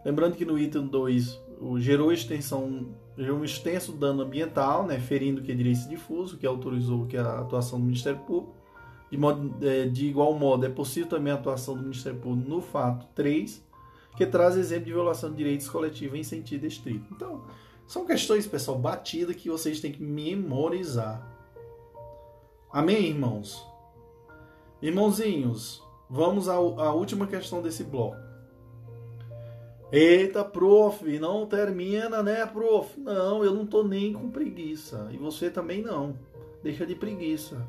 Lembrando 0.05 0.37
que 0.37 0.45
no 0.45 0.59
item 0.59 0.87
2 0.87 1.41
gerou 1.79 2.13
extensão, 2.13 2.89
gerou 3.17 3.39
um 3.39 3.45
extenso 3.45 3.93
dano 3.93 4.23
ambiental, 4.23 4.85
né, 4.87 4.99
ferindo 4.99 5.43
que 5.43 5.53
é 5.53 5.55
direito 5.55 5.89
difuso, 5.89 6.37
que 6.37 6.47
autorizou 6.47 7.07
que 7.07 7.17
a 7.17 7.41
atuação 7.41 7.79
do 7.79 7.87
Ministério 7.87 8.19
Público. 8.21 8.61
De, 9.11 9.19
modo, 9.19 9.55
é, 9.65 9.87
de 9.87 10.07
igual 10.07 10.33
modo, 10.33 10.65
é 10.65 10.71
possível 10.71 11.09
também 11.09 11.33
a 11.33 11.37
atuação 11.37 11.77
do 11.77 11.83
Ministério 11.83 12.19
Público 12.19 12.49
no 12.49 12.63
fato 12.63 13.07
3, 13.15 13.63
que 14.17 14.27
traz 14.27 14.57
exemplo 14.57 14.87
de 14.87 14.93
violação 14.93 15.31
de 15.31 15.37
direitos 15.37 15.69
coletivos 15.69 16.19
em 16.19 16.23
sentido 16.23 16.65
estrito. 16.65 17.07
Então, 17.15 17.45
são 17.87 18.07
questões, 18.07 18.47
pessoal, 18.47 18.79
batidas 18.79 19.37
que 19.37 19.51
vocês 19.51 19.81
têm 19.81 19.93
que 19.93 20.03
memorizar. 20.03 21.31
Amém, 22.73 23.05
irmãos? 23.05 23.72
Irmãozinhos, 24.83 25.81
vamos 26.11 26.49
à, 26.49 26.59
última 26.59 27.29
questão 27.29 27.63
desse 27.63 27.85
bloco. 27.85 28.17
Eita, 29.93 30.45
prof, 30.45 31.19
não 31.21 31.47
termina, 31.47 32.23
né, 32.23 32.45
prof? 32.47 32.99
Não, 32.99 33.45
eu 33.45 33.55
não 33.55 33.65
tô 33.65 33.85
nem 33.85 34.13
com 34.13 34.29
preguiça. 34.31 35.09
E 35.13 35.17
você 35.17 35.49
também 35.49 35.83
não. 35.83 36.19
Deixa 36.63 36.85
de 36.85 36.97
preguiça. 36.97 37.65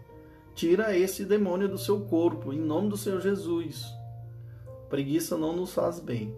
Tira 0.55 0.97
esse 0.97 1.23
demônio 1.23 1.69
do 1.69 1.77
seu 1.77 2.01
corpo, 2.01 2.51
em 2.51 2.59
nome 2.59 2.89
do 2.89 2.97
Senhor 2.97 3.21
Jesus. 3.21 3.85
Preguiça 4.89 5.37
não 5.37 5.55
nos 5.55 5.73
faz 5.73 5.99
bem. 5.99 6.35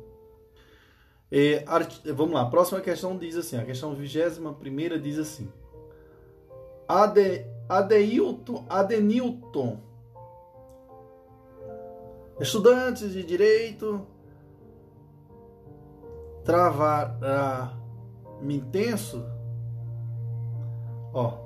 Art... 1.68 2.02
Vamos 2.14 2.34
lá, 2.34 2.42
a 2.42 2.50
próxima 2.50 2.82
questão 2.82 3.18
diz 3.18 3.36
assim: 3.38 3.58
a 3.58 3.66
questão 3.66 3.94
21 3.94 5.00
diz 5.02 5.20
assim. 5.20 5.52
Ade 6.88 7.46
Adeilton, 7.68 8.66
Adenilton. 8.70 9.80
Estudantes 12.40 13.14
de 13.14 13.24
direito 13.24 14.06
travar 16.44 17.18
uh, 17.22 18.52
intenso. 18.52 19.26
Ó, 21.14 21.38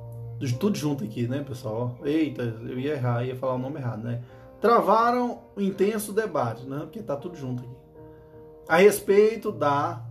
tudo 0.59 0.77
junto 0.77 1.03
aqui, 1.03 1.27
né, 1.27 1.43
pessoal? 1.43 1.97
Eita, 2.03 2.41
eu 2.41 2.79
ia 2.79 2.93
errar, 2.93 3.23
ia 3.23 3.35
falar 3.35 3.55
o 3.55 3.59
nome 3.59 3.79
errado, 3.79 4.03
né? 4.03 4.21
Travaram 4.59 5.39
um 5.55 5.61
intenso 5.61 6.11
debate, 6.11 6.65
né? 6.65 6.79
Porque 6.79 7.01
tá 7.01 7.15
tudo 7.15 7.37
junto 7.37 7.63
aqui. 7.63 7.75
A 8.67 8.77
respeito 8.77 9.51
da 9.51 10.05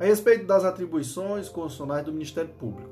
a 0.00 0.04
respeito 0.04 0.46
das 0.46 0.64
atribuições 0.64 1.48
constitucionais 1.48 2.04
do 2.04 2.12
Ministério 2.12 2.50
Público. 2.54 2.91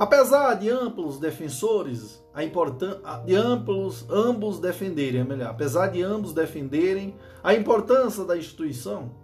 Apesar 0.00 0.54
de 0.54 0.70
amplos 0.70 1.18
defensores, 1.18 2.24
a 2.32 2.42
importância 2.42 3.02
de 3.26 3.34
amplos 3.34 4.06
ambos 4.08 4.58
defenderem, 4.58 5.20
é 5.20 5.24
melhor, 5.24 5.50
apesar 5.50 5.88
de 5.88 6.02
ambos 6.02 6.32
defenderem 6.32 7.14
a 7.42 7.52
importância 7.52 8.24
da 8.24 8.34
instituição 8.34 9.14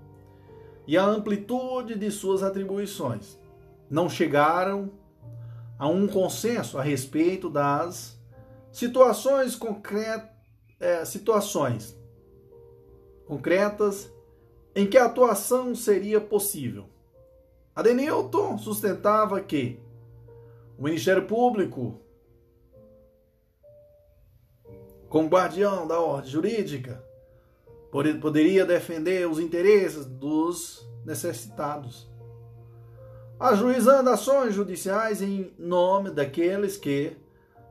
e 0.87 0.99
a 0.99 1.03
amplitude 1.03 1.95
de 1.95 2.11
suas 2.11 2.43
atribuições, 2.43 3.39
não 3.89 4.07
chegaram 4.07 4.91
a 5.79 5.89
um 5.89 6.07
consenso 6.07 6.77
a 6.77 6.83
respeito 6.83 7.49
das 7.49 8.21
situações 8.71 9.57
concretas, 9.57 10.29
é, 10.79 11.07
situações 11.07 11.99
concretas 13.27 14.13
em 14.75 14.87
que 14.87 14.99
a 14.99 15.07
atuação 15.07 15.75
seria 15.75 16.21
possível. 16.21 16.85
Adenilton 17.75 18.59
sustentava 18.59 19.41
que 19.41 19.86
o 20.79 20.83
Ministério 20.83 21.27
Público, 21.27 22.01
como 25.09 25.29
guardião 25.29 25.87
da 25.87 26.01
ordem 26.01 26.31
jurídica, 26.31 27.03
poderia 28.21 28.67
defender 28.67 29.29
os 29.29 29.39
interesses 29.39 30.05
dos 30.05 30.87
necessitados, 31.05 32.11
ajuizando 33.41 34.11
ações 34.11 34.55
judiciais 34.55 35.23
em 35.23 35.55
nome 35.59 36.11
daqueles 36.11 36.77
que 36.77 37.17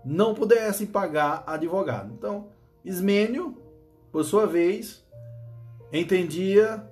não 0.03 0.33
pudessem 0.33 0.87
pagar 0.87 1.43
advogado. 1.45 2.11
Então, 2.13 2.49
Ismênio, 2.83 3.57
por 4.11 4.23
sua 4.23 4.47
vez, 4.47 5.05
entendia 5.91 6.89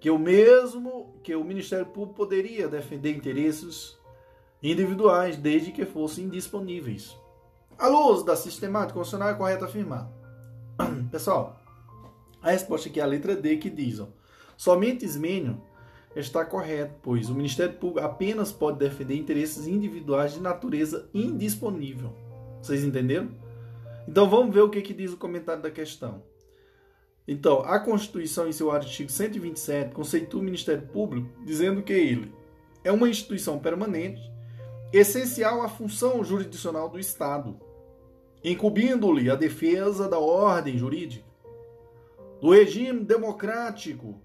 que 0.00 0.10
o 0.10 0.18
mesmo 0.18 1.14
que 1.22 1.34
o 1.34 1.44
Ministério 1.44 1.86
Público 1.86 2.14
poderia 2.14 2.66
defender 2.66 3.14
interesses 3.14 3.99
individuais, 4.62 5.36
desde 5.36 5.72
que 5.72 5.84
fossem 5.84 6.24
indisponíveis. 6.24 7.16
À 7.78 7.88
luz 7.88 8.22
da 8.22 8.36
sistemática 8.36 8.94
constitucional 8.94 9.30
é 9.30 9.34
correto 9.34 9.64
afirmar. 9.64 10.10
Pessoal, 11.10 11.58
a 12.42 12.50
resposta 12.50 12.88
aqui 12.88 13.00
é 13.00 13.02
a 13.02 13.06
letra 13.06 13.34
D 13.34 13.56
que 13.56 13.70
diz: 13.70 14.00
ó, 14.00 14.08
somente 14.56 15.04
Ismênio 15.04 15.60
está 16.14 16.44
correto, 16.44 16.94
pois 17.02 17.30
o 17.30 17.34
Ministério 17.34 17.74
Público 17.74 18.06
apenas 18.06 18.52
pode 18.52 18.78
defender 18.78 19.16
interesses 19.16 19.66
individuais 19.66 20.34
de 20.34 20.40
natureza 20.40 21.08
indisponível. 21.14 22.12
Vocês 22.60 22.84
entenderam? 22.84 23.30
Então 24.06 24.28
vamos 24.28 24.54
ver 24.54 24.62
o 24.62 24.70
que, 24.70 24.82
que 24.82 24.92
diz 24.92 25.12
o 25.12 25.16
comentário 25.16 25.62
da 25.62 25.70
questão. 25.70 26.22
Então, 27.28 27.60
a 27.60 27.78
Constituição, 27.78 28.48
em 28.48 28.52
seu 28.52 28.72
artigo 28.72 29.10
127, 29.10 29.94
conceitua 29.94 30.40
o 30.40 30.44
Ministério 30.44 30.82
Público 30.88 31.28
dizendo 31.44 31.80
que 31.80 31.92
ele 31.92 32.34
é 32.82 32.90
uma 32.90 33.08
instituição 33.08 33.58
permanente 33.58 34.20
essencial 34.92 35.62
à 35.62 35.68
função 35.68 36.24
jurisdicional 36.24 36.88
do 36.88 36.98
Estado, 36.98 37.56
incumbindo-lhe 38.42 39.30
a 39.30 39.36
defesa 39.36 40.08
da 40.08 40.18
ordem 40.18 40.76
jurídica, 40.76 41.28
do 42.40 42.50
regime 42.50 43.04
democrático 43.04 44.20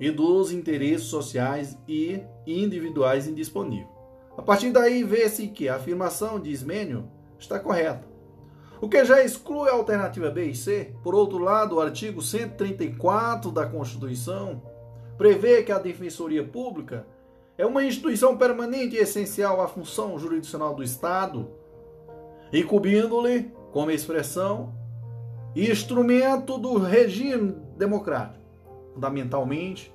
e 0.00 0.10
dos 0.10 0.50
interesses 0.50 1.06
sociais 1.06 1.76
e 1.86 2.22
individuais 2.46 3.28
indisponíveis. 3.28 3.88
A 4.36 4.42
partir 4.42 4.70
daí, 4.70 5.04
vê-se 5.04 5.48
que 5.48 5.68
a 5.68 5.76
afirmação 5.76 6.40
de 6.40 6.50
Ismênio 6.50 7.10
está 7.38 7.60
correta. 7.60 8.08
O 8.80 8.88
que 8.88 9.04
já 9.04 9.22
exclui 9.22 9.68
a 9.68 9.74
alternativa 9.74 10.30
B 10.30 10.46
e 10.46 10.54
C. 10.54 10.94
Por 11.02 11.14
outro 11.14 11.38
lado, 11.38 11.76
o 11.76 11.80
artigo 11.80 12.22
134 12.22 13.50
da 13.50 13.66
Constituição 13.66 14.62
prevê 15.18 15.62
que 15.62 15.70
a 15.70 15.78
Defensoria 15.78 16.42
Pública 16.42 17.06
é 17.60 17.66
uma 17.66 17.84
instituição 17.84 18.38
permanente 18.38 18.96
e 18.96 19.00
essencial 19.00 19.60
à 19.60 19.68
função 19.68 20.18
jurisdicional 20.18 20.74
do 20.74 20.82
Estado, 20.82 21.46
incumbindo-lhe, 22.50 23.52
como 23.70 23.90
expressão, 23.90 24.74
instrumento 25.54 26.56
do 26.56 26.78
regime 26.78 27.54
democrático, 27.76 28.42
fundamentalmente 28.94 29.92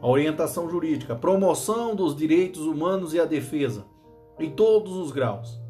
a 0.00 0.08
orientação 0.08 0.66
jurídica, 0.70 1.14
promoção 1.14 1.94
dos 1.94 2.16
direitos 2.16 2.62
humanos 2.62 3.12
e 3.12 3.20
a 3.20 3.26
defesa, 3.26 3.84
em 4.38 4.50
todos 4.50 4.96
os 4.96 5.12
graus, 5.12 5.60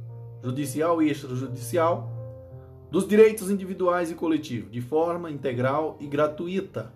judicial 0.41 1.03
e 1.03 1.11
extrajudicial, 1.11 2.13
dos 2.93 3.09
direitos 3.09 3.51
individuais 3.51 4.09
e 4.09 4.15
coletivos, 4.15 4.71
de 4.71 4.81
forma 4.81 5.33
integral 5.33 5.97
e 5.99 6.07
gratuita 6.07 6.95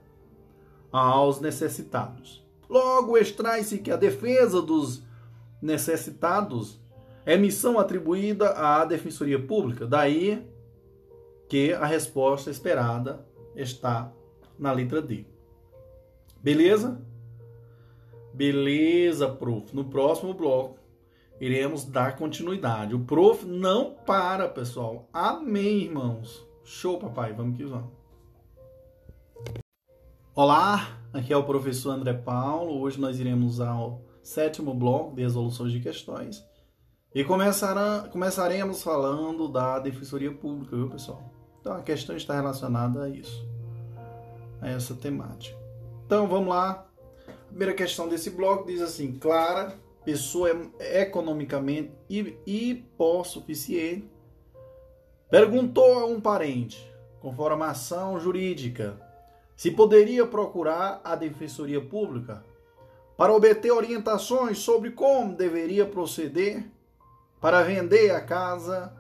aos 0.92 1.40
necessitados. 1.40 2.47
Logo, 2.68 3.16
extrai-se 3.16 3.78
que 3.78 3.90
a 3.90 3.96
defesa 3.96 4.60
dos 4.60 5.02
necessitados 5.60 6.80
é 7.24 7.36
missão 7.36 7.78
atribuída 7.78 8.50
à 8.50 8.84
Defensoria 8.84 9.38
Pública. 9.38 9.86
Daí 9.86 10.46
que 11.48 11.72
a 11.72 11.86
resposta 11.86 12.50
esperada 12.50 13.26
está 13.56 14.12
na 14.58 14.72
letra 14.72 15.00
D. 15.00 15.24
Beleza? 16.42 17.00
Beleza, 18.32 19.28
prof. 19.28 19.74
No 19.74 19.84
próximo 19.84 20.34
bloco 20.34 20.78
iremos 21.40 21.84
dar 21.84 22.16
continuidade. 22.16 22.94
O 22.94 23.00
prof 23.00 23.44
não 23.46 23.94
para, 24.06 24.48
pessoal. 24.48 25.08
Amém, 25.12 25.82
irmãos. 25.82 26.46
Show, 26.64 26.98
papai. 26.98 27.32
Vamos 27.32 27.56
que 27.56 27.64
vamos. 27.64 27.97
Olá, 30.40 30.96
aqui 31.12 31.32
é 31.32 31.36
o 31.36 31.42
professor 31.42 31.90
André 31.90 32.12
Paulo. 32.12 32.80
Hoje 32.80 33.00
nós 33.00 33.18
iremos 33.18 33.60
ao 33.60 34.04
sétimo 34.22 34.72
bloco 34.72 35.16
de 35.16 35.22
resoluções 35.22 35.72
de 35.72 35.80
questões. 35.80 36.46
E 37.12 37.24
começaremos 37.24 38.80
falando 38.80 39.48
da 39.48 39.80
Defensoria 39.80 40.30
Pública, 40.30 40.76
viu, 40.76 40.88
pessoal? 40.88 41.28
Então 41.60 41.72
a 41.72 41.82
questão 41.82 42.16
está 42.16 42.36
relacionada 42.36 43.02
a 43.02 43.08
isso, 43.08 43.44
a 44.60 44.68
essa 44.68 44.94
temática. 44.94 45.58
Então 46.06 46.28
vamos 46.28 46.50
lá. 46.50 46.86
A 47.26 47.48
primeira 47.48 47.74
questão 47.74 48.08
desse 48.08 48.30
bloco 48.30 48.68
diz 48.68 48.80
assim: 48.80 49.18
Clara, 49.18 49.76
pessoa 50.04 50.50
economicamente 50.78 51.90
hipossuficiente, 52.46 54.08
perguntou 55.28 55.98
a 55.98 56.06
um 56.06 56.20
parente 56.20 56.88
com 57.18 57.34
formação 57.34 58.20
jurídica 58.20 59.07
se 59.58 59.72
poderia 59.72 60.24
procurar 60.24 61.00
a 61.02 61.16
Defensoria 61.16 61.80
Pública 61.84 62.44
para 63.16 63.34
obter 63.34 63.72
orientações 63.72 64.58
sobre 64.58 64.92
como 64.92 65.34
deveria 65.34 65.84
proceder 65.84 66.64
para 67.40 67.64
vender 67.64 68.12
a 68.12 68.20
casa 68.20 68.96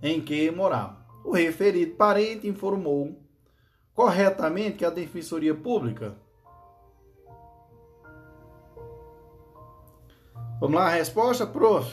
em 0.00 0.20
que 0.20 0.48
morava. 0.52 1.04
O 1.24 1.32
referido 1.32 1.96
parente 1.96 2.46
informou 2.46 3.20
corretamente 3.92 4.76
que 4.76 4.84
a 4.84 4.90
Defensoria 4.90 5.56
Pública. 5.56 6.16
Vamos 10.60 10.76
lá, 10.76 10.86
a 10.86 10.90
resposta, 10.90 11.44
prof. 11.44 11.92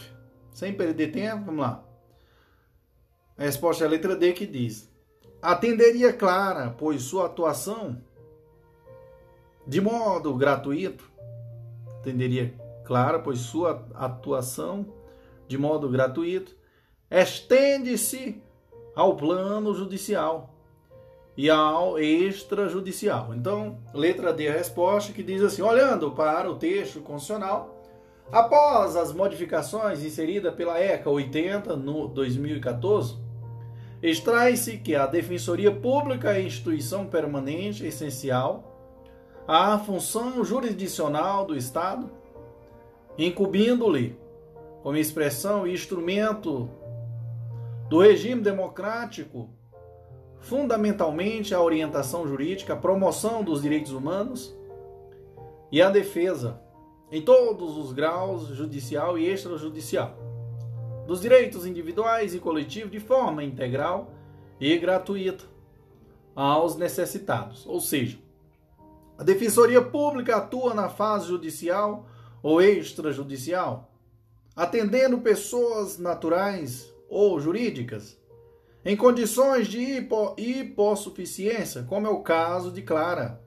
Sem 0.51 0.71
perder 0.71 1.11
tempo, 1.11 1.45
vamos 1.45 1.61
lá. 1.61 1.83
A 3.35 3.41
resposta 3.41 3.83
é 3.83 3.87
a 3.87 3.89
letra 3.89 4.15
D 4.15 4.33
que 4.33 4.45
diz: 4.45 4.92
atenderia 5.43 6.13
Clara, 6.13 6.73
pois 6.77 7.03
sua 7.03 7.25
atuação 7.25 8.01
de 9.67 9.81
modo 9.81 10.33
gratuito, 10.35 11.11
atenderia 11.99 12.53
Clara, 12.85 13.19
pois 13.19 13.39
sua 13.39 13.85
atuação 13.93 14.85
de 15.47 15.57
modo 15.57 15.89
gratuito 15.89 16.55
estende-se 17.11 18.41
ao 18.95 19.15
plano 19.17 19.73
judicial 19.73 20.49
e 21.35 21.49
ao 21.49 21.99
extrajudicial. 21.99 23.33
Então, 23.35 23.77
letra 23.93 24.31
D 24.31 24.47
a 24.47 24.53
resposta 24.53 25.11
que 25.11 25.23
diz 25.23 25.41
assim: 25.41 25.61
olhando 25.61 26.11
para 26.11 26.49
o 26.49 26.55
texto 26.55 27.01
constitucional, 27.01 27.83
após 28.31 28.95
as 28.95 29.11
modificações 29.11 30.03
inseridas 30.03 30.53
pela 30.55 30.79
ECA 30.79 31.09
80 31.09 31.75
no 31.75 32.07
2014, 32.07 33.22
extrai-se 34.03 34.77
que 34.79 34.95
a 34.95 35.07
Defensoria 35.07 35.71
Pública 35.71 36.33
é 36.33 36.41
instituição 36.41 37.07
permanente 37.07 37.85
essencial 37.85 38.69
à 39.47 39.79
função 39.79 40.43
jurisdicional 40.43 41.45
do 41.45 41.55
Estado, 41.55 42.11
incumbindo-lhe, 43.17 44.19
como 44.81 44.97
expressão 44.97 45.65
e 45.65 45.73
instrumento 45.73 46.69
do 47.89 48.01
regime 48.01 48.41
democrático, 48.41 49.49
fundamentalmente 50.41 51.55
a 51.55 51.61
orientação 51.61 52.27
jurídica, 52.27 52.73
a 52.73 52.77
promoção 52.77 53.41
dos 53.41 53.61
direitos 53.61 53.93
humanos 53.93 54.53
e 55.71 55.81
a 55.81 55.89
defesa, 55.89 56.59
em 57.09 57.21
todos 57.21 57.77
os 57.77 57.93
graus, 57.93 58.47
judicial 58.47 59.17
e 59.17 59.29
extrajudicial 59.29 60.32
dos 61.05 61.21
direitos 61.21 61.65
individuais 61.65 62.33
e 62.33 62.39
coletivos 62.39 62.91
de 62.91 62.99
forma 62.99 63.43
integral 63.43 64.11
e 64.59 64.77
gratuita 64.77 65.45
aos 66.35 66.75
necessitados. 66.75 67.65
Ou 67.65 67.79
seja, 67.79 68.17
a 69.17 69.23
Defensoria 69.23 69.81
Pública 69.81 70.37
atua 70.37 70.73
na 70.73 70.89
fase 70.89 71.27
judicial 71.27 72.07
ou 72.41 72.61
extrajudicial, 72.61 73.91
atendendo 74.55 75.19
pessoas 75.19 75.97
naturais 75.97 76.93
ou 77.09 77.39
jurídicas 77.39 78.17
em 78.85 78.97
condições 78.97 79.67
de 79.67 79.79
hipo, 79.79 80.35
hipossuficiência, 80.37 81.83
como 81.83 82.05
é 82.05 82.09
o 82.09 82.21
caso 82.21 82.71
de 82.71 82.81
Clara. 82.81 83.41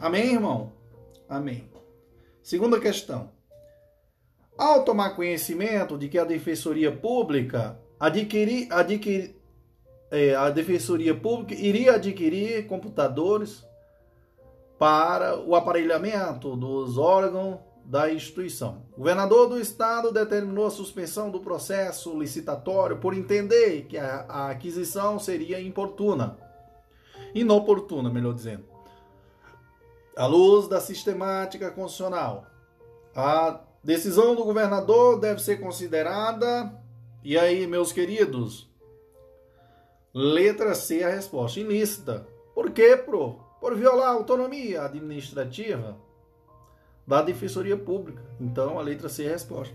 Amém, 0.00 0.32
irmão? 0.32 0.72
Amém. 1.28 1.70
Segunda 2.42 2.80
questão. 2.80 3.30
Ao 4.56 4.84
tomar 4.84 5.16
conhecimento 5.16 5.96
de 5.96 6.08
que 6.08 6.18
a 6.18 6.24
Defensoria 6.24 6.92
Pública 6.92 7.78
adquirir, 7.98 8.72
adquirir, 8.72 9.36
é, 10.10 10.34
a 10.34 10.50
Defensoria 10.50 11.14
Pública 11.14 11.54
iria 11.54 11.94
adquirir 11.94 12.66
computadores 12.66 13.64
para 14.78 15.38
o 15.38 15.54
aparelhamento 15.54 16.56
dos 16.56 16.98
órgãos 16.98 17.60
da 17.84 18.12
instituição. 18.12 18.82
O 18.92 18.98
governador 18.98 19.48
do 19.48 19.60
estado 19.60 20.12
determinou 20.12 20.66
a 20.66 20.70
suspensão 20.70 21.30
do 21.30 21.40
processo 21.40 22.18
licitatório 22.18 22.98
por 22.98 23.14
entender 23.14 23.86
que 23.86 23.96
a, 23.96 24.24
a 24.28 24.50
aquisição 24.50 25.18
seria 25.18 25.60
importuna, 25.60 26.38
inoportuna, 27.34 28.10
melhor 28.10 28.34
dizendo. 28.34 28.64
À 30.16 30.26
luz 30.26 30.68
da 30.68 30.80
sistemática 30.80 31.70
constitucional, 31.70 32.46
a 33.14 33.60
Decisão 33.82 34.36
do 34.36 34.44
governador 34.44 35.18
deve 35.18 35.42
ser 35.42 35.60
considerada. 35.60 36.72
E 37.24 37.36
aí, 37.36 37.66
meus 37.66 37.92
queridos? 37.92 38.70
Letra 40.14 40.74
C 40.74 41.02
a 41.02 41.08
resposta 41.08 41.58
ilícita. 41.58 42.26
Por 42.54 42.70
quê, 42.70 42.96
pro? 42.96 43.40
Por 43.60 43.74
violar 43.76 44.08
a 44.08 44.12
autonomia 44.12 44.82
administrativa 44.82 45.96
da 47.06 47.22
Defensoria 47.22 47.76
Pública. 47.76 48.22
Então, 48.40 48.78
a 48.78 48.82
letra 48.82 49.08
C 49.08 49.24
é 49.24 49.30
a 49.30 49.32
resposta. 49.32 49.74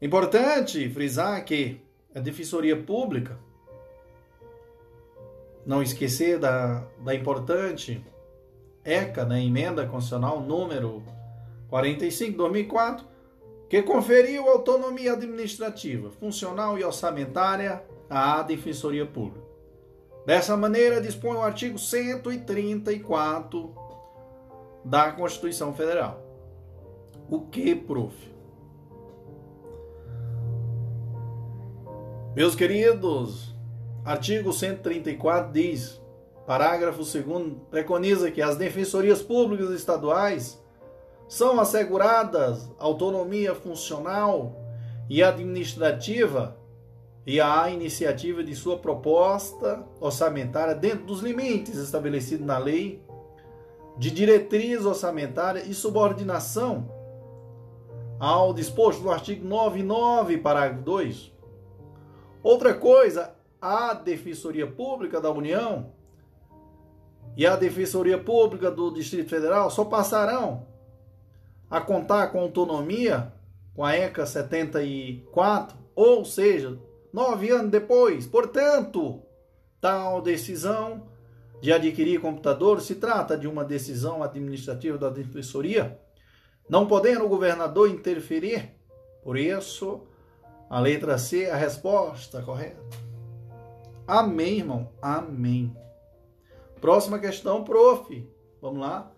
Importante 0.00 0.88
frisar 0.90 1.42
que 1.44 1.80
a 2.14 2.20
Defensoria 2.20 2.76
Pública, 2.76 3.38
não 5.64 5.82
esquecer 5.82 6.38
da, 6.38 6.84
da 7.04 7.14
importante 7.14 8.04
ECA, 8.84 9.24
né, 9.24 9.42
Emenda 9.42 9.86
Constitucional 9.86 10.40
número 10.40 11.02
45 11.68 12.36
2004, 12.36 13.06
que 13.68 13.82
conferiu 13.82 14.48
autonomia 14.48 15.12
administrativa, 15.12 16.10
funcional 16.10 16.78
e 16.78 16.84
orçamentária 16.84 17.84
à 18.08 18.42
Defensoria 18.42 19.04
Pública. 19.04 19.46
Dessa 20.24 20.56
maneira, 20.56 21.00
dispõe 21.00 21.36
o 21.36 21.42
artigo 21.42 21.78
134 21.78 23.74
da 24.84 25.12
Constituição 25.12 25.74
Federal. 25.74 26.22
O 27.30 27.42
que, 27.42 27.74
prof? 27.74 28.14
Meus 32.34 32.54
queridos, 32.54 33.54
artigo 34.04 34.52
134 34.52 35.52
diz, 35.52 36.00
parágrafo 36.46 37.02
2 37.02 37.56
preconiza 37.70 38.30
que 38.30 38.40
as 38.40 38.56
defensorias 38.56 39.20
públicas 39.20 39.70
estaduais 39.70 40.62
são 41.28 41.60
asseguradas 41.60 42.70
autonomia 42.78 43.54
funcional 43.54 44.56
e 45.08 45.22
administrativa 45.22 46.56
e 47.26 47.38
a 47.40 47.68
iniciativa 47.68 48.42
de 48.42 48.56
sua 48.56 48.78
proposta 48.78 49.84
orçamentária 50.00 50.74
dentro 50.74 51.04
dos 51.04 51.20
limites 51.20 51.76
estabelecidos 51.76 52.46
na 52.46 52.56
lei 52.56 53.02
de 53.98 54.10
diretriz 54.10 54.86
orçamentária 54.86 55.62
e 55.66 55.74
subordinação 55.74 56.88
ao 58.18 58.54
disposto 58.54 59.02
no 59.02 59.10
artigo 59.10 59.46
99, 59.46 60.38
parágrafo 60.38 60.82
2. 60.82 61.32
Outra 62.42 62.72
coisa, 62.72 63.34
a 63.60 63.92
Defensoria 63.92 64.66
Pública 64.66 65.20
da 65.20 65.30
União 65.30 65.92
e 67.36 67.46
a 67.46 67.56
Defensoria 67.56 68.18
Pública 68.18 68.70
do 68.70 68.90
Distrito 68.90 69.28
Federal 69.28 69.70
só 69.70 69.84
passarão 69.84 70.67
a 71.70 71.80
contar 71.80 72.28
com 72.28 72.40
autonomia 72.40 73.32
com 73.74 73.84
a 73.84 73.94
ECA 73.94 74.26
74, 74.26 75.78
ou 75.94 76.24
seja, 76.24 76.76
nove 77.12 77.50
anos 77.50 77.70
depois. 77.70 78.26
Portanto, 78.26 79.22
tal 79.80 80.20
decisão 80.20 81.06
de 81.60 81.72
adquirir 81.72 82.20
computador 82.20 82.80
se 82.80 82.96
trata 82.96 83.36
de 83.36 83.46
uma 83.46 83.64
decisão 83.64 84.22
administrativa 84.22 84.98
da 84.98 85.08
Defensoria, 85.08 85.96
não 86.68 86.88
podendo 86.88 87.24
o 87.24 87.28
governador 87.28 87.88
interferir. 87.88 88.74
Por 89.22 89.36
isso, 89.36 90.02
a 90.68 90.80
letra 90.80 91.16
C 91.16 91.44
é 91.44 91.52
a 91.52 91.56
resposta 91.56 92.42
correta. 92.42 92.82
Amém, 94.06 94.58
irmão. 94.58 94.88
Amém. 95.00 95.72
Próxima 96.80 97.18
questão, 97.18 97.62
prof. 97.62 98.28
Vamos 98.60 98.80
lá. 98.80 99.12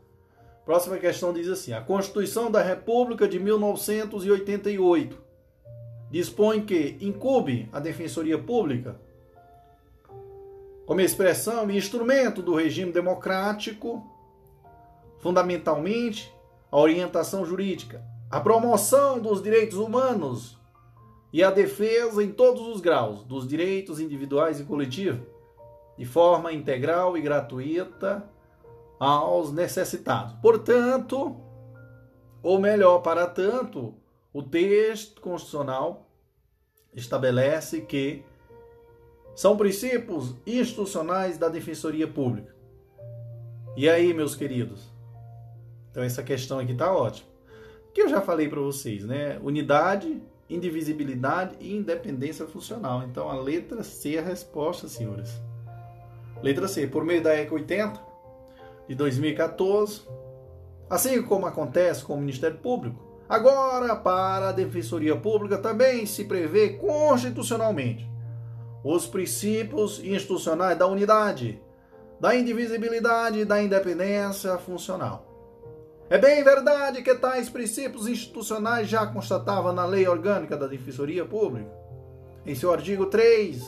Próxima 0.70 0.98
questão 0.98 1.32
diz 1.32 1.48
assim: 1.48 1.72
A 1.72 1.80
Constituição 1.80 2.48
da 2.48 2.62
República 2.62 3.26
de 3.26 3.40
1988 3.40 5.18
dispõe 6.08 6.64
que 6.64 6.96
incube 7.00 7.68
a 7.72 7.80
Defensoria 7.80 8.38
Pública 8.38 8.94
como 10.86 11.00
expressão 11.00 11.68
e 11.68 11.76
instrumento 11.76 12.40
do 12.40 12.54
regime 12.54 12.92
democrático, 12.92 14.08
fundamentalmente 15.18 16.32
a 16.70 16.78
orientação 16.78 17.44
jurídica, 17.44 18.04
a 18.30 18.38
promoção 18.38 19.18
dos 19.18 19.42
direitos 19.42 19.76
humanos 19.76 20.56
e 21.32 21.42
a 21.42 21.50
defesa 21.50 22.22
em 22.22 22.30
todos 22.30 22.68
os 22.68 22.80
graus 22.80 23.24
dos 23.24 23.44
direitos 23.44 23.98
individuais 23.98 24.60
e 24.60 24.64
coletivos, 24.64 25.26
de 25.98 26.04
forma 26.04 26.52
integral 26.52 27.18
e 27.18 27.20
gratuita 27.20 28.24
aos 29.00 29.50
necessitados. 29.50 30.34
Portanto, 30.42 31.40
ou 32.42 32.58
melhor, 32.60 32.98
para 32.98 33.26
tanto, 33.26 33.94
o 34.30 34.42
texto 34.42 35.22
constitucional 35.22 36.06
estabelece 36.94 37.80
que 37.80 38.22
são 39.34 39.56
princípios 39.56 40.36
institucionais 40.46 41.38
da 41.38 41.48
Defensoria 41.48 42.06
Pública. 42.06 42.54
E 43.74 43.88
aí, 43.88 44.12
meus 44.12 44.34
queridos? 44.34 44.92
Então, 45.90 46.02
essa 46.02 46.22
questão 46.22 46.58
aqui 46.58 46.72
está 46.72 46.92
ótima. 46.92 47.28
Que 47.94 48.02
eu 48.02 48.08
já 48.08 48.20
falei 48.20 48.48
para 48.48 48.60
vocês, 48.60 49.04
né? 49.04 49.38
Unidade, 49.42 50.20
indivisibilidade 50.48 51.56
e 51.58 51.74
independência 51.74 52.46
funcional. 52.46 53.02
Então, 53.04 53.30
a 53.30 53.40
letra 53.40 53.82
C 53.82 54.16
é 54.16 54.18
a 54.18 54.22
resposta, 54.22 54.88
senhores. 54.88 55.30
Letra 56.42 56.68
C, 56.68 56.86
por 56.86 57.04
meio 57.04 57.22
da 57.22 57.34
ECA 57.34 57.54
80 57.54 58.09
de 58.90 58.96
2014, 58.96 60.02
assim 60.90 61.22
como 61.22 61.46
acontece 61.46 62.02
com 62.02 62.14
o 62.14 62.18
Ministério 62.18 62.58
Público, 62.58 63.00
agora 63.28 63.94
para 63.94 64.48
a 64.48 64.52
Defensoria 64.52 65.14
Pública 65.14 65.58
também 65.58 66.04
se 66.06 66.24
prevê 66.24 66.70
constitucionalmente 66.70 68.10
os 68.82 69.06
princípios 69.06 70.00
institucionais 70.02 70.76
da 70.76 70.88
unidade, 70.88 71.62
da 72.18 72.34
indivisibilidade 72.34 73.38
e 73.38 73.44
da 73.44 73.62
independência 73.62 74.58
funcional. 74.58 75.24
É 76.10 76.18
bem 76.18 76.42
verdade 76.42 77.00
que 77.04 77.14
tais 77.14 77.48
princípios 77.48 78.08
institucionais 78.08 78.88
já 78.88 79.06
constatavam 79.06 79.72
na 79.72 79.86
Lei 79.86 80.08
Orgânica 80.08 80.56
da 80.56 80.66
Defensoria 80.66 81.24
Pública, 81.24 81.70
em 82.44 82.56
seu 82.56 82.72
artigo 82.72 83.06
3, 83.06 83.62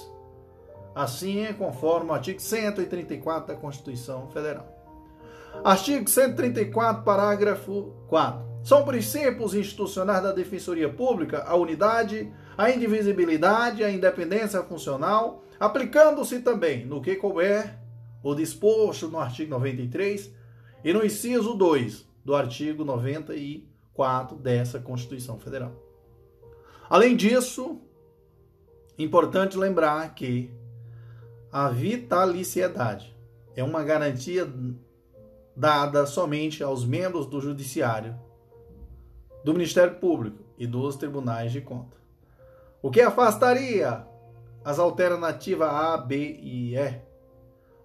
assim 0.97 1.47
conforme 1.57 2.11
o 2.11 2.13
artigo 2.13 2.41
134 2.41 3.55
da 3.55 3.61
Constituição 3.61 4.27
Federal. 4.31 4.72
Artigo 5.65 6.09
134, 6.09 7.05
parágrafo 7.05 7.95
4. 8.09 8.53
São 8.65 8.85
princípios 8.85 9.55
institucionais 9.55 10.23
da 10.23 10.33
Defensoria 10.33 10.89
Pública 10.89 11.45
a 11.45 11.55
unidade, 11.57 12.33
a 12.57 12.71
indivisibilidade, 12.71 13.83
a 13.83 13.91
independência 13.91 14.63
funcional, 14.63 15.45
aplicando-se 15.59 16.41
também 16.41 16.85
no 16.87 17.01
que 17.01 17.17
couber 17.17 17.79
o 18.23 18.35
disposto 18.35 19.09
no 19.09 19.19
artigo 19.19 19.51
93 19.51 20.33
e 20.85 20.93
no 20.93 21.05
inciso 21.05 21.55
2 21.55 22.07
do 22.25 22.35
artigo 22.35 22.85
94 22.85 24.37
dessa 24.37 24.79
Constituição 24.79 25.39
Federal. 25.39 25.73
Além 26.89 27.17
disso, 27.17 27.81
importante 28.99 29.57
lembrar 29.57 30.15
que 30.15 30.53
a 31.51 31.69
vitaliciedade 31.69 33.17
é 33.57 33.63
uma 33.63 33.83
garantia 33.83 34.51
dada 35.55 36.07
somente 36.07 36.63
aos 36.63 36.85
membros 36.85 37.27
do 37.27 37.41
Judiciário, 37.41 38.15
do 39.45 39.53
Ministério 39.53 39.97
Público 39.97 40.45
e 40.57 40.67
dos 40.67 40.97
tribunais 40.97 41.53
de 41.53 41.61
conta 41.61 42.03
o 42.83 42.91
que 42.91 43.01
afastaria 43.01 44.05
as 44.65 44.79
alternativas 44.79 45.69
A, 45.69 45.97
B 45.97 46.17
e 46.43 46.77
E. 46.77 47.01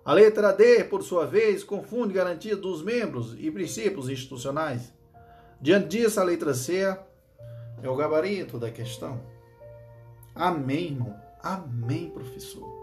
A 0.04 0.14
letra 0.14 0.52
D, 0.52 0.84
por 0.86 1.04
sua 1.04 1.28
vez, 1.28 1.64
confunde 1.64 2.14
garantia 2.14 2.56
dos 2.56 2.82
membros 2.82 3.36
e 3.38 3.52
princípios 3.52 4.10
institucionais. 4.10 4.94
Diante 5.62 5.90
disso, 5.90 6.20
a 6.20 6.24
letra 6.24 6.54
C 6.54 6.98
é 7.84 7.90
o 7.90 7.96
gabarito 7.96 8.58
da 8.58 8.72
questão. 8.72 9.22
Amém, 10.34 10.88
irmão. 10.88 11.16
Amém, 11.44 12.10
professor. 12.10 12.77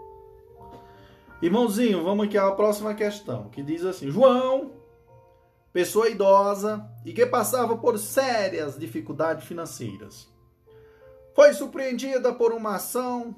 Irmãozinho, 1.45 2.03
vamos 2.03 2.25
aqui 2.25 2.39
à 2.39 2.51
próxima 2.53 2.95
questão, 2.95 3.49
que 3.49 3.61
diz 3.61 3.85
assim: 3.85 4.09
João, 4.09 4.71
pessoa 5.71 6.09
idosa 6.09 6.83
e 7.05 7.13
que 7.13 7.23
passava 7.23 7.77
por 7.77 7.99
sérias 7.99 8.79
dificuldades 8.79 9.45
financeiras 9.45 10.27
foi 11.35 11.53
surpreendida 11.53 12.33
por 12.33 12.51
uma 12.51 12.77
ação 12.77 13.35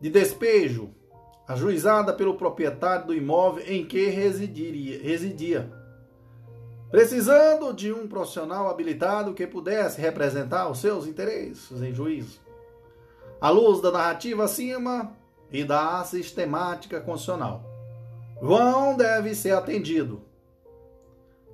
de 0.00 0.10
despejo 0.10 0.90
ajuizada 1.46 2.12
pelo 2.12 2.34
proprietário 2.34 3.06
do 3.06 3.14
imóvel 3.14 3.64
em 3.68 3.86
que 3.86 4.06
residiria, 4.06 5.00
residia, 5.00 5.72
precisando 6.90 7.72
de 7.72 7.92
um 7.92 8.08
profissional 8.08 8.68
habilitado 8.68 9.34
que 9.34 9.46
pudesse 9.46 10.00
representar 10.00 10.68
os 10.68 10.80
seus 10.80 11.06
interesses 11.06 11.80
em 11.80 11.94
juízo. 11.94 12.40
À 13.40 13.50
luz 13.50 13.80
da 13.80 13.92
narrativa 13.92 14.42
acima 14.42 15.19
e 15.52 15.64
da 15.64 16.02
sistemática 16.04 17.00
constitucional, 17.00 17.64
João 18.40 18.96
deve 18.96 19.34
ser 19.34 19.52
atendido. 19.52 20.22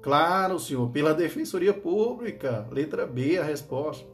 Claro, 0.00 0.60
senhor, 0.60 0.88
pela 0.90 1.12
Defensoria 1.12 1.74
Pública. 1.74 2.64
Letra 2.70 3.04
B, 3.04 3.38
a 3.38 3.42
resposta. 3.42 4.06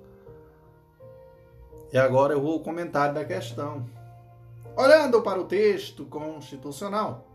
E 1.92 1.98
agora 1.98 2.32
eu 2.32 2.40
vou 2.40 2.54
ao 2.54 2.60
comentário 2.60 3.14
da 3.14 3.26
questão. 3.26 3.84
Olhando 4.74 5.20
para 5.20 5.38
o 5.38 5.44
texto 5.44 6.06
constitucional, 6.06 7.26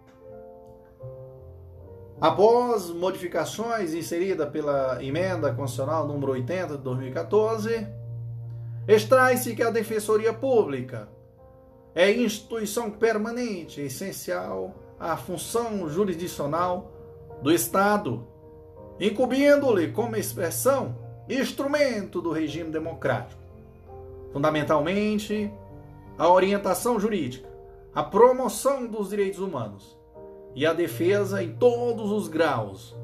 após 2.19 2.89
modificações 2.89 3.93
inseridas 3.93 4.49
pela 4.49 5.03
emenda 5.03 5.53
constitucional 5.53 6.07
número 6.07 6.31
80 6.31 6.77
de 6.77 6.83
2014, 6.83 7.87
extrai-se 8.87 9.55
que 9.55 9.61
a 9.61 9.69
Defensoria 9.69 10.33
Pública 10.33 11.07
é 11.95 12.11
instituição 12.11 12.91
permanente, 12.91 13.81
essencial 13.81 14.75
à 14.99 15.17
função 15.17 15.89
jurisdicional 15.89 16.91
do 17.41 17.51
Estado, 17.51 18.27
incumbindo-lhe 18.99 19.91
como 19.91 20.15
expressão 20.15 20.95
instrumento 21.29 22.21
do 22.21 22.31
regime 22.31 22.71
democrático 22.71 23.47
fundamentalmente 24.37 25.51
a 26.17 26.29
orientação 26.29 26.99
jurídica, 26.99 27.49
a 27.93 28.03
promoção 28.03 28.87
dos 28.87 29.09
direitos 29.09 29.39
humanos 29.39 29.97
e 30.55 30.65
a 30.65 30.73
defesa 30.73 31.43
em 31.43 31.53
todos 31.53 32.11
os 32.11 32.27
graus, 32.27 32.95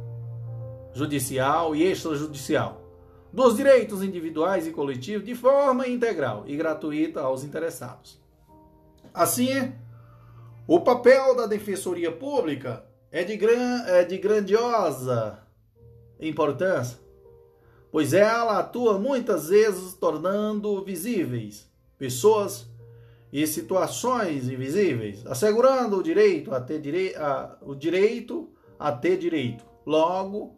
judicial 0.93 1.75
e 1.75 1.83
extrajudicial, 1.83 2.81
dos 3.31 3.55
direitos 3.55 4.03
individuais 4.03 4.67
e 4.67 4.71
coletivos 4.71 5.25
de 5.25 5.33
forma 5.33 5.87
integral 5.87 6.43
e 6.45 6.55
gratuita 6.55 7.21
aos 7.21 7.43
interessados. 7.43 8.21
Assim, 9.13 9.71
o 10.67 10.79
papel 10.79 11.35
da 11.35 11.45
Defensoria 11.45 12.11
Pública 12.11 12.83
é 13.11 13.23
de, 13.23 13.37
gran, 13.37 13.83
é 13.85 14.03
de 14.03 14.17
grandiosa 14.17 15.39
importância, 16.19 16.97
pois 17.91 18.13
ela 18.13 18.57
atua 18.57 18.97
muitas 18.97 19.49
vezes 19.49 19.93
tornando 19.93 20.83
visíveis 20.83 21.71
pessoas 21.97 22.67
e 23.31 23.45
situações 23.45 24.49
invisíveis, 24.49 25.25
assegurando 25.25 25.97
o 25.97 26.03
direito 26.03 26.53
a 26.53 26.59
ter 26.59 26.79
direi 26.79 27.15
a, 27.15 27.55
o 27.61 27.75
direito 27.75 28.49
a 28.79 28.91
ter 28.91 29.17
direito. 29.17 29.63
Logo, 29.85 30.55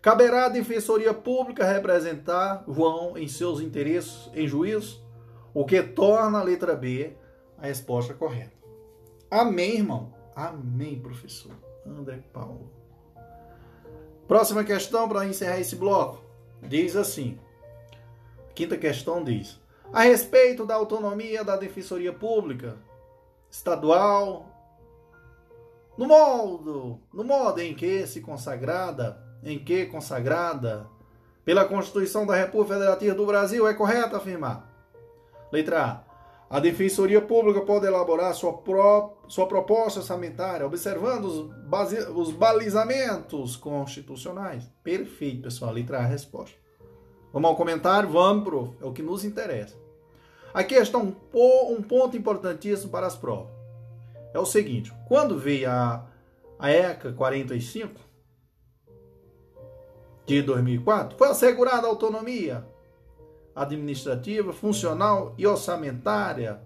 caberá 0.00 0.46
à 0.46 0.48
Defensoria 0.48 1.12
Pública 1.14 1.64
representar 1.64 2.64
João 2.68 3.16
em 3.16 3.28
seus 3.28 3.60
interesses 3.60 4.30
em 4.34 4.46
juízo, 4.46 5.02
o 5.54 5.64
que 5.64 5.82
torna 5.82 6.38
a 6.38 6.42
letra 6.42 6.74
B 6.74 7.16
a 7.62 7.66
resposta 7.66 8.12
correta. 8.12 8.52
Amém, 9.30 9.76
irmão? 9.76 10.12
Amém, 10.34 10.98
professor. 10.98 11.52
André 11.86 12.18
Paulo. 12.32 12.68
Próxima 14.26 14.64
questão 14.64 15.08
para 15.08 15.24
encerrar 15.26 15.60
esse 15.60 15.76
bloco. 15.76 16.24
Diz 16.60 16.96
assim: 16.96 17.38
quinta 18.54 18.76
questão 18.76 19.22
diz: 19.22 19.60
a 19.92 20.02
respeito 20.02 20.66
da 20.66 20.74
autonomia 20.74 21.44
da 21.44 21.56
Defensoria 21.56 22.12
Pública 22.12 22.76
Estadual, 23.48 24.46
no 25.96 26.06
modo, 26.06 27.00
no 27.12 27.22
modo 27.22 27.60
em 27.60 27.74
que 27.74 28.06
se 28.06 28.20
consagrada, 28.20 29.22
em 29.42 29.58
que 29.58 29.86
consagrada 29.86 30.88
pela 31.44 31.64
Constituição 31.64 32.26
da 32.26 32.34
República 32.34 32.74
Federativa 32.74 33.14
do 33.14 33.26
Brasil, 33.26 33.68
é 33.68 33.74
correto 33.74 34.16
afirmar. 34.16 34.68
Letra 35.52 35.84
A. 35.84 36.11
A 36.52 36.60
Defensoria 36.60 37.22
Pública 37.22 37.62
pode 37.62 37.86
elaborar 37.86 38.34
sua, 38.34 38.52
pró 38.52 39.16
sua 39.26 39.46
proposta 39.46 40.00
orçamentária, 40.00 40.66
observando 40.66 41.24
os, 41.24 41.48
os 42.14 42.30
balizamentos 42.30 43.56
constitucionais. 43.56 44.70
Perfeito, 44.84 45.44
pessoal. 45.44 45.72
Letra 45.72 46.00
A, 46.00 46.02
resposta. 46.02 46.54
Vamos 47.32 47.48
ao 47.48 47.56
comentário? 47.56 48.10
Vamos, 48.10 48.44
prof. 48.44 48.76
É 48.82 48.84
o 48.84 48.92
que 48.92 49.00
nos 49.00 49.24
interessa. 49.24 49.74
Aqui 50.52 50.74
está 50.74 50.98
um, 50.98 51.14
um 51.32 51.80
ponto 51.80 52.18
importantíssimo 52.18 52.90
para 52.90 53.06
as 53.06 53.16
provas. 53.16 53.50
É 54.34 54.38
o 54.38 54.44
seguinte: 54.44 54.92
quando 55.08 55.38
veio 55.38 55.70
a, 55.70 56.06
a 56.58 56.70
ECA 56.70 57.14
45 57.14 57.98
de 60.26 60.42
2004, 60.42 61.16
foi 61.16 61.28
assegurada 61.28 61.86
a 61.86 61.90
autonomia 61.90 62.70
administrativa, 63.54 64.52
funcional 64.52 65.34
e 65.36 65.46
orçamentária, 65.46 66.60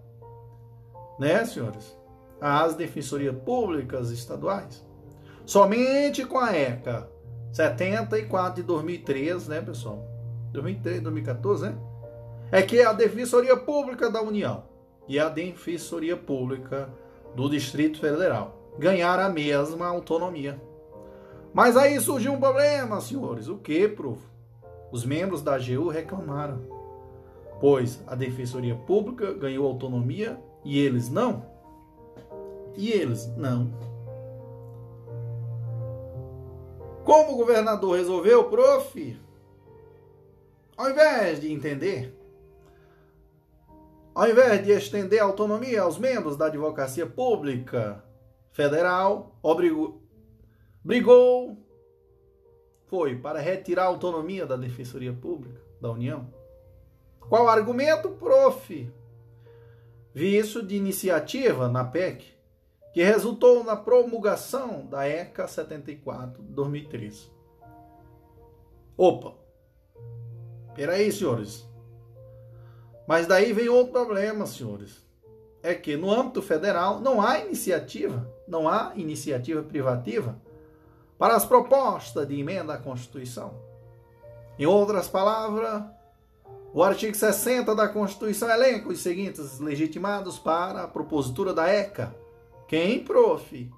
né, 1.18 1.44
senhores? 1.44 1.96
Às 2.40 2.74
defensorias 2.74 3.34
públicas 3.44 4.10
estaduais. 4.10 4.84
Somente 5.44 6.24
com 6.24 6.38
a 6.38 6.56
ECA 6.56 7.08
74 7.52 8.56
de 8.56 8.62
2003, 8.62 9.48
né, 9.48 9.60
pessoal? 9.60 10.04
2003, 10.52 11.00
2014, 11.00 11.66
né? 11.66 11.78
É 12.50 12.62
que 12.62 12.80
a 12.80 12.92
Defensoria 12.92 13.56
Pública 13.56 14.10
da 14.10 14.22
União 14.22 14.64
e 15.08 15.18
a 15.18 15.28
Defensoria 15.28 16.16
Pública 16.16 16.88
do 17.34 17.48
Distrito 17.48 17.98
Federal 17.98 18.56
ganharam 18.78 19.24
a 19.24 19.28
mesma 19.28 19.86
autonomia. 19.86 20.60
Mas 21.52 21.76
aí 21.76 21.98
surgiu 22.00 22.32
um 22.32 22.40
problema, 22.40 23.00
senhores. 23.00 23.48
O 23.48 23.56
que, 23.56 23.88
prof? 23.88 24.20
Os 24.92 25.04
membros 25.04 25.42
da 25.42 25.54
AGU 25.54 25.88
reclamaram 25.88 26.75
pois 27.60 28.02
a 28.06 28.14
Defensoria 28.14 28.74
Pública 28.74 29.32
ganhou 29.32 29.66
autonomia 29.66 30.40
e 30.64 30.78
eles 30.78 31.08
não? 31.08 31.46
E 32.76 32.90
eles 32.90 33.26
não. 33.36 33.72
Como 37.04 37.34
o 37.34 37.36
governador 37.36 37.96
resolveu, 37.96 38.44
prof? 38.50 39.16
Ao 40.76 40.90
invés 40.90 41.40
de 41.40 41.52
entender, 41.52 42.14
ao 44.14 44.28
invés 44.28 44.64
de 44.64 44.72
estender 44.72 45.20
a 45.20 45.24
autonomia 45.24 45.82
aos 45.82 45.98
membros 45.98 46.36
da 46.36 46.46
Advocacia 46.46 47.06
Pública 47.06 48.04
Federal, 48.50 49.38
obrigou, 49.42 50.02
brigou, 50.82 51.56
foi 52.86 53.16
para 53.16 53.40
retirar 53.40 53.84
a 53.84 53.88
autonomia 53.88 54.44
da 54.44 54.56
Defensoria 54.56 55.12
Pública 55.12 55.60
da 55.80 55.90
União. 55.90 56.35
Qual 57.28 57.48
argumento, 57.48 58.10
prof? 58.10 58.92
Vício 60.14 60.64
de 60.64 60.76
iniciativa 60.76 61.68
na 61.68 61.84
PEC, 61.84 62.24
que 62.92 63.02
resultou 63.02 63.64
na 63.64 63.74
promulgação 63.74 64.86
da 64.86 65.08
ECA 65.08 65.48
74 65.48 66.42
de 66.42 66.52
2013. 66.52 67.30
Opa! 68.96 69.34
Peraí, 70.74 71.10
senhores. 71.10 71.68
Mas 73.08 73.26
daí 73.26 73.52
vem 73.52 73.68
outro 73.68 73.92
problema, 73.92 74.46
senhores. 74.46 75.04
É 75.62 75.74
que 75.74 75.96
no 75.96 76.12
âmbito 76.12 76.40
federal 76.40 77.00
não 77.00 77.20
há 77.20 77.40
iniciativa, 77.40 78.30
não 78.46 78.68
há 78.68 78.92
iniciativa 78.94 79.62
privativa 79.62 80.40
para 81.18 81.34
as 81.34 81.44
propostas 81.44 82.28
de 82.28 82.38
emenda 82.38 82.74
à 82.74 82.78
Constituição. 82.78 83.60
Em 84.58 84.64
outras 84.64 85.08
palavras, 85.08 85.82
o 86.76 86.82
artigo 86.82 87.16
60 87.16 87.74
da 87.74 87.88
Constituição 87.88 88.50
elenca 88.50 88.90
os 88.90 89.00
seguintes 89.00 89.58
legitimados 89.60 90.38
para 90.38 90.82
a 90.82 90.86
propositura 90.86 91.54
da 91.54 91.66
ECA. 91.66 92.14
Quem, 92.68 93.02
prof? 93.02 93.72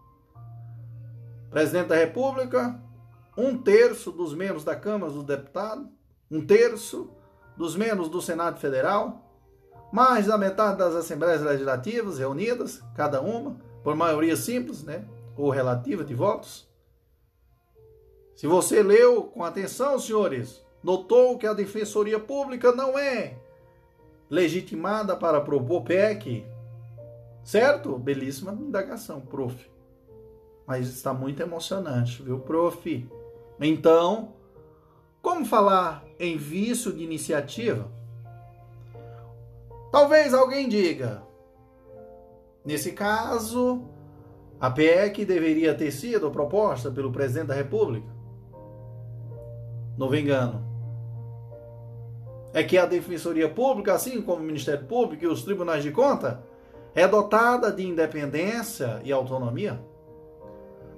Presidente 1.48 1.86
da 1.86 1.94
República, 1.94 2.82
um 3.36 3.56
terço 3.56 4.10
dos 4.10 4.34
membros 4.34 4.64
da 4.64 4.74
Câmara 4.74 5.12
dos 5.12 5.22
Deputados, 5.22 5.86
um 6.28 6.44
terço 6.44 7.08
dos 7.56 7.76
membros 7.76 8.08
do 8.08 8.20
Senado 8.20 8.58
Federal, 8.58 9.32
mais 9.92 10.26
da 10.26 10.36
metade 10.36 10.78
das 10.78 10.96
Assembleias 10.96 11.40
Legislativas 11.40 12.18
reunidas, 12.18 12.82
cada 12.96 13.20
uma, 13.20 13.60
por 13.84 13.94
maioria 13.94 14.34
simples, 14.34 14.82
né, 14.82 15.04
ou 15.36 15.50
relativa 15.50 16.02
de 16.02 16.16
votos. 16.16 16.68
Se 18.34 18.48
você 18.48 18.82
leu 18.82 19.22
com 19.22 19.44
atenção, 19.44 20.00
senhores, 20.00 20.66
notou 20.82 21.36
que 21.38 21.46
a 21.46 21.52
Defensoria 21.52 22.18
Pública 22.18 22.72
não 22.72 22.98
é 22.98 23.36
legitimada 24.30 25.16
para 25.16 25.40
propor 25.40 25.82
PEC. 25.82 26.44
Certo? 27.42 27.98
Belíssima 27.98 28.52
indagação, 28.52 29.20
prof. 29.20 29.70
Mas 30.66 30.88
está 30.88 31.14
muito 31.14 31.42
emocionante, 31.42 32.22
viu, 32.22 32.38
prof? 32.40 33.08
Então, 33.58 34.34
como 35.22 35.44
falar 35.46 36.04
em 36.18 36.36
vício 36.36 36.92
de 36.92 37.02
iniciativa? 37.02 37.90
Talvez 39.90 40.34
alguém 40.34 40.68
diga, 40.68 41.22
nesse 42.62 42.92
caso, 42.92 43.82
a 44.60 44.70
PEC 44.70 45.24
deveria 45.24 45.74
ter 45.74 45.90
sido 45.90 46.30
proposta 46.30 46.90
pelo 46.90 47.10
presidente 47.10 47.46
da 47.46 47.54
República. 47.54 48.08
Não 49.96 50.10
me 50.10 50.20
engano 50.20 50.67
é 52.58 52.64
que 52.64 52.76
a 52.76 52.86
Defensoria 52.86 53.48
Pública, 53.48 53.94
assim 53.94 54.20
como 54.20 54.42
o 54.42 54.44
Ministério 54.44 54.84
Público 54.84 55.22
e 55.22 55.28
os 55.28 55.44
tribunais 55.44 55.84
de 55.84 55.92
conta, 55.92 56.42
é 56.92 57.06
dotada 57.06 57.70
de 57.70 57.86
independência 57.86 59.00
e 59.04 59.12
autonomia, 59.12 59.80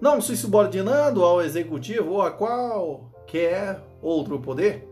não 0.01 0.23
se 0.23 0.35
subordinando 0.39 1.23
ao 1.23 1.43
executivo 1.43 2.13
ou 2.13 2.23
a 2.23 2.31
qualquer 2.31 3.79
outro 4.01 4.41
poder. 4.41 4.89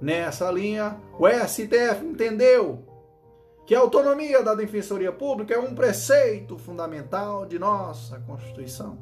Nessa 0.00 0.50
linha, 0.50 0.96
o 1.16 1.28
STF 1.28 2.04
entendeu 2.04 2.84
que 3.64 3.72
a 3.72 3.78
autonomia 3.78 4.42
da 4.42 4.56
Defensoria 4.56 5.12
Pública 5.12 5.54
é 5.54 5.58
um 5.60 5.72
preceito 5.72 6.58
fundamental 6.58 7.46
de 7.46 7.60
nossa 7.60 8.18
Constituição. 8.26 8.98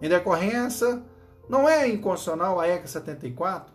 Em 0.00 0.08
decorrência, 0.08 1.02
não 1.46 1.68
é 1.68 1.86
inconstitucional 1.86 2.58
a 2.58 2.66
ECA 2.66 2.86
74 2.86 3.74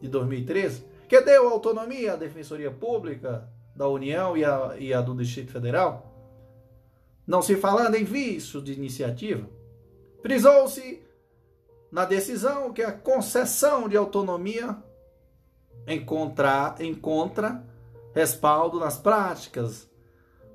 de 0.00 0.06
2013, 0.06 0.86
que 1.08 1.20
deu 1.22 1.48
autonomia 1.48 2.12
à 2.12 2.16
Defensoria 2.16 2.70
Pública 2.70 3.48
da 3.74 3.88
União 3.88 4.36
e 4.36 4.44
a, 4.44 4.76
e 4.78 4.92
a 4.92 5.00
do 5.00 5.14
Distrito 5.14 5.52
Federal, 5.52 6.14
não 7.26 7.40
se 7.40 7.56
falando 7.56 7.94
em 7.94 8.04
vício 8.04 8.60
de 8.60 8.72
iniciativa, 8.72 9.48
frisou-se 10.20 11.02
na 11.90 12.04
decisão 12.04 12.72
que 12.72 12.82
a 12.82 12.92
concessão 12.92 13.88
de 13.88 13.96
autonomia 13.96 14.76
encontra, 15.86 16.74
encontra 16.80 17.64
respaldo 18.14 18.78
nas 18.78 18.98
práticas 18.98 19.88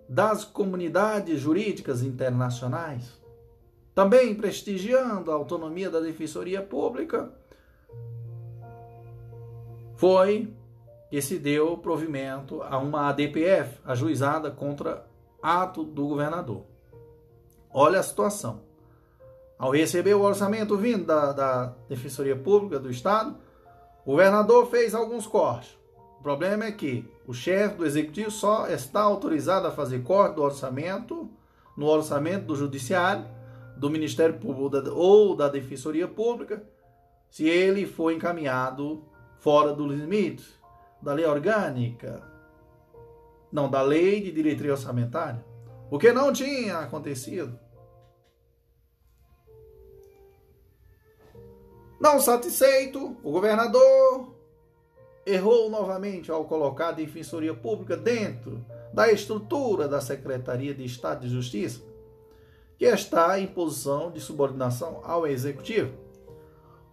das 0.07 0.43
comunidades 0.43 1.39
jurídicas 1.39 2.03
internacionais, 2.03 3.19
também 3.95 4.35
prestigiando 4.35 5.31
a 5.31 5.35
autonomia 5.35 5.89
da 5.89 5.99
Defensoria 5.99 6.61
Pública 6.61 7.31
foi 10.03 10.53
que 11.09 11.21
se 11.21 11.39
deu 11.39 11.77
provimento 11.77 12.61
a 12.61 12.77
uma 12.77 13.07
ADPF 13.07 13.79
ajuizada 13.85 14.51
contra 14.51 15.07
ato 15.41 15.81
do 15.81 16.05
governador. 16.09 16.65
Olha 17.73 18.01
a 18.01 18.03
situação. 18.03 18.63
Ao 19.57 19.71
receber 19.71 20.13
o 20.13 20.21
orçamento 20.21 20.75
vindo 20.75 21.05
da, 21.05 21.31
da 21.31 21.73
Defensoria 21.87 22.35
Pública 22.35 22.77
do 22.79 22.91
Estado, 22.91 23.37
o 24.05 24.11
governador 24.11 24.65
fez 24.65 24.93
alguns 24.93 25.25
cortes. 25.25 25.73
O 26.19 26.21
problema 26.21 26.65
é 26.65 26.71
que 26.73 27.09
o 27.25 27.33
chefe 27.33 27.77
do 27.77 27.85
executivo 27.85 28.29
só 28.29 28.67
está 28.67 28.99
autorizado 29.03 29.67
a 29.67 29.71
fazer 29.71 30.03
corte 30.03 30.35
do 30.35 30.43
orçamento 30.43 31.31
no 31.77 31.85
orçamento 31.85 32.47
do 32.47 32.57
judiciário, 32.57 33.23
do 33.77 33.89
Ministério 33.89 34.37
Público 34.37 34.85
ou 34.89 35.33
da 35.33 35.47
Defensoria 35.47 36.09
Pública, 36.09 36.61
se 37.29 37.47
ele 37.47 37.85
for 37.85 38.11
encaminhado 38.11 39.12
fora 39.43 39.73
dos 39.73 39.91
limites 39.91 40.57
da 41.01 41.11
lei 41.11 41.25
orgânica, 41.25 42.23
não, 43.51 43.69
da 43.69 43.81
lei 43.81 44.21
de 44.21 44.31
diretriz 44.31 44.71
orçamentária, 44.71 45.45
o 45.91 45.99
que 45.99 46.13
não 46.13 46.31
tinha 46.31 46.77
acontecido. 46.77 47.59
Não 51.99 52.21
satisfeito, 52.21 53.17
o 53.21 53.31
governador 53.31 54.33
errou 55.25 55.69
novamente 55.69 56.31
ao 56.31 56.45
colocar 56.45 56.89
a 56.89 56.93
Defensoria 56.93 57.53
Pública 57.53 57.97
dentro 57.97 58.65
da 58.93 59.11
estrutura 59.11 59.89
da 59.89 59.99
Secretaria 59.99 60.73
de 60.73 60.85
Estado 60.85 61.27
de 61.27 61.29
Justiça, 61.29 61.81
que 62.77 62.85
está 62.85 63.37
em 63.37 63.47
posição 63.47 64.09
de 64.09 64.21
subordinação 64.21 65.01
ao 65.03 65.27
Executivo. 65.27 65.97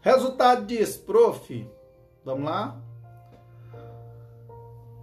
Resultado 0.01 0.67
disso, 0.67 1.03
prof. 1.03 1.80
Vamos 2.25 2.45
lá? 2.45 2.77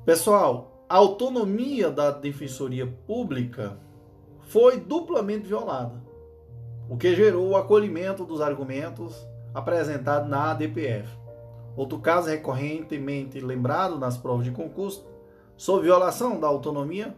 Pessoal, 0.05 0.83
a 0.87 0.97
autonomia 0.97 1.89
da 1.89 2.11
Defensoria 2.11 2.85
Pública 3.07 3.77
foi 4.43 4.79
duplamente 4.79 5.47
violada, 5.47 6.01
o 6.87 6.95
que 6.95 7.15
gerou 7.15 7.49
o 7.49 7.57
acolhimento 7.57 8.23
dos 8.23 8.39
argumentos 8.39 9.15
apresentados 9.53 10.29
na 10.29 10.51
ADPF. 10.51 11.09
Outro 11.75 11.99
caso 11.99 12.29
recorrentemente 12.29 13.39
lembrado 13.39 13.97
nas 13.97 14.15
provas 14.15 14.45
de 14.45 14.51
concurso 14.51 15.05
sobre 15.57 15.87
violação 15.87 16.39
da 16.39 16.47
autonomia 16.47 17.15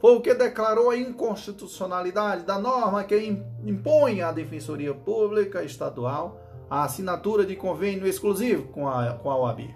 foi 0.00 0.16
o 0.16 0.20
que 0.20 0.34
declarou 0.34 0.90
a 0.90 0.96
inconstitucionalidade 0.96 2.44
da 2.44 2.58
norma 2.58 3.04
que 3.04 3.16
impõe 3.64 4.22
à 4.22 4.32
Defensoria 4.32 4.92
Pública 4.92 5.62
Estadual 5.62 6.45
a 6.68 6.84
assinatura 6.84 7.44
de 7.44 7.54
convênio 7.56 8.06
exclusivo 8.06 8.68
com 8.68 8.88
a, 8.88 9.14
com 9.14 9.30
a 9.30 9.36
OAB. 9.36 9.74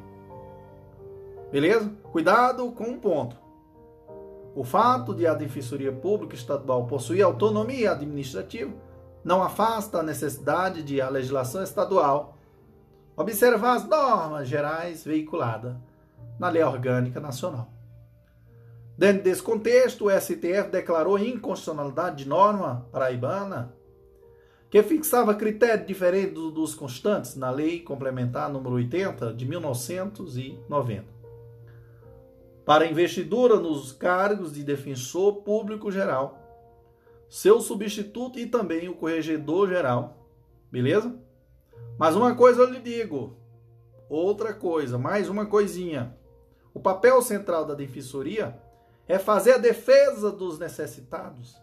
Beleza? 1.51 1.91
Cuidado 2.13 2.71
com 2.73 2.85
um 2.85 2.99
ponto. 2.99 3.37
O 4.55 4.65
fato 4.65 5.15
de 5.15 5.27
a 5.27 5.35
Defensoria 5.35 5.93
Pública 5.93 6.35
Estadual 6.35 6.87
possuir 6.87 7.23
autonomia 7.23 7.93
administrativa 7.93 8.73
não 9.25 9.43
afasta 9.43 9.99
a 9.99 10.03
necessidade 10.03 10.83
de 10.83 11.01
a 11.01 11.09
legislação 11.09 11.63
estadual 11.63 12.37
observar 13.17 13.77
as 13.77 13.87
normas 13.87 14.49
gerais 14.49 15.05
veiculadas 15.05 15.77
na 16.39 16.49
Lei 16.49 16.63
Orgânica 16.63 17.21
Nacional. 17.21 17.71
Dentro 18.97 19.23
desse 19.23 19.43
contexto, 19.43 20.07
o 20.07 20.11
STF 20.11 20.71
declarou 20.71 21.19
inconstitucionalidade 21.19 22.25
de 22.25 22.29
norma 22.29 22.87
paraibana 22.91 23.75
que 24.71 24.83
fixava 24.85 25.35
critérios 25.35 25.87
diferentes 25.87 26.35
dos 26.35 26.75
constantes 26.75 27.35
na 27.35 27.51
Lei 27.51 27.81
Complementar 27.81 28.49
número 28.49 28.77
80 28.77 29.35
de 29.35 29.45
1990 29.45 31.21
para 32.65 32.87
investidura 32.87 33.57
nos 33.57 33.91
cargos 33.91 34.53
de 34.53 34.63
defensor 34.63 35.43
público 35.43 35.91
geral, 35.91 36.39
seu 37.29 37.61
substituto 37.61 38.39
e 38.39 38.47
também 38.47 38.89
o 38.89 38.95
corregedor 38.95 39.69
geral. 39.69 40.17
Beleza? 40.71 41.13
Mas 41.99 42.15
uma 42.15 42.37
coisa 42.37 42.61
eu 42.61 42.71
lhe 42.71 42.79
digo, 42.79 43.37
outra 44.09 44.55
coisa, 44.55 44.97
mais 44.97 45.29
uma 45.29 45.47
coisinha. 45.47 46.17
O 46.73 46.79
papel 46.79 47.21
central 47.23 47.65
da 47.65 47.75
defensoria 47.75 48.57
é 49.09 49.19
fazer 49.19 49.55
a 49.55 49.59
defesa 49.59 50.31
dos 50.31 50.57
necessitados. 50.57 51.61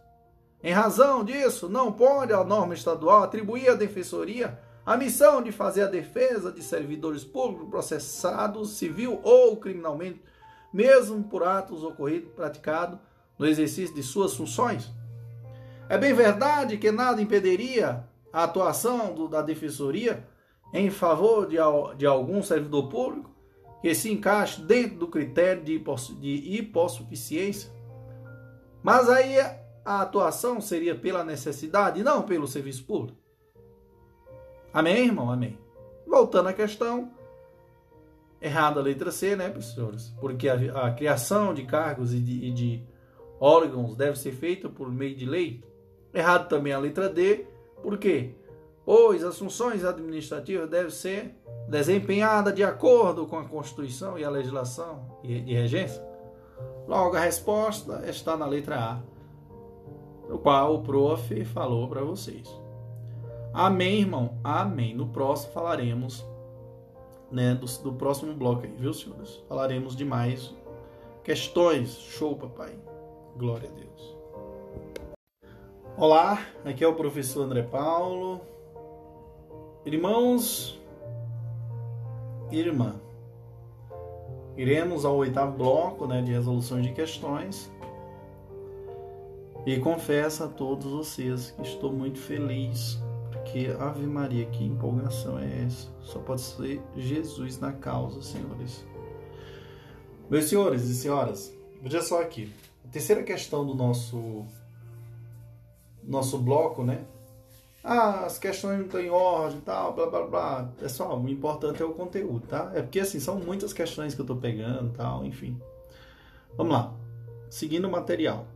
Em 0.64 0.72
razão 0.72 1.24
disso, 1.24 1.70
não 1.70 1.92
pode 1.92 2.34
a 2.34 2.44
norma 2.44 2.74
estadual 2.74 3.24
atribuir 3.24 3.70
à 3.70 3.76
defensoria 3.76 4.60
a 4.86 4.96
missão 4.98 5.42
de 5.42 5.52
fazer 5.52 5.84
a 5.84 5.88
defesa 5.88 6.52
de 6.52 6.64
servidores 6.64 7.24
públicos 7.24 7.70
processados 7.70 8.78
civil 8.78 9.20
ou 9.24 9.58
criminalmente 9.58 10.22
mesmo 10.74 11.24
por 11.24 11.44
atos 11.44 11.84
ocorridos 11.84 12.32
praticados 12.34 12.98
no 13.38 13.46
exercício 13.46 13.94
de 13.94 14.02
suas 14.02 14.34
funções? 14.34 14.90
É 15.90 15.98
bem 15.98 16.14
verdade 16.14 16.78
que 16.78 16.92
nada 16.92 17.22
impediria 17.22 18.04
a 18.32 18.44
atuação 18.44 19.14
do, 19.14 19.28
da 19.28 19.42
defensoria 19.42 20.28
em 20.74 20.90
favor 20.90 21.48
de, 21.48 21.58
de 21.98 22.06
algum 22.06 22.44
servidor 22.44 22.90
público 22.90 23.32
que 23.82 23.94
se 23.94 24.12
encaixe 24.12 24.62
dentro 24.62 24.98
do 24.98 25.08
critério 25.08 25.64
de, 25.64 25.82
hipossuficiência. 26.58 27.72
Mas 28.84 29.10
aí 29.10 29.38
a 29.88 30.02
atuação 30.02 30.60
seria 30.60 30.94
pela 30.94 31.24
necessidade 31.24 32.02
e 32.02 32.04
não 32.04 32.22
pelo 32.22 32.46
serviço 32.46 32.84
público. 32.84 33.18
Amém, 34.74 35.06
irmão? 35.06 35.32
Amém. 35.32 35.58
Voltando 36.06 36.50
à 36.50 36.54
questão, 36.54 37.10
errada 38.42 38.82
a 38.82 38.84
letra 38.84 39.12
C, 39.12 39.38
né, 39.38 39.50
professores? 39.50 40.14
Porque 40.20 40.50
a, 40.50 40.88
a 40.88 40.92
criação 40.92 41.54
de 41.54 41.64
cargos 41.64 42.14
e 42.14 42.20
de, 42.20 42.48
e 42.48 42.52
de, 42.52 42.84
órgãos 43.40 43.96
deve 43.96 44.20
ser 44.20 44.34
feita 44.34 44.68
por 44.68 44.92
meio 44.92 45.16
de 45.16 45.26
lei. 45.26 45.64
Errado 46.14 46.50
também 46.50 46.74
a 46.74 46.80
letra 46.80 47.08
D, 47.08 47.48
por 47.82 47.98
quê? 47.98 48.36
Pois 48.84 49.24
as 49.24 49.40
funções 49.40 49.86
administrativas 49.86 50.70
devem 50.70 50.92
ser 50.92 51.34
desempenhadas 51.70 52.54
de 52.54 52.64
acordo 52.64 53.26
com 53.26 53.40
a 53.40 53.48
Constituição 53.48 54.20
e 54.20 54.26
a 54.26 54.30
legislação 54.30 55.18
de 55.24 55.54
regência. 55.54 56.06
Logo, 56.86 57.16
a 57.16 57.22
resposta 57.22 58.04
está 58.06 58.36
na 58.36 58.46
letra 58.46 58.76
A, 58.78 59.17
o 60.30 60.38
qual 60.38 60.76
o 60.76 60.82
prof 60.82 61.46
falou 61.46 61.88
para 61.88 62.02
vocês. 62.02 62.48
Amém, 63.54 64.02
irmão? 64.02 64.38
Amém. 64.44 64.96
No 64.96 65.08
próximo 65.08 65.54
falaremos 65.54 66.26
né, 67.32 67.56
do, 67.56 67.66
do 67.84 67.94
próximo 67.94 68.34
bloco 68.34 68.66
aí, 68.66 68.74
viu, 68.78 68.94
senhores? 68.94 69.44
Falaremos 69.48 69.96
de 69.96 70.06
mais 70.06 70.54
questões. 71.24 71.94
Show, 71.94 72.36
papai. 72.36 72.74
Glória 73.38 73.70
a 73.70 73.74
Deus. 73.74 74.18
Olá, 75.98 76.46
aqui 76.64 76.84
é 76.84 76.88
o 76.88 76.94
professor 76.94 77.44
André 77.44 77.64
Paulo. 77.64 78.42
Irmãos 79.86 80.78
irmã, 82.52 82.96
iremos 84.56 85.04
ao 85.04 85.16
oitavo 85.18 85.58
bloco 85.58 86.08
né, 86.08 86.22
de 86.22 86.32
resoluções 86.32 86.86
de 86.86 86.94
questões. 86.94 87.72
E 89.68 89.78
confesso 89.82 90.46
a 90.46 90.48
todos 90.48 90.90
vocês 90.90 91.52
que 91.52 91.62
estou 91.64 91.92
muito 91.92 92.18
feliz 92.20 92.98
porque, 93.30 93.68
Ave 93.78 94.08
Maria, 94.08 94.46
que 94.46 94.64
empolgação 94.64 95.38
é 95.38 95.66
essa? 95.66 95.90
Só 96.04 96.20
pode 96.20 96.40
ser 96.40 96.82
Jesus 96.96 97.60
na 97.60 97.74
causa, 97.74 98.22
senhores. 98.22 98.86
Meus 100.30 100.46
senhores 100.46 100.84
e 100.84 100.96
senhoras, 100.96 101.54
veja 101.82 102.02
só 102.02 102.22
aqui. 102.22 102.50
A 102.86 102.88
terceira 102.88 103.24
questão 103.24 103.66
do 103.66 103.76
nosso 103.76 104.46
nosso 106.02 106.38
bloco, 106.38 106.86
né? 106.86 107.04
Ah, 107.84 108.22
as 108.26 108.40
questões 108.40 108.78
não 108.78 108.86
estão 108.86 109.02
em 109.02 109.10
ordem 109.10 109.60
tal, 109.60 109.94
blá 109.94 110.10
blá 110.10 110.28
blá. 110.28 110.74
Pessoal, 110.80 111.20
o 111.20 111.28
importante 111.28 111.82
é 111.82 111.86
o 111.86 111.94
conteúdo, 111.94 112.48
tá? 112.48 112.72
É 112.74 112.82
porque 112.82 113.02
assim, 113.02 113.20
são 113.20 113.38
muitas 113.38 113.74
questões 113.74 114.16
que 114.16 114.22
eu 114.22 114.24
estou 114.24 114.38
pegando 114.38 114.94
tal, 114.94 115.26
enfim. 115.26 115.62
Vamos 116.56 116.72
lá. 116.72 116.94
Seguindo 117.50 117.86
o 117.86 117.92
material. 117.92 118.48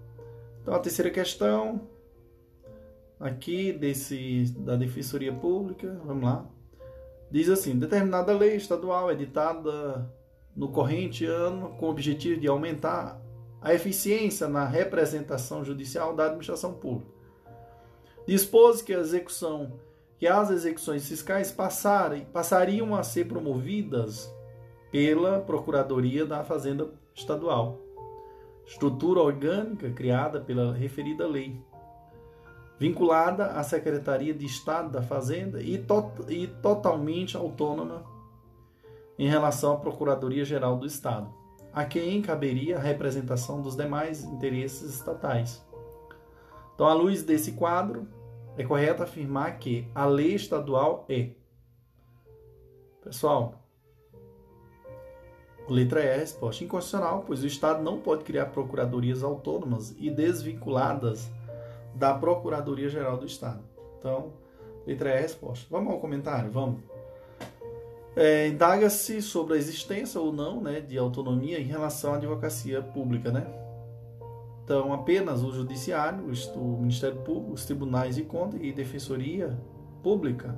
Então, 0.72 0.80
a 0.80 0.84
terceira 0.84 1.12
questão 1.12 1.82
aqui 3.20 3.74
desse 3.74 4.46
da 4.60 4.78
Defensoria 4.78 5.34
Pública, 5.34 6.00
vamos 6.06 6.24
lá. 6.24 6.46
Diz 7.30 7.50
assim: 7.50 7.78
determinada 7.78 8.32
lei 8.32 8.56
estadual 8.56 9.12
editada 9.12 10.10
no 10.56 10.70
corrente 10.70 11.26
ano 11.26 11.72
com 11.72 11.88
o 11.88 11.90
objetivo 11.90 12.40
de 12.40 12.48
aumentar 12.48 13.22
a 13.62 13.74
eficiência 13.74 14.48
na 14.48 14.66
representação 14.66 15.66
judicial 15.66 16.16
da 16.16 16.28
administração 16.28 16.74
pública. 16.74 17.12
Dispôs 18.26 18.82
que 18.82 18.94
a 18.94 19.00
execução 19.00 19.78
que 20.18 20.26
as 20.26 20.50
execuções 20.50 21.06
fiscais 21.06 21.52
passarem, 21.52 22.24
passariam 22.32 22.96
a 22.96 23.04
ser 23.04 23.28
promovidas 23.28 24.34
pela 24.90 25.42
Procuradoria 25.42 26.26
da 26.26 26.46
Fazenda 26.46 26.90
Estadual, 27.14 27.81
estrutura 28.72 29.20
orgânica 29.20 29.92
criada 29.92 30.40
pela 30.40 30.74
referida 30.74 31.28
lei 31.28 31.62
vinculada 32.80 33.48
à 33.48 33.64
Secretaria 33.64 34.34
de 34.34 34.46
Estado 34.46 34.90
da 34.90 35.04
Fazenda 35.04 35.62
e, 35.62 35.78
to 35.78 36.12
e 36.28 36.48
totalmente 36.48 37.38
autônoma 37.38 38.04
em 39.20 39.28
relação 39.28 39.74
à 39.74 39.78
Procuradoria-Geral 39.78 40.78
do 40.78 40.88
Estado, 40.88 41.32
a 41.72 41.86
quem 41.86 42.24
caberia 42.24 42.78
a 42.78 42.82
representação 42.82 43.62
dos 43.62 43.76
demais 43.76 44.24
interesses 44.24 44.96
estatais. 44.96 45.64
Então, 46.74 46.88
à 46.88 46.94
luz 46.94 47.22
desse 47.22 47.52
quadro, 47.52 48.08
é 48.58 48.64
correto 48.64 49.04
afirmar 49.04 49.60
que 49.60 49.88
a 49.94 50.06
lei 50.06 50.34
estadual 50.34 51.06
é. 51.08 51.30
Pessoal, 53.04 53.61
letra 55.72 56.02
E 56.02 56.08
é 56.08 56.18
resposta 56.18 56.64
inconstitucional, 56.64 57.24
pois 57.26 57.44
o 57.44 57.48
Estado 57.48 57.82
não 57.82 58.00
pode 58.00 58.24
criar 58.24 58.48
procuradorias 58.48 59.24
autônomas 59.24 59.96
e 59.98 60.10
desvinculadas 60.10 61.30
da 61.96 62.14
Procuradoria 62.14 62.90
Geral 62.90 63.18
do 63.18 63.26
Estado. 63.26 63.60
Então, 63.98 64.34
letra 64.86 65.10
E 65.10 65.14
é 65.14 65.22
resposta. 65.22 65.66
Vamos 65.70 65.94
ao 65.94 66.00
comentário? 66.00 66.52
Vamos. 66.52 66.82
É, 68.16 68.48
Indaga-se 68.50 69.22
sobre 69.22 69.54
a 69.54 69.58
existência 69.58 70.20
ou 70.20 70.34
não 70.34 70.62
né, 70.62 70.82
de 70.82 70.98
autonomia 70.98 71.60
em 71.60 71.66
relação 71.66 72.14
à 72.14 72.18
advocacia 72.18 72.82
pública, 72.82 73.32
né? 73.32 73.48
Então, 74.64 74.94
apenas 74.94 75.44
o 75.44 75.52
Judiciário, 75.52 76.24
o 76.56 76.78
Ministério 76.78 77.18
Público, 77.22 77.54
os 77.54 77.66
Tribunais 77.66 78.16
de 78.16 78.24
Contas 78.24 78.60
e 78.62 78.72
Defensoria 78.72 79.58
Pública 80.04 80.58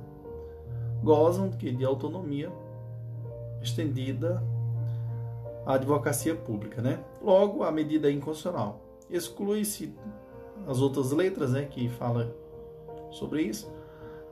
gozam 1.02 1.48
de 1.48 1.84
autonomia 1.84 2.50
estendida 3.62 4.42
advocacia 5.66 6.34
pública. 6.34 6.82
Né? 6.82 7.02
Logo, 7.22 7.62
a 7.62 7.70
medida 7.70 8.08
é 8.08 8.12
inconstitucional. 8.12 8.80
Exclui-se 9.10 9.94
as 10.66 10.80
outras 10.80 11.10
letras 11.12 11.52
né, 11.52 11.64
que 11.64 11.88
falam 11.88 12.30
sobre 13.10 13.42
isso. 13.42 13.72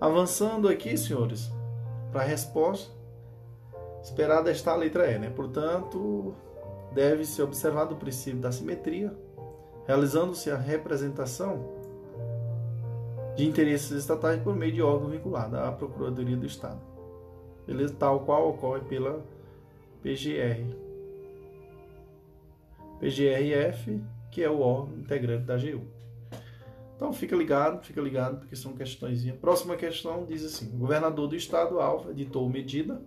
Avançando 0.00 0.68
aqui, 0.68 0.96
senhores, 0.96 1.50
para 2.10 2.22
a 2.22 2.24
resposta, 2.24 2.92
esperada 4.02 4.50
está 4.50 4.72
a 4.72 4.76
letra 4.76 5.10
E. 5.10 5.18
Né? 5.18 5.30
Portanto, 5.30 6.34
deve 6.92 7.24
ser 7.24 7.42
observado 7.42 7.94
o 7.94 7.98
princípio 7.98 8.40
da 8.40 8.50
simetria 8.50 9.16
realizando-se 9.86 10.50
a 10.50 10.56
representação 10.56 11.64
de 13.36 13.46
interesses 13.46 13.90
estatais 13.92 14.40
por 14.42 14.54
meio 14.54 14.72
de 14.72 14.82
órgão 14.82 15.08
vinculado 15.08 15.56
à 15.56 15.72
Procuradoria 15.72 16.36
do 16.36 16.46
Estado. 16.46 16.80
Beleza? 17.66 17.94
Tal 17.98 18.20
qual 18.20 18.50
ocorre 18.50 18.80
pela 18.80 19.24
PGR. 20.02 20.81
PGRF, 23.02 24.00
que 24.30 24.44
é 24.44 24.48
o 24.48 24.60
órgão 24.60 24.96
integrante 24.96 25.44
da 25.44 25.54
AGU. 25.54 25.82
Então 26.94 27.12
fica 27.12 27.34
ligado, 27.34 27.84
fica 27.84 28.00
ligado, 28.00 28.38
porque 28.38 28.54
são 28.54 28.74
questões. 28.74 29.28
Próxima 29.32 29.76
questão 29.76 30.24
diz 30.24 30.44
assim: 30.44 30.72
o 30.72 30.78
governador 30.78 31.26
do 31.26 31.34
estado 31.34 31.80
Alfa 31.80 32.10
editou 32.10 32.48
medida 32.48 33.02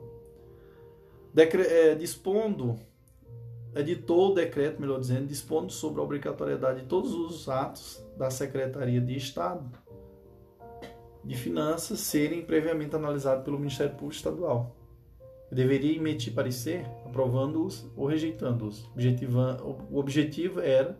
é, 1.37 1.95
dispondo 1.95 2.77
editou 3.73 4.31
o 4.31 4.33
decreto, 4.33 4.81
melhor 4.81 4.99
dizendo, 4.99 5.27
dispondo 5.27 5.71
sobre 5.71 5.99
a 5.99 6.03
obrigatoriedade 6.03 6.81
de 6.81 6.87
todos 6.87 7.13
os 7.13 7.49
atos 7.49 8.05
da 8.17 8.29
Secretaria 8.29 9.01
de 9.01 9.15
Estado 9.15 9.69
de 11.23 11.35
Finanças 11.35 11.99
serem 11.99 12.45
previamente 12.45 12.95
analisados 12.95 13.43
pelo 13.43 13.57
Ministério 13.57 13.93
Público 13.93 14.15
Estadual. 14.15 14.75
Eu 15.49 15.55
deveria 15.55 15.95
emitir 15.95 16.33
parecer 16.33 16.85
aprovando-os 17.05 17.85
ou 17.95 18.07
rejeitando-os. 18.07 18.89
O 19.89 19.97
objetivo 19.99 20.59
era 20.59 20.97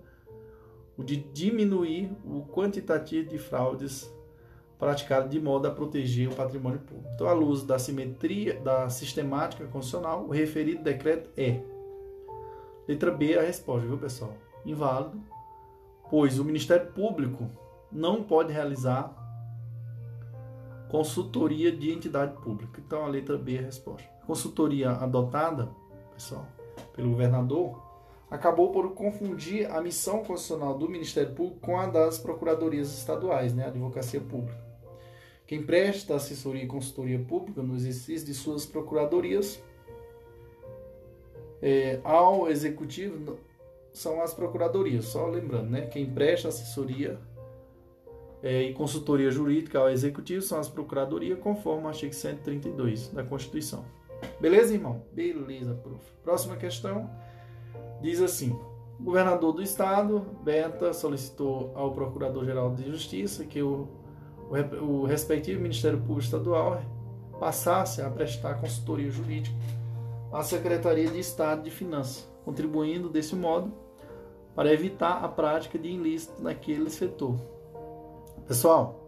o 0.98 1.04
de 1.04 1.18
diminuir 1.18 2.12
o 2.24 2.46
quantitativo 2.46 3.28
de 3.30 3.38
fraudes 3.38 4.14
praticadas 4.78 5.30
de 5.30 5.40
modo 5.40 5.68
a 5.68 5.72
proteger 5.72 6.28
o 6.30 6.36
patrimônio 6.36 6.80
público. 6.80 7.10
Então, 7.16 7.28
à 7.28 7.34
luz 7.34 7.64
da 7.64 7.80
simetria 7.80 8.60
da 8.60 8.90
sistemática 8.90 9.66
constitucional, 9.66 10.26
o 10.26 10.32
referido 10.32 10.84
decreto 10.84 11.30
é 11.38 11.62
Letra 12.88 13.10
B 13.10 13.38
a 13.38 13.42
resposta, 13.42 13.88
viu, 13.88 13.98
pessoal? 13.98 14.34
Inválido, 14.64 15.20
pois 16.10 16.38
o 16.40 16.46
Ministério 16.46 16.92
Público 16.92 17.50
não 17.92 18.22
pode 18.22 18.54
realizar 18.54 19.25
consultoria 20.90 21.72
de 21.72 21.92
entidade 21.92 22.36
pública. 22.42 22.82
Então, 22.86 23.04
a 23.04 23.08
letra 23.08 23.38
B 23.38 23.56
é 23.56 23.60
a 23.60 23.64
resposta. 23.64 24.08
A 24.22 24.26
consultoria 24.26 24.92
adotada, 24.92 25.70
pessoal, 26.14 26.48
pelo 26.94 27.12
governador, 27.12 27.84
acabou 28.30 28.72
por 28.72 28.94
confundir 28.94 29.70
a 29.72 29.82
missão 29.82 30.24
constitucional 30.24 30.78
do 30.78 30.90
Ministério 30.90 31.34
Público 31.34 31.60
com 31.62 31.80
a 31.80 31.86
das 31.88 32.18
procuradorias 32.18 32.98
estaduais, 32.98 33.54
né, 33.54 33.66
a 33.66 33.68
advocacia 33.68 34.20
pública. 34.20 34.64
Quem 35.48 35.64
presta 35.64 36.16
assessoria 36.16 36.64
e 36.64 36.68
consultoria 36.68 37.20
pública 37.20 37.62
no 37.62 37.76
exercício 37.76 38.26
de 38.26 38.34
suas 38.34 38.66
procuradorias 38.66 39.62
é, 41.62 42.00
ao 42.04 42.50
executivo 42.50 43.38
são 43.94 44.22
as 44.22 44.34
procuradorias, 44.34 45.06
só 45.06 45.28
lembrando, 45.28 45.70
né? 45.70 45.86
Quem 45.86 46.06
presta 46.10 46.50
assessoria 46.50 47.20
é, 48.46 48.62
e 48.62 48.74
consultoria 48.76 49.32
jurídica 49.32 49.80
ao 49.80 49.90
executivo 49.90 50.40
são 50.44 50.60
as 50.60 50.70
procuradorias, 50.70 51.40
conforme 51.40 51.86
o 51.86 51.88
artigo 51.88 52.14
132 52.14 53.08
da 53.08 53.24
Constituição. 53.24 53.84
Beleza, 54.40 54.72
irmão? 54.72 55.04
Beleza, 55.12 55.74
prof. 55.74 56.12
Próxima 56.24 56.56
questão 56.56 57.10
diz 58.04 58.22
assim: 58.22 58.56
o 59.00 59.04
governador 59.04 59.52
do 59.52 59.64
estado, 59.64 60.20
Beta, 60.44 60.94
solicitou 60.94 61.72
ao 61.74 61.92
Procurador-Geral 61.92 62.76
de 62.76 62.86
Justiça 62.86 63.46
que 63.46 63.64
o, 63.64 63.88
o, 64.80 64.84
o 64.84 65.06
respectivo 65.06 65.60
Ministério 65.60 65.98
Público 65.98 66.22
Estadual 66.22 66.80
passasse 67.40 68.00
a 68.00 68.12
prestar 68.12 68.62
consultoria 68.62 69.10
jurídica 69.10 69.58
à 70.32 70.44
Secretaria 70.44 71.10
de 71.10 71.18
Estado 71.18 71.64
de 71.64 71.72
Finanças, 71.72 72.30
contribuindo 72.46 73.10
desse 73.10 73.36
modo 73.36 73.74
para 74.54 74.72
evitar 74.72 75.24
a 75.24 75.28
prática 75.28 75.80
de 75.80 75.90
ilícito 75.90 76.44
naquele 76.44 76.92
setor. 76.92 77.55
Pessoal, 78.48 79.00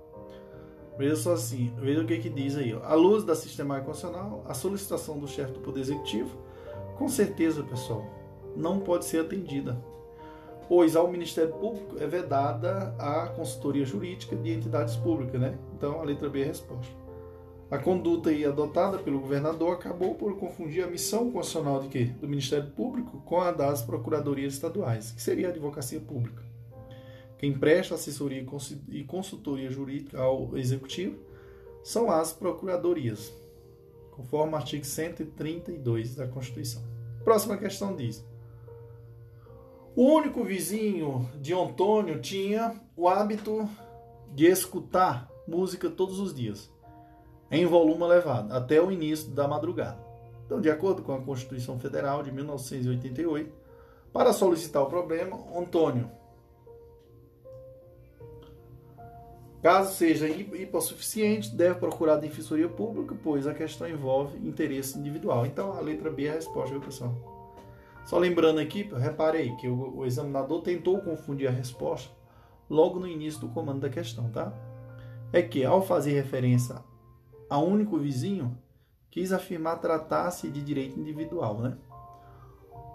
veja 0.98 1.16
só 1.16 1.34
assim, 1.34 1.72
veja 1.78 2.02
o 2.02 2.08
que, 2.08 2.18
que 2.18 2.30
diz 2.30 2.58
aí. 2.58 2.74
À 2.84 2.96
luz 2.96 3.24
da 3.24 3.36
sistemática 3.36 3.86
constitucional, 3.86 4.44
a 4.48 4.54
solicitação 4.56 5.20
do 5.20 5.28
chefe 5.28 5.54
do 5.54 5.60
Poder 5.60 5.82
Executivo, 5.82 6.36
com 6.98 7.08
certeza, 7.08 7.62
pessoal, 7.62 8.04
não 8.56 8.80
pode 8.80 9.06
ser 9.06 9.20
atendida, 9.20 9.78
pois 10.68 10.96
ao 10.96 11.08
Ministério 11.08 11.54
Público 11.54 11.98
é 12.00 12.08
vedada 12.08 12.96
a 12.98 13.28
consultoria 13.28 13.86
jurídica 13.86 14.36
de 14.36 14.52
entidades 14.52 14.96
públicas, 14.96 15.40
né? 15.40 15.56
Então, 15.76 16.02
a 16.02 16.04
letra 16.04 16.28
B 16.30 16.42
é 16.42 16.46
a 16.46 16.48
resposta. 16.48 16.96
A 17.70 17.78
conduta 17.78 18.32
aí 18.32 18.44
adotada 18.44 18.98
pelo 18.98 19.20
governador 19.20 19.74
acabou 19.74 20.16
por 20.16 20.36
confundir 20.38 20.84
a 20.84 20.88
missão 20.88 21.30
constitucional 21.30 21.82
de 21.82 21.90
quê? 21.90 22.06
do 22.06 22.28
Ministério 22.28 22.72
Público 22.72 23.22
com 23.24 23.40
a 23.40 23.52
das 23.52 23.84
procuradorias 23.84 24.54
estaduais, 24.54 25.12
que 25.12 25.22
seria 25.22 25.48
a 25.48 25.52
advocacia 25.52 26.00
pública. 26.00 26.47
Quem 27.38 27.54
presta 27.58 27.96
assessoria 27.96 28.44
e 28.90 29.04
consultoria 29.04 29.70
jurídica 29.70 30.20
ao 30.20 30.58
executivo 30.58 31.20
são 31.84 32.10
as 32.10 32.34
procuradorias, 32.34 33.32
conforme 34.12 34.54
o 34.54 34.56
artigo 34.56 34.84
132 34.84 36.16
da 36.16 36.28
Constituição. 36.28 36.82
Próxima 37.24 37.58
questão 37.58 37.96
diz: 37.96 38.26
O 39.96 40.04
único 40.04 40.44
vizinho 40.44 41.30
de 41.40 41.54
Antônio 41.54 42.20
tinha 42.20 42.82
o 42.96 43.08
hábito 43.08 43.70
de 44.34 44.46
escutar 44.46 45.30
música 45.48 45.90
todos 45.90 46.20
os 46.20 46.34
dias 46.34 46.70
em 47.50 47.66
volume 47.66 48.04
elevado, 48.04 48.54
até 48.54 48.82
o 48.82 48.92
início 48.92 49.30
da 49.32 49.48
madrugada. 49.48 49.98
Então, 50.46 50.60
de 50.60 50.70
acordo 50.70 51.02
com 51.02 51.14
a 51.14 51.22
Constituição 51.22 51.80
Federal 51.80 52.24
de 52.24 52.32
1988, 52.32 53.54
para 54.12 54.34
solicitar 54.34 54.82
o 54.82 54.88
problema, 54.88 55.38
Antônio, 55.58 56.10
caso 59.68 59.96
seja 59.96 60.30
hipossuficiente, 60.30 61.54
deve 61.54 61.78
procurar 61.78 62.14
a 62.14 62.18
defensoria 62.20 62.70
pública, 62.70 63.14
pois 63.22 63.46
a 63.46 63.54
questão 63.54 63.86
envolve 63.86 64.38
interesse 64.38 64.98
individual. 64.98 65.46
Então, 65.46 65.74
a 65.74 65.82
letra 65.82 66.10
B 66.10 66.24
é 66.24 66.30
a 66.30 66.34
resposta, 66.36 66.72
viu, 66.72 66.80
pessoal? 66.80 67.14
Só 68.06 68.18
lembrando 68.18 68.62
aqui, 68.62 68.84
reparei 68.84 69.54
que 69.58 69.68
o, 69.68 70.06
examinador 70.06 70.62
tentou 70.62 71.02
confundir 71.02 71.50
a 71.50 71.52
resposta 71.52 72.10
logo 72.70 72.98
no 72.98 73.10
início 73.10 73.42
do 73.42 73.50
comando 73.50 73.82
da 73.82 73.90
questão, 73.90 74.30
tá? 74.30 74.54
É 75.34 75.42
que, 75.42 75.66
ao 75.66 75.82
fazer 75.82 76.14
referência 76.14 76.82
a 77.50 77.60
único 77.60 77.98
vizinho, 77.98 78.58
quis 79.12 79.34
afirmar 79.34 79.82
tratar-se 79.82 80.48
de 80.48 80.62
direito 80.62 80.98
individual, 80.98 81.60
né? 81.60 81.78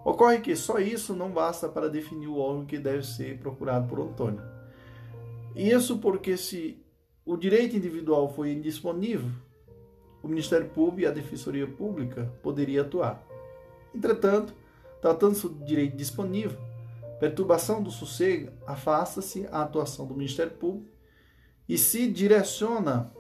Ocorre 0.07 0.41
que 0.41 0.57
só 0.57 0.79
isso 0.79 1.15
não 1.15 1.33
basta 1.33 1.69
para 1.69 1.91
definir 1.91 2.29
o 2.29 2.39
órgão 2.39 2.65
que 2.65 2.79
deve 2.79 3.03
ser 3.03 3.39
procurado 3.41 3.87
por 3.87 4.01
Antônio. 4.01 4.52
Isso 5.55 5.99
porque 5.99 6.37
se 6.37 6.83
o 7.25 7.37
direito 7.37 7.77
individual 7.77 8.33
foi 8.33 8.53
indisponível, 8.53 9.31
o 10.23 10.29
Ministério 10.29 10.69
Público 10.69 11.01
e 11.01 11.07
a 11.07 11.11
Defensoria 11.11 11.67
Pública 11.67 12.33
poderiam 12.43 12.85
atuar. 12.85 13.23
Entretanto, 13.95 14.55
tratando-se 15.01 15.49
de 15.49 15.65
direito 15.65 15.97
disponível, 15.97 16.59
perturbação 17.19 17.83
do 17.83 17.91
sossego 17.91 18.51
afasta-se 18.67 19.47
a 19.51 19.63
atuação 19.63 20.07
do 20.07 20.15
Ministério 20.15 20.53
Público 20.53 20.91
e 21.69 21.77
se 21.77 22.09
direciona 22.09 23.13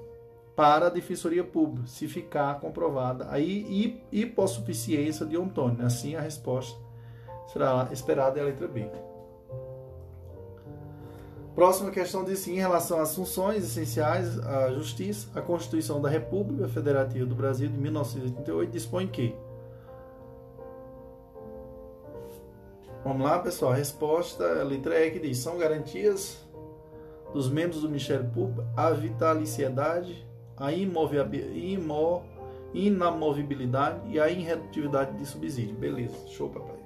para 0.55 0.87
a 0.87 0.91
Defensoria 0.91 1.43
Pública, 1.43 1.87
se 1.87 2.07
ficar 2.07 2.61
comprovada 2.61 3.29
a 3.31 3.41
hipossuficiência 3.41 5.25
de 5.25 5.37
Antônio. 5.37 5.85
Assim, 5.85 6.15
a 6.15 6.21
resposta 6.21 6.79
será 7.53 7.89
esperada 7.93 8.39
é 8.39 8.43
a 8.43 8.47
letra 8.47 8.69
B. 8.69 9.12
Próxima 11.55 11.91
questão 11.91 12.25
diz 12.25 12.47
em 12.49 12.55
relação 12.55 12.99
às 13.01 13.15
funções 13.15 13.63
essenciais 13.65 14.39
à 14.41 14.73
justiça, 14.73 15.29
a 15.35 15.43
Constituição 15.43 16.01
da 16.01 16.09
República 16.09 16.67
Federativa 16.67 17.27
do 17.27 17.35
Brasil 17.35 17.69
de 17.69 17.77
1988 17.77 18.71
dispõe 18.71 19.07
que 19.07 19.35
Vamos 23.05 23.23
lá, 23.23 23.41
pessoal. 23.41 23.73
A 23.73 23.75
resposta, 23.75 24.61
a 24.61 24.63
letra 24.63 25.05
E 25.05 25.11
que 25.11 25.19
diz: 25.19 25.39
são 25.39 25.59
garantias 25.59 26.39
dos 27.33 27.51
membros 27.51 27.83
do 27.83 27.89
Ministério 27.89 28.31
Público 28.31 28.65
a 28.77 28.91
vitaliciedade, 28.91 30.25
a 30.57 30.73
imo, 30.73 32.23
inamovibilidade 32.73 34.09
e 34.09 34.21
a 34.21 34.29
irredutibilidade 34.29 35.17
de 35.19 35.27
subsídio. 35.27 35.75
Beleza, 35.75 36.15
show, 36.29 36.49
papai. 36.49 36.77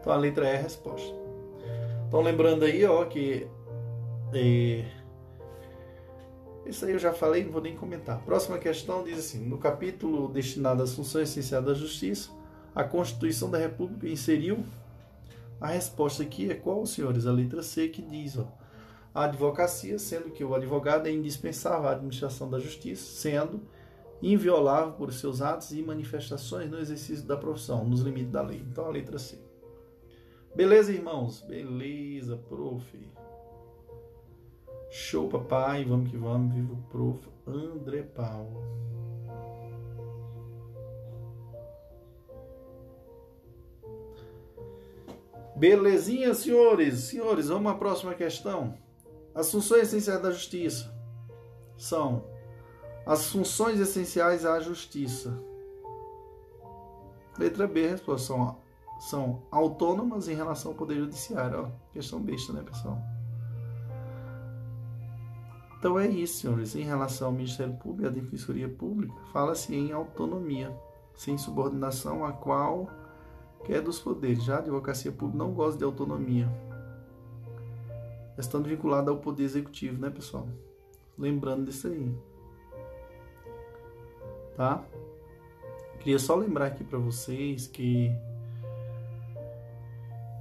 Então 0.00 0.12
a 0.12 0.16
letra 0.16 0.46
E 0.46 0.48
é 0.48 0.56
a 0.56 0.62
resposta. 0.62 1.14
Então 2.08 2.22
lembrando 2.22 2.64
aí, 2.64 2.84
ó, 2.86 3.04
que 3.04 3.46
é, 4.32 4.84
isso 6.66 6.84
aí 6.84 6.92
eu 6.92 6.98
já 6.98 7.12
falei, 7.12 7.44
não 7.44 7.52
vou 7.52 7.62
nem 7.62 7.74
comentar. 7.74 8.20
Próxima 8.24 8.58
questão 8.58 9.02
diz 9.02 9.18
assim: 9.18 9.44
no 9.46 9.58
capítulo 9.58 10.28
destinado 10.28 10.82
às 10.82 10.94
funções 10.94 11.30
essenciais 11.30 11.64
da 11.64 11.72
Justiça, 11.72 12.30
a 12.74 12.84
Constituição 12.84 13.50
da 13.50 13.58
República 13.58 14.06
inseriu. 14.08 14.64
A 15.60 15.68
resposta 15.68 16.22
aqui 16.22 16.50
é 16.50 16.54
qual, 16.54 16.86
senhores? 16.86 17.26
A 17.26 17.32
letra 17.32 17.62
C 17.62 17.88
que 17.88 18.00
diz, 18.00 18.38
ó, 18.38 18.46
a 19.12 19.24
advocacia, 19.24 19.98
sendo 19.98 20.30
que 20.30 20.44
o 20.44 20.54
advogado 20.54 21.08
é 21.08 21.10
indispensável 21.10 21.88
à 21.88 21.92
administração 21.92 22.48
da 22.48 22.60
justiça, 22.60 23.02
sendo 23.02 23.62
inviolável 24.22 24.92
por 24.92 25.12
seus 25.12 25.42
atos 25.42 25.72
e 25.72 25.82
manifestações 25.82 26.70
no 26.70 26.78
exercício 26.78 27.24
da 27.24 27.36
profissão, 27.36 27.84
nos 27.84 28.02
limites 28.02 28.30
da 28.30 28.42
lei. 28.42 28.64
Então 28.70 28.84
a 28.84 28.90
letra 28.90 29.18
C. 29.18 29.38
Beleza, 30.54 30.92
irmãos? 30.92 31.40
Beleza, 31.40 32.36
prof. 32.36 32.96
Show, 34.90 35.28
papai. 35.28 35.84
Vamos 35.84 36.10
que 36.10 36.16
vamos. 36.16 36.54
Viva 36.54 36.72
o 36.72 36.82
prof. 36.90 37.28
André 37.46 38.02
Paulo. 38.02 38.62
Belezinha, 45.56 46.34
senhores. 46.34 47.00
Senhores, 47.00 47.48
vamos 47.48 47.72
à 47.72 47.74
próxima 47.74 48.14
questão. 48.14 48.74
As 49.34 49.50
funções 49.50 49.82
essenciais 49.82 50.22
da 50.22 50.30
justiça 50.30 50.94
são 51.76 52.24
as 53.06 53.30
funções 53.30 53.80
essenciais 53.80 54.44
à 54.44 54.60
justiça. 54.60 55.32
Letra 57.38 57.66
B, 57.66 57.86
resposta 57.86 58.26
são, 58.26 58.58
são 59.00 59.42
autônomas 59.50 60.28
em 60.28 60.34
relação 60.34 60.72
ao 60.72 60.76
Poder 60.76 60.96
Judiciário. 60.96 61.64
Ó, 61.64 61.92
questão 61.92 62.20
besta, 62.20 62.52
né, 62.52 62.62
pessoal? 62.62 62.98
Então 65.78 65.98
é 65.98 66.06
isso, 66.06 66.40
senhores. 66.40 66.74
Em 66.74 66.82
relação 66.82 67.28
ao 67.28 67.32
Ministério 67.32 67.74
Público 67.74 68.02
e 68.02 68.06
à 68.06 68.10
Defensoria 68.10 68.68
Pública, 68.68 69.14
fala-se 69.32 69.74
em 69.74 69.92
autonomia, 69.92 70.74
sem 71.14 71.38
subordinação 71.38 72.24
a 72.24 72.32
qual 72.32 72.88
quer 73.64 73.80
dos 73.80 74.00
poderes. 74.00 74.44
Já 74.44 74.56
a 74.56 74.58
Advocacia 74.58 75.12
Pública 75.12 75.38
não 75.38 75.52
gosta 75.52 75.78
de 75.78 75.84
autonomia, 75.84 76.48
estando 78.36 78.68
vinculada 78.68 79.10
ao 79.10 79.18
Poder 79.18 79.44
Executivo, 79.44 80.00
né, 80.00 80.10
pessoal? 80.10 80.48
Lembrando 81.16 81.64
disso 81.64 81.86
aí 81.86 82.12
tá? 84.58 84.84
Queria 86.00 86.18
só 86.18 86.34
lembrar 86.34 86.66
aqui 86.66 86.82
para 86.82 86.98
vocês 86.98 87.68
que 87.68 88.12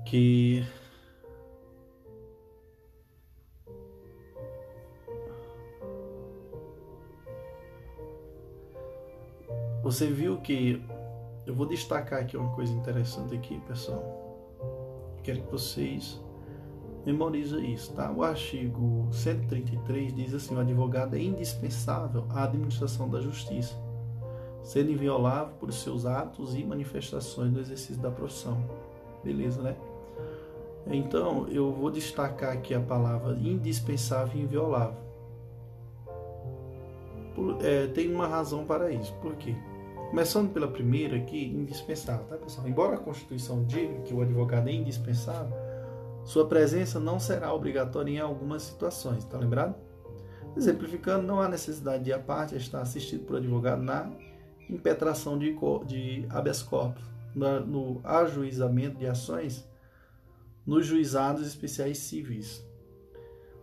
que 0.04 0.66
você 9.92 10.08
viu 10.08 10.38
que 10.38 10.84
eu 11.46 11.56
vou 11.56 11.66
destacar 11.66 12.20
aqui 12.20 12.36
uma 12.36 12.54
coisa 12.54 12.74
interessante 12.74 13.34
aqui, 13.34 13.58
pessoal. 13.68 14.04
Quero 15.24 15.42
que 15.42 15.52
vocês 15.52 16.22
memorizem 17.06 17.74
isso, 17.74 17.94
tá? 17.94 18.12
O 18.12 18.22
artigo 18.22 19.08
133 19.12 20.14
diz 20.14 20.34
assim: 20.34 20.56
o 20.56 20.60
advogado 20.60 21.16
é 21.16 21.22
indispensável 21.22 22.26
à 22.32 22.44
administração 22.44 23.10
da 23.10 23.22
justiça 23.22 23.76
sendo 24.68 24.92
inviolável 24.92 25.54
por 25.58 25.72
seus 25.72 26.06
atos 26.06 26.54
e 26.54 26.62
manifestações 26.62 27.54
no 27.54 27.62
exercício 27.62 28.02
da 28.02 28.12
profissão. 28.12 28.62
Beleza, 29.24 29.62
né? 29.62 29.78
Então, 30.88 31.48
eu 31.48 31.72
vou 31.72 31.90
destacar 31.90 32.52
aqui 32.52 32.74
a 32.74 32.82
palavra 32.82 33.38
indispensável 33.40 34.38
e 34.38 34.44
inviolável. 34.44 35.00
Por, 37.34 37.66
é, 37.66 37.88
tem 37.88 38.14
uma 38.14 38.28
razão 38.28 38.66
para 38.66 38.92
isso. 38.92 39.14
Por 39.22 39.36
quê? 39.36 39.56
Começando 40.10 40.54
pela 40.54 40.70
primeira 40.70 41.18
aqui, 41.18 41.46
indispensável, 41.46 42.26
tá 42.28 42.38
pessoal? 42.38 42.68
Embora 42.68 42.96
a 42.96 43.00
Constituição 43.00 43.66
diga 43.66 44.02
que 44.02 44.14
o 44.14 44.22
advogado 44.22 44.70
é 44.70 44.72
indispensável, 44.72 45.56
sua 46.24 46.48
presença 46.48 47.00
não 47.00 47.20
será 47.20 47.54
obrigatória 47.54 48.12
em 48.12 48.20
algumas 48.20 48.64
situações, 48.64 49.26
tá 49.26 49.38
lembrado? 49.38 49.76
Exemplificando, 50.56 51.28
não 51.28 51.42
há 51.42 51.48
necessidade 51.48 52.06
de 52.06 52.14
a 52.14 52.20
parte 52.20 52.56
estar 52.56 52.82
assistido 52.82 53.26
por 53.26 53.36
advogado 53.36 53.82
na 53.82 54.10
impetração 54.70 55.38
de, 55.38 55.56
de 55.86 56.26
habeas 56.30 56.64
corpus, 56.64 57.04
no 57.36 58.02
ajuizamento 58.04 58.98
de 58.98 59.06
ações 59.06 59.68
nos 60.66 60.86
juizados 60.86 61.48
especiais 61.48 61.98
civis, 62.00 62.66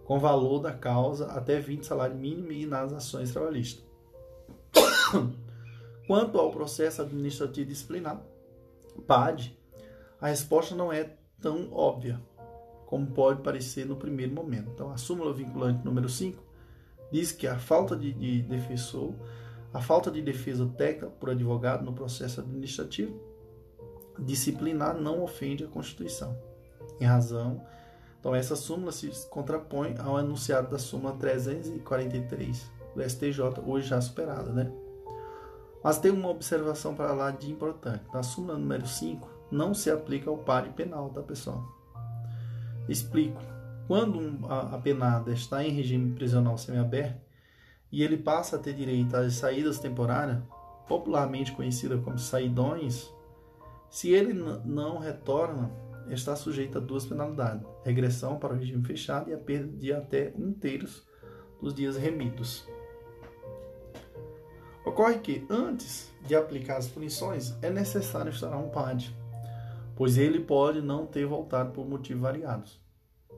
com 0.04 0.18
valor 0.18 0.60
da 0.60 0.72
causa 0.72 1.26
até 1.26 1.58
20 1.58 1.84
salário 1.84 2.16
mínimo 2.16 2.52
e 2.52 2.66
nas 2.66 2.92
ações 2.92 3.32
trabalhistas. 3.32 3.84
Quanto 6.06 6.38
ao 6.38 6.50
processo 6.50 7.02
administrativo 7.02 7.68
disciplinar, 7.68 8.22
PAD, 9.06 9.58
a 10.20 10.28
resposta 10.28 10.74
não 10.74 10.92
é 10.92 11.16
tão 11.40 11.72
óbvia 11.72 12.20
como 12.86 13.06
pode 13.06 13.42
parecer 13.42 13.86
no 13.86 13.96
primeiro 13.96 14.32
momento. 14.32 14.70
Então, 14.72 14.90
a 14.90 14.96
súmula 14.96 15.32
vinculante 15.32 15.84
número 15.84 16.08
5 16.08 16.42
diz 17.10 17.32
que 17.32 17.46
a 17.46 17.58
falta 17.58 17.96
de, 17.96 18.12
de 18.12 18.42
defensor 18.42 19.14
a 19.72 19.80
falta 19.80 20.08
de 20.08 20.22
defesa 20.22 20.66
técnica 20.66 21.08
por 21.08 21.30
advogado 21.30 21.84
no 21.84 21.92
processo 21.92 22.40
administrativo 22.40 23.20
disciplinar 24.20 24.96
não 24.96 25.24
ofende 25.24 25.64
a 25.64 25.66
Constituição. 25.66 26.38
Em 27.00 27.04
razão, 27.04 27.60
então 28.20 28.32
essa 28.32 28.54
súmula 28.54 28.92
se 28.92 29.10
contrapõe 29.28 29.96
ao 29.98 30.18
enunciado 30.20 30.70
da 30.70 30.78
súmula 30.78 31.16
343 31.16 32.70
do 32.94 33.02
STJ, 33.02 33.40
hoje 33.66 33.88
já 33.88 34.00
superada, 34.00 34.52
né? 34.52 34.72
Mas 35.84 35.98
tem 35.98 36.10
uma 36.10 36.30
observação 36.30 36.94
para 36.94 37.12
lá 37.12 37.30
de 37.30 37.52
importante. 37.52 38.04
Na 38.10 38.22
súmula 38.22 38.56
número 38.56 38.86
5, 38.86 39.28
não 39.50 39.74
se 39.74 39.90
aplica 39.90 40.30
ao 40.30 40.38
pare 40.38 40.70
penal, 40.70 41.10
tá, 41.10 41.20
pessoal? 41.20 41.62
Explico. 42.88 43.42
Quando 43.86 44.40
a 44.48 44.78
penada 44.78 45.30
está 45.30 45.62
em 45.62 45.70
regime 45.70 46.14
prisional 46.14 46.56
semiaberto, 46.56 47.20
e 47.92 48.02
ele 48.02 48.16
passa 48.16 48.56
a 48.56 48.58
ter 48.58 48.72
direito 48.72 49.14
às 49.14 49.34
saídas 49.34 49.78
temporárias, 49.78 50.42
popularmente 50.88 51.52
conhecida 51.52 51.98
como 51.98 52.18
saidões, 52.18 53.12
se 53.90 54.10
ele 54.10 54.32
não 54.64 54.98
retorna, 54.98 55.70
está 56.08 56.34
sujeito 56.34 56.78
a 56.78 56.80
duas 56.80 57.04
penalidades: 57.04 57.64
regressão 57.84 58.38
para 58.38 58.54
o 58.54 58.56
regime 58.56 58.82
fechado 58.82 59.28
e 59.28 59.34
a 59.34 59.38
perda 59.38 59.76
de 59.76 59.92
até 59.92 60.32
um 60.36 60.50
terço 60.52 61.06
dos 61.60 61.74
dias 61.74 61.96
remidos. 61.96 62.66
Ocorre 64.84 65.18
que, 65.18 65.46
antes 65.48 66.12
de 66.26 66.34
aplicar 66.34 66.76
as 66.76 66.86
punições, 66.86 67.54
é 67.62 67.70
necessário 67.70 68.30
instaurar 68.30 68.60
um 68.60 68.68
PAD, 68.68 69.14
pois 69.96 70.18
ele 70.18 70.40
pode 70.40 70.82
não 70.82 71.06
ter 71.06 71.26
voltado 71.26 71.72
por 71.72 71.86
motivos 71.86 72.22
variados. 72.22 72.80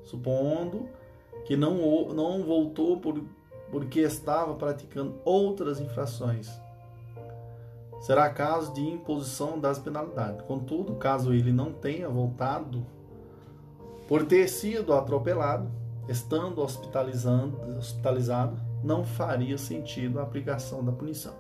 Supondo 0.05 0.89
que 1.45 1.57
não, 1.57 2.09
não 2.13 2.43
voltou 2.43 2.99
por 2.99 3.23
porque 3.71 4.01
estava 4.01 4.55
praticando 4.55 5.21
outras 5.25 5.81
infrações. 5.81 6.51
Será 8.01 8.31
caso 8.31 8.73
de 8.73 8.81
imposição 8.81 9.59
das 9.59 9.79
penalidades. 9.79 10.43
Contudo, 10.43 10.95
caso 10.95 11.33
ele 11.33 11.53
não 11.53 11.73
tenha 11.73 12.09
voltado 12.09 12.87
por 14.07 14.25
ter 14.25 14.49
sido 14.49 14.93
atropelado, 14.93 15.69
estando 16.09 16.61
hospitalizado, 16.63 17.57
não 18.87 19.05
faria 19.05 19.59
sentido 19.59 20.21
a 20.21 20.23
aplicação 20.23 20.85
da 20.85 20.93
punição. 20.93 21.35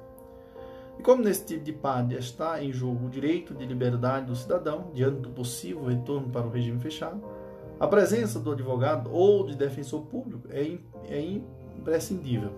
E 0.98 1.02
como 1.02 1.22
nesse 1.22 1.44
tipo 1.44 1.64
de 1.64 1.72
PAD 1.72 2.16
está 2.16 2.62
em 2.62 2.72
jogo 2.72 3.06
o 3.06 3.08
direito 3.08 3.54
de 3.54 3.64
liberdade 3.64 4.26
do 4.26 4.34
cidadão, 4.34 4.90
diante 4.92 5.20
do 5.20 5.30
possível 5.30 5.84
retorno 5.84 6.28
para 6.28 6.46
o 6.46 6.50
regime 6.50 6.80
fechado, 6.80 7.22
a 7.78 7.86
presença 7.86 8.40
do 8.40 8.52
advogado 8.52 9.10
ou 9.12 9.46
de 9.46 9.54
defensor 9.54 10.02
público 10.06 10.48
é, 10.50 10.78
é 11.08 11.20
imprescindível. 11.78 12.50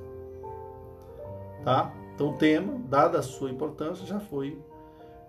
Tá? 1.65 1.93
Então 2.15 2.31
o 2.31 2.33
tema, 2.35 2.81
dada 2.89 3.19
a 3.19 3.23
sua 3.23 3.51
importância, 3.51 4.07
já 4.07 4.21
foi 4.21 4.59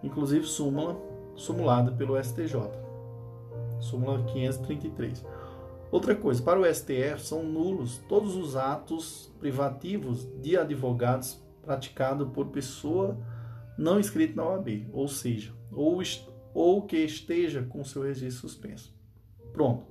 inclusive 0.03 0.45
súmula, 0.45 0.95
sumulada 1.35 1.91
pelo 1.91 2.21
STJ. 2.23 2.61
Súmula 3.79 4.23
533. 4.23 5.25
Outra 5.91 6.15
coisa, 6.15 6.41
para 6.43 6.59
o 6.59 6.65
STF 6.65 7.19
são 7.19 7.43
nulos 7.43 7.97
todos 8.07 8.35
os 8.35 8.55
atos 8.55 9.31
privativos 9.39 10.27
de 10.39 10.55
advogados 10.55 11.41
praticados 11.63 12.29
por 12.29 12.47
pessoa 12.47 13.17
não 13.77 13.99
inscrita 13.99 14.35
na 14.35 14.47
OAB, 14.47 14.87
ou 14.91 15.07
seja, 15.07 15.53
ou, 15.71 16.01
ou 16.53 16.81
que 16.83 16.97
esteja 16.97 17.63
com 17.63 17.83
seu 17.83 18.03
registro 18.03 18.47
suspenso. 18.47 18.93
Pronto. 19.53 19.85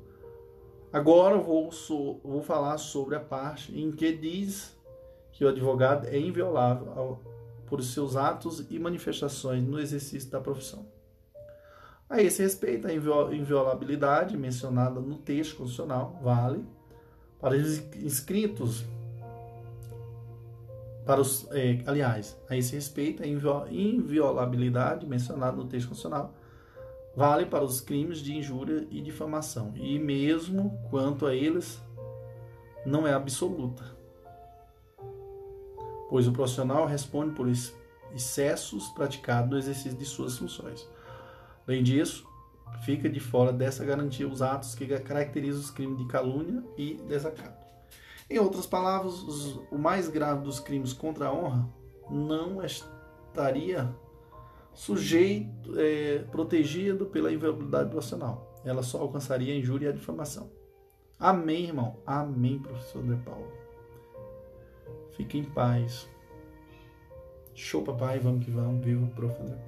Agora 0.93 1.37
vou, 1.39 1.71
vou 2.23 2.43
falar 2.43 2.79
sobre 2.79 3.17
a 3.17 3.21
parte 3.21 3.79
em 3.79 3.91
que 3.91 4.13
diz 4.13 4.77
que 5.33 5.45
o 5.45 5.49
advogado 5.49 6.07
é 6.07 6.19
inviolável 6.19 7.21
por 7.67 7.83
seus 7.83 8.17
atos 8.17 8.67
e 8.71 8.79
manifestações 8.79 9.63
no 9.63 9.79
exercício 9.79 10.31
da 10.31 10.41
profissão. 10.41 10.87
A 12.11 12.23
esse 12.23 12.43
respeito, 12.43 12.87
a 12.87 12.93
inviolabilidade 12.93 14.37
mencionada 14.37 14.99
no 14.99 15.17
texto 15.17 15.57
constitucional 15.57 16.19
vale 16.23 16.65
para 17.39 17.55
os 17.55 17.79
inscritos, 17.97 18.85
para 21.05 21.21
os, 21.21 21.47
é, 21.51 21.83
aliás, 21.87 22.37
a 22.49 22.57
esse 22.57 22.75
respeito, 22.75 23.23
a 23.23 23.27
inviolabilidade 23.27 25.07
mencionada 25.07 25.57
no 25.57 25.67
texto 25.67 25.89
constitucional 25.89 26.35
vale 27.15 27.45
para 27.45 27.65
os 27.65 27.81
crimes 27.81 28.19
de 28.21 28.35
injúria 28.35 28.87
e 28.91 29.03
difamação, 29.03 29.73
e 29.77 29.99
mesmo 29.99 30.79
quanto 30.89 31.27
a 31.27 31.35
eles 31.35 31.79
não 32.87 33.07
é 33.07 33.13
absoluta, 33.13 33.85
pois 36.09 36.27
o 36.27 36.33
profissional 36.33 36.87
responde 36.87 37.35
por 37.35 37.49
excessos 38.15 38.89
praticados 38.91 39.51
no 39.51 39.59
exercício 39.59 39.99
de 39.99 40.05
suas 40.07 40.39
funções. 40.39 40.89
Além 41.69 41.83
disso, 41.83 42.27
fica 42.83 43.11
de 43.11 43.21
fora 43.21 43.53
dessa 43.53 43.85
garantia 43.85 44.27
os 44.27 44.41
atos 44.41 44.75
que 44.75 44.87
caracterizam 45.01 45.61
os 45.61 45.71
crimes 45.71 45.99
de 45.99 46.07
calúnia 46.07 46.65
e 46.79 46.95
desacato. 47.07 47.69
Em 48.31 48.39
outras 48.39 48.65
palavras, 48.65 49.23
os, 49.23 49.61
o 49.71 49.77
mais 49.77 50.09
grave 50.09 50.43
dos 50.43 50.59
crimes 50.59 50.95
contra 50.95 51.27
a 51.27 51.33
honra 51.33 51.69
não 52.11 52.65
estaria 52.65 53.95
sujeito, 54.73 55.79
é, 55.79 56.21
protegido 56.31 57.05
pela 57.05 57.31
inviolabilidade 57.31 57.91
profissional. 57.91 58.59
Ela 58.65 58.83
só 58.83 59.01
alcançaria 59.01 59.53
a 59.53 59.57
injúria 59.57 59.87
e 59.87 59.89
a 59.91 59.93
difamação. 59.93 60.51
Amém, 61.21 61.67
irmão? 61.67 61.99
Amém, 62.07 62.61
professor 62.61 63.03
De 63.03 63.17
Paulo. 63.17 63.53
Fique 65.17 65.37
em 65.37 65.45
paz. 65.45 66.09
Show, 67.55 67.83
papai. 67.83 68.19
Vamos 68.21 68.45
que 68.45 68.51
vamos. 68.51 68.85
Viva 68.85 69.07
professor 69.09 69.47
De 69.47 69.57
Paulo. 69.57 69.68